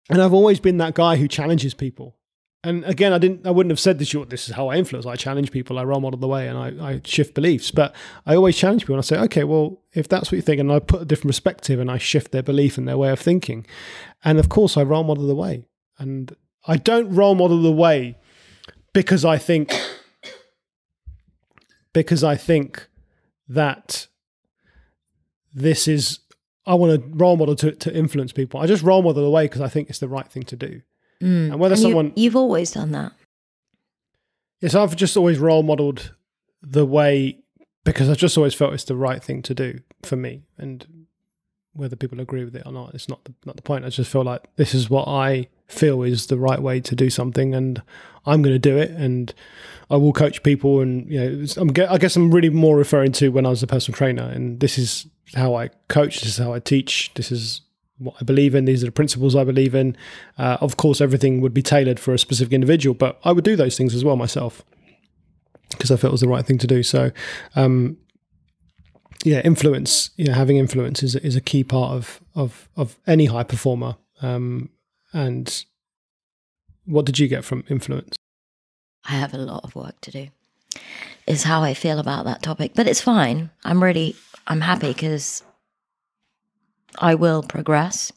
and 0.08 0.20
I've 0.20 0.32
always 0.32 0.60
been 0.60 0.78
that 0.78 0.94
guy 0.94 1.16
who 1.16 1.28
challenges 1.28 1.74
people. 1.74 2.16
And 2.62 2.84
again, 2.84 3.14
I 3.14 3.18
didn't, 3.18 3.46
I 3.46 3.50
wouldn't 3.50 3.70
have 3.70 3.80
said 3.80 3.98
this. 3.98 4.14
This 4.28 4.48
is 4.48 4.54
how 4.54 4.68
I 4.68 4.76
influence. 4.76 5.06
I 5.06 5.16
challenge 5.16 5.50
people. 5.50 5.78
I 5.78 5.84
role 5.84 6.00
model 6.00 6.20
the 6.20 6.28
way, 6.28 6.46
and 6.46 6.58
I, 6.58 6.90
I 6.90 7.00
shift 7.04 7.34
beliefs. 7.34 7.70
But 7.70 7.94
I 8.26 8.36
always 8.36 8.54
challenge 8.54 8.82
people, 8.82 8.96
and 8.96 9.00
I 9.00 9.06
say, 9.06 9.18
okay, 9.20 9.44
well, 9.44 9.80
if 9.94 10.08
that's 10.08 10.30
what 10.30 10.36
you 10.36 10.42
think, 10.42 10.60
and 10.60 10.70
I 10.70 10.78
put 10.78 11.00
a 11.00 11.04
different 11.06 11.30
perspective, 11.30 11.80
and 11.80 11.90
I 11.90 11.96
shift 11.96 12.32
their 12.32 12.42
belief 12.42 12.76
and 12.76 12.86
their 12.86 12.98
way 12.98 13.10
of 13.10 13.18
thinking, 13.18 13.66
and 14.22 14.38
of 14.38 14.50
course, 14.50 14.76
I 14.76 14.82
role 14.82 15.04
model 15.04 15.26
the 15.26 15.34
way. 15.34 15.64
And 15.98 16.36
I 16.66 16.76
don't 16.76 17.14
role 17.14 17.34
model 17.34 17.62
the 17.62 17.72
way 17.72 18.18
because 18.92 19.24
I 19.24 19.38
think 19.38 19.72
because 21.92 22.22
I 22.22 22.36
think 22.36 22.88
that 23.50 24.06
this 25.54 25.86
is 25.88 26.20
I 26.66 26.74
want 26.74 27.00
to 27.02 27.08
role 27.16 27.36
model 27.36 27.56
to, 27.56 27.72
to 27.72 27.94
influence 27.96 28.32
people. 28.32 28.60
I 28.60 28.66
just 28.66 28.82
role 28.82 29.02
model 29.02 29.22
the 29.24 29.30
way 29.30 29.44
because 29.46 29.60
I 29.60 29.68
think 29.68 29.90
it's 29.90 29.98
the 29.98 30.08
right 30.08 30.26
thing 30.30 30.42
to 30.44 30.56
do. 30.56 30.82
Mm. 31.20 31.50
And 31.52 31.58
whether 31.60 31.74
And 31.74 31.82
you- 31.82 31.88
someone 31.88 32.12
you've 32.16 32.36
always 32.36 32.70
done 32.70 32.92
that. 32.92 33.12
Yes, 34.60 34.74
I've 34.74 34.94
just 34.94 35.16
always 35.16 35.38
role 35.38 35.62
modeled 35.62 36.14
the 36.62 36.84
way 36.84 37.38
because 37.84 38.08
I've 38.10 38.18
just 38.18 38.36
always 38.36 38.54
felt 38.54 38.74
it's 38.74 38.84
the 38.84 38.94
right 38.96 39.22
thing 39.24 39.40
to 39.42 39.54
do 39.54 39.80
for 40.02 40.16
me. 40.16 40.42
And 40.58 40.99
whether 41.72 41.96
people 41.96 42.20
agree 42.20 42.44
with 42.44 42.56
it 42.56 42.62
or 42.66 42.72
not, 42.72 42.94
it's 42.94 43.08
not 43.08 43.24
the, 43.24 43.34
not 43.44 43.56
the 43.56 43.62
point. 43.62 43.84
I 43.84 43.88
just 43.88 44.10
feel 44.10 44.24
like 44.24 44.48
this 44.56 44.74
is 44.74 44.90
what 44.90 45.06
I 45.06 45.48
feel 45.68 46.02
is 46.02 46.26
the 46.26 46.36
right 46.38 46.60
way 46.60 46.80
to 46.80 46.96
do 46.96 47.10
something, 47.10 47.54
and 47.54 47.82
I'm 48.26 48.42
going 48.42 48.54
to 48.54 48.58
do 48.58 48.76
it. 48.76 48.90
And 48.90 49.32
I 49.88 49.96
will 49.96 50.12
coach 50.12 50.42
people, 50.42 50.80
and 50.80 51.08
you 51.10 51.20
know, 51.20 51.46
I'm, 51.56 51.70
I 51.88 51.98
guess 51.98 52.16
I'm 52.16 52.30
really 52.30 52.50
more 52.50 52.76
referring 52.76 53.12
to 53.12 53.30
when 53.30 53.46
I 53.46 53.50
was 53.50 53.62
a 53.62 53.66
personal 53.66 53.96
trainer, 53.96 54.24
and 54.24 54.60
this 54.60 54.78
is 54.78 55.06
how 55.34 55.54
I 55.54 55.68
coach. 55.88 56.20
This 56.20 56.30
is 56.30 56.38
how 56.38 56.52
I 56.52 56.58
teach. 56.58 57.12
This 57.14 57.30
is 57.30 57.62
what 57.98 58.16
I 58.20 58.24
believe 58.24 58.54
in. 58.54 58.64
These 58.64 58.82
are 58.82 58.86
the 58.86 58.92
principles 58.92 59.36
I 59.36 59.44
believe 59.44 59.74
in. 59.74 59.96
Uh, 60.38 60.56
of 60.60 60.76
course, 60.76 61.00
everything 61.00 61.40
would 61.40 61.54
be 61.54 61.62
tailored 61.62 62.00
for 62.00 62.12
a 62.14 62.18
specific 62.18 62.52
individual, 62.52 62.94
but 62.94 63.20
I 63.24 63.32
would 63.32 63.44
do 63.44 63.56
those 63.56 63.76
things 63.76 63.94
as 63.94 64.04
well 64.04 64.16
myself 64.16 64.64
because 65.70 65.90
I 65.90 65.96
felt 65.96 66.10
it 66.10 66.12
was 66.12 66.20
the 66.20 66.28
right 66.28 66.44
thing 66.44 66.58
to 66.58 66.66
do. 66.66 66.82
So, 66.82 67.12
um, 67.54 67.96
yeah, 69.24 69.40
influence. 69.40 70.10
You 70.16 70.26
know, 70.26 70.32
having 70.32 70.56
influence 70.56 71.02
is 71.02 71.14
is 71.16 71.36
a 71.36 71.40
key 71.40 71.64
part 71.64 71.92
of 71.92 72.20
of 72.34 72.68
of 72.76 72.96
any 73.06 73.26
high 73.26 73.44
performer. 73.44 73.96
Um, 74.22 74.70
and 75.12 75.64
what 76.84 77.06
did 77.06 77.18
you 77.18 77.28
get 77.28 77.44
from 77.44 77.64
influence? 77.68 78.16
I 79.04 79.12
have 79.12 79.34
a 79.34 79.38
lot 79.38 79.64
of 79.64 79.74
work 79.74 80.00
to 80.02 80.10
do. 80.10 80.28
Is 81.26 81.44
how 81.44 81.62
I 81.62 81.74
feel 81.74 81.98
about 81.98 82.24
that 82.24 82.42
topic, 82.42 82.72
but 82.74 82.86
it's 82.86 83.00
fine. 83.00 83.50
I'm 83.64 83.82
really, 83.82 84.16
I'm 84.46 84.60
happy 84.60 84.88
because 84.88 85.42
I 86.98 87.14
will 87.14 87.42
progress, 87.42 88.12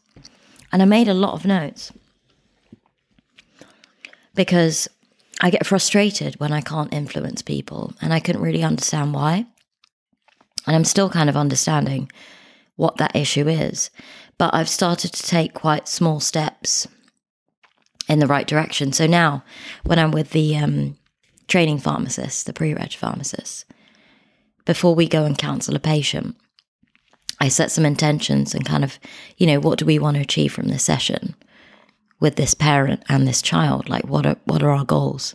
and 0.72 0.82
I 0.82 0.84
made 0.84 1.08
a 1.08 1.14
lot 1.14 1.34
of 1.34 1.44
notes 1.44 1.92
because 4.34 4.88
I 5.40 5.50
get 5.50 5.66
frustrated 5.66 6.40
when 6.40 6.52
I 6.52 6.60
can't 6.60 6.92
influence 6.92 7.42
people, 7.42 7.92
and 8.00 8.12
I 8.12 8.20
couldn't 8.20 8.42
really 8.42 8.62
understand 8.62 9.14
why. 9.14 9.46
And 10.66 10.74
I'm 10.74 10.84
still 10.84 11.10
kind 11.10 11.28
of 11.28 11.36
understanding 11.36 12.10
what 12.76 12.96
that 12.96 13.14
issue 13.14 13.48
is, 13.48 13.90
but 14.38 14.54
I've 14.54 14.68
started 14.68 15.12
to 15.12 15.22
take 15.22 15.54
quite 15.54 15.88
small 15.88 16.20
steps 16.20 16.88
in 18.08 18.18
the 18.18 18.26
right 18.26 18.46
direction. 18.46 18.92
So 18.92 19.06
now, 19.06 19.44
when 19.84 19.98
I'm 19.98 20.10
with 20.10 20.30
the 20.30 20.56
um, 20.56 20.96
training 21.48 21.78
pharmacist, 21.78 22.46
the 22.46 22.52
pre-reg 22.52 22.94
pharmacist, 22.94 23.66
before 24.64 24.94
we 24.94 25.06
go 25.06 25.24
and 25.24 25.36
counsel 25.38 25.76
a 25.76 25.80
patient, 25.80 26.36
I 27.40 27.48
set 27.48 27.70
some 27.70 27.84
intentions 27.84 28.54
and 28.54 28.64
kind 28.64 28.84
of, 28.84 28.98
you 29.36 29.46
know, 29.46 29.60
what 29.60 29.78
do 29.78 29.84
we 29.84 29.98
want 29.98 30.16
to 30.16 30.22
achieve 30.22 30.52
from 30.52 30.68
this 30.68 30.82
session 30.82 31.34
with 32.20 32.36
this 32.36 32.54
parent 32.54 33.02
and 33.08 33.26
this 33.26 33.42
child? 33.42 33.88
Like, 33.88 34.06
what 34.06 34.24
are 34.24 34.36
what 34.44 34.62
are 34.62 34.70
our 34.70 34.84
goals? 34.84 35.34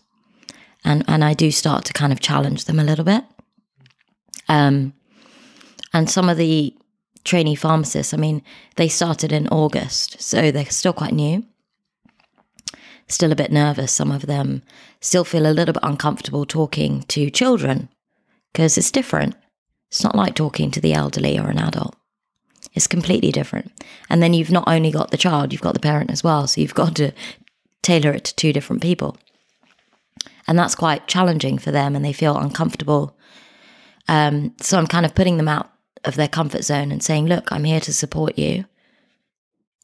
And 0.83 1.03
and 1.07 1.23
I 1.23 1.33
do 1.33 1.51
start 1.51 1.85
to 1.85 1.93
kind 1.93 2.11
of 2.11 2.19
challenge 2.19 2.65
them 2.65 2.79
a 2.79 2.83
little 2.83 3.05
bit. 3.05 3.23
Um, 4.47 4.93
and 5.93 6.09
some 6.09 6.29
of 6.29 6.37
the 6.37 6.75
trainee 7.23 7.55
pharmacists, 7.55 8.13
I 8.13 8.17
mean, 8.17 8.41
they 8.75 8.87
started 8.87 9.31
in 9.31 9.47
August, 9.49 10.21
so 10.21 10.51
they're 10.51 10.65
still 10.65 10.93
quite 10.93 11.13
new 11.13 11.43
still 13.09 13.31
a 13.31 13.35
bit 13.35 13.51
nervous. 13.51 13.91
Some 13.91 14.11
of 14.11 14.27
them 14.27 14.61
still 15.01 15.25
feel 15.25 15.45
a 15.45 15.51
little 15.51 15.73
bit 15.73 15.83
uncomfortable 15.83 16.45
talking 16.45 17.03
to 17.09 17.29
children 17.29 17.89
because 18.53 18.77
it's 18.77 18.91
different. 18.91 19.35
It's 19.89 20.03
not 20.03 20.15
like 20.15 20.35
talking 20.35 20.71
to 20.71 20.81
the 20.81 20.93
elderly 20.93 21.37
or 21.37 21.49
an 21.49 21.57
adult. 21.57 21.95
It's 22.73 22.87
completely 22.87 23.31
different. 23.31 23.71
And 24.09 24.21
then 24.21 24.33
you've 24.33 24.51
not 24.51 24.67
only 24.67 24.91
got 24.91 25.11
the 25.11 25.17
child, 25.17 25.51
you've 25.51 25.61
got 25.61 25.73
the 25.73 25.79
parent 25.79 26.11
as 26.11 26.23
well. 26.23 26.45
So 26.47 26.61
you've 26.61 26.75
got 26.75 26.95
to 26.97 27.11
tailor 27.81 28.11
it 28.11 28.25
to 28.25 28.35
two 28.35 28.53
different 28.53 28.81
people. 28.81 29.17
And 30.47 30.57
that's 30.57 30.75
quite 30.75 31.07
challenging 31.07 31.57
for 31.57 31.71
them 31.71 31.95
and 31.95 32.05
they 32.05 32.13
feel 32.13 32.37
uncomfortable. 32.37 33.17
Um, 34.07 34.55
so 34.61 34.77
I'm 34.77 34.87
kind 34.87 35.05
of 35.05 35.15
putting 35.15 35.37
them 35.37 35.47
out 35.47 35.71
of 36.03 36.15
their 36.15 36.27
comfort 36.27 36.63
zone 36.63 36.91
and 36.91 37.03
saying, 37.03 37.27
look, 37.27 37.51
I'm 37.51 37.63
here 37.63 37.79
to 37.81 37.93
support 37.93 38.37
you. 38.37 38.65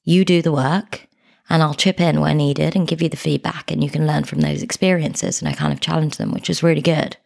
You 0.04 0.26
do 0.26 0.42
the 0.42 0.52
work 0.52 1.08
and 1.50 1.62
I'll 1.62 1.74
chip 1.74 2.00
in 2.00 2.22
where 2.22 2.34
needed 2.34 2.76
and 2.76 2.88
give 2.88 3.02
you 3.02 3.10
the 3.10 3.18
feedback 3.18 3.72
and 3.72 3.84
you 3.84 3.90
can 3.90 4.08
learn 4.08 4.24
from 4.24 4.42
those 4.42 4.64
experiences. 4.64 5.42
And 5.42 5.50
I 5.50 5.54
kind 5.54 5.74
of 5.74 5.82
challenge 5.82 6.18
them, 6.18 6.32
which 6.32 6.50
is 6.50 6.64
really 6.64 6.82
good. 6.82 7.18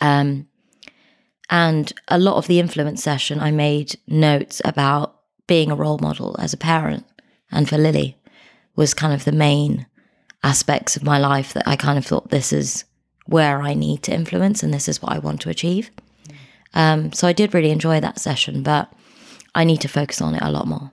Um, 0.00 0.48
and 1.48 1.92
a 2.08 2.18
lot 2.18 2.36
of 2.36 2.46
the 2.46 2.60
influence 2.60 3.02
session, 3.02 3.40
I 3.40 3.50
made 3.50 3.98
notes 4.06 4.60
about 4.64 5.20
being 5.46 5.70
a 5.70 5.76
role 5.76 5.98
model 5.98 6.36
as 6.38 6.52
a 6.52 6.58
parent. 6.58 7.04
And 7.50 7.68
for 7.68 7.78
Lily 7.78 8.18
was 8.74 8.94
kind 8.94 9.14
of 9.14 9.24
the 9.24 9.32
main 9.32 9.86
aspects 10.42 10.96
of 10.96 11.02
my 11.02 11.18
life 11.18 11.54
that 11.54 11.66
I 11.66 11.76
kind 11.76 11.98
of 11.98 12.06
thought 12.06 12.30
this 12.30 12.52
is 12.52 12.84
where 13.26 13.62
I 13.62 13.74
need 13.74 14.02
to 14.04 14.14
influence 14.14 14.62
and 14.62 14.72
this 14.72 14.88
is 14.88 15.02
what 15.02 15.12
I 15.12 15.18
want 15.18 15.40
to 15.42 15.50
achieve. 15.50 15.90
Um, 16.74 17.12
so 17.12 17.26
I 17.26 17.32
did 17.32 17.54
really 17.54 17.70
enjoy 17.70 18.00
that 18.00 18.20
session, 18.20 18.62
but 18.62 18.92
I 19.54 19.64
need 19.64 19.80
to 19.80 19.88
focus 19.88 20.20
on 20.20 20.34
it 20.34 20.42
a 20.42 20.50
lot 20.50 20.66
more. 20.66 20.92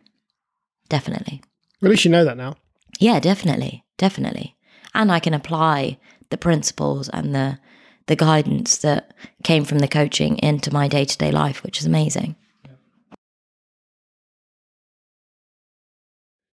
Definitely. 0.89 1.41
Well, 1.81 1.89
at 1.89 1.91
least 1.91 2.05
you 2.05 2.11
know 2.11 2.25
that 2.25 2.37
now. 2.37 2.55
Yeah, 2.99 3.19
definitely, 3.19 3.83
definitely. 3.97 4.55
And 4.93 5.11
I 5.11 5.19
can 5.19 5.33
apply 5.33 5.97
the 6.29 6.37
principles 6.37 7.09
and 7.09 7.33
the 7.33 7.59
the 8.07 8.15
guidance 8.17 8.77
that 8.79 9.13
came 9.43 9.63
from 9.63 9.79
the 9.79 9.87
coaching 9.87 10.37
into 10.39 10.73
my 10.73 10.87
day 10.89 11.05
to 11.05 11.17
day 11.17 11.31
life, 11.31 11.63
which 11.63 11.79
is 11.79 11.85
amazing. 11.85 12.35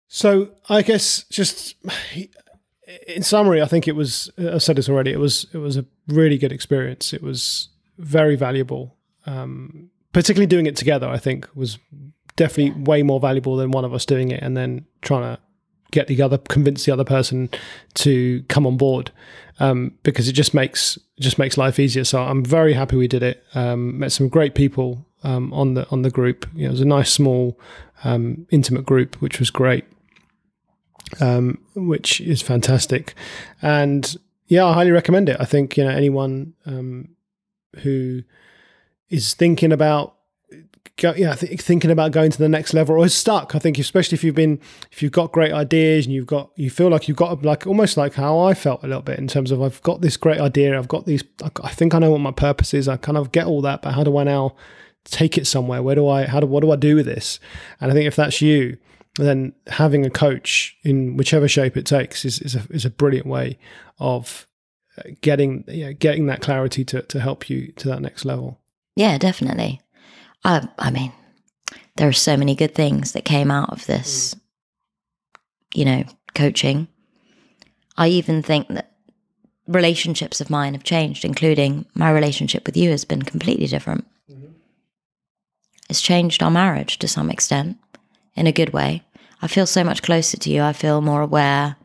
So 0.07 0.49
I 0.69 0.81
guess 0.81 1.23
just 1.29 1.75
in 3.07 3.23
summary, 3.23 3.61
I 3.61 3.65
think 3.65 3.87
it 3.87 3.95
was. 3.95 4.29
I 4.37 4.57
said 4.57 4.75
this 4.75 4.89
already. 4.89 5.11
It 5.11 5.19
was. 5.19 5.45
It 5.53 5.57
was 5.57 5.77
a 5.77 5.85
really 6.07 6.37
good 6.37 6.51
experience. 6.51 7.13
It 7.13 7.23
was 7.23 7.69
very 7.97 8.35
valuable. 8.35 8.97
Um, 9.25 9.89
particularly 10.13 10.47
doing 10.47 10.65
it 10.65 10.75
together, 10.75 11.07
I 11.07 11.17
think 11.17 11.47
was 11.55 11.77
definitely 12.35 12.81
way 12.81 13.03
more 13.03 13.19
valuable 13.19 13.55
than 13.55 13.71
one 13.71 13.85
of 13.85 13.93
us 13.93 14.05
doing 14.05 14.31
it 14.31 14.41
and 14.41 14.55
then 14.55 14.85
trying 15.01 15.21
to 15.21 15.41
get 15.91 16.07
the 16.07 16.21
other, 16.21 16.37
convince 16.37 16.85
the 16.85 16.91
other 16.91 17.03
person 17.03 17.49
to 17.95 18.43
come 18.47 18.65
on 18.65 18.77
board. 18.77 19.11
Um, 19.59 19.93
because 20.01 20.27
it 20.27 20.33
just 20.33 20.55
makes 20.55 20.97
just 21.19 21.37
makes 21.37 21.55
life 21.55 21.77
easier. 21.77 22.03
So 22.03 22.23
I'm 22.23 22.43
very 22.43 22.73
happy 22.73 22.95
we 22.95 23.07
did 23.07 23.21
it. 23.21 23.43
Um, 23.53 23.99
met 23.99 24.11
some 24.11 24.27
great 24.27 24.55
people 24.55 25.05
um, 25.23 25.53
on 25.53 25.75
the 25.75 25.87
on 25.91 26.01
the 26.01 26.09
group. 26.09 26.47
You 26.55 26.63
know, 26.63 26.69
it 26.69 26.71
was 26.71 26.81
a 26.81 26.85
nice 26.85 27.11
small 27.11 27.59
um, 28.03 28.47
intimate 28.49 28.87
group, 28.87 29.21
which 29.21 29.37
was 29.37 29.51
great 29.51 29.85
um, 31.19 31.59
which 31.75 32.21
is 32.21 32.41
fantastic. 32.41 33.15
And 33.61 34.15
yeah, 34.47 34.65
I 34.65 34.73
highly 34.73 34.91
recommend 34.91 35.29
it. 35.29 35.37
I 35.39 35.45
think 35.45 35.75
you 35.75 35.83
know 35.83 35.89
anyone 35.89 36.53
um, 36.65 37.09
who 37.77 38.23
is 39.11 39.35
thinking 39.35 39.71
about 39.71 40.15
go, 40.97 41.13
yeah, 41.15 41.35
th- 41.35 41.59
thinking 41.61 41.91
about 41.91 42.11
going 42.11 42.31
to 42.31 42.37
the 42.37 42.49
next 42.49 42.73
level 42.73 42.95
or 42.95 43.05
is 43.05 43.13
stuck. 43.13 43.55
I 43.55 43.59
think, 43.59 43.77
especially 43.79 44.15
if 44.15 44.23
you've 44.23 44.35
been, 44.35 44.59
if 44.91 45.01
you've 45.01 45.11
got 45.11 45.31
great 45.31 45.51
ideas 45.51 46.05
and 46.05 46.13
you've 46.13 46.27
got, 46.27 46.51
you 46.55 46.69
feel 46.69 46.89
like 46.89 47.07
you've 47.07 47.17
got 47.17 47.41
like 47.43 47.67
almost 47.67 47.97
like 47.97 48.13
how 48.13 48.39
I 48.39 48.53
felt 48.53 48.83
a 48.83 48.87
little 48.87 49.01
bit 49.01 49.19
in 49.19 49.27
terms 49.27 49.51
of 49.51 49.61
I've 49.61 49.81
got 49.81 50.01
this 50.01 50.17
great 50.17 50.39
idea, 50.39 50.77
I've 50.77 50.87
got 50.87 51.05
these, 51.05 51.23
I 51.63 51.69
think 51.69 51.93
I 51.93 51.99
know 51.99 52.11
what 52.11 52.21
my 52.21 52.31
purpose 52.31 52.73
is. 52.73 52.87
I 52.87 52.97
kind 52.97 53.17
of 53.17 53.31
get 53.31 53.47
all 53.47 53.61
that, 53.61 53.81
but 53.81 53.93
how 53.93 54.03
do 54.03 54.17
I 54.17 54.23
now 54.23 54.55
take 55.05 55.37
it 55.37 55.47
somewhere? 55.47 55.81
Where 55.81 55.95
do 55.95 56.07
I, 56.07 56.25
how 56.25 56.39
do, 56.39 56.47
what 56.47 56.61
do 56.61 56.71
I 56.71 56.75
do 56.75 56.95
with 56.95 57.05
this? 57.05 57.39
And 57.79 57.91
I 57.91 57.93
think 57.93 58.07
if 58.07 58.15
that's 58.15 58.41
you, 58.41 58.77
then 59.15 59.53
having 59.67 60.05
a 60.05 60.09
coach 60.09 60.77
in 60.83 61.17
whichever 61.17 61.47
shape 61.47 61.75
it 61.75 61.85
takes 61.85 62.23
is, 62.23 62.39
is 62.39 62.55
a, 62.55 62.63
is 62.69 62.85
a 62.85 62.89
brilliant 62.89 63.27
way 63.27 63.57
of 63.99 64.47
uh, 64.97 65.09
getting, 65.21 65.65
you 65.67 65.85
know, 65.85 65.93
getting 65.93 66.27
that 66.27 66.41
clarity 66.41 66.85
to, 66.85 67.01
to 67.01 67.19
help 67.19 67.49
you 67.49 67.71
to 67.73 67.87
that 67.89 68.01
next 68.01 68.23
level. 68.23 68.59
Yeah, 68.95 69.17
definitely. 69.17 69.81
I, 70.43 70.67
I 70.77 70.91
mean, 70.91 71.11
there 71.95 72.07
are 72.07 72.13
so 72.13 72.37
many 72.37 72.55
good 72.55 72.75
things 72.75 73.13
that 73.13 73.25
came 73.25 73.51
out 73.51 73.71
of 73.71 73.85
this, 73.85 74.35
you 75.73 75.85
know, 75.85 76.03
coaching. 76.35 76.87
I 77.97 78.07
even 78.07 78.41
think 78.41 78.67
that 78.69 78.91
relationships 79.67 80.41
of 80.41 80.49
mine 80.49 80.73
have 80.73 80.83
changed, 80.83 81.23
including 81.23 81.85
my 81.93 82.11
relationship 82.11 82.65
with 82.65 82.75
you 82.75 82.89
has 82.91 83.05
been 83.05 83.21
completely 83.21 83.67
different. 83.67 84.05
Mm-hmm. 84.29 84.51
It's 85.89 86.01
changed 86.01 86.41
our 86.41 86.51
marriage 86.51 86.97
to 86.99 87.07
some 87.07 87.29
extent 87.29 87.77
in 88.35 88.47
a 88.47 88.51
good 88.51 88.73
way. 88.73 89.03
I 89.41 89.47
feel 89.47 89.65
so 89.65 89.83
much 89.83 90.01
closer 90.01 90.37
to 90.37 90.49
you. 90.49 90.61
I 90.61 90.73
feel 90.73 91.01
more 91.01 91.21
aware. 91.21 91.75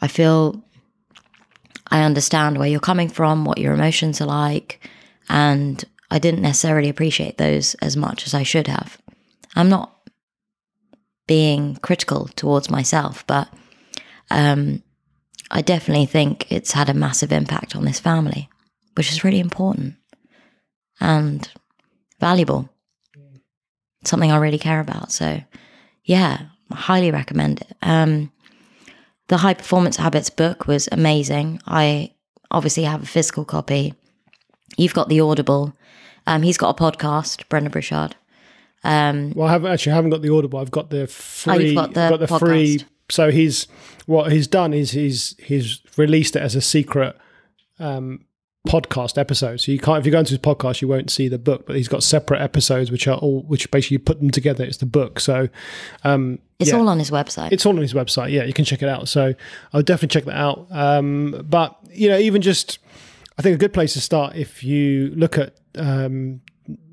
I 0.00 0.08
feel 0.08 0.62
I 1.90 2.02
understand 2.02 2.58
where 2.58 2.68
you're 2.68 2.80
coming 2.80 3.08
from, 3.08 3.44
what 3.44 3.58
your 3.58 3.74
emotions 3.74 4.20
are 4.20 4.26
like, 4.26 4.86
and 5.28 5.84
I 6.10 6.18
didn't 6.18 6.42
necessarily 6.42 6.88
appreciate 6.88 7.38
those 7.38 7.74
as 7.76 7.96
much 7.96 8.26
as 8.26 8.34
I 8.34 8.42
should 8.42 8.66
have. 8.66 8.98
I'm 9.54 9.68
not 9.68 9.94
being 11.26 11.76
critical 11.76 12.28
towards 12.34 12.70
myself, 12.70 13.26
but 13.26 13.48
um, 14.30 14.82
I 15.50 15.62
definitely 15.62 16.06
think 16.06 16.50
it's 16.50 16.72
had 16.72 16.88
a 16.88 16.94
massive 16.94 17.32
impact 17.32 17.76
on 17.76 17.84
this 17.84 18.00
family, 18.00 18.48
which 18.94 19.12
is 19.12 19.24
really 19.24 19.40
important 19.40 19.96
and 21.00 21.48
valuable. 22.20 22.68
Something 24.04 24.32
I 24.32 24.38
really 24.38 24.58
care 24.58 24.80
about. 24.80 25.12
So, 25.12 25.42
yeah, 26.04 26.46
I 26.70 26.74
highly 26.74 27.10
recommend 27.10 27.60
it. 27.60 27.76
Um, 27.82 28.32
the 29.28 29.38
High 29.38 29.54
Performance 29.54 29.96
Habits 29.96 30.30
book 30.30 30.66
was 30.66 30.88
amazing. 30.90 31.60
I 31.66 32.14
obviously 32.50 32.84
have 32.84 33.02
a 33.02 33.06
physical 33.06 33.44
copy. 33.44 33.94
You've 34.76 34.94
got 34.94 35.08
the 35.08 35.20
Audible. 35.20 35.74
Um, 36.26 36.42
he's 36.42 36.58
got 36.58 36.78
a 36.78 36.82
podcast, 36.82 37.48
Brendon 37.48 37.72
Burchard. 37.72 38.14
Um, 38.84 39.32
well, 39.34 39.48
I 39.48 39.52
haven't 39.52 39.72
actually 39.72 39.92
I 39.92 39.94
haven't 39.96 40.10
got 40.10 40.22
the 40.22 40.32
Audible. 40.32 40.58
I've 40.58 40.70
got 40.70 40.90
the 40.90 41.06
free. 41.06 41.72
Oh, 41.72 41.74
got 41.74 41.94
the, 41.94 42.08
got 42.10 42.20
the 42.20 42.38
free. 42.38 42.84
So 43.10 43.30
he's 43.30 43.66
what 44.06 44.30
he's 44.30 44.46
done 44.46 44.74
is 44.74 44.92
he's 44.92 45.34
he's 45.38 45.80
released 45.96 46.36
it 46.36 46.42
as 46.42 46.54
a 46.54 46.60
secret 46.60 47.16
um, 47.78 48.24
podcast 48.66 49.18
episode. 49.18 49.60
So 49.60 49.72
you 49.72 49.78
can't 49.78 49.98
if 49.98 50.06
you 50.06 50.12
go 50.12 50.20
into 50.20 50.30
his 50.30 50.38
podcast, 50.38 50.82
you 50.82 50.88
won't 50.88 51.10
see 51.10 51.28
the 51.28 51.38
book, 51.38 51.66
but 51.66 51.76
he's 51.76 51.88
got 51.88 52.02
separate 52.02 52.40
episodes 52.40 52.90
which 52.90 53.08
are 53.08 53.16
all 53.16 53.42
which 53.42 53.70
basically 53.70 53.96
you 53.96 53.98
put 54.00 54.20
them 54.20 54.30
together. 54.30 54.64
It's 54.64 54.76
the 54.76 54.86
book. 54.86 55.20
So 55.20 55.48
um, 56.04 56.38
it's 56.58 56.70
yeah, 56.70 56.76
all 56.76 56.88
on 56.88 56.98
his 56.98 57.10
website. 57.10 57.52
It's 57.52 57.64
all 57.64 57.74
on 57.74 57.82
his 57.82 57.94
website. 57.94 58.30
Yeah, 58.30 58.44
you 58.44 58.52
can 58.52 58.64
check 58.64 58.82
it 58.82 58.88
out. 58.88 59.08
So 59.08 59.34
I'll 59.72 59.82
definitely 59.82 60.20
check 60.20 60.24
that 60.26 60.36
out. 60.36 60.66
Um, 60.70 61.44
but 61.48 61.76
you 61.90 62.08
know, 62.08 62.18
even 62.18 62.42
just 62.42 62.78
I 63.38 63.42
think 63.42 63.54
a 63.54 63.58
good 63.58 63.72
place 63.72 63.92
to 63.92 64.00
start 64.00 64.34
if 64.34 64.64
you 64.64 65.12
look 65.14 65.38
at 65.38 65.54
um, 65.76 66.40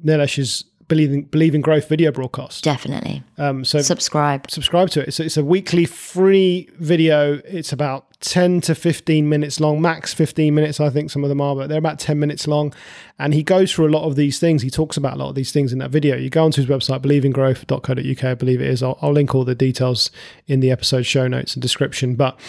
Nilesh's 0.03 0.63
believing 0.87 1.23
believing 1.23 1.61
growth 1.61 1.89
video 1.89 2.11
broadcast. 2.11 2.63
Definitely. 2.63 3.23
Um, 3.37 3.65
so 3.65 3.81
subscribe. 3.81 4.49
Subscribe 4.51 4.89
to 4.91 5.01
it. 5.01 5.07
It's, 5.07 5.19
it's 5.19 5.37
a 5.37 5.43
weekly 5.43 5.85
free 5.85 6.69
video. 6.77 7.41
It's 7.45 7.73
about 7.73 8.19
ten 8.21 8.61
to 8.61 8.75
fifteen 8.75 9.27
minutes 9.27 9.59
long, 9.59 9.81
max 9.81 10.13
fifteen 10.13 10.53
minutes. 10.53 10.79
I 10.79 10.89
think 10.89 11.09
some 11.09 11.23
of 11.23 11.29
them 11.29 11.41
are, 11.41 11.55
but 11.55 11.69
they're 11.69 11.79
about 11.79 11.99
ten 11.99 12.19
minutes 12.19 12.47
long. 12.47 12.73
And 13.17 13.33
he 13.33 13.43
goes 13.43 13.73
through 13.73 13.87
a 13.87 13.93
lot 13.95 14.03
of 14.03 14.15
these 14.15 14.39
things. 14.39 14.61
He 14.61 14.69
talks 14.69 14.97
about 14.97 15.13
a 15.13 15.17
lot 15.17 15.29
of 15.29 15.35
these 15.35 15.51
things 15.51 15.73
in 15.73 15.79
that 15.79 15.89
video. 15.89 16.15
You 16.15 16.29
go 16.29 16.43
onto 16.43 16.61
his 16.61 16.69
website, 16.69 17.01
believinggrowth.co.uk. 17.01 18.23
I 18.23 18.33
believe 18.35 18.61
it 18.61 18.67
is. 18.67 18.83
I'll, 18.83 18.97
I'll 19.01 19.13
link 19.13 19.33
all 19.33 19.45
the 19.45 19.55
details 19.55 20.11
in 20.47 20.59
the 20.59 20.69
episode 20.69 21.03
show 21.03 21.27
notes 21.27 21.53
and 21.53 21.61
description. 21.61 22.15
But 22.15 22.39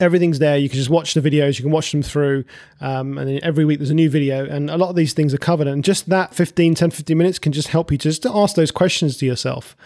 everything's 0.00 0.38
there. 0.38 0.56
You 0.56 0.68
can 0.68 0.76
just 0.76 0.90
watch 0.90 1.14
the 1.14 1.20
videos, 1.20 1.58
you 1.58 1.64
can 1.64 1.72
watch 1.72 1.92
them 1.92 2.02
through, 2.02 2.44
um, 2.80 3.18
and 3.18 3.40
every 3.40 3.64
week 3.64 3.78
there's 3.78 3.90
a 3.90 3.94
new 3.94 4.10
video, 4.10 4.44
and 4.44 4.70
a 4.70 4.76
lot 4.76 4.90
of 4.90 4.96
these 4.96 5.12
things 5.12 5.32
are 5.34 5.38
covered. 5.38 5.66
And 5.66 5.84
just 5.84 6.08
that 6.08 6.34
15, 6.34 6.74
10, 6.74 6.90
15 6.90 7.16
minutes 7.16 7.38
can 7.38 7.52
just 7.52 7.68
help 7.68 7.90
you 7.90 7.98
just 7.98 8.22
to 8.22 8.30
ask 8.34 8.56
those 8.56 8.70
questions 8.70 9.16
to 9.18 9.26
yourself. 9.26 9.76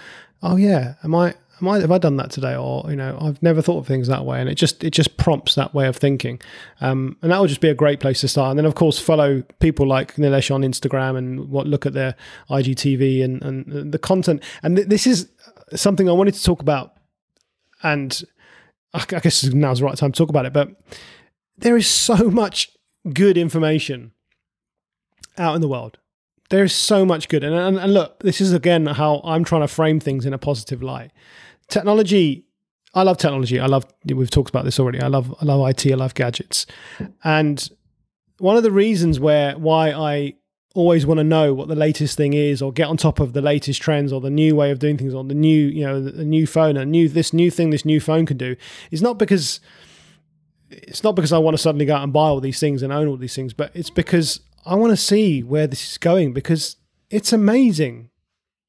Oh 0.42 0.56
yeah, 0.56 0.94
am 1.02 1.14
I? 1.14 1.34
Am 1.62 1.68
I, 1.68 1.80
have 1.80 1.90
I 1.90 1.96
done 1.96 2.18
that 2.18 2.30
today? 2.30 2.54
Or 2.54 2.84
you 2.90 2.96
know, 2.96 3.16
I've 3.18 3.42
never 3.42 3.62
thought 3.62 3.78
of 3.78 3.86
things 3.86 4.08
that 4.08 4.26
way, 4.26 4.40
and 4.40 4.48
it 4.48 4.56
just 4.56 4.84
it 4.84 4.90
just 4.90 5.16
prompts 5.16 5.54
that 5.54 5.72
way 5.72 5.86
of 5.86 5.96
thinking, 5.96 6.40
um, 6.82 7.16
and 7.22 7.32
that 7.32 7.38
will 7.38 7.46
just 7.46 7.62
be 7.62 7.70
a 7.70 7.74
great 7.74 7.98
place 7.98 8.20
to 8.20 8.28
start. 8.28 8.50
And 8.50 8.58
then 8.58 8.66
of 8.66 8.74
course 8.74 8.98
follow 8.98 9.42
people 9.58 9.86
like 9.86 10.16
Nilesh 10.16 10.54
on 10.54 10.60
Instagram 10.60 11.16
and 11.16 11.48
what 11.48 11.66
look 11.66 11.86
at 11.86 11.94
their 11.94 12.14
IGTV 12.50 13.24
and 13.24 13.42
and 13.42 13.92
the 13.92 13.98
content. 13.98 14.42
And 14.62 14.76
th- 14.76 14.88
this 14.88 15.06
is 15.06 15.30
something 15.74 16.10
I 16.10 16.12
wanted 16.12 16.34
to 16.34 16.44
talk 16.44 16.60
about, 16.60 16.92
and 17.82 18.22
I 18.94 19.04
guess 19.04 19.44
now's 19.44 19.78
the 19.78 19.84
right 19.84 19.96
time 19.96 20.12
to 20.12 20.18
talk 20.18 20.30
about 20.30 20.46
it, 20.46 20.52
but 20.52 20.70
there 21.58 21.76
is 21.76 21.86
so 21.86 22.30
much 22.30 22.70
good 23.12 23.36
information 23.36 24.12
out 25.38 25.54
in 25.54 25.60
the 25.60 25.68
world. 25.68 25.98
There 26.50 26.64
is 26.64 26.72
so 26.72 27.04
much 27.04 27.28
good. 27.28 27.42
And, 27.42 27.54
and, 27.54 27.78
and 27.78 27.92
look, 27.94 28.20
this 28.20 28.40
is 28.40 28.52
again 28.52 28.86
how 28.86 29.20
I'm 29.24 29.44
trying 29.44 29.62
to 29.62 29.68
frame 29.68 30.00
things 30.00 30.24
in 30.24 30.32
a 30.32 30.38
positive 30.38 30.82
light. 30.82 31.10
Technology, 31.68 32.46
I 32.94 33.02
love 33.02 33.18
technology. 33.18 33.58
I 33.58 33.66
love, 33.66 33.84
we've 34.04 34.30
talked 34.30 34.50
about 34.50 34.64
this 34.64 34.78
already. 34.78 35.00
I 35.00 35.08
love, 35.08 35.34
I 35.40 35.44
love 35.44 35.68
IT. 35.68 35.86
I 35.90 35.96
love 35.96 36.14
gadgets. 36.14 36.66
And 37.24 37.68
one 38.38 38.56
of 38.56 38.62
the 38.62 38.70
reasons 38.70 39.18
where, 39.18 39.58
why 39.58 39.90
I 39.90 40.34
always 40.76 41.06
want 41.06 41.18
to 41.18 41.24
know 41.24 41.54
what 41.54 41.68
the 41.68 41.74
latest 41.74 42.18
thing 42.18 42.34
is 42.34 42.60
or 42.60 42.70
get 42.70 42.86
on 42.86 42.98
top 42.98 43.18
of 43.18 43.32
the 43.32 43.40
latest 43.40 43.80
trends 43.80 44.12
or 44.12 44.20
the 44.20 44.30
new 44.30 44.54
way 44.54 44.70
of 44.70 44.78
doing 44.78 44.98
things 44.98 45.14
or 45.14 45.24
the 45.24 45.34
new 45.34 45.66
you 45.68 45.84
know 45.84 46.02
the, 46.02 46.24
new 46.24 46.46
phone 46.46 46.76
and 46.76 46.92
new 46.92 47.08
this 47.08 47.32
new 47.32 47.50
thing 47.50 47.70
this 47.70 47.86
new 47.86 47.98
phone 47.98 48.26
can 48.26 48.36
do. 48.36 48.54
It's 48.90 49.00
not 49.00 49.18
because 49.18 49.60
it's 50.68 51.02
not 51.02 51.16
because 51.16 51.32
I 51.32 51.38
want 51.38 51.56
to 51.56 51.62
suddenly 51.62 51.86
go 51.86 51.96
out 51.96 52.02
and 52.02 52.12
buy 52.12 52.28
all 52.28 52.40
these 52.40 52.60
things 52.60 52.82
and 52.82 52.92
own 52.92 53.08
all 53.08 53.16
these 53.16 53.34
things 53.34 53.54
but 53.54 53.70
it's 53.74 53.88
because 53.88 54.40
I 54.66 54.74
want 54.74 54.90
to 54.90 54.96
see 54.98 55.42
where 55.42 55.66
this 55.66 55.90
is 55.90 55.98
going 55.98 56.34
because 56.34 56.76
it's 57.08 57.32
amazing 57.32 58.10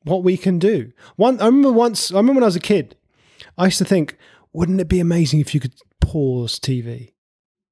what 0.04 0.24
we 0.24 0.38
can 0.38 0.60
do. 0.60 0.94
One 1.18 1.42
I 1.42 1.48
remember 1.48 1.74
once 1.74 2.12
I 2.12 2.18
remember 2.18 2.40
when 2.40 2.44
I 2.44 2.48
was 2.48 2.56
a 2.56 2.62
kid 2.62 2.96
I 3.58 3.66
used 3.66 3.80
to 3.80 3.86
think 3.86 4.18
wouldn't 4.54 4.80
it 4.80 4.88
be 4.88 5.02
amazing 5.02 5.42
if 5.42 5.54
you 5.54 5.60
could 5.60 5.76
pause 6.00 6.58
TV 6.58 7.12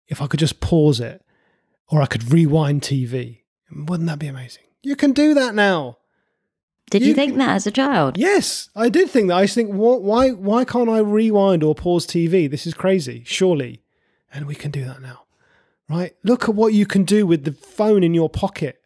if 0.08 0.22
I 0.22 0.28
could 0.28 0.42
just 0.42 0.60
pause 0.60 1.00
it 1.00 1.24
or 1.88 2.02
I 2.02 2.06
could 2.06 2.34
rewind 2.34 2.82
TV 2.82 3.45
wouldn't 3.72 4.08
that 4.08 4.20
be 4.20 4.28
amazing? 4.28 4.64
You 4.82 4.96
can 4.96 5.12
do 5.12 5.34
that 5.34 5.56
now. 5.56 5.98
Did 6.92 7.02
you, 7.02 7.10
you 7.10 7.14
think 7.16 7.36
that 7.38 7.50
as 7.50 7.66
a 7.66 7.72
child? 7.72 8.18
Yes, 8.18 8.70
I 8.76 8.90
did 8.90 9.10
think 9.10 9.30
that. 9.30 9.38
I 9.38 9.48
think, 9.48 9.74
what, 9.74 10.04
why, 10.04 10.30
why 10.30 10.66
can't 10.66 10.90
I 10.90 11.00
rewind 11.00 11.64
or 11.64 11.74
pause 11.74 12.06
TV? 12.06 12.50
This 12.50 12.68
is 12.68 12.76
crazy, 12.76 13.24
surely. 13.26 13.82
And 14.32 14.46
we 14.46 14.54
can 14.54 14.70
do 14.70 14.86
that 14.86 15.02
now, 15.02 15.24
right? 15.90 16.16
Look 16.24 16.48
at 16.48 16.56
what 16.56 16.74
you 16.74 16.86
can 16.86 17.04
do 17.04 17.26
with 17.26 17.44
the 17.44 17.54
phone 17.54 18.04
in 18.04 18.14
your 18.14 18.30
pocket. 18.30 18.82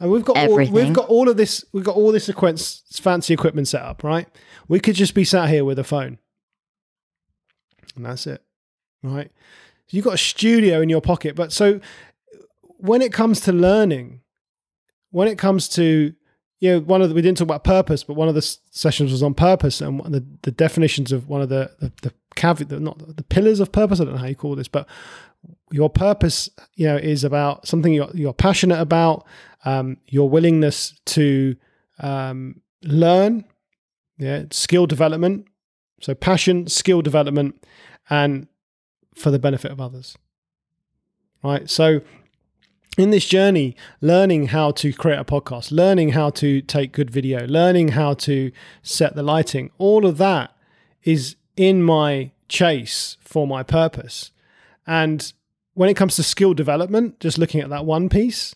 And 0.00 0.10
we've 0.10 0.24
got 0.24 0.36
all, 0.36 0.56
we've 0.56 0.92
got 0.92 1.08
all 1.08 1.28
of 1.28 1.36
this 1.36 1.64
we've 1.72 1.84
got 1.84 1.94
all 1.94 2.10
this 2.10 2.28
equipment, 2.28 2.82
fancy 2.92 3.32
equipment 3.32 3.68
set 3.68 3.82
up, 3.82 4.02
right? 4.02 4.28
We 4.66 4.80
could 4.80 4.96
just 4.96 5.14
be 5.14 5.24
sat 5.24 5.48
here 5.48 5.64
with 5.64 5.78
a 5.78 5.84
phone, 5.84 6.18
and 7.94 8.04
that's 8.04 8.26
it, 8.26 8.42
right? 9.02 9.30
You've 9.90 10.04
got 10.04 10.14
a 10.14 10.18
studio 10.18 10.80
in 10.80 10.88
your 10.88 11.00
pocket, 11.00 11.36
but 11.36 11.52
so 11.52 11.80
when 12.78 13.02
it 13.02 13.12
comes 13.12 13.40
to 13.42 13.52
learning, 13.52 14.20
when 15.14 15.28
it 15.28 15.38
comes 15.38 15.68
to 15.68 16.14
you 16.60 16.72
know 16.72 16.80
one 16.80 17.02
of 17.02 17.08
the, 17.08 17.14
we 17.14 17.22
didn't 17.22 17.38
talk 17.38 17.46
about 17.46 17.64
purpose 17.64 18.04
but 18.04 18.14
one 18.14 18.28
of 18.28 18.34
the 18.34 18.42
sessions 18.70 19.10
was 19.10 19.22
on 19.22 19.34
purpose 19.34 19.80
and 19.80 20.00
the, 20.04 20.24
the 20.42 20.50
definitions 20.50 21.12
of 21.12 21.28
one 21.28 21.42
of 21.42 21.48
the 21.48 21.70
the, 21.80 21.92
the 22.02 22.12
caveat 22.36 22.70
not 22.80 23.16
the 23.16 23.22
pillars 23.22 23.60
of 23.60 23.70
purpose 23.70 24.00
i 24.00 24.04
don't 24.04 24.14
know 24.14 24.20
how 24.20 24.26
you 24.26 24.34
call 24.34 24.56
this 24.56 24.68
but 24.68 24.88
your 25.70 25.90
purpose 25.90 26.48
you 26.74 26.86
know 26.86 26.96
is 26.96 27.24
about 27.24 27.66
something 27.66 27.92
you're, 27.92 28.10
you're 28.14 28.32
passionate 28.32 28.80
about 28.80 29.26
um, 29.64 29.96
your 30.06 30.28
willingness 30.28 30.98
to 31.06 31.56
um, 32.00 32.60
learn 32.82 33.44
yeah 34.18 34.44
skill 34.50 34.86
development. 34.86 35.46
So 36.00 36.14
passion 36.14 36.66
skill 36.66 37.02
development 37.02 37.64
and 38.10 38.46
for 39.14 39.30
the 39.30 39.38
benefit 39.38 39.70
of 39.70 39.80
others. 39.80 40.16
Right? 41.42 41.68
So 41.68 42.00
in 42.96 43.10
this 43.10 43.26
journey, 43.26 43.76
learning 44.00 44.48
how 44.48 44.70
to 44.72 44.92
create 44.92 45.18
a 45.18 45.24
podcast, 45.24 45.72
learning 45.72 46.10
how 46.10 46.30
to 46.30 46.60
take 46.62 46.92
good 46.92 47.10
video, 47.10 47.46
learning 47.46 47.88
how 47.88 48.14
to 48.14 48.52
set 48.82 49.14
the 49.14 49.22
lighting, 49.22 49.70
all 49.78 50.06
of 50.06 50.18
that 50.18 50.56
is 51.02 51.36
in 51.56 51.82
my 51.82 52.30
chase 52.48 53.16
for 53.20 53.46
my 53.46 53.62
purpose. 53.62 54.30
And 54.86 55.32
when 55.74 55.88
it 55.88 55.94
comes 55.94 56.16
to 56.16 56.22
skill 56.22 56.54
development, 56.54 57.20
just 57.20 57.38
looking 57.38 57.60
at 57.60 57.70
that 57.70 57.84
one 57.84 58.08
piece, 58.08 58.54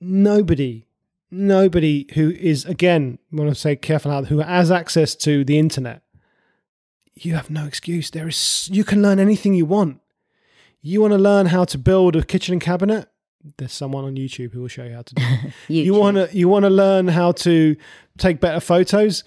nobody, 0.00 0.86
nobody 1.30 2.06
who 2.14 2.30
is 2.30 2.64
again, 2.64 3.18
I 3.38 3.52
say 3.52 3.76
careful 3.76 4.10
how 4.10 4.24
who 4.24 4.38
has 4.38 4.70
access 4.70 5.14
to 5.16 5.44
the 5.44 5.58
internet, 5.58 6.02
you 7.14 7.34
have 7.34 7.50
no 7.50 7.64
excuse. 7.64 8.10
There 8.10 8.26
is 8.26 8.68
you 8.72 8.82
can 8.82 9.00
learn 9.00 9.20
anything 9.20 9.54
you 9.54 9.66
want. 9.66 10.00
You 10.82 11.00
want 11.00 11.12
to 11.12 11.18
learn 11.18 11.46
how 11.46 11.64
to 11.64 11.78
build 11.78 12.16
a 12.16 12.24
kitchen 12.24 12.58
cabinet? 12.58 13.08
There's 13.58 13.72
someone 13.72 14.04
on 14.04 14.16
YouTube 14.16 14.52
who 14.52 14.62
will 14.62 14.68
show 14.68 14.84
you 14.84 14.94
how 14.94 15.02
to 15.02 15.14
do 15.14 15.22
it. 15.22 15.52
you 15.68 15.94
want 15.94 16.16
to 16.16 16.28
you 16.36 16.48
want 16.48 16.64
to 16.64 16.70
learn 16.70 17.08
how 17.08 17.32
to 17.32 17.76
take 18.18 18.40
better 18.40 18.60
photos? 18.60 19.24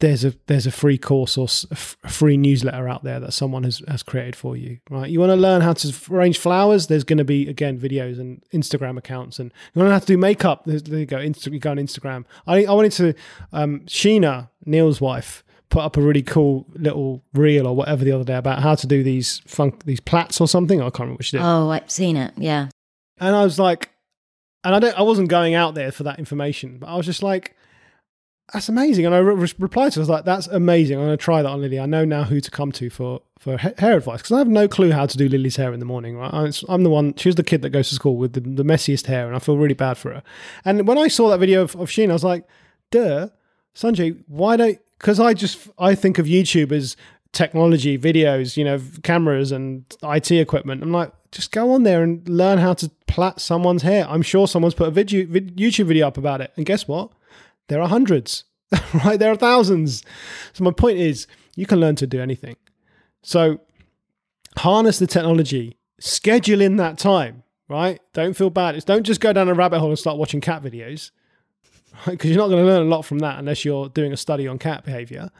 there's 0.00 0.24
a 0.24 0.34
there's 0.46 0.66
a 0.66 0.70
free 0.70 0.98
course 0.98 1.38
or 1.38 1.46
a 1.70 1.76
free 1.76 2.36
newsletter 2.36 2.88
out 2.88 3.02
there 3.02 3.18
that 3.18 3.32
someone 3.32 3.64
has, 3.64 3.82
has 3.88 4.02
created 4.02 4.36
for 4.36 4.56
you 4.56 4.78
right? 4.90 5.10
You 5.10 5.20
want 5.20 5.30
to 5.30 5.36
learn 5.36 5.62
how 5.62 5.72
to 5.72 5.94
arrange 6.10 6.38
flowers? 6.38 6.86
There's 6.86 7.04
going 7.04 7.18
to 7.18 7.24
be 7.24 7.48
again 7.48 7.78
videos 7.78 8.20
and 8.20 8.42
instagram 8.52 8.98
accounts 8.98 9.38
and 9.38 9.52
you 9.74 9.80
want 9.80 9.88
to 9.88 9.94
have 9.94 10.02
to 10.02 10.12
do 10.12 10.18
makeup? 10.18 10.64
There's, 10.66 10.82
there 10.82 10.98
you 10.98 11.06
go 11.06 11.16
Insta, 11.16 11.52
you 11.52 11.58
go 11.58 11.70
on 11.70 11.78
instagram. 11.78 12.24
I, 12.46 12.66
I 12.66 12.72
wanted 12.72 12.92
to 12.92 13.14
um, 13.52 13.80
sheena 13.86 14.50
neil's 14.66 15.00
wife 15.00 15.42
put 15.70 15.82
up 15.82 15.96
a 15.96 16.00
really 16.00 16.22
cool 16.22 16.66
little 16.74 17.24
reel 17.32 17.66
or 17.66 17.74
whatever 17.74 18.04
the 18.04 18.12
other 18.12 18.24
day 18.24 18.36
about 18.36 18.62
how 18.62 18.74
to 18.74 18.86
do 18.86 19.02
these 19.02 19.40
funk 19.46 19.84
these 19.84 20.00
plaits 20.00 20.40
or 20.40 20.48
something. 20.48 20.80
I 20.80 20.84
can't 20.84 21.00
remember 21.00 21.18
what 21.18 21.24
she 21.24 21.38
did. 21.38 21.44
Oh 21.44 21.70
i've 21.70 21.90
seen 21.90 22.18
it. 22.18 22.34
Yeah 22.36 22.68
and 23.18 23.34
i 23.34 23.44
was 23.44 23.58
like 23.58 23.90
and 24.64 24.74
i 24.74 24.78
don't 24.78 24.98
i 24.98 25.02
wasn't 25.02 25.28
going 25.28 25.54
out 25.54 25.74
there 25.74 25.92
for 25.92 26.02
that 26.04 26.18
information 26.18 26.78
but 26.78 26.88
i 26.88 26.96
was 26.96 27.06
just 27.06 27.22
like 27.22 27.56
that's 28.52 28.68
amazing. 28.68 29.04
And 29.06 29.14
I 29.14 29.18
re- 29.18 29.52
replied 29.58 29.92
to 29.92 29.96
her, 29.96 30.00
I 30.00 30.02
was 30.02 30.08
like, 30.08 30.24
that's 30.24 30.46
amazing. 30.46 30.98
I'm 30.98 31.06
going 31.06 31.18
to 31.18 31.22
try 31.22 31.42
that 31.42 31.48
on 31.48 31.60
Lily. 31.60 31.80
I 31.80 31.86
know 31.86 32.04
now 32.04 32.22
who 32.22 32.40
to 32.40 32.50
come 32.50 32.70
to 32.72 32.90
for, 32.90 33.20
for 33.38 33.56
hair 33.56 33.96
advice 33.96 34.18
because 34.18 34.32
I 34.32 34.38
have 34.38 34.48
no 34.48 34.68
clue 34.68 34.92
how 34.92 35.06
to 35.06 35.16
do 35.16 35.28
Lily's 35.28 35.56
hair 35.56 35.72
in 35.72 35.80
the 35.80 35.86
morning, 35.86 36.16
right? 36.16 36.62
I'm 36.68 36.84
the 36.84 36.90
one, 36.90 37.14
she's 37.16 37.34
the 37.34 37.42
kid 37.42 37.62
that 37.62 37.70
goes 37.70 37.88
to 37.88 37.96
school 37.96 38.16
with 38.16 38.34
the, 38.34 38.40
the 38.40 38.62
messiest 38.62 39.06
hair 39.06 39.26
and 39.26 39.34
I 39.34 39.40
feel 39.40 39.56
really 39.56 39.74
bad 39.74 39.98
for 39.98 40.14
her. 40.14 40.22
And 40.64 40.86
when 40.86 40.96
I 40.96 41.08
saw 41.08 41.28
that 41.30 41.38
video 41.38 41.62
of, 41.62 41.74
of 41.74 41.90
Sheen, 41.90 42.10
I 42.10 42.12
was 42.12 42.24
like, 42.24 42.46
duh, 42.92 43.28
Sanjay, 43.74 44.22
why 44.28 44.56
don't, 44.56 44.78
because 44.98 45.18
I 45.18 45.34
just, 45.34 45.68
I 45.78 45.96
think 45.96 46.18
of 46.18 46.26
YouTube 46.26 46.70
as 46.70 46.96
technology, 47.32 47.98
videos, 47.98 48.56
you 48.56 48.64
know, 48.64 48.80
cameras 49.02 49.50
and 49.50 49.84
IT 50.04 50.30
equipment. 50.30 50.84
I'm 50.84 50.92
like, 50.92 51.12
just 51.36 51.52
go 51.52 51.72
on 51.72 51.82
there 51.82 52.02
and 52.02 52.26
learn 52.26 52.56
how 52.56 52.72
to 52.72 52.90
plait 53.06 53.38
someone's 53.38 53.82
hair. 53.82 54.06
I'm 54.08 54.22
sure 54.22 54.48
someone's 54.48 54.74
put 54.74 54.88
a 54.88 54.90
video, 54.90 55.26
YouTube 55.26 55.84
video 55.86 56.08
up 56.08 56.16
about 56.16 56.40
it. 56.40 56.50
And 56.56 56.64
guess 56.64 56.88
what? 56.88 57.10
There 57.68 57.80
are 57.80 57.88
hundreds, 57.88 58.44
right? 59.04 59.18
There 59.18 59.30
are 59.30 59.36
thousands. 59.36 60.02
So 60.54 60.64
my 60.64 60.70
point 60.70 60.98
is, 60.98 61.26
you 61.54 61.66
can 61.66 61.78
learn 61.78 61.94
to 61.96 62.06
do 62.06 62.22
anything. 62.22 62.56
So 63.22 63.60
harness 64.56 64.98
the 64.98 65.06
technology, 65.06 65.76
schedule 66.00 66.62
in 66.62 66.76
that 66.76 66.96
time, 66.96 67.42
right? 67.68 68.00
Don't 68.14 68.34
feel 68.34 68.48
bad. 68.48 68.74
It's 68.74 68.84
don't 68.84 69.04
just 69.04 69.20
go 69.20 69.34
down 69.34 69.50
a 69.50 69.54
rabbit 69.54 69.80
hole 69.80 69.90
and 69.90 69.98
start 69.98 70.16
watching 70.16 70.40
cat 70.40 70.62
videos, 70.62 71.10
right? 72.06 72.12
Because 72.12 72.30
you're 72.30 72.38
not 72.38 72.48
going 72.48 72.64
to 72.64 72.70
learn 72.70 72.86
a 72.86 72.90
lot 72.90 73.02
from 73.02 73.18
that 73.18 73.38
unless 73.38 73.62
you're 73.62 73.90
doing 73.90 74.12
a 74.12 74.16
study 74.16 74.48
on 74.48 74.58
cat 74.58 74.86
behavior. 74.86 75.30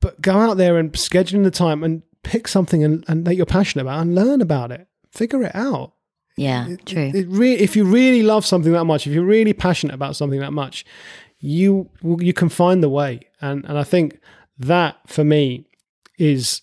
But 0.00 0.20
go 0.20 0.32
out 0.32 0.56
there 0.56 0.78
and 0.78 0.96
schedule 0.98 1.38
in 1.38 1.44
the 1.44 1.52
time 1.52 1.84
and 1.84 2.02
pick 2.24 2.48
something 2.48 2.82
and, 2.82 3.04
and 3.06 3.24
that 3.26 3.36
you're 3.36 3.46
passionate 3.46 3.82
about 3.82 4.00
and 4.00 4.14
learn 4.14 4.40
about 4.40 4.72
it. 4.72 4.88
Figure 5.12 5.44
it 5.44 5.54
out. 5.54 5.92
Yeah, 6.36 6.68
it, 6.68 6.86
true. 6.86 7.12
It 7.14 7.26
re- 7.28 7.54
if 7.54 7.76
you 7.76 7.84
really 7.84 8.22
love 8.22 8.44
something 8.44 8.72
that 8.72 8.84
much, 8.84 9.06
if 9.06 9.12
you're 9.12 9.24
really 9.24 9.52
passionate 9.52 9.94
about 9.94 10.16
something 10.16 10.40
that 10.40 10.52
much, 10.52 10.84
you 11.38 11.90
you 12.02 12.32
can 12.32 12.48
find 12.48 12.82
the 12.82 12.88
way. 12.88 13.20
And 13.40 13.64
and 13.66 13.78
I 13.78 13.84
think 13.84 14.18
that 14.58 14.96
for 15.06 15.24
me 15.24 15.66
is 16.18 16.62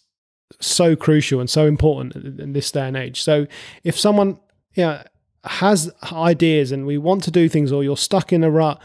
so 0.60 0.96
crucial 0.96 1.40
and 1.40 1.50
so 1.50 1.66
important 1.66 2.16
in 2.40 2.54
this 2.54 2.72
day 2.72 2.88
and 2.88 2.98
age. 2.98 3.22
So 3.22 3.48
if 3.84 3.98
someone 3.98 4.40
you 4.74 4.84
know, 4.84 5.04
has 5.46 5.92
ideas 6.12 6.72
and 6.72 6.86
we 6.86 6.98
want 6.98 7.24
to 7.24 7.32
do 7.32 7.50
things, 7.50 7.72
or 7.72 7.84
you're 7.84 7.98
stuck 7.98 8.34
in 8.34 8.44
a 8.44 8.52
rut, 8.52 8.80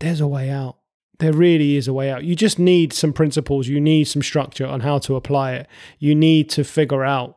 there's 0.00 0.20
a 0.20 0.26
way 0.26 0.50
out. 0.50 0.77
There 1.18 1.32
really 1.32 1.76
is 1.76 1.88
a 1.88 1.92
way 1.92 2.10
out. 2.10 2.24
You 2.24 2.36
just 2.36 2.58
need 2.58 2.92
some 2.92 3.12
principles. 3.12 3.66
You 3.66 3.80
need 3.80 4.04
some 4.04 4.22
structure 4.22 4.66
on 4.66 4.80
how 4.80 4.98
to 5.00 5.16
apply 5.16 5.54
it. 5.54 5.68
You 5.98 6.14
need 6.14 6.48
to 6.50 6.64
figure 6.64 7.04
out 7.04 7.36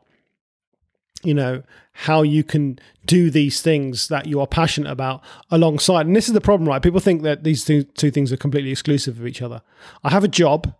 you 1.23 1.33
know 1.35 1.61
how 1.93 2.23
you 2.23 2.43
can 2.43 2.79
do 3.05 3.29
these 3.29 3.61
things 3.61 4.07
that 4.07 4.25
you 4.25 4.39
are 4.39 4.47
passionate 4.47 4.89
about 4.89 5.21
alongside. 5.49 6.05
And 6.05 6.15
this 6.15 6.27
is 6.27 6.33
the 6.33 6.41
problem 6.41 6.67
right? 6.67 6.81
People 6.81 6.99
think 6.99 7.21
that 7.23 7.43
these 7.43 7.65
two, 7.65 7.83
two 7.83 8.11
things 8.11 8.31
are 8.31 8.37
completely 8.37 8.71
exclusive 8.71 9.19
of 9.19 9.27
each 9.27 9.41
other. 9.41 9.61
I 10.03 10.09
have 10.09 10.23
a 10.23 10.29
job 10.29 10.73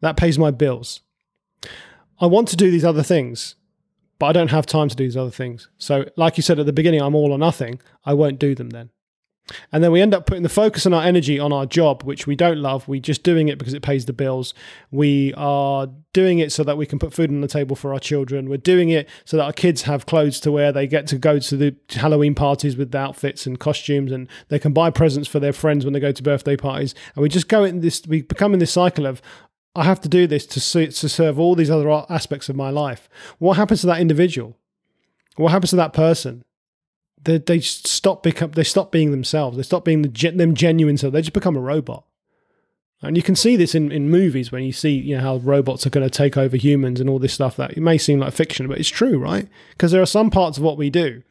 that 0.00 0.16
pays 0.16 0.38
my 0.38 0.50
bills. 0.50 1.00
I 2.20 2.26
want 2.26 2.48
to 2.48 2.56
do 2.56 2.70
these 2.70 2.84
other 2.84 3.02
things 3.02 3.54
but 4.22 4.26
i 4.26 4.32
don't 4.32 4.52
have 4.52 4.66
time 4.66 4.88
to 4.88 4.94
do 4.94 5.02
these 5.02 5.16
other 5.16 5.32
things. 5.32 5.68
So 5.78 6.04
like 6.16 6.36
you 6.36 6.44
said 6.44 6.60
at 6.60 6.66
the 6.66 6.72
beginning 6.72 7.02
i'm 7.02 7.16
all 7.16 7.32
or 7.32 7.38
nothing. 7.38 7.80
I 8.04 8.14
won't 8.14 8.38
do 8.38 8.54
them 8.54 8.70
then 8.70 8.90
and 9.72 9.82
then 9.82 9.92
we 9.92 10.00
end 10.00 10.14
up 10.14 10.26
putting 10.26 10.42
the 10.42 10.48
focus 10.48 10.86
and 10.86 10.94
our 10.94 11.02
energy 11.02 11.38
on 11.38 11.52
our 11.52 11.66
job, 11.66 12.02
which 12.04 12.26
we 12.26 12.36
don't 12.36 12.58
love. 12.58 12.86
We're 12.86 13.00
just 13.00 13.22
doing 13.22 13.48
it 13.48 13.58
because 13.58 13.74
it 13.74 13.82
pays 13.82 14.06
the 14.06 14.12
bills. 14.12 14.54
We 14.90 15.34
are 15.36 15.88
doing 16.12 16.38
it 16.38 16.52
so 16.52 16.62
that 16.64 16.76
we 16.76 16.86
can 16.86 16.98
put 16.98 17.12
food 17.12 17.30
on 17.30 17.40
the 17.40 17.48
table 17.48 17.74
for 17.74 17.92
our 17.92 17.98
children. 17.98 18.48
We're 18.48 18.58
doing 18.58 18.90
it 18.90 19.08
so 19.24 19.36
that 19.36 19.44
our 19.44 19.52
kids 19.52 19.82
have 19.82 20.06
clothes 20.06 20.40
to 20.40 20.52
wear. 20.52 20.72
They 20.72 20.86
get 20.86 21.06
to 21.08 21.18
go 21.18 21.38
to 21.38 21.56
the 21.56 21.76
Halloween 21.90 22.34
parties 22.34 22.76
with 22.76 22.94
outfits 22.94 23.46
and 23.46 23.58
costumes, 23.58 24.12
and 24.12 24.28
they 24.48 24.58
can 24.58 24.72
buy 24.72 24.90
presents 24.90 25.28
for 25.28 25.40
their 25.40 25.52
friends 25.52 25.84
when 25.84 25.92
they 25.92 26.00
go 26.00 26.12
to 26.12 26.22
birthday 26.22 26.56
parties. 26.56 26.94
And 27.14 27.22
we 27.22 27.28
just 27.28 27.48
go 27.48 27.64
in 27.64 27.80
this, 27.80 28.02
we 28.06 28.22
become 28.22 28.52
in 28.52 28.60
this 28.60 28.72
cycle 28.72 29.06
of, 29.06 29.20
I 29.74 29.84
have 29.84 30.00
to 30.02 30.08
do 30.08 30.26
this 30.26 30.46
to, 30.46 30.86
to 30.90 31.08
serve 31.08 31.38
all 31.38 31.54
these 31.54 31.70
other 31.70 31.90
aspects 32.10 32.48
of 32.48 32.56
my 32.56 32.70
life. 32.70 33.08
What 33.38 33.56
happens 33.56 33.80
to 33.80 33.86
that 33.88 34.00
individual? 34.00 34.56
What 35.36 35.50
happens 35.50 35.70
to 35.70 35.76
that 35.76 35.94
person? 35.94 36.44
They, 37.24 37.38
they 37.38 37.60
stop 37.60 38.22
become 38.22 38.52
they 38.52 38.64
stop 38.64 38.92
being 38.92 39.10
themselves. 39.10 39.56
They 39.56 39.62
stop 39.62 39.84
being 39.84 40.02
the, 40.02 40.30
them 40.30 40.54
genuine 40.54 40.96
self. 40.96 41.12
They 41.12 41.22
just 41.22 41.32
become 41.32 41.56
a 41.56 41.60
robot. 41.60 42.04
And 43.04 43.16
you 43.16 43.22
can 43.22 43.34
see 43.34 43.56
this 43.56 43.74
in, 43.74 43.90
in 43.90 44.10
movies 44.10 44.52
when 44.52 44.62
you 44.62 44.72
see 44.72 44.92
you 44.92 45.16
know 45.16 45.22
how 45.22 45.36
robots 45.38 45.86
are 45.86 45.90
going 45.90 46.08
to 46.08 46.10
take 46.10 46.36
over 46.36 46.56
humans 46.56 47.00
and 47.00 47.10
all 47.10 47.18
this 47.18 47.34
stuff. 47.34 47.56
That 47.56 47.72
it 47.72 47.80
may 47.80 47.98
seem 47.98 48.20
like 48.20 48.32
fiction, 48.32 48.68
but 48.68 48.78
it's 48.78 48.88
true, 48.88 49.18
right? 49.18 49.48
Because 49.70 49.92
there 49.92 50.02
are 50.02 50.06
some 50.06 50.30
parts 50.30 50.58
of 50.58 50.64
what 50.64 50.78
we 50.78 50.90
do 50.90 51.22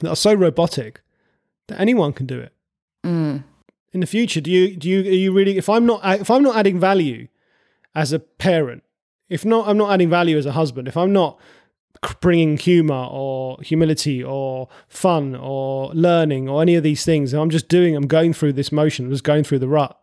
that 0.00 0.10
are 0.10 0.16
so 0.16 0.34
robotic 0.34 1.00
that 1.68 1.80
anyone 1.80 2.12
can 2.12 2.26
do 2.26 2.38
it. 2.38 2.52
Mm. 3.04 3.44
In 3.92 4.00
the 4.00 4.06
future, 4.06 4.40
do 4.40 4.50
you 4.50 4.76
do 4.76 4.88
you 4.88 5.00
are 5.00 5.14
you 5.14 5.32
really? 5.32 5.56
If 5.56 5.68
I'm 5.68 5.86
not 5.86 6.00
if 6.20 6.30
I'm 6.30 6.42
not 6.42 6.56
adding 6.56 6.78
value 6.78 7.28
as 7.94 8.12
a 8.12 8.18
parent, 8.18 8.82
if 9.28 9.44
not 9.44 9.68
I'm 9.68 9.78
not 9.78 9.92
adding 9.92 10.10
value 10.10 10.36
as 10.36 10.46
a 10.46 10.52
husband, 10.52 10.88
if 10.88 10.96
I'm 10.96 11.12
not 11.12 11.38
bringing 12.20 12.56
humor 12.56 13.08
or 13.10 13.58
humility 13.62 14.22
or 14.22 14.68
fun 14.88 15.34
or 15.34 15.90
learning 15.92 16.48
or 16.48 16.62
any 16.62 16.74
of 16.74 16.82
these 16.82 17.04
things. 17.04 17.32
And 17.32 17.42
I'm 17.42 17.50
just 17.50 17.68
doing, 17.68 17.96
I'm 17.96 18.06
going 18.06 18.32
through 18.32 18.54
this 18.54 18.72
motion, 18.72 19.06
I'm 19.06 19.12
just 19.12 19.24
going 19.24 19.44
through 19.44 19.60
the 19.60 19.68
rut. 19.68 19.98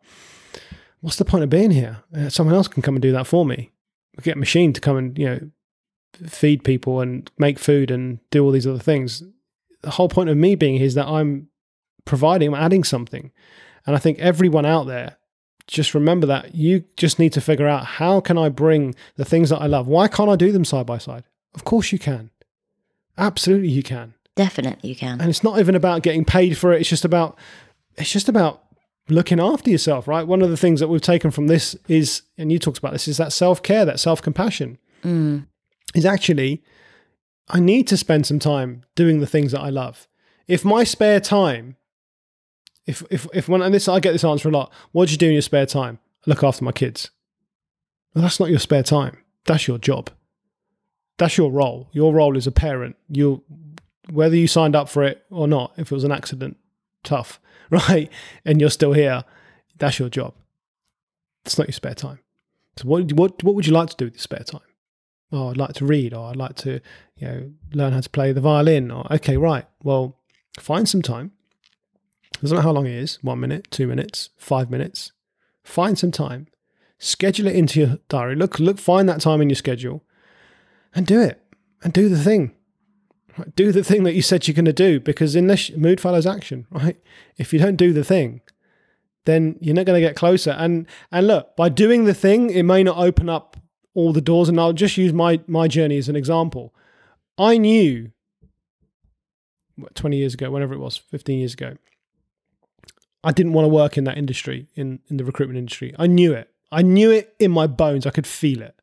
What's 1.01 1.17
the 1.17 1.25
point 1.25 1.43
of 1.43 1.49
being 1.49 1.71
here? 1.71 1.97
Uh, 2.15 2.29
someone 2.29 2.55
else 2.55 2.67
can 2.67 2.81
come 2.81 2.95
and 2.95 3.01
do 3.01 3.11
that 3.11 3.27
for 3.27 3.45
me. 3.45 3.71
Get 4.21 4.37
a 4.37 4.39
machine 4.39 4.73
to 4.73 4.81
come 4.81 4.95
and, 4.95 5.17
you 5.17 5.25
know, 5.25 5.39
feed 6.27 6.63
people 6.63 7.01
and 7.01 7.29
make 7.37 7.59
food 7.59 7.91
and 7.91 8.19
do 8.29 8.43
all 8.43 8.51
these 8.51 8.67
other 8.67 8.79
things. 8.79 9.23
The 9.81 9.91
whole 9.91 10.07
point 10.07 10.29
of 10.29 10.37
me 10.37 10.55
being 10.55 10.77
here 10.77 10.85
is 10.85 10.93
that 10.93 11.07
I'm 11.07 11.49
providing, 12.05 12.49
I'm 12.49 12.61
adding 12.61 12.83
something. 12.83 13.31
And 13.85 13.95
I 13.95 13.99
think 13.99 14.19
everyone 14.19 14.65
out 14.65 14.87
there, 14.87 15.17
just 15.67 15.93
remember 15.93 16.27
that 16.27 16.55
you 16.55 16.85
just 16.97 17.19
need 17.19 17.33
to 17.33 17.41
figure 17.41 17.67
out 17.67 17.85
how 17.85 18.19
can 18.19 18.37
I 18.37 18.49
bring 18.49 18.95
the 19.15 19.25
things 19.25 19.49
that 19.49 19.61
I 19.61 19.67
love? 19.67 19.87
Why 19.87 20.07
can't 20.07 20.29
I 20.29 20.35
do 20.35 20.51
them 20.51 20.65
side 20.65 20.85
by 20.85 20.97
side? 20.97 21.23
Of 21.55 21.63
course 21.63 21.91
you 21.91 21.99
can. 21.99 22.31
Absolutely 23.17 23.69
you 23.69 23.83
can. 23.83 24.15
Definitely 24.35 24.89
you 24.89 24.95
can. 24.95 25.21
And 25.21 25.29
it's 25.29 25.43
not 25.43 25.59
even 25.59 25.75
about 25.75 26.01
getting 26.01 26.25
paid 26.25 26.57
for 26.57 26.73
it. 26.73 26.81
It's 26.81 26.89
just 26.89 27.05
about 27.05 27.37
it's 27.95 28.11
just 28.11 28.27
about 28.27 28.63
looking 29.09 29.39
after 29.39 29.69
yourself, 29.69 30.07
right? 30.07 30.25
One 30.25 30.41
of 30.41 30.49
the 30.49 30.57
things 30.57 30.79
that 30.79 30.87
we've 30.87 31.01
taken 31.01 31.31
from 31.31 31.47
this 31.47 31.75
is, 31.87 32.23
and 32.37 32.51
you 32.51 32.59
talked 32.59 32.77
about 32.77 32.93
this, 32.93 33.07
is 33.07 33.17
that 33.17 33.33
self 33.33 33.61
care, 33.61 33.85
that 33.85 33.99
self 33.99 34.21
compassion. 34.21 34.77
Mm. 35.03 35.47
Is 35.93 36.05
actually, 36.05 36.63
I 37.49 37.59
need 37.59 37.87
to 37.89 37.97
spend 37.97 38.25
some 38.25 38.39
time 38.39 38.83
doing 38.95 39.19
the 39.19 39.27
things 39.27 39.51
that 39.51 39.61
I 39.61 39.69
love. 39.69 40.07
If 40.47 40.65
my 40.65 40.83
spare 40.83 41.19
time, 41.19 41.75
if 42.87 43.03
if 43.11 43.27
if 43.33 43.47
when 43.47 43.61
and 43.61 43.73
this 43.73 43.87
I 43.87 43.99
get 43.99 44.13
this 44.13 44.23
answer 44.23 44.49
a 44.49 44.51
lot, 44.51 44.71
what 44.91 45.07
do 45.07 45.11
you 45.11 45.17
do 45.17 45.27
in 45.27 45.33
your 45.33 45.41
spare 45.41 45.67
time? 45.67 45.99
I 46.25 46.31
look 46.31 46.43
after 46.43 46.63
my 46.63 46.71
kids. 46.71 47.11
Well, 48.13 48.23
that's 48.23 48.39
not 48.39 48.49
your 48.49 48.59
spare 48.59 48.83
time. 48.83 49.17
That's 49.45 49.67
your 49.67 49.77
job. 49.77 50.09
That's 51.23 51.37
your 51.37 51.53
role. 51.53 51.87
Your 51.93 52.13
role 52.13 52.35
is 52.35 52.47
a 52.47 52.51
parent. 52.51 52.97
You, 53.07 53.43
whether 54.11 54.35
you 54.35 54.45
signed 54.45 54.75
up 54.75 54.89
for 54.89 55.03
it 55.03 55.23
or 55.31 55.47
not, 55.47 55.71
if 55.77 55.89
it 55.89 55.95
was 55.95 56.03
an 56.03 56.11
accident, 56.11 56.57
tough, 57.01 57.39
right? 57.69 58.11
And 58.43 58.59
you're 58.59 58.69
still 58.69 58.91
here, 58.91 59.23
that's 59.77 59.99
your 59.99 60.09
job. 60.09 60.33
It's 61.45 61.57
not 61.57 61.69
your 61.69 61.73
spare 61.73 61.93
time. 61.93 62.19
So 62.75 62.89
what 62.89 63.13
what 63.13 63.41
what 63.41 63.55
would 63.55 63.65
you 63.65 63.71
like 63.71 63.89
to 63.91 63.95
do 63.95 64.03
with 64.03 64.15
your 64.15 64.19
spare 64.19 64.43
time? 64.43 64.67
Oh, 65.31 65.51
I'd 65.51 65.55
like 65.55 65.75
to 65.75 65.85
read, 65.85 66.13
or 66.13 66.29
I'd 66.29 66.35
like 66.35 66.55
to, 66.57 66.81
you 67.15 67.27
know, 67.27 67.51
learn 67.71 67.93
how 67.93 68.01
to 68.01 68.09
play 68.09 68.33
the 68.33 68.41
violin. 68.41 68.91
Or 68.91 69.07
okay, 69.13 69.37
right. 69.37 69.65
Well, 69.81 70.17
find 70.59 70.89
some 70.89 71.01
time. 71.01 71.31
Doesn't 72.41 72.53
matter 72.53 72.67
how 72.67 72.73
long 72.73 72.85
it 72.85 72.95
is, 72.95 73.17
one 73.21 73.39
minute, 73.39 73.71
two 73.71 73.87
minutes, 73.87 74.29
five 74.35 74.69
minutes. 74.69 75.13
Find 75.63 75.97
some 75.97 76.11
time. 76.11 76.47
Schedule 76.99 77.47
it 77.47 77.55
into 77.55 77.79
your 77.79 77.99
diary. 78.09 78.35
Look, 78.35 78.59
look, 78.59 78.77
find 78.77 79.07
that 79.07 79.21
time 79.21 79.39
in 79.39 79.49
your 79.49 79.55
schedule 79.55 80.03
and 80.95 81.05
do 81.05 81.21
it 81.21 81.41
and 81.83 81.93
do 81.93 82.09
the 82.09 82.21
thing. 82.21 82.53
Do 83.55 83.71
the 83.71 83.83
thing 83.83 84.03
that 84.03 84.13
you 84.13 84.21
said 84.21 84.47
you're 84.47 84.53
going 84.53 84.65
to 84.65 84.73
do 84.73 84.99
because 84.99 85.35
in 85.35 85.47
this 85.47 85.71
mood 85.71 85.99
follows 85.99 86.27
action, 86.27 86.67
right? 86.69 86.97
If 87.37 87.51
you 87.51 87.57
don't 87.57 87.77
do 87.77 87.91
the 87.91 88.03
thing, 88.03 88.41
then 89.25 89.57
you're 89.59 89.73
not 89.73 89.85
going 89.85 89.99
to 89.99 90.07
get 90.07 90.15
closer. 90.15 90.51
And 90.51 90.85
and 91.11 91.27
look, 91.27 91.55
by 91.55 91.69
doing 91.69 92.03
the 92.03 92.13
thing, 92.13 92.51
it 92.51 92.63
may 92.63 92.83
not 92.83 92.97
open 92.97 93.29
up 93.29 93.57
all 93.95 94.13
the 94.13 94.21
doors. 94.21 94.49
And 94.49 94.59
I'll 94.59 94.73
just 94.73 94.97
use 94.97 95.13
my 95.13 95.41
my 95.47 95.67
journey 95.67 95.97
as 95.97 96.09
an 96.09 96.15
example. 96.15 96.75
I 97.37 97.57
knew 97.57 98.11
what, 99.75 99.95
20 99.95 100.17
years 100.17 100.33
ago, 100.33 100.51
whenever 100.51 100.73
it 100.73 100.79
was, 100.79 100.97
15 100.97 101.39
years 101.39 101.53
ago, 101.53 101.77
I 103.23 103.31
didn't 103.31 103.53
want 103.53 103.65
to 103.65 103.69
work 103.69 103.97
in 103.97 104.03
that 104.03 104.17
industry, 104.17 104.67
in, 104.75 104.99
in 105.09 105.17
the 105.17 105.25
recruitment 105.25 105.57
industry. 105.57 105.95
I 105.97 106.07
knew 106.07 106.33
it. 106.33 106.49
I 106.71 106.81
knew 106.81 107.11
it 107.11 107.35
in 107.39 107.51
my 107.51 107.67
bones. 107.67 108.05
I 108.05 108.11
could 108.11 108.27
feel 108.27 108.61
it. 108.61 108.75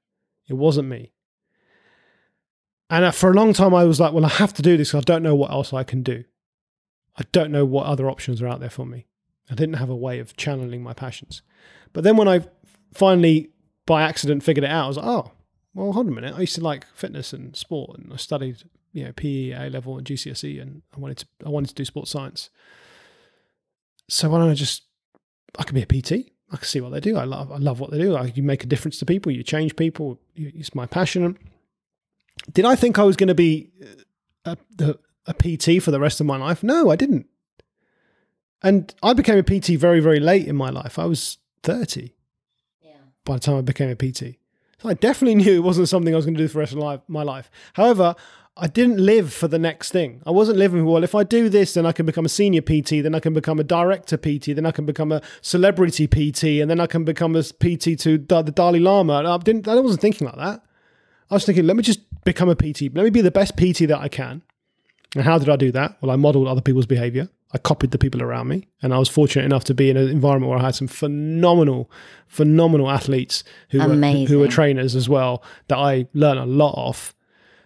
It 0.48 0.54
wasn't 0.54 0.88
me. 0.88 1.12
And 2.90 3.04
uh, 3.04 3.12
for 3.12 3.30
a 3.30 3.34
long 3.34 3.52
time, 3.52 3.72
I 3.72 3.84
was 3.84 4.00
like, 4.00 4.12
well, 4.12 4.24
I 4.24 4.28
have 4.28 4.52
to 4.54 4.62
do 4.62 4.76
this. 4.76 4.94
I 4.94 5.00
don't 5.00 5.22
know 5.22 5.36
what 5.36 5.52
else 5.52 5.72
I 5.72 5.84
can 5.84 6.02
do. 6.02 6.24
I 7.16 7.22
don't 7.30 7.52
know 7.52 7.64
what 7.64 7.86
other 7.86 8.10
options 8.10 8.42
are 8.42 8.48
out 8.48 8.60
there 8.60 8.68
for 8.68 8.84
me. 8.84 9.06
I 9.48 9.54
didn't 9.54 9.76
have 9.76 9.88
a 9.90 9.96
way 9.96 10.18
of 10.18 10.36
channeling 10.36 10.82
my 10.82 10.92
passions. 10.92 11.42
But 11.92 12.02
then 12.04 12.16
when 12.16 12.28
I 12.28 12.44
finally, 12.92 13.50
by 13.86 14.02
accident, 14.02 14.42
figured 14.42 14.64
it 14.64 14.70
out, 14.70 14.84
I 14.84 14.88
was 14.88 14.96
like, 14.96 15.06
oh, 15.06 15.32
well, 15.74 15.92
hold 15.92 16.06
on 16.06 16.12
a 16.12 16.14
minute. 16.14 16.34
I 16.36 16.40
used 16.40 16.56
to 16.56 16.60
like 16.62 16.86
fitness 16.94 17.32
and 17.32 17.54
sport, 17.54 17.98
and 17.98 18.12
I 18.12 18.16
studied, 18.16 18.64
you 18.92 19.04
know, 19.04 19.12
PE, 19.12 19.50
A 19.50 19.70
level, 19.70 19.96
and 19.96 20.06
GCSE, 20.06 20.60
and 20.60 20.82
I 20.94 20.98
wanted 20.98 21.18
to, 21.18 21.26
I 21.46 21.48
wanted 21.48 21.68
to 21.68 21.74
do 21.74 21.84
sports 21.84 22.10
science. 22.10 22.50
So 24.08 24.30
why 24.30 24.38
don't 24.38 24.50
I 24.50 24.54
just, 24.54 24.82
I 25.58 25.62
could 25.62 25.74
be 25.74 25.82
a 25.82 25.86
PT. 25.86 26.32
I 26.52 26.56
can 26.56 26.64
see 26.64 26.80
what 26.80 26.90
they 26.90 26.98
do. 26.98 27.16
I 27.16 27.24
love, 27.24 27.52
I 27.52 27.58
love 27.58 27.78
what 27.78 27.92
they 27.92 27.98
do. 27.98 28.16
I, 28.16 28.32
you 28.34 28.42
make 28.42 28.64
a 28.64 28.66
difference 28.66 28.98
to 28.98 29.06
people. 29.06 29.30
You 29.30 29.44
change 29.44 29.76
people. 29.76 30.20
It's 30.34 30.74
my 30.74 30.86
passion. 30.86 31.38
Did 32.50 32.64
I 32.64 32.74
think 32.74 32.98
I 32.98 33.04
was 33.04 33.16
going 33.16 33.28
to 33.28 33.34
be 33.34 33.70
a, 34.44 34.56
a, 34.78 34.94
a 35.26 35.34
PT 35.34 35.82
for 35.82 35.90
the 35.90 36.00
rest 36.00 36.20
of 36.20 36.26
my 36.26 36.36
life? 36.36 36.62
No, 36.62 36.90
I 36.90 36.96
didn't. 36.96 37.26
And 38.62 38.94
I 39.02 39.14
became 39.14 39.38
a 39.38 39.42
PT 39.42 39.78
very, 39.78 40.00
very 40.00 40.20
late 40.20 40.46
in 40.46 40.56
my 40.56 40.70
life. 40.70 40.98
I 40.98 41.06
was 41.06 41.38
30 41.62 42.12
yeah. 42.82 42.90
by 43.24 43.34
the 43.34 43.40
time 43.40 43.56
I 43.56 43.62
became 43.62 43.90
a 43.90 43.96
PT. 43.96 44.36
So 44.82 44.88
I 44.88 44.94
definitely 44.94 45.36
knew 45.36 45.56
it 45.56 45.64
wasn't 45.64 45.88
something 45.88 46.14
I 46.14 46.16
was 46.16 46.24
going 46.24 46.36
to 46.36 46.42
do 46.42 46.48
for 46.48 46.54
the 46.54 46.60
rest 46.60 46.72
of 46.72 46.78
life, 46.78 47.00
my 47.06 47.22
life. 47.22 47.50
However, 47.74 48.14
I 48.56 48.66
didn't 48.66 48.98
live 48.98 49.32
for 49.32 49.48
the 49.48 49.58
next 49.58 49.90
thing. 49.90 50.22
I 50.26 50.30
wasn't 50.30 50.58
living, 50.58 50.84
well, 50.84 51.04
if 51.04 51.14
I 51.14 51.22
do 51.22 51.48
this, 51.48 51.74
then 51.74 51.86
I 51.86 51.92
can 51.92 52.04
become 52.04 52.24
a 52.24 52.30
senior 52.30 52.60
PT, 52.60 53.02
then 53.02 53.14
I 53.14 53.20
can 53.20 53.32
become 53.32 53.58
a 53.58 53.64
director 53.64 54.16
PT, 54.16 54.54
then 54.54 54.66
I 54.66 54.70
can 54.70 54.84
become 54.84 55.12
a 55.12 55.22
celebrity 55.40 56.06
PT, 56.06 56.60
and 56.60 56.70
then 56.70 56.80
I 56.80 56.86
can 56.86 57.04
become 57.04 57.36
a 57.36 57.42
PT 57.42 57.98
to 58.00 58.18
the 58.18 58.52
Dalai 58.54 58.80
Lama. 58.80 59.22
I, 59.24 59.38
didn't, 59.38 59.68
I 59.68 59.76
wasn't 59.76 60.02
thinking 60.02 60.26
like 60.26 60.36
that. 60.36 60.62
I 61.30 61.34
was 61.34 61.44
thinking, 61.44 61.66
let 61.66 61.76
me 61.76 61.82
just 61.82 62.00
become 62.24 62.48
a 62.48 62.54
PT. 62.54 62.82
Let 62.94 63.04
me 63.04 63.10
be 63.10 63.20
the 63.20 63.30
best 63.30 63.56
PT 63.56 63.88
that 63.88 63.98
I 63.98 64.08
can. 64.08 64.42
And 65.14 65.24
how 65.24 65.38
did 65.38 65.48
I 65.48 65.56
do 65.56 65.72
that? 65.72 65.96
Well, 66.00 66.10
I 66.10 66.16
modeled 66.16 66.48
other 66.48 66.60
people's 66.60 66.86
behavior. 66.86 67.28
I 67.52 67.58
copied 67.58 67.90
the 67.90 67.98
people 67.98 68.22
around 68.22 68.46
me, 68.46 68.68
and 68.80 68.94
I 68.94 68.98
was 68.98 69.08
fortunate 69.08 69.44
enough 69.44 69.64
to 69.64 69.74
be 69.74 69.90
in 69.90 69.96
an 69.96 70.08
environment 70.08 70.50
where 70.50 70.60
I 70.60 70.66
had 70.66 70.76
some 70.76 70.86
phenomenal, 70.86 71.90
phenomenal 72.28 72.88
athletes 72.88 73.42
who 73.70 73.78
were 73.78 73.96
who 74.26 74.38
were 74.38 74.46
trainers 74.46 74.94
as 74.94 75.08
well 75.08 75.42
that 75.66 75.78
I 75.78 76.06
learned 76.14 76.38
a 76.38 76.46
lot 76.46 76.74
of, 76.76 77.12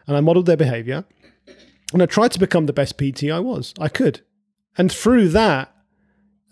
and 0.06 0.16
I 0.16 0.20
modeled 0.20 0.46
their 0.46 0.56
behavior, 0.56 1.04
and 1.92 2.02
I 2.02 2.06
tried 2.06 2.32
to 2.32 2.40
become 2.40 2.64
the 2.64 2.72
best 2.72 2.96
PT 2.96 3.24
I 3.24 3.40
was. 3.40 3.74
I 3.78 3.88
could, 3.88 4.22
and 4.78 4.90
through 4.90 5.28
that, 5.30 5.73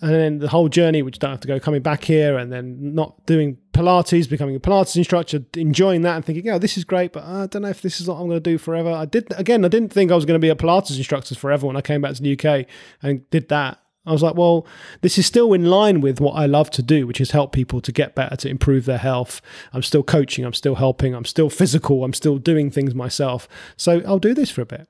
and 0.03 0.11
then 0.11 0.39
the 0.41 0.49
whole 0.49 0.69
journey, 0.69 1.01
which 1.01 1.21
don't 1.21 1.31
have 1.31 1.41
to 1.41 1.49
go 1.49 1.61
coming 1.61 1.81
back 1.81 2.03
here 2.03 2.37
and 2.37 2.53
then 2.53 2.93
not 2.93 3.25
doing 3.25 3.57
Pilates, 3.73 4.29
becoming 4.29 4.57
a 4.57 4.61
Pilates 4.61 4.97
instructor, 4.97 5.45
enjoying 5.55 6.03
that 6.03 6.17
and 6.17 6.25
thinking, 6.25 6.51
oh, 6.51 6.59
this 6.59 6.77
is 6.77 6.83
great, 6.83 7.13
but 7.13 7.23
I 7.23 7.47
don't 7.47 7.63
know 7.63 7.69
if 7.69 7.83
this 7.83 8.01
is 8.01 8.09
what 8.09 8.17
I'm 8.17 8.27
going 8.27 8.43
to 8.43 8.51
do 8.51 8.59
forever. 8.59 8.91
I 8.91 9.05
did 9.05 9.33
again. 9.37 9.65
I 9.65 9.69
didn't 9.69 9.93
think 9.93 10.11
I 10.11 10.17
was 10.17 10.25
going 10.25 10.35
to 10.35 10.45
be 10.45 10.49
a 10.49 10.57
Pilates 10.57 10.97
instructor 10.97 11.37
forever 11.37 11.69
when 11.69 11.77
I 11.77 11.83
came 11.83 12.01
back 12.01 12.15
to 12.15 12.23
the 12.23 12.33
UK 12.33 12.67
and 13.01 13.31
did 13.31 13.49
that. 13.51 13.79
I 14.05 14.11
was 14.11 14.25
like, 14.25 14.35
well, 14.35 14.67
this 15.03 15.17
is 15.19 15.27
still 15.27 15.53
in 15.53 15.67
line 15.67 16.01
with 16.01 16.21
what 16.21 16.33
I 16.33 16.47
love 16.47 16.71
to 16.71 16.83
do, 16.83 17.07
which 17.07 17.21
is 17.21 17.31
help 17.31 17.53
people 17.53 17.81
to 17.81 17.93
get 17.93 18.17
better, 18.17 18.35
to 18.35 18.49
improve 18.49 18.85
their 18.85 18.99
health. 18.99 19.41
I'm 19.73 19.85
still 19.85 20.03
coaching, 20.03 20.45
I'm 20.45 20.55
still 20.55 20.75
helping, 20.75 21.15
I'm 21.15 21.25
still 21.25 21.49
physical, 21.49 22.03
I'm 22.03 22.13
still 22.13 22.39
doing 22.39 22.73
things 22.73 22.93
myself. 22.93 23.47
So 23.77 24.03
I'll 24.05 24.19
do 24.19 24.35
this 24.35 24.51
for 24.51 24.63
a 24.63 24.67
bit. 24.67 24.89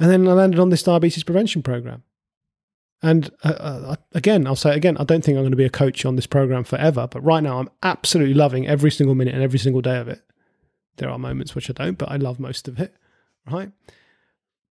And 0.00 0.10
then 0.10 0.26
I 0.26 0.32
landed 0.32 0.58
on 0.58 0.70
this 0.70 0.82
diabetes 0.82 1.22
prevention 1.22 1.62
program. 1.62 2.02
And 3.02 3.30
uh, 3.44 3.48
uh, 3.48 3.96
again, 4.12 4.46
I'll 4.46 4.56
say 4.56 4.74
again, 4.74 4.96
I 4.98 5.04
don't 5.04 5.24
think 5.24 5.36
I'm 5.36 5.42
going 5.42 5.52
to 5.52 5.56
be 5.56 5.64
a 5.64 5.70
coach 5.70 6.04
on 6.04 6.16
this 6.16 6.26
program 6.26 6.64
forever, 6.64 7.08
but 7.10 7.22
right 7.22 7.42
now 7.42 7.58
I'm 7.58 7.70
absolutely 7.82 8.34
loving 8.34 8.66
every 8.66 8.90
single 8.90 9.14
minute 9.14 9.34
and 9.34 9.42
every 9.42 9.58
single 9.58 9.80
day 9.80 9.98
of 9.98 10.08
it. 10.08 10.22
There 10.96 11.08
are 11.08 11.18
moments 11.18 11.54
which 11.54 11.70
I 11.70 11.72
don't, 11.72 11.96
but 11.96 12.10
I 12.10 12.16
love 12.16 12.38
most 12.38 12.68
of 12.68 12.78
it, 12.78 12.94
right? 13.50 13.72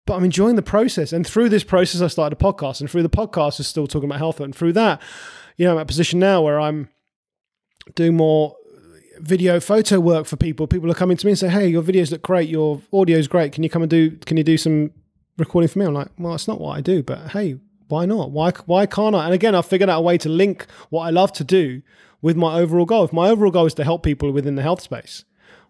But 0.05 0.15
I'm 0.15 0.25
enjoying 0.25 0.57
the 0.57 0.61
process. 0.61 1.13
And 1.13 1.25
through 1.25 1.49
this 1.49 1.63
process, 1.63 2.01
I 2.01 2.07
started 2.07 2.37
a 2.39 2.43
podcast, 2.43 2.81
and 2.81 2.89
through 2.89 3.03
the 3.03 3.09
podcast, 3.09 3.59
I'm 3.59 3.63
still 3.63 3.87
talking 3.87 4.09
about 4.09 4.19
health. 4.19 4.41
And 4.41 4.53
through 4.53 4.73
that, 4.73 5.01
you 5.55 5.65
know, 5.65 5.71
I'm 5.71 5.77
at 5.77 5.83
a 5.83 5.85
position 5.85 6.19
now 6.19 6.41
where 6.41 6.59
I'm 6.59 6.89
doing 7.95 8.15
more 8.15 8.57
video 9.19 9.59
photo 9.59 9.99
work 9.99 10.25
for 10.25 10.35
people. 10.35 10.67
People 10.67 10.91
are 10.91 10.95
coming 10.95 11.17
to 11.17 11.25
me 11.25 11.31
and 11.31 11.39
say, 11.39 11.47
"Hey, 11.47 11.67
your 11.69 11.81
videos 11.81 12.11
look 12.11 12.21
great. 12.21 12.49
Your 12.49 12.81
audio 12.91 13.17
is 13.17 13.27
great. 13.27 13.53
Can 13.53 13.63
you 13.63 13.69
come 13.69 13.81
and 13.81 13.89
do? 13.89 14.11
Can 14.11 14.37
you 14.37 14.43
do 14.43 14.57
some 14.57 14.91
recording 15.37 15.69
for 15.69 15.79
me?" 15.79 15.85
I'm 15.85 15.93
like, 15.93 16.09
"Well, 16.17 16.35
it's 16.35 16.47
not 16.47 16.59
what 16.59 16.77
I 16.77 16.81
do, 16.81 17.03
but 17.03 17.31
hey, 17.31 17.57
why 17.87 18.05
not? 18.05 18.31
Why 18.31 18.51
why 18.65 18.85
can't 18.85 19.15
I? 19.15 19.25
And 19.25 19.33
again, 19.33 19.55
I've 19.55 19.65
figured 19.65 19.89
out 19.89 19.99
a 19.99 20.01
way 20.01 20.17
to 20.19 20.29
link 20.29 20.65
what 20.89 21.03
I 21.03 21.09
love 21.09 21.31
to 21.33 21.43
do 21.43 21.81
with 22.21 22.35
my 22.35 22.59
overall 22.59 22.85
goal. 22.85 23.05
If 23.05 23.13
my 23.13 23.29
overall 23.29 23.51
goal 23.51 23.65
is 23.65 23.73
to 23.75 23.83
help 23.83 24.03
people 24.03 24.31
within 24.31 24.55
the 24.55 24.61
health 24.61 24.81
space, 24.81 25.23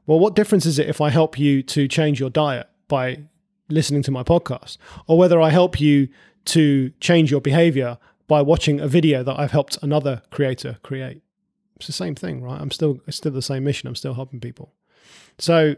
well, 0.05 0.19
what 0.19 0.35
difference 0.35 0.65
is 0.65 0.79
it 0.79 0.89
if 0.89 1.01
I 1.01 1.09
help 1.09 1.37
you 1.37 1.61
to 1.63 1.87
change 1.87 2.19
your 2.19 2.29
diet 2.29 2.67
by 2.87 3.23
listening 3.69 4.01
to 4.03 4.11
my 4.11 4.23
podcast, 4.23 4.77
or 5.07 5.17
whether 5.17 5.41
I 5.41 5.49
help 5.49 5.79
you 5.79 6.07
to 6.45 6.91
change 7.01 7.29
your 7.29 7.41
behavior 7.41 7.97
by 8.27 8.41
watching 8.41 8.79
a 8.79 8.87
video 8.87 9.23
that 9.23 9.37
I've 9.37 9.51
helped 9.51 9.77
another 9.81 10.21
creator 10.31 10.77
create? 10.83 11.21
It's 11.75 11.87
the 11.87 11.93
same 11.93 12.15
thing, 12.15 12.41
right? 12.41 12.59
I'm 12.59 12.71
still 12.71 12.99
it's 13.05 13.17
still 13.17 13.31
the 13.31 13.41
same 13.41 13.63
mission. 13.63 13.87
I'm 13.87 13.95
still 13.95 14.15
helping 14.15 14.39
people. 14.39 14.73
So 15.37 15.75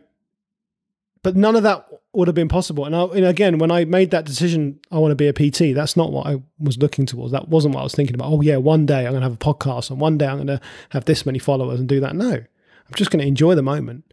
but 1.21 1.35
none 1.35 1.55
of 1.55 1.63
that 1.63 1.87
would 2.13 2.27
have 2.27 2.35
been 2.35 2.47
possible. 2.47 2.85
And, 2.85 2.95
I, 2.95 3.03
and, 3.03 3.25
again, 3.25 3.59
when 3.59 3.71
I 3.71 3.85
made 3.85 4.11
that 4.11 4.25
decision, 4.25 4.79
I 4.91 4.97
want 4.97 5.11
to 5.11 5.15
be 5.15 5.27
a 5.27 5.33
PT. 5.33 5.75
That's 5.75 5.95
not 5.95 6.11
what 6.11 6.25
I 6.25 6.41
was 6.57 6.77
looking 6.77 7.05
towards. 7.05 7.31
That 7.31 7.49
wasn't 7.49 7.75
what 7.75 7.81
I 7.81 7.83
was 7.83 7.93
thinking 7.93 8.15
about. 8.15 8.31
Oh 8.31 8.41
yeah, 8.41 8.57
one 8.57 8.85
day 8.85 9.05
I'm 9.05 9.11
going 9.11 9.21
to 9.21 9.29
have 9.29 9.33
a 9.33 9.37
podcast, 9.37 9.91
and 9.91 9.99
one 9.99 10.17
day 10.17 10.27
I'm 10.27 10.37
going 10.37 10.47
to 10.47 10.61
have 10.89 11.05
this 11.05 11.25
many 11.25 11.39
followers 11.39 11.79
and 11.79 11.87
do 11.87 11.99
that. 11.99 12.15
No, 12.15 12.31
I'm 12.31 12.95
just 12.95 13.11
going 13.11 13.21
to 13.21 13.27
enjoy 13.27 13.55
the 13.55 13.61
moment. 13.61 14.11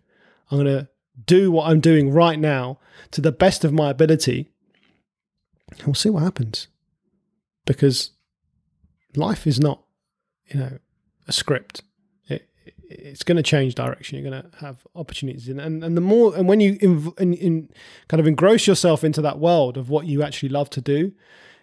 I'm 0.50 0.58
going 0.58 0.78
to 0.78 0.88
do 1.24 1.50
what 1.50 1.68
I'm 1.70 1.80
doing 1.80 2.12
right 2.12 2.38
now 2.38 2.78
to 3.12 3.20
the 3.20 3.32
best 3.32 3.64
of 3.64 3.72
my 3.72 3.90
ability, 3.90 4.50
and 5.70 5.82
we'll 5.86 5.94
see 5.94 6.10
what 6.10 6.22
happens. 6.22 6.68
Because 7.64 8.10
life 9.16 9.46
is 9.46 9.58
not, 9.58 9.82
you 10.46 10.60
know, 10.60 10.78
a 11.26 11.32
script 11.32 11.82
it's 12.88 13.22
going 13.22 13.36
to 13.36 13.42
change 13.42 13.74
direction. 13.74 14.18
You're 14.18 14.30
going 14.30 14.42
to 14.42 14.58
have 14.58 14.86
opportunities, 14.94 15.48
and 15.48 15.60
and, 15.60 15.96
the 15.96 16.00
more 16.00 16.34
and 16.36 16.48
when 16.48 16.60
you 16.60 16.78
in, 16.80 17.34
in, 17.34 17.68
kind 18.08 18.20
of 18.20 18.26
engross 18.26 18.66
yourself 18.66 19.04
into 19.04 19.20
that 19.22 19.38
world 19.38 19.76
of 19.76 19.90
what 19.90 20.06
you 20.06 20.22
actually 20.22 20.50
love 20.50 20.70
to 20.70 20.80
do, 20.80 21.12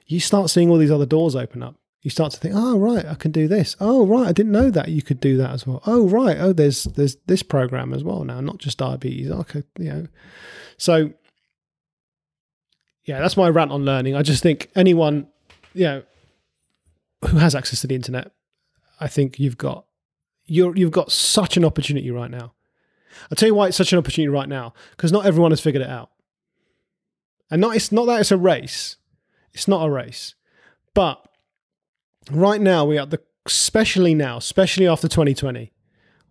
you 0.08 0.20
start 0.20 0.50
seeing 0.50 0.70
all 0.70 0.78
these 0.78 0.92
other 0.92 1.06
doors 1.06 1.36
open 1.36 1.64
up. 1.64 1.76
You 2.02 2.10
start 2.10 2.34
to 2.34 2.40
think, 2.40 2.54
oh 2.58 2.78
right, 2.78 3.06
I 3.06 3.16
can 3.16 3.32
do 3.32 3.48
this. 3.48 3.76
Oh 3.80 4.06
right, 4.06 4.28
I 4.28 4.34
didn't 4.34 4.52
know 4.52 4.70
that 4.70 4.90
you 4.90 5.02
could 5.02 5.20
do 5.20 5.38
that 5.38 5.52
as 5.52 5.66
well. 5.66 5.82
Oh 5.86 6.08
right, 6.08 6.38
oh 6.38 6.54
there's 6.54 6.84
there's 6.84 7.16
this 7.28 7.44
program 7.44 7.94
as 7.94 8.04
well 8.04 8.24
now, 8.24 8.42
not 8.42 8.58
just 8.58 8.78
diabetes. 8.78 9.32
Okay, 9.32 9.64
you 9.80 9.94
know, 9.94 10.08
so 10.78 11.12
yeah, 13.06 13.20
that's 13.20 13.38
my 13.38 13.50
rant 13.50 13.72
on 13.72 13.86
learning. 13.86 14.16
I 14.16 14.22
just 14.22 14.44
think 14.44 14.70
anyone, 14.76 15.28
you 15.74 15.86
know, 15.86 16.04
who 17.28 17.38
has 17.38 17.56
access 17.56 17.82
to 17.82 17.88
the 17.88 17.96
internet, 17.96 18.32
I 19.00 19.08
think 19.08 19.40
you've 19.40 19.58
got 19.58 19.86
you're, 20.46 20.76
you've 20.76 20.92
got 20.92 21.12
such 21.12 21.58
an 21.58 21.66
opportunity 21.66 22.12
right 22.12 22.32
now. 22.32 22.54
I'll 23.32 23.36
tell 23.36 23.48
you 23.48 23.56
why 23.56 23.68
it's 23.68 23.78
such 23.78 23.94
an 23.94 24.00
opportunity 24.00 24.30
right 24.30 24.50
now, 24.50 24.74
because 24.92 25.12
not 25.12 25.26
everyone 25.26 25.52
has 25.52 25.62
figured 25.62 25.84
it 25.84 25.90
out. 25.90 26.10
And 27.50 27.62
not, 27.62 27.76
it's 27.76 27.92
not 27.92 28.06
that 28.06 28.20
it's 28.20 28.32
a 28.32 28.38
race, 28.38 28.98
it's 29.54 29.68
not 29.68 29.86
a 29.86 29.90
race. 29.90 30.36
But 30.94 31.24
right 32.32 32.60
now, 32.60 32.86
we 32.86 32.98
are 32.98 33.06
the, 33.06 33.22
especially 33.46 34.16
now, 34.16 34.38
especially 34.38 34.88
after 34.88 35.08
2020, 35.08 35.72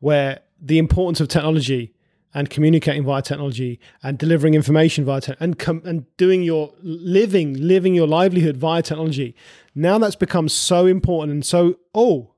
where 0.00 0.40
the 0.60 0.78
importance 0.78 1.20
of 1.20 1.28
technology 1.28 1.94
and 2.34 2.48
communicating 2.48 3.04
via 3.04 3.22
technology 3.22 3.78
and 4.02 4.18
delivering 4.18 4.54
information 4.54 5.04
via 5.04 5.20
te- 5.20 5.34
and 5.38 5.58
com- 5.58 5.82
and 5.84 6.04
doing 6.16 6.42
your 6.42 6.72
living 6.80 7.54
living 7.54 7.94
your 7.94 8.06
livelihood 8.06 8.56
via 8.56 8.82
technology 8.82 9.36
now 9.74 9.98
that's 9.98 10.16
become 10.16 10.48
so 10.48 10.86
important 10.86 11.32
and 11.32 11.44
so 11.44 11.76
oh 11.94 12.31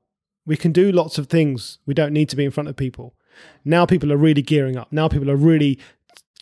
we 0.45 0.57
can 0.57 0.71
do 0.71 0.91
lots 0.91 1.17
of 1.17 1.27
things. 1.27 1.79
We 1.85 1.93
don't 1.93 2.13
need 2.13 2.29
to 2.29 2.35
be 2.35 2.45
in 2.45 2.51
front 2.51 2.69
of 2.69 2.75
people. 2.75 3.15
Now 3.63 3.85
people 3.85 4.11
are 4.13 4.17
really 4.17 4.41
gearing 4.41 4.77
up. 4.77 4.91
Now 4.91 5.07
people 5.07 5.29
are 5.29 5.35
really 5.35 5.79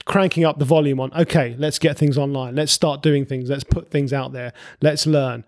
cranking 0.05 0.43
up 0.43 0.59
the 0.59 0.65
volume 0.65 0.99
on, 0.99 1.13
okay, 1.13 1.55
let's 1.57 1.79
get 1.79 1.97
things 1.97 2.17
online. 2.17 2.55
Let's 2.55 2.71
start 2.71 3.01
doing 3.01 3.25
things. 3.25 3.49
Let's 3.49 3.63
put 3.63 3.89
things 3.89 4.11
out 4.11 4.33
there. 4.33 4.53
Let's 4.81 5.07
learn. 5.07 5.45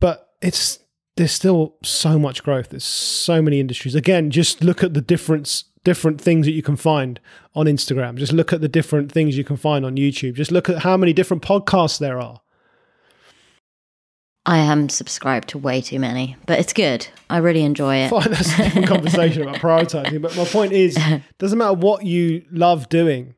But 0.00 0.30
it's 0.42 0.80
there's 1.16 1.32
still 1.32 1.76
so 1.82 2.18
much 2.18 2.42
growth. 2.42 2.70
There's 2.70 2.84
so 2.84 3.40
many 3.40 3.58
industries. 3.58 3.94
Again, 3.94 4.30
just 4.30 4.62
look 4.62 4.82
at 4.82 4.92
the 4.92 5.00
difference 5.00 5.64
different 5.82 6.20
things 6.20 6.46
that 6.46 6.52
you 6.52 6.62
can 6.62 6.74
find 6.74 7.20
on 7.54 7.66
Instagram. 7.66 8.16
Just 8.16 8.32
look 8.32 8.52
at 8.52 8.60
the 8.60 8.68
different 8.68 9.12
things 9.12 9.38
you 9.38 9.44
can 9.44 9.56
find 9.56 9.86
on 9.86 9.96
YouTube. 9.96 10.34
Just 10.34 10.50
look 10.50 10.68
at 10.68 10.82
how 10.82 10.96
many 10.96 11.12
different 11.12 11.44
podcasts 11.44 12.00
there 12.00 12.20
are. 12.20 12.40
I 14.46 14.58
am 14.58 14.88
subscribed 14.88 15.48
to 15.48 15.58
way 15.58 15.80
too 15.80 15.98
many, 15.98 16.36
but 16.46 16.60
it's 16.60 16.72
good. 16.72 17.06
I 17.28 17.38
really 17.38 17.62
enjoy 17.62 17.96
it. 17.96 18.10
Fine, 18.10 18.30
that's 18.30 18.54
a 18.54 18.62
different 18.62 18.86
conversation 18.88 19.42
about 19.42 19.56
prioritizing. 19.56 20.22
But 20.22 20.36
my 20.36 20.44
point 20.44 20.72
is, 20.72 20.96
doesn't 21.38 21.58
matter 21.58 21.74
what 21.74 22.06
you 22.06 22.44
love 22.52 22.88
doing, 22.88 23.34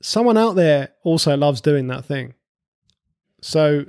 someone 0.00 0.38
out 0.38 0.54
there 0.54 0.90
also 1.02 1.36
loves 1.36 1.60
doing 1.60 1.88
that 1.88 2.04
thing. 2.04 2.34
So 3.40 3.86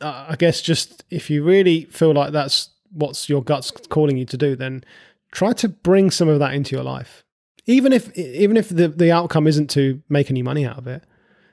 uh, 0.00 0.26
I 0.28 0.36
guess 0.36 0.62
just 0.62 1.04
if 1.10 1.28
you 1.30 1.42
really 1.42 1.86
feel 1.86 2.12
like 2.12 2.32
that's 2.32 2.70
what's 2.92 3.28
your 3.28 3.42
guts 3.42 3.72
calling 3.88 4.16
you 4.16 4.26
to 4.26 4.36
do, 4.36 4.54
then 4.54 4.84
try 5.32 5.52
to 5.54 5.68
bring 5.68 6.12
some 6.12 6.28
of 6.28 6.38
that 6.38 6.54
into 6.54 6.76
your 6.76 6.84
life. 6.84 7.24
Even 7.66 7.92
if 7.92 8.16
even 8.16 8.56
if 8.56 8.68
the, 8.68 8.86
the 8.86 9.10
outcome 9.10 9.48
isn't 9.48 9.68
to 9.70 10.00
make 10.08 10.30
any 10.30 10.42
money 10.42 10.64
out 10.64 10.78
of 10.78 10.86
it, 10.86 11.02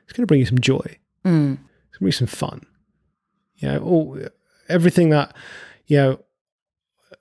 it's 0.04 0.14
going 0.14 0.22
to 0.22 0.28
bring 0.28 0.40
you 0.40 0.46
some 0.46 0.60
joy. 0.60 0.98
Mm. 1.26 1.54
It's 1.54 1.58
going 1.58 1.60
to 1.94 2.00
bring 2.00 2.08
you 2.08 2.12
some 2.12 2.28
fun. 2.28 2.62
You 3.58 3.70
know, 3.70 3.80
all 3.80 4.20
everything 4.70 5.10
that 5.10 5.36
you 5.88 5.98
know, 5.98 6.20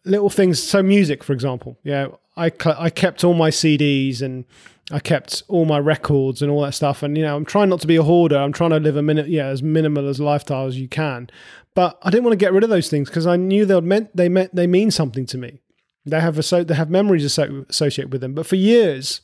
little 0.05 0.31
things. 0.31 0.63
So 0.63 0.83
music, 0.83 1.25
for 1.25 1.33
example. 1.33 1.79
You 1.83 1.93
know, 1.93 2.21
I 2.37 2.53
I 2.65 2.91
kept 2.91 3.25
all 3.25 3.35
my 3.35 3.51
CDs 3.51 4.21
and 4.21 4.45
I 4.91 5.01
kept 5.01 5.43
all 5.49 5.65
my 5.65 5.79
records 5.79 6.43
and 6.43 6.51
all 6.51 6.63
that 6.63 6.75
stuff. 6.75 7.03
And 7.03 7.17
you 7.17 7.25
know, 7.25 7.37
I'm 7.37 7.45
trying 7.45 7.69
not 7.69 7.81
to 7.81 7.87
be 7.87 7.97
a 7.97 8.03
hoarder. 8.03 8.37
I'm 8.37 8.53
trying 8.53 8.71
to 8.71 8.81
live 8.81 8.97
a 8.97 9.03
minute, 9.03 9.29
yeah, 9.29 9.47
as 9.47 9.63
minimal 9.63 10.09
as 10.09 10.21
lifestyle 10.21 10.67
as 10.67 10.79
you 10.79 10.89
can. 10.89 11.31
But 11.75 11.99
I 12.03 12.11
didn't 12.11 12.25
want 12.25 12.33
to 12.33 12.45
get 12.45 12.53
rid 12.53 12.65
of 12.65 12.71
those 12.71 12.89
things 12.89 13.09
because 13.09 13.27
I 13.27 13.37
knew 13.37 13.65
they 13.65 13.81
meant 13.81 14.17
they 14.17 14.29
meant 14.29 14.55
they 14.55 14.67
mean 14.67 14.91
something 14.91 15.27
to 15.27 15.39
me. 15.39 15.61
They 16.05 16.21
have 16.21 16.39
a, 16.39 16.65
they 16.65 16.75
have 16.75 16.89
memories 16.89 17.25
associated 17.25 18.13
with 18.13 18.21
them. 18.21 18.33
But 18.33 18.47
for 18.47 18.55
years, 18.55 19.23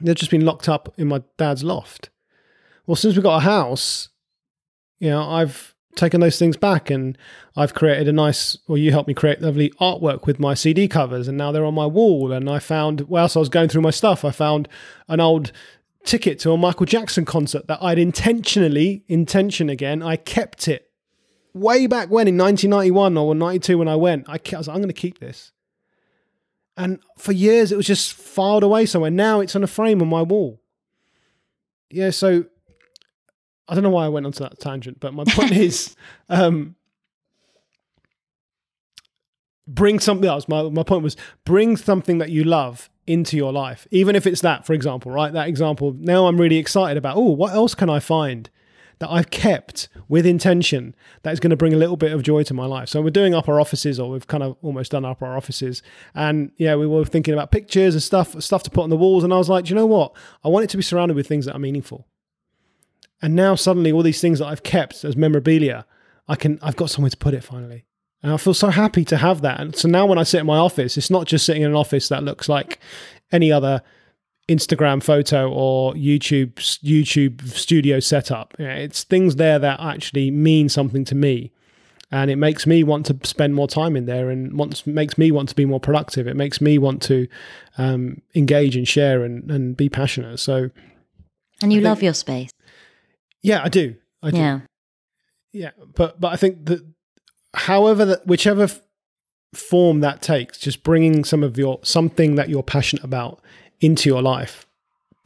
they've 0.00 0.16
just 0.16 0.30
been 0.30 0.44
locked 0.44 0.68
up 0.68 0.92
in 0.98 1.06
my 1.06 1.22
dad's 1.36 1.62
loft. 1.62 2.10
Well, 2.84 2.96
since 2.96 3.14
we 3.14 3.22
got 3.22 3.36
a 3.36 3.40
house, 3.40 4.08
you 4.98 5.10
know, 5.10 5.22
I've 5.22 5.76
taken 5.94 6.20
those 6.20 6.38
things 6.38 6.56
back 6.56 6.90
and 6.90 7.16
I've 7.56 7.74
created 7.74 8.08
a 8.08 8.12
nice, 8.12 8.56
or 8.68 8.78
you 8.78 8.92
helped 8.92 9.08
me 9.08 9.14
create 9.14 9.42
lovely 9.42 9.70
artwork 9.80 10.26
with 10.26 10.38
my 10.38 10.54
CD 10.54 10.86
covers, 10.86 11.26
and 11.26 11.36
now 11.36 11.50
they're 11.50 11.64
on 11.64 11.74
my 11.74 11.86
wall. 11.86 12.32
And 12.32 12.48
I 12.48 12.60
found, 12.60 13.02
whilst 13.02 13.36
I 13.36 13.40
was 13.40 13.48
going 13.48 13.68
through 13.68 13.82
my 13.82 13.90
stuff, 13.90 14.24
I 14.24 14.30
found 14.30 14.68
an 15.08 15.20
old 15.20 15.50
ticket 16.04 16.38
to 16.40 16.52
a 16.52 16.56
Michael 16.56 16.86
Jackson 16.86 17.24
concert 17.24 17.66
that 17.66 17.82
I'd 17.82 17.98
intentionally, 17.98 19.04
intention 19.08 19.68
again, 19.68 20.02
I 20.02 20.16
kept 20.16 20.68
it 20.68 20.90
way 21.52 21.86
back 21.86 22.10
when 22.10 22.28
in 22.28 22.38
1991 22.38 23.16
or 23.16 23.34
92 23.34 23.78
when 23.78 23.88
I 23.88 23.96
went. 23.96 24.28
I, 24.28 24.38
kept, 24.38 24.54
I 24.54 24.58
was 24.58 24.68
like, 24.68 24.74
I'm 24.76 24.82
going 24.82 24.88
to 24.88 24.94
keep 24.94 25.18
this. 25.18 25.52
And 26.76 27.00
for 27.16 27.32
years, 27.32 27.72
it 27.72 27.76
was 27.76 27.86
just 27.86 28.12
filed 28.12 28.62
away 28.62 28.86
somewhere. 28.86 29.10
Now 29.10 29.40
it's 29.40 29.56
on 29.56 29.64
a 29.64 29.66
frame 29.66 30.00
on 30.00 30.08
my 30.08 30.22
wall. 30.22 30.60
Yeah, 31.90 32.10
so 32.10 32.44
I 33.68 33.74
don't 33.74 33.82
know 33.82 33.90
why 33.90 34.06
I 34.06 34.08
went 34.08 34.26
onto 34.26 34.40
that 34.40 34.58
tangent, 34.58 34.98
but 35.00 35.12
my 35.14 35.24
point 35.24 35.52
is 35.56 35.94
um, 36.28 36.74
bring 39.66 39.98
something 39.98 40.28
else. 40.28 40.48
My, 40.48 40.62
my 40.62 40.82
point 40.82 41.02
was 41.02 41.16
bring 41.44 41.76
something 41.76 42.18
that 42.18 42.30
you 42.30 42.44
love 42.44 42.88
into 43.06 43.36
your 43.36 43.52
life, 43.52 43.86
even 43.90 44.16
if 44.16 44.26
it's 44.26 44.40
that, 44.40 44.66
for 44.66 44.72
example, 44.72 45.12
right? 45.12 45.32
That 45.32 45.48
example. 45.48 45.94
Now 45.98 46.26
I'm 46.26 46.40
really 46.40 46.56
excited 46.56 46.96
about, 46.96 47.16
oh, 47.16 47.30
what 47.30 47.52
else 47.52 47.74
can 47.74 47.88
I 47.88 48.00
find 48.00 48.50
that 48.98 49.10
I've 49.10 49.30
kept 49.30 49.88
with 50.08 50.26
intention 50.26 50.94
that 51.22 51.32
is 51.32 51.40
going 51.40 51.50
to 51.50 51.56
bring 51.56 51.72
a 51.72 51.76
little 51.76 51.96
bit 51.96 52.12
of 52.12 52.22
joy 52.22 52.42
to 52.44 52.54
my 52.54 52.66
life. 52.66 52.88
So 52.88 53.00
we're 53.00 53.10
doing 53.10 53.34
up 53.34 53.48
our 53.48 53.60
offices, 53.60 54.00
or 54.00 54.10
we've 54.10 54.26
kind 54.26 54.42
of 54.42 54.56
almost 54.62 54.90
done 54.90 55.04
up 55.04 55.22
our 55.22 55.36
offices, 55.36 55.82
and 56.14 56.50
yeah, 56.56 56.74
we 56.74 56.86
were 56.86 57.04
thinking 57.04 57.34
about 57.34 57.50
pictures 57.50 57.94
and 57.94 58.02
stuff, 58.02 58.40
stuff 58.42 58.62
to 58.64 58.70
put 58.70 58.82
on 58.82 58.90
the 58.90 58.96
walls, 58.96 59.24
and 59.24 59.32
I 59.32 59.36
was 59.36 59.48
like, 59.48 59.70
you 59.70 59.76
know 59.76 59.86
what? 59.86 60.14
I 60.44 60.48
want 60.48 60.64
it 60.64 60.70
to 60.70 60.76
be 60.76 60.82
surrounded 60.82 61.14
with 61.14 61.28
things 61.28 61.46
that 61.46 61.54
are 61.54 61.60
meaningful. 61.60 62.06
And 63.20 63.34
now 63.34 63.54
suddenly, 63.54 63.92
all 63.92 64.02
these 64.02 64.20
things 64.20 64.38
that 64.38 64.46
I've 64.46 64.62
kept 64.62 65.04
as 65.04 65.16
memorabilia, 65.16 65.86
I 66.28 66.36
can, 66.36 66.58
I've 66.62 66.76
got 66.76 66.90
somewhere 66.90 67.10
to 67.10 67.16
put 67.16 67.34
it 67.34 67.42
finally. 67.42 67.84
And 68.22 68.32
I 68.32 68.36
feel 68.36 68.54
so 68.54 68.70
happy 68.70 69.04
to 69.06 69.16
have 69.16 69.42
that. 69.42 69.60
And 69.60 69.76
so 69.76 69.88
now 69.88 70.06
when 70.06 70.18
I 70.18 70.24
sit 70.24 70.40
in 70.40 70.46
my 70.46 70.58
office, 70.58 70.96
it's 70.96 71.10
not 71.10 71.26
just 71.26 71.46
sitting 71.46 71.62
in 71.62 71.70
an 71.70 71.76
office 71.76 72.08
that 72.08 72.24
looks 72.24 72.48
like 72.48 72.80
any 73.30 73.52
other 73.52 73.82
Instagram 74.48 75.02
photo 75.02 75.50
or 75.50 75.92
YouTube 75.94 76.54
YouTube 76.54 77.46
studio 77.48 78.00
setup. 78.00 78.54
It's 78.58 79.04
things 79.04 79.36
there 79.36 79.58
that 79.58 79.78
actually 79.78 80.30
mean 80.30 80.68
something 80.68 81.04
to 81.04 81.14
me, 81.14 81.52
and 82.10 82.30
it 82.30 82.36
makes 82.36 82.66
me 82.66 82.82
want 82.82 83.06
to 83.06 83.18
spend 83.24 83.54
more 83.54 83.68
time 83.68 83.94
in 83.94 84.06
there, 84.06 84.30
and 84.30 84.58
wants 84.58 84.86
makes 84.86 85.18
me 85.18 85.30
want 85.30 85.50
to 85.50 85.54
be 85.54 85.66
more 85.66 85.80
productive. 85.80 86.26
It 86.26 86.34
makes 86.34 86.60
me 86.60 86.78
want 86.78 87.02
to 87.02 87.28
um, 87.76 88.22
engage 88.34 88.74
and 88.74 88.88
share 88.88 89.22
and 89.22 89.50
and 89.50 89.76
be 89.76 89.90
passionate. 89.90 90.38
So, 90.38 90.70
and 91.60 91.72
you 91.72 91.82
love 91.82 92.02
your 92.02 92.14
space. 92.14 92.50
Yeah, 93.42 93.62
I 93.62 93.68
do. 93.68 93.96
I 94.22 94.30
do. 94.30 94.36
Yeah, 94.36 94.60
yeah, 95.52 95.70
but 95.94 96.20
but 96.20 96.32
I 96.32 96.36
think 96.36 96.66
that 96.66 96.84
however 97.54 98.04
that 98.04 98.26
whichever 98.26 98.64
f- 98.64 98.80
form 99.54 100.00
that 100.00 100.22
takes, 100.22 100.58
just 100.58 100.82
bringing 100.82 101.24
some 101.24 101.42
of 101.42 101.56
your 101.56 101.80
something 101.82 102.34
that 102.34 102.48
you're 102.48 102.62
passionate 102.62 103.04
about 103.04 103.40
into 103.80 104.08
your 104.08 104.22
life, 104.22 104.66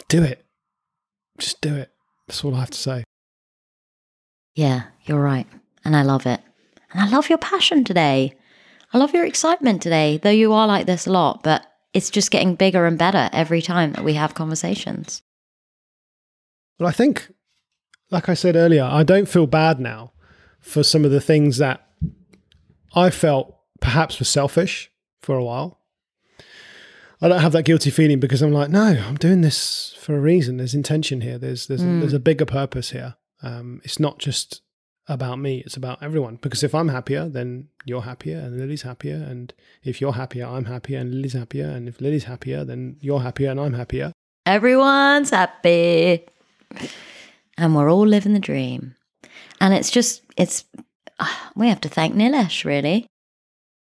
do 0.09 0.23
it. 0.23 0.45
Just 1.39 1.61
do 1.61 1.75
it. 1.75 1.91
That's 2.29 2.45
all 2.45 2.55
I 2.55 2.61
have 2.61 2.71
to 2.71 2.79
say. 2.79 3.05
Yeah, 4.55 4.85
you're 5.05 5.21
right. 5.21 5.47
And 5.85 5.97
I 5.97 6.03
love 6.03 6.27
it. 6.27 6.41
And 6.93 7.01
I 7.03 7.09
love 7.09 7.29
your 7.29 7.39
passion 7.39 7.85
today. 7.85 8.35
I 8.93 8.99
love 8.99 9.15
your 9.15 9.25
excitement 9.25 9.81
today, 9.81 10.19
though 10.23 10.31
you 10.31 10.53
are 10.53 10.67
like 10.67 10.87
this 10.87 11.07
a 11.07 11.13
lot, 11.13 11.43
but 11.43 11.67
it's 11.95 12.11
just 12.11 12.31
getting 12.31 12.55
bigger 12.55 12.85
and 12.87 12.99
better 12.99 13.31
every 13.33 13.63
time 13.63 13.93
that 13.95 14.05
we 14.05 14.15
have 14.15 14.35
conversations. 14.35 15.23
Well, 16.79 16.89
I 16.89 16.93
think, 16.93 17.31
like 18.13 18.29
I 18.29 18.35
said 18.35 18.55
earlier, 18.55 18.85
I 18.85 19.03
don't 19.03 19.29
feel 19.29 19.47
bad 19.47 19.81
now 19.81 20.13
for 20.61 20.83
some 20.83 21.05
of 21.05 21.11
the 21.11 21.21
things 21.21 21.59
that 21.59 21.89
I 22.95 23.11
felt 23.11 23.57
perhaps 23.81 24.21
were 24.21 24.27
selfish 24.27 24.93
for 25.23 25.37
a 25.37 25.45
while. 25.45 25.81
I 27.21 27.29
don't 27.29 27.41
have 27.41 27.53
that 27.53 27.65
guilty 27.65 27.91
feeling 27.91 28.21
because 28.21 28.43
I'm 28.43 28.53
like, 28.53 28.69
no, 28.69 28.85
I'm 28.85 29.17
doing 29.17 29.41
this 29.41 29.97
for 29.99 30.15
a 30.17 30.21
reason. 30.21 30.59
There's 30.59 30.75
intention 30.75 31.21
here. 31.21 31.39
There's 31.39 31.69
there's 31.69 31.83
mm. 31.83 32.01
there's 32.01 32.13
a 32.13 32.21
bigger 32.21 32.45
purpose 32.45 32.91
here. 32.91 33.15
Um, 33.43 33.81
it's 33.85 33.99
not 33.99 34.19
just 34.19 34.61
about 35.09 35.39
me. 35.39 35.63
It's 35.65 35.77
about 35.77 36.03
everyone. 36.03 36.37
Because 36.43 36.63
if 36.63 36.75
I'm 36.75 36.89
happier, 36.89 37.29
then 37.29 37.69
you're 37.85 38.03
happier, 38.03 38.39
and 38.39 38.59
Lily's 38.59 38.83
happier. 38.83 39.15
And 39.15 39.55
if 39.85 40.01
you're 40.01 40.15
happier, 40.15 40.47
I'm 40.47 40.65
happier, 40.65 40.99
and 40.99 41.15
Lily's 41.15 41.33
happier. 41.33 41.67
And 41.67 41.89
if 41.89 42.01
Lily's 42.01 42.25
happier, 42.25 42.65
then 42.65 42.97
you're 43.01 43.21
happier, 43.21 43.51
and 43.51 43.61
I'm 43.61 43.75
happier. 43.75 44.13
Everyone's 44.45 45.31
happy, 45.31 46.27
and 47.63 47.77
we're 47.77 47.91
all 47.91 48.07
living 48.07 48.35
the 48.35 48.41
dream. 48.41 48.97
And 49.61 49.73
it's 49.73 49.91
just 49.91 50.23
it's 50.37 50.65
ah, 51.21 51.53
we 51.55 51.69
have 51.69 51.81
to 51.83 51.89
thank 51.89 52.15
Nilesh 52.15 52.65
really 52.65 53.07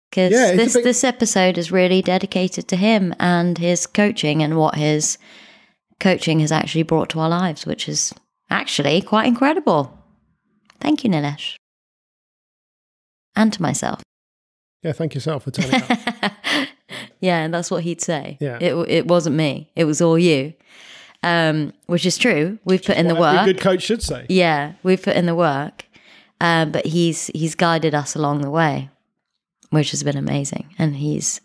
because 0.10 0.32
yeah, 0.32 0.56
this 0.56 0.74
big... 0.74 0.86
this 0.86 1.04
episode 1.04 1.58
is 1.58 1.70
really 1.70 2.02
dedicated 2.02 2.70
to 2.70 2.78
him 2.78 3.14
and 3.20 3.58
his 3.58 3.86
coaching 3.86 4.42
and 4.42 4.58
what 4.58 4.76
his 4.76 5.18
coaching 6.00 6.40
has 6.40 6.52
actually 6.52 6.84
brought 6.84 7.10
to 7.10 7.20
our 7.20 7.28
lives, 7.28 7.66
which 7.66 7.90
is 7.90 8.14
actually 8.50 9.02
quite 9.02 9.28
incredible. 9.28 10.02
Thank 10.80 11.04
you, 11.04 11.10
Nilesh, 11.10 11.56
and 13.36 13.52
to 13.52 13.62
myself. 13.62 14.02
Yeah, 14.82 14.94
thank 14.94 15.14
yourself 15.14 15.44
for 15.44 15.52
turning 15.52 15.82
up. 15.82 16.32
yeah, 17.20 17.40
and 17.40 17.54
that's 17.54 17.70
what 17.70 17.84
he'd 17.84 18.00
say. 18.00 18.38
Yeah, 18.40 18.60
it 18.62 18.74
it 18.88 19.08
wasn't 19.08 19.36
me; 19.36 19.72
it 19.76 19.84
was 19.84 20.02
all 20.02 20.18
you. 20.18 20.54
Um, 21.24 21.74
which 21.88 22.06
is 22.06 22.18
true. 22.18 22.60
We've 22.64 22.84
put 22.84 22.96
in 22.96 23.08
the 23.08 23.16
work. 23.16 23.42
A 23.42 23.46
good 23.46 23.60
coach 23.60 23.82
should 23.82 24.04
say. 24.04 24.26
Yeah, 24.30 24.74
we've 24.84 25.02
put 25.02 25.16
in 25.16 25.26
the 25.26 25.36
work, 25.36 25.86
um, 26.40 26.72
but 26.72 26.86
he's 26.86 27.28
he's 27.28 27.56
guided 27.56 27.96
us 27.96 28.16
along 28.16 28.42
the 28.42 28.52
way 28.52 28.90
which 29.70 29.92
has 29.92 30.04
been 30.04 30.18
amazing. 30.18 30.74
And 30.78 30.96
he's 30.96 31.42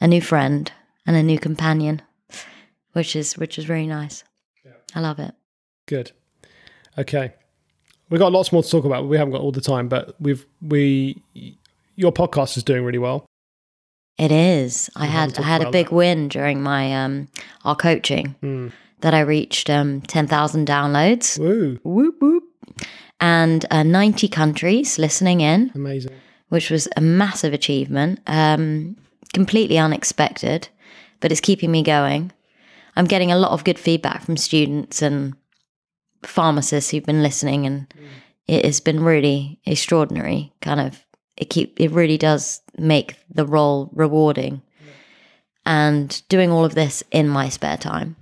a 0.00 0.06
new 0.06 0.20
friend 0.20 0.70
and 1.06 1.16
a 1.16 1.22
new 1.22 1.38
companion, 1.38 2.02
which 2.92 3.16
is 3.16 3.36
which 3.36 3.58
is 3.58 3.64
very 3.64 3.86
nice. 3.86 4.24
Yeah. 4.64 4.72
I 4.94 5.00
love 5.00 5.18
it. 5.18 5.34
Good. 5.86 6.12
Okay. 6.98 7.34
We've 8.10 8.20
got 8.20 8.32
lots 8.32 8.52
more 8.52 8.62
to 8.62 8.68
talk 8.70 8.84
about. 8.84 9.08
We 9.08 9.16
haven't 9.16 9.32
got 9.32 9.40
all 9.40 9.52
the 9.52 9.60
time, 9.60 9.88
but 9.88 10.14
we've 10.20 10.46
we 10.62 11.22
your 11.96 12.12
podcast 12.12 12.56
is 12.56 12.62
doing 12.62 12.84
really 12.84 12.98
well. 12.98 13.26
It 14.16 14.30
is. 14.30 14.90
I 14.94 15.06
had 15.06 15.36
I 15.38 15.42
had 15.42 15.62
a 15.62 15.70
big 15.70 15.86
that. 15.86 15.94
win 15.94 16.28
during 16.28 16.62
my 16.62 17.04
um 17.04 17.28
our 17.64 17.74
coaching 17.74 18.36
mm. 18.42 18.72
That 19.04 19.14
I 19.14 19.20
reached 19.20 19.68
um 19.70 20.00
ten 20.00 20.26
thousand 20.26 20.66
downloads. 20.66 21.38
Woo. 21.38 21.78
Whoop 21.84 22.16
whoop. 22.20 22.44
And 23.20 23.64
uh, 23.70 23.84
ninety 23.84 24.28
countries 24.28 24.98
listening 24.98 25.40
in. 25.40 25.70
Amazing 25.74 26.16
which 26.54 26.70
was 26.70 26.86
a 26.96 27.00
massive 27.00 27.52
achievement, 27.52 28.20
um, 28.28 28.96
completely 29.32 29.76
unexpected, 29.76 30.68
but 31.18 31.32
it's 31.32 31.40
keeping 31.40 31.72
me 31.72 31.82
going. 31.82 32.30
I'm 32.94 33.06
getting 33.06 33.32
a 33.32 33.36
lot 33.36 33.50
of 33.50 33.64
good 33.64 33.78
feedback 33.78 34.22
from 34.22 34.36
students 34.36 35.02
and 35.02 35.34
pharmacists 36.22 36.92
who've 36.92 37.04
been 37.04 37.24
listening, 37.24 37.66
and 37.66 37.88
mm. 37.88 38.06
it 38.46 38.64
has 38.64 38.78
been 38.78 39.02
really 39.02 39.58
extraordinary. 39.64 40.52
Kind 40.60 40.80
of, 40.80 41.04
it 41.36 41.50
keep 41.50 41.80
it 41.80 41.90
really 41.90 42.18
does 42.18 42.60
make 42.78 43.16
the 43.28 43.46
role 43.46 43.90
rewarding. 43.92 44.62
and 45.66 46.22
doing 46.28 46.52
all 46.52 46.64
of 46.64 46.74
this 46.76 47.02
in 47.10 47.28
my 47.28 47.48
spare 47.48 47.78
time. 47.78 48.14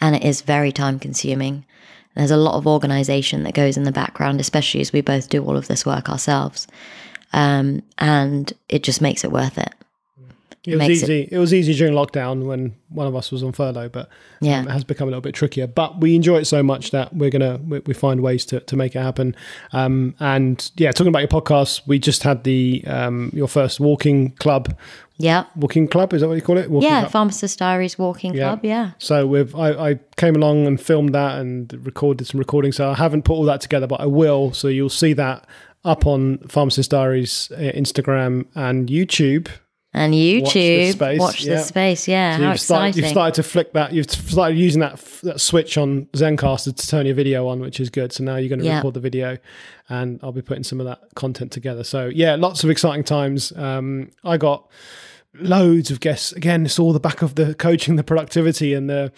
And 0.00 0.16
it 0.16 0.24
is 0.24 0.42
very 0.42 0.72
time 0.72 0.98
consuming. 0.98 1.64
There's 2.14 2.30
a 2.30 2.36
lot 2.36 2.54
of 2.56 2.66
organization 2.66 3.44
that 3.44 3.54
goes 3.54 3.76
in 3.76 3.84
the 3.84 3.92
background, 3.92 4.40
especially 4.40 4.80
as 4.80 4.92
we 4.92 5.00
both 5.00 5.28
do 5.28 5.44
all 5.44 5.56
of 5.56 5.68
this 5.68 5.86
work 5.86 6.08
ourselves. 6.08 6.66
Um, 7.32 7.82
and 7.98 8.52
it 8.68 8.82
just 8.82 9.00
makes 9.00 9.22
it 9.24 9.30
worth 9.30 9.58
it. 9.58 9.72
It 10.66 10.72
was 10.72 10.78
makes 10.78 11.02
easy. 11.02 11.28
It, 11.30 11.38
was 11.38 11.54
easy 11.54 11.72
during 11.72 11.94
lockdown 11.94 12.44
when 12.44 12.74
one 12.90 13.06
of 13.06 13.16
us 13.16 13.32
was 13.32 13.42
on 13.42 13.52
furlough, 13.52 13.88
but 13.88 14.10
Yeah. 14.42 14.58
um, 14.58 14.68
it 14.68 14.72
has 14.72 14.84
become 14.84 15.08
a 15.08 15.10
little 15.10 15.22
bit 15.22 15.34
trickier. 15.34 15.66
But 15.66 16.00
we 16.00 16.14
enjoy 16.14 16.38
it 16.40 16.44
so 16.46 16.62
much 16.62 16.90
that 16.90 17.16
we're 17.16 17.30
gonna 17.30 17.58
we, 17.66 17.78
we 17.86 17.94
find 17.94 18.20
ways 18.20 18.44
to, 18.46 18.60
to 18.60 18.76
make 18.76 18.94
it 18.94 19.00
happen. 19.00 19.34
Um, 19.72 20.14
and 20.20 20.70
yeah, 20.76 20.92
talking 20.92 21.08
about 21.08 21.20
your 21.20 21.28
podcast, 21.28 21.86
we 21.86 21.98
just 21.98 22.24
had 22.24 22.44
the 22.44 22.84
um, 22.86 23.30
your 23.32 23.48
first 23.48 23.80
walking 23.80 24.32
club. 24.32 24.76
Yeah. 25.20 25.44
Walking 25.56 25.86
club 25.86 26.12
is 26.14 26.20
that 26.22 26.28
what 26.28 26.34
you 26.34 26.42
call 26.42 26.58
it? 26.58 26.70
Walking 26.70 26.88
Yeah. 26.88 27.00
club. 27.00 27.12
Pharmacist 27.12 27.58
Diaries 27.58 27.98
Walking 27.98 28.34
Yeah. 28.34 28.48
Club. 28.48 28.60
Yeah. 28.64 28.90
So 28.98 29.26
we've 29.26 29.54
I, 29.54 29.90
I 29.90 29.98
came 30.16 30.34
along 30.34 30.66
and 30.66 30.80
filmed 30.80 31.14
that 31.14 31.38
and 31.38 31.72
recorded 31.86 32.26
some 32.26 32.38
recordings. 32.38 32.76
So 32.76 32.90
I 32.90 32.94
haven't 32.94 33.22
put 33.22 33.34
all 33.34 33.44
that 33.44 33.60
together, 33.60 33.86
but 33.86 34.00
I 34.00 34.06
will. 34.06 34.52
So 34.52 34.68
you'll 34.68 34.88
see 34.88 35.12
that 35.14 35.46
up 35.84 36.06
on 36.06 36.38
Pharmacist 36.48 36.90
Diaries 36.90 37.50
uh, 37.54 37.58
Instagram 37.60 38.46
and 38.54 38.88
YouTube. 38.88 39.48
And 39.92 40.14
YouTube, 40.14 40.42
Watch 40.42 40.54
YouTube. 40.54 40.92
space, 40.92 41.18
Watch 41.20 41.44
yeah. 41.44 41.54
this 41.54 41.66
space. 41.66 42.06
Yeah. 42.06 42.36
So 42.36 42.42
How 42.44 42.50
you've, 42.52 42.60
started, 42.60 42.86
exciting. 42.90 43.02
you've 43.02 43.10
started 43.10 43.34
to 43.34 43.42
flick 43.42 43.72
that. 43.72 43.92
You've 43.92 44.08
started 44.10 44.56
using 44.56 44.80
that 44.82 44.92
f- 44.92 45.20
that 45.22 45.40
switch 45.40 45.76
on 45.76 46.06
Zencastr 46.12 46.76
to 46.76 46.86
turn 46.86 47.06
your 47.06 47.16
video 47.16 47.48
on, 47.48 47.58
which 47.58 47.80
is 47.80 47.90
good. 47.90 48.12
So 48.12 48.22
now 48.22 48.36
you're 48.36 48.48
going 48.48 48.60
to 48.60 48.64
Yeah. 48.66 48.76
record 48.76 48.94
the 48.94 49.00
video, 49.00 49.36
and 49.88 50.20
I'll 50.22 50.30
be 50.30 50.42
putting 50.42 50.62
some 50.62 50.78
of 50.78 50.86
that 50.86 51.00
content 51.16 51.50
together. 51.50 51.82
So 51.82 52.06
yeah, 52.06 52.36
lots 52.36 52.62
of 52.62 52.70
exciting 52.70 53.02
times. 53.02 53.52
Um, 53.56 54.10
I 54.22 54.36
got 54.36 54.68
loads 55.34 55.90
of 55.90 56.00
guests. 56.00 56.32
Again, 56.32 56.64
it's 56.64 56.78
all 56.78 56.92
the 56.92 57.00
back 57.00 57.22
of 57.22 57.34
the 57.34 57.54
coaching, 57.54 57.96
the 57.96 58.04
productivity, 58.04 58.74
and 58.74 58.88
the. 58.88 59.12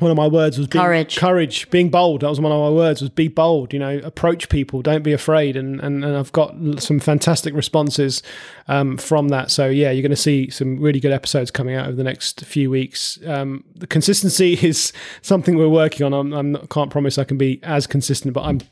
One 0.00 0.10
of 0.10 0.16
my 0.16 0.26
words 0.26 0.58
was 0.58 0.66
being, 0.66 0.82
Courage. 0.82 1.16
Courage, 1.16 1.70
being 1.70 1.88
bold. 1.88 2.22
That 2.22 2.28
was 2.28 2.40
one 2.40 2.50
of 2.50 2.58
my 2.58 2.68
words. 2.68 3.00
Was 3.00 3.10
be 3.10 3.28
bold. 3.28 3.72
You 3.72 3.78
know, 3.78 3.98
approach 3.98 4.48
people. 4.48 4.82
Don't 4.82 5.04
be 5.04 5.12
afraid. 5.12 5.56
And 5.56 5.80
and, 5.80 6.04
and 6.04 6.16
I've 6.16 6.32
got 6.32 6.52
some 6.82 6.98
fantastic 6.98 7.54
responses 7.54 8.20
um, 8.66 8.96
from 8.96 9.28
that. 9.28 9.52
So 9.52 9.68
yeah, 9.68 9.92
you're 9.92 10.02
going 10.02 10.10
to 10.10 10.16
see 10.16 10.50
some 10.50 10.80
really 10.80 10.98
good 10.98 11.12
episodes 11.12 11.52
coming 11.52 11.76
out 11.76 11.86
over 11.86 11.94
the 11.94 12.02
next 12.02 12.44
few 12.44 12.70
weeks. 12.70 13.20
Um, 13.24 13.62
the 13.76 13.86
consistency 13.86 14.54
is 14.66 14.92
something 15.22 15.56
we're 15.56 15.68
working 15.68 16.04
on. 16.04 16.12
I'm, 16.12 16.32
I'm 16.32 16.50
not, 16.50 16.70
can't 16.70 16.90
promise 16.90 17.16
I 17.16 17.22
can 17.22 17.38
be 17.38 17.60
as 17.62 17.86
consistent, 17.86 18.34
but 18.34 18.42
I'm 18.42 18.62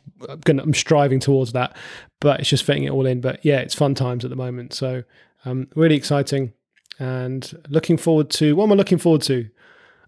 going. 0.44 0.58
I'm 0.58 0.74
striving 0.74 1.20
towards 1.20 1.52
that. 1.52 1.76
But 2.18 2.40
it's 2.40 2.48
just 2.48 2.64
fitting 2.64 2.82
it 2.82 2.90
all 2.90 3.06
in. 3.06 3.20
But 3.20 3.44
yeah, 3.44 3.58
it's 3.58 3.76
fun 3.76 3.94
times 3.94 4.24
at 4.24 4.30
the 4.30 4.36
moment. 4.36 4.74
So 4.74 5.04
um, 5.44 5.68
really 5.74 5.96
exciting, 5.96 6.52
and 6.98 7.52
looking 7.68 7.96
forward 7.96 8.30
to. 8.30 8.54
What 8.56 8.64
am 8.64 8.72
I 8.72 8.74
looking 8.76 8.98
forward 8.98 9.22
to? 9.22 9.48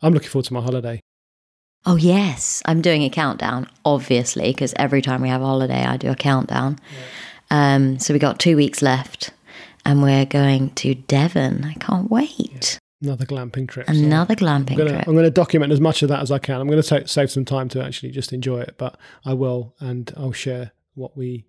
I'm 0.03 0.13
looking 0.13 0.29
forward 0.29 0.47
to 0.47 0.55
my 0.55 0.61
holiday. 0.61 1.01
Oh, 1.87 1.97
yes. 1.97 2.63
I'm 2.67 2.81
doing 2.81 3.03
a 3.03 3.11
countdown, 3.11 3.69
obviously, 3.85 4.51
because 4.53 4.73
every 4.77 5.03
time 5.03 5.21
we 5.21 5.29
have 5.29 5.43
a 5.43 5.47
holiday, 5.47 5.85
I 5.85 5.97
do 5.99 6.11
a 6.11 6.15
countdown. 6.15 6.79
Um, 7.51 7.99
so 7.99 8.15
we 8.15 8.19
got 8.19 8.39
two 8.39 8.57
weeks 8.57 8.81
left 8.81 9.33
and 9.85 10.03
we're 10.03 10.25
going 10.25 10.71
to 10.77 10.95
Devon. 10.95 11.65
I 11.65 11.75
can't 11.75 12.11
wait. 12.11 12.79
Another 13.03 13.27
glamping 13.27 13.69
trip. 13.69 13.87
so- 13.87 13.93
Another 13.93 14.35
glamping 14.35 14.73
I'm 14.73 14.77
gonna, 14.79 14.91
trip. 14.91 15.07
I'm 15.09 15.13
going 15.15 15.25
to 15.27 15.31
document 15.31 15.73
as 15.73 15.81
much 15.81 16.03
of 16.03 16.09
that 16.09 16.21
as 16.23 16.31
I 16.31 16.39
can. 16.39 16.59
I'm 16.61 16.69
going 16.69 16.81
to 16.83 17.07
save 17.09 17.31
some 17.31 17.45
time 17.45 17.69
to 17.71 17.85
actually 17.85 18.13
just 18.13 18.33
enjoy 18.33 18.61
it, 18.61 18.77
but 18.79 18.97
I 19.27 19.35
will, 19.35 19.75
and 19.79 20.11
I'll 20.17 20.33
share 20.33 20.73
what 20.95 21.17
we 21.19 21.45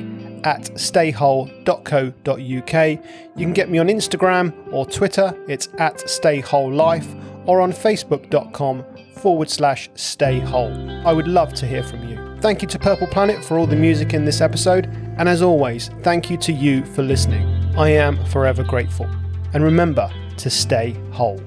at 0.46 0.62
staywhole.co.uk. 0.62 3.04
You 3.36 3.46
can 3.46 3.54
get 3.54 3.70
me 3.70 3.78
on 3.78 3.88
Instagram 3.88 4.54
or 4.72 4.86
Twitter, 4.86 5.38
it's 5.50 5.68
at 5.78 5.98
staywholelife, 5.98 7.46
or 7.46 7.60
on 7.60 7.74
facebook.com 7.74 8.86
forward 9.22 9.50
slash 9.50 9.90
stay 9.96 10.40
whole. 10.40 10.74
I 11.08 11.14
would 11.14 11.28
love 11.28 11.54
to 11.56 11.68
hear 11.68 11.84
from 11.84 12.08
you. 12.10 12.18
Thank 12.42 12.62
you 12.64 12.68
to 12.70 12.80
Purple 12.80 13.08
Planet 13.08 13.46
for 13.46 13.58
all 13.58 13.68
the 13.68 13.76
music 13.76 14.16
in 14.16 14.26
this 14.26 14.42
episode, 14.42 14.88
and 15.20 15.30
as 15.30 15.44
always, 15.44 15.90
thank 16.02 16.32
you 16.32 16.38
to 16.38 16.52
you 16.52 16.84
for 16.86 17.04
listening. 17.04 17.46
I 17.78 17.90
am 17.90 18.24
forever 18.26 18.64
grateful. 18.64 19.06
And 19.54 19.64
remember 19.64 20.10
to 20.38 20.50
stay 20.50 20.96
whole. 21.12 21.40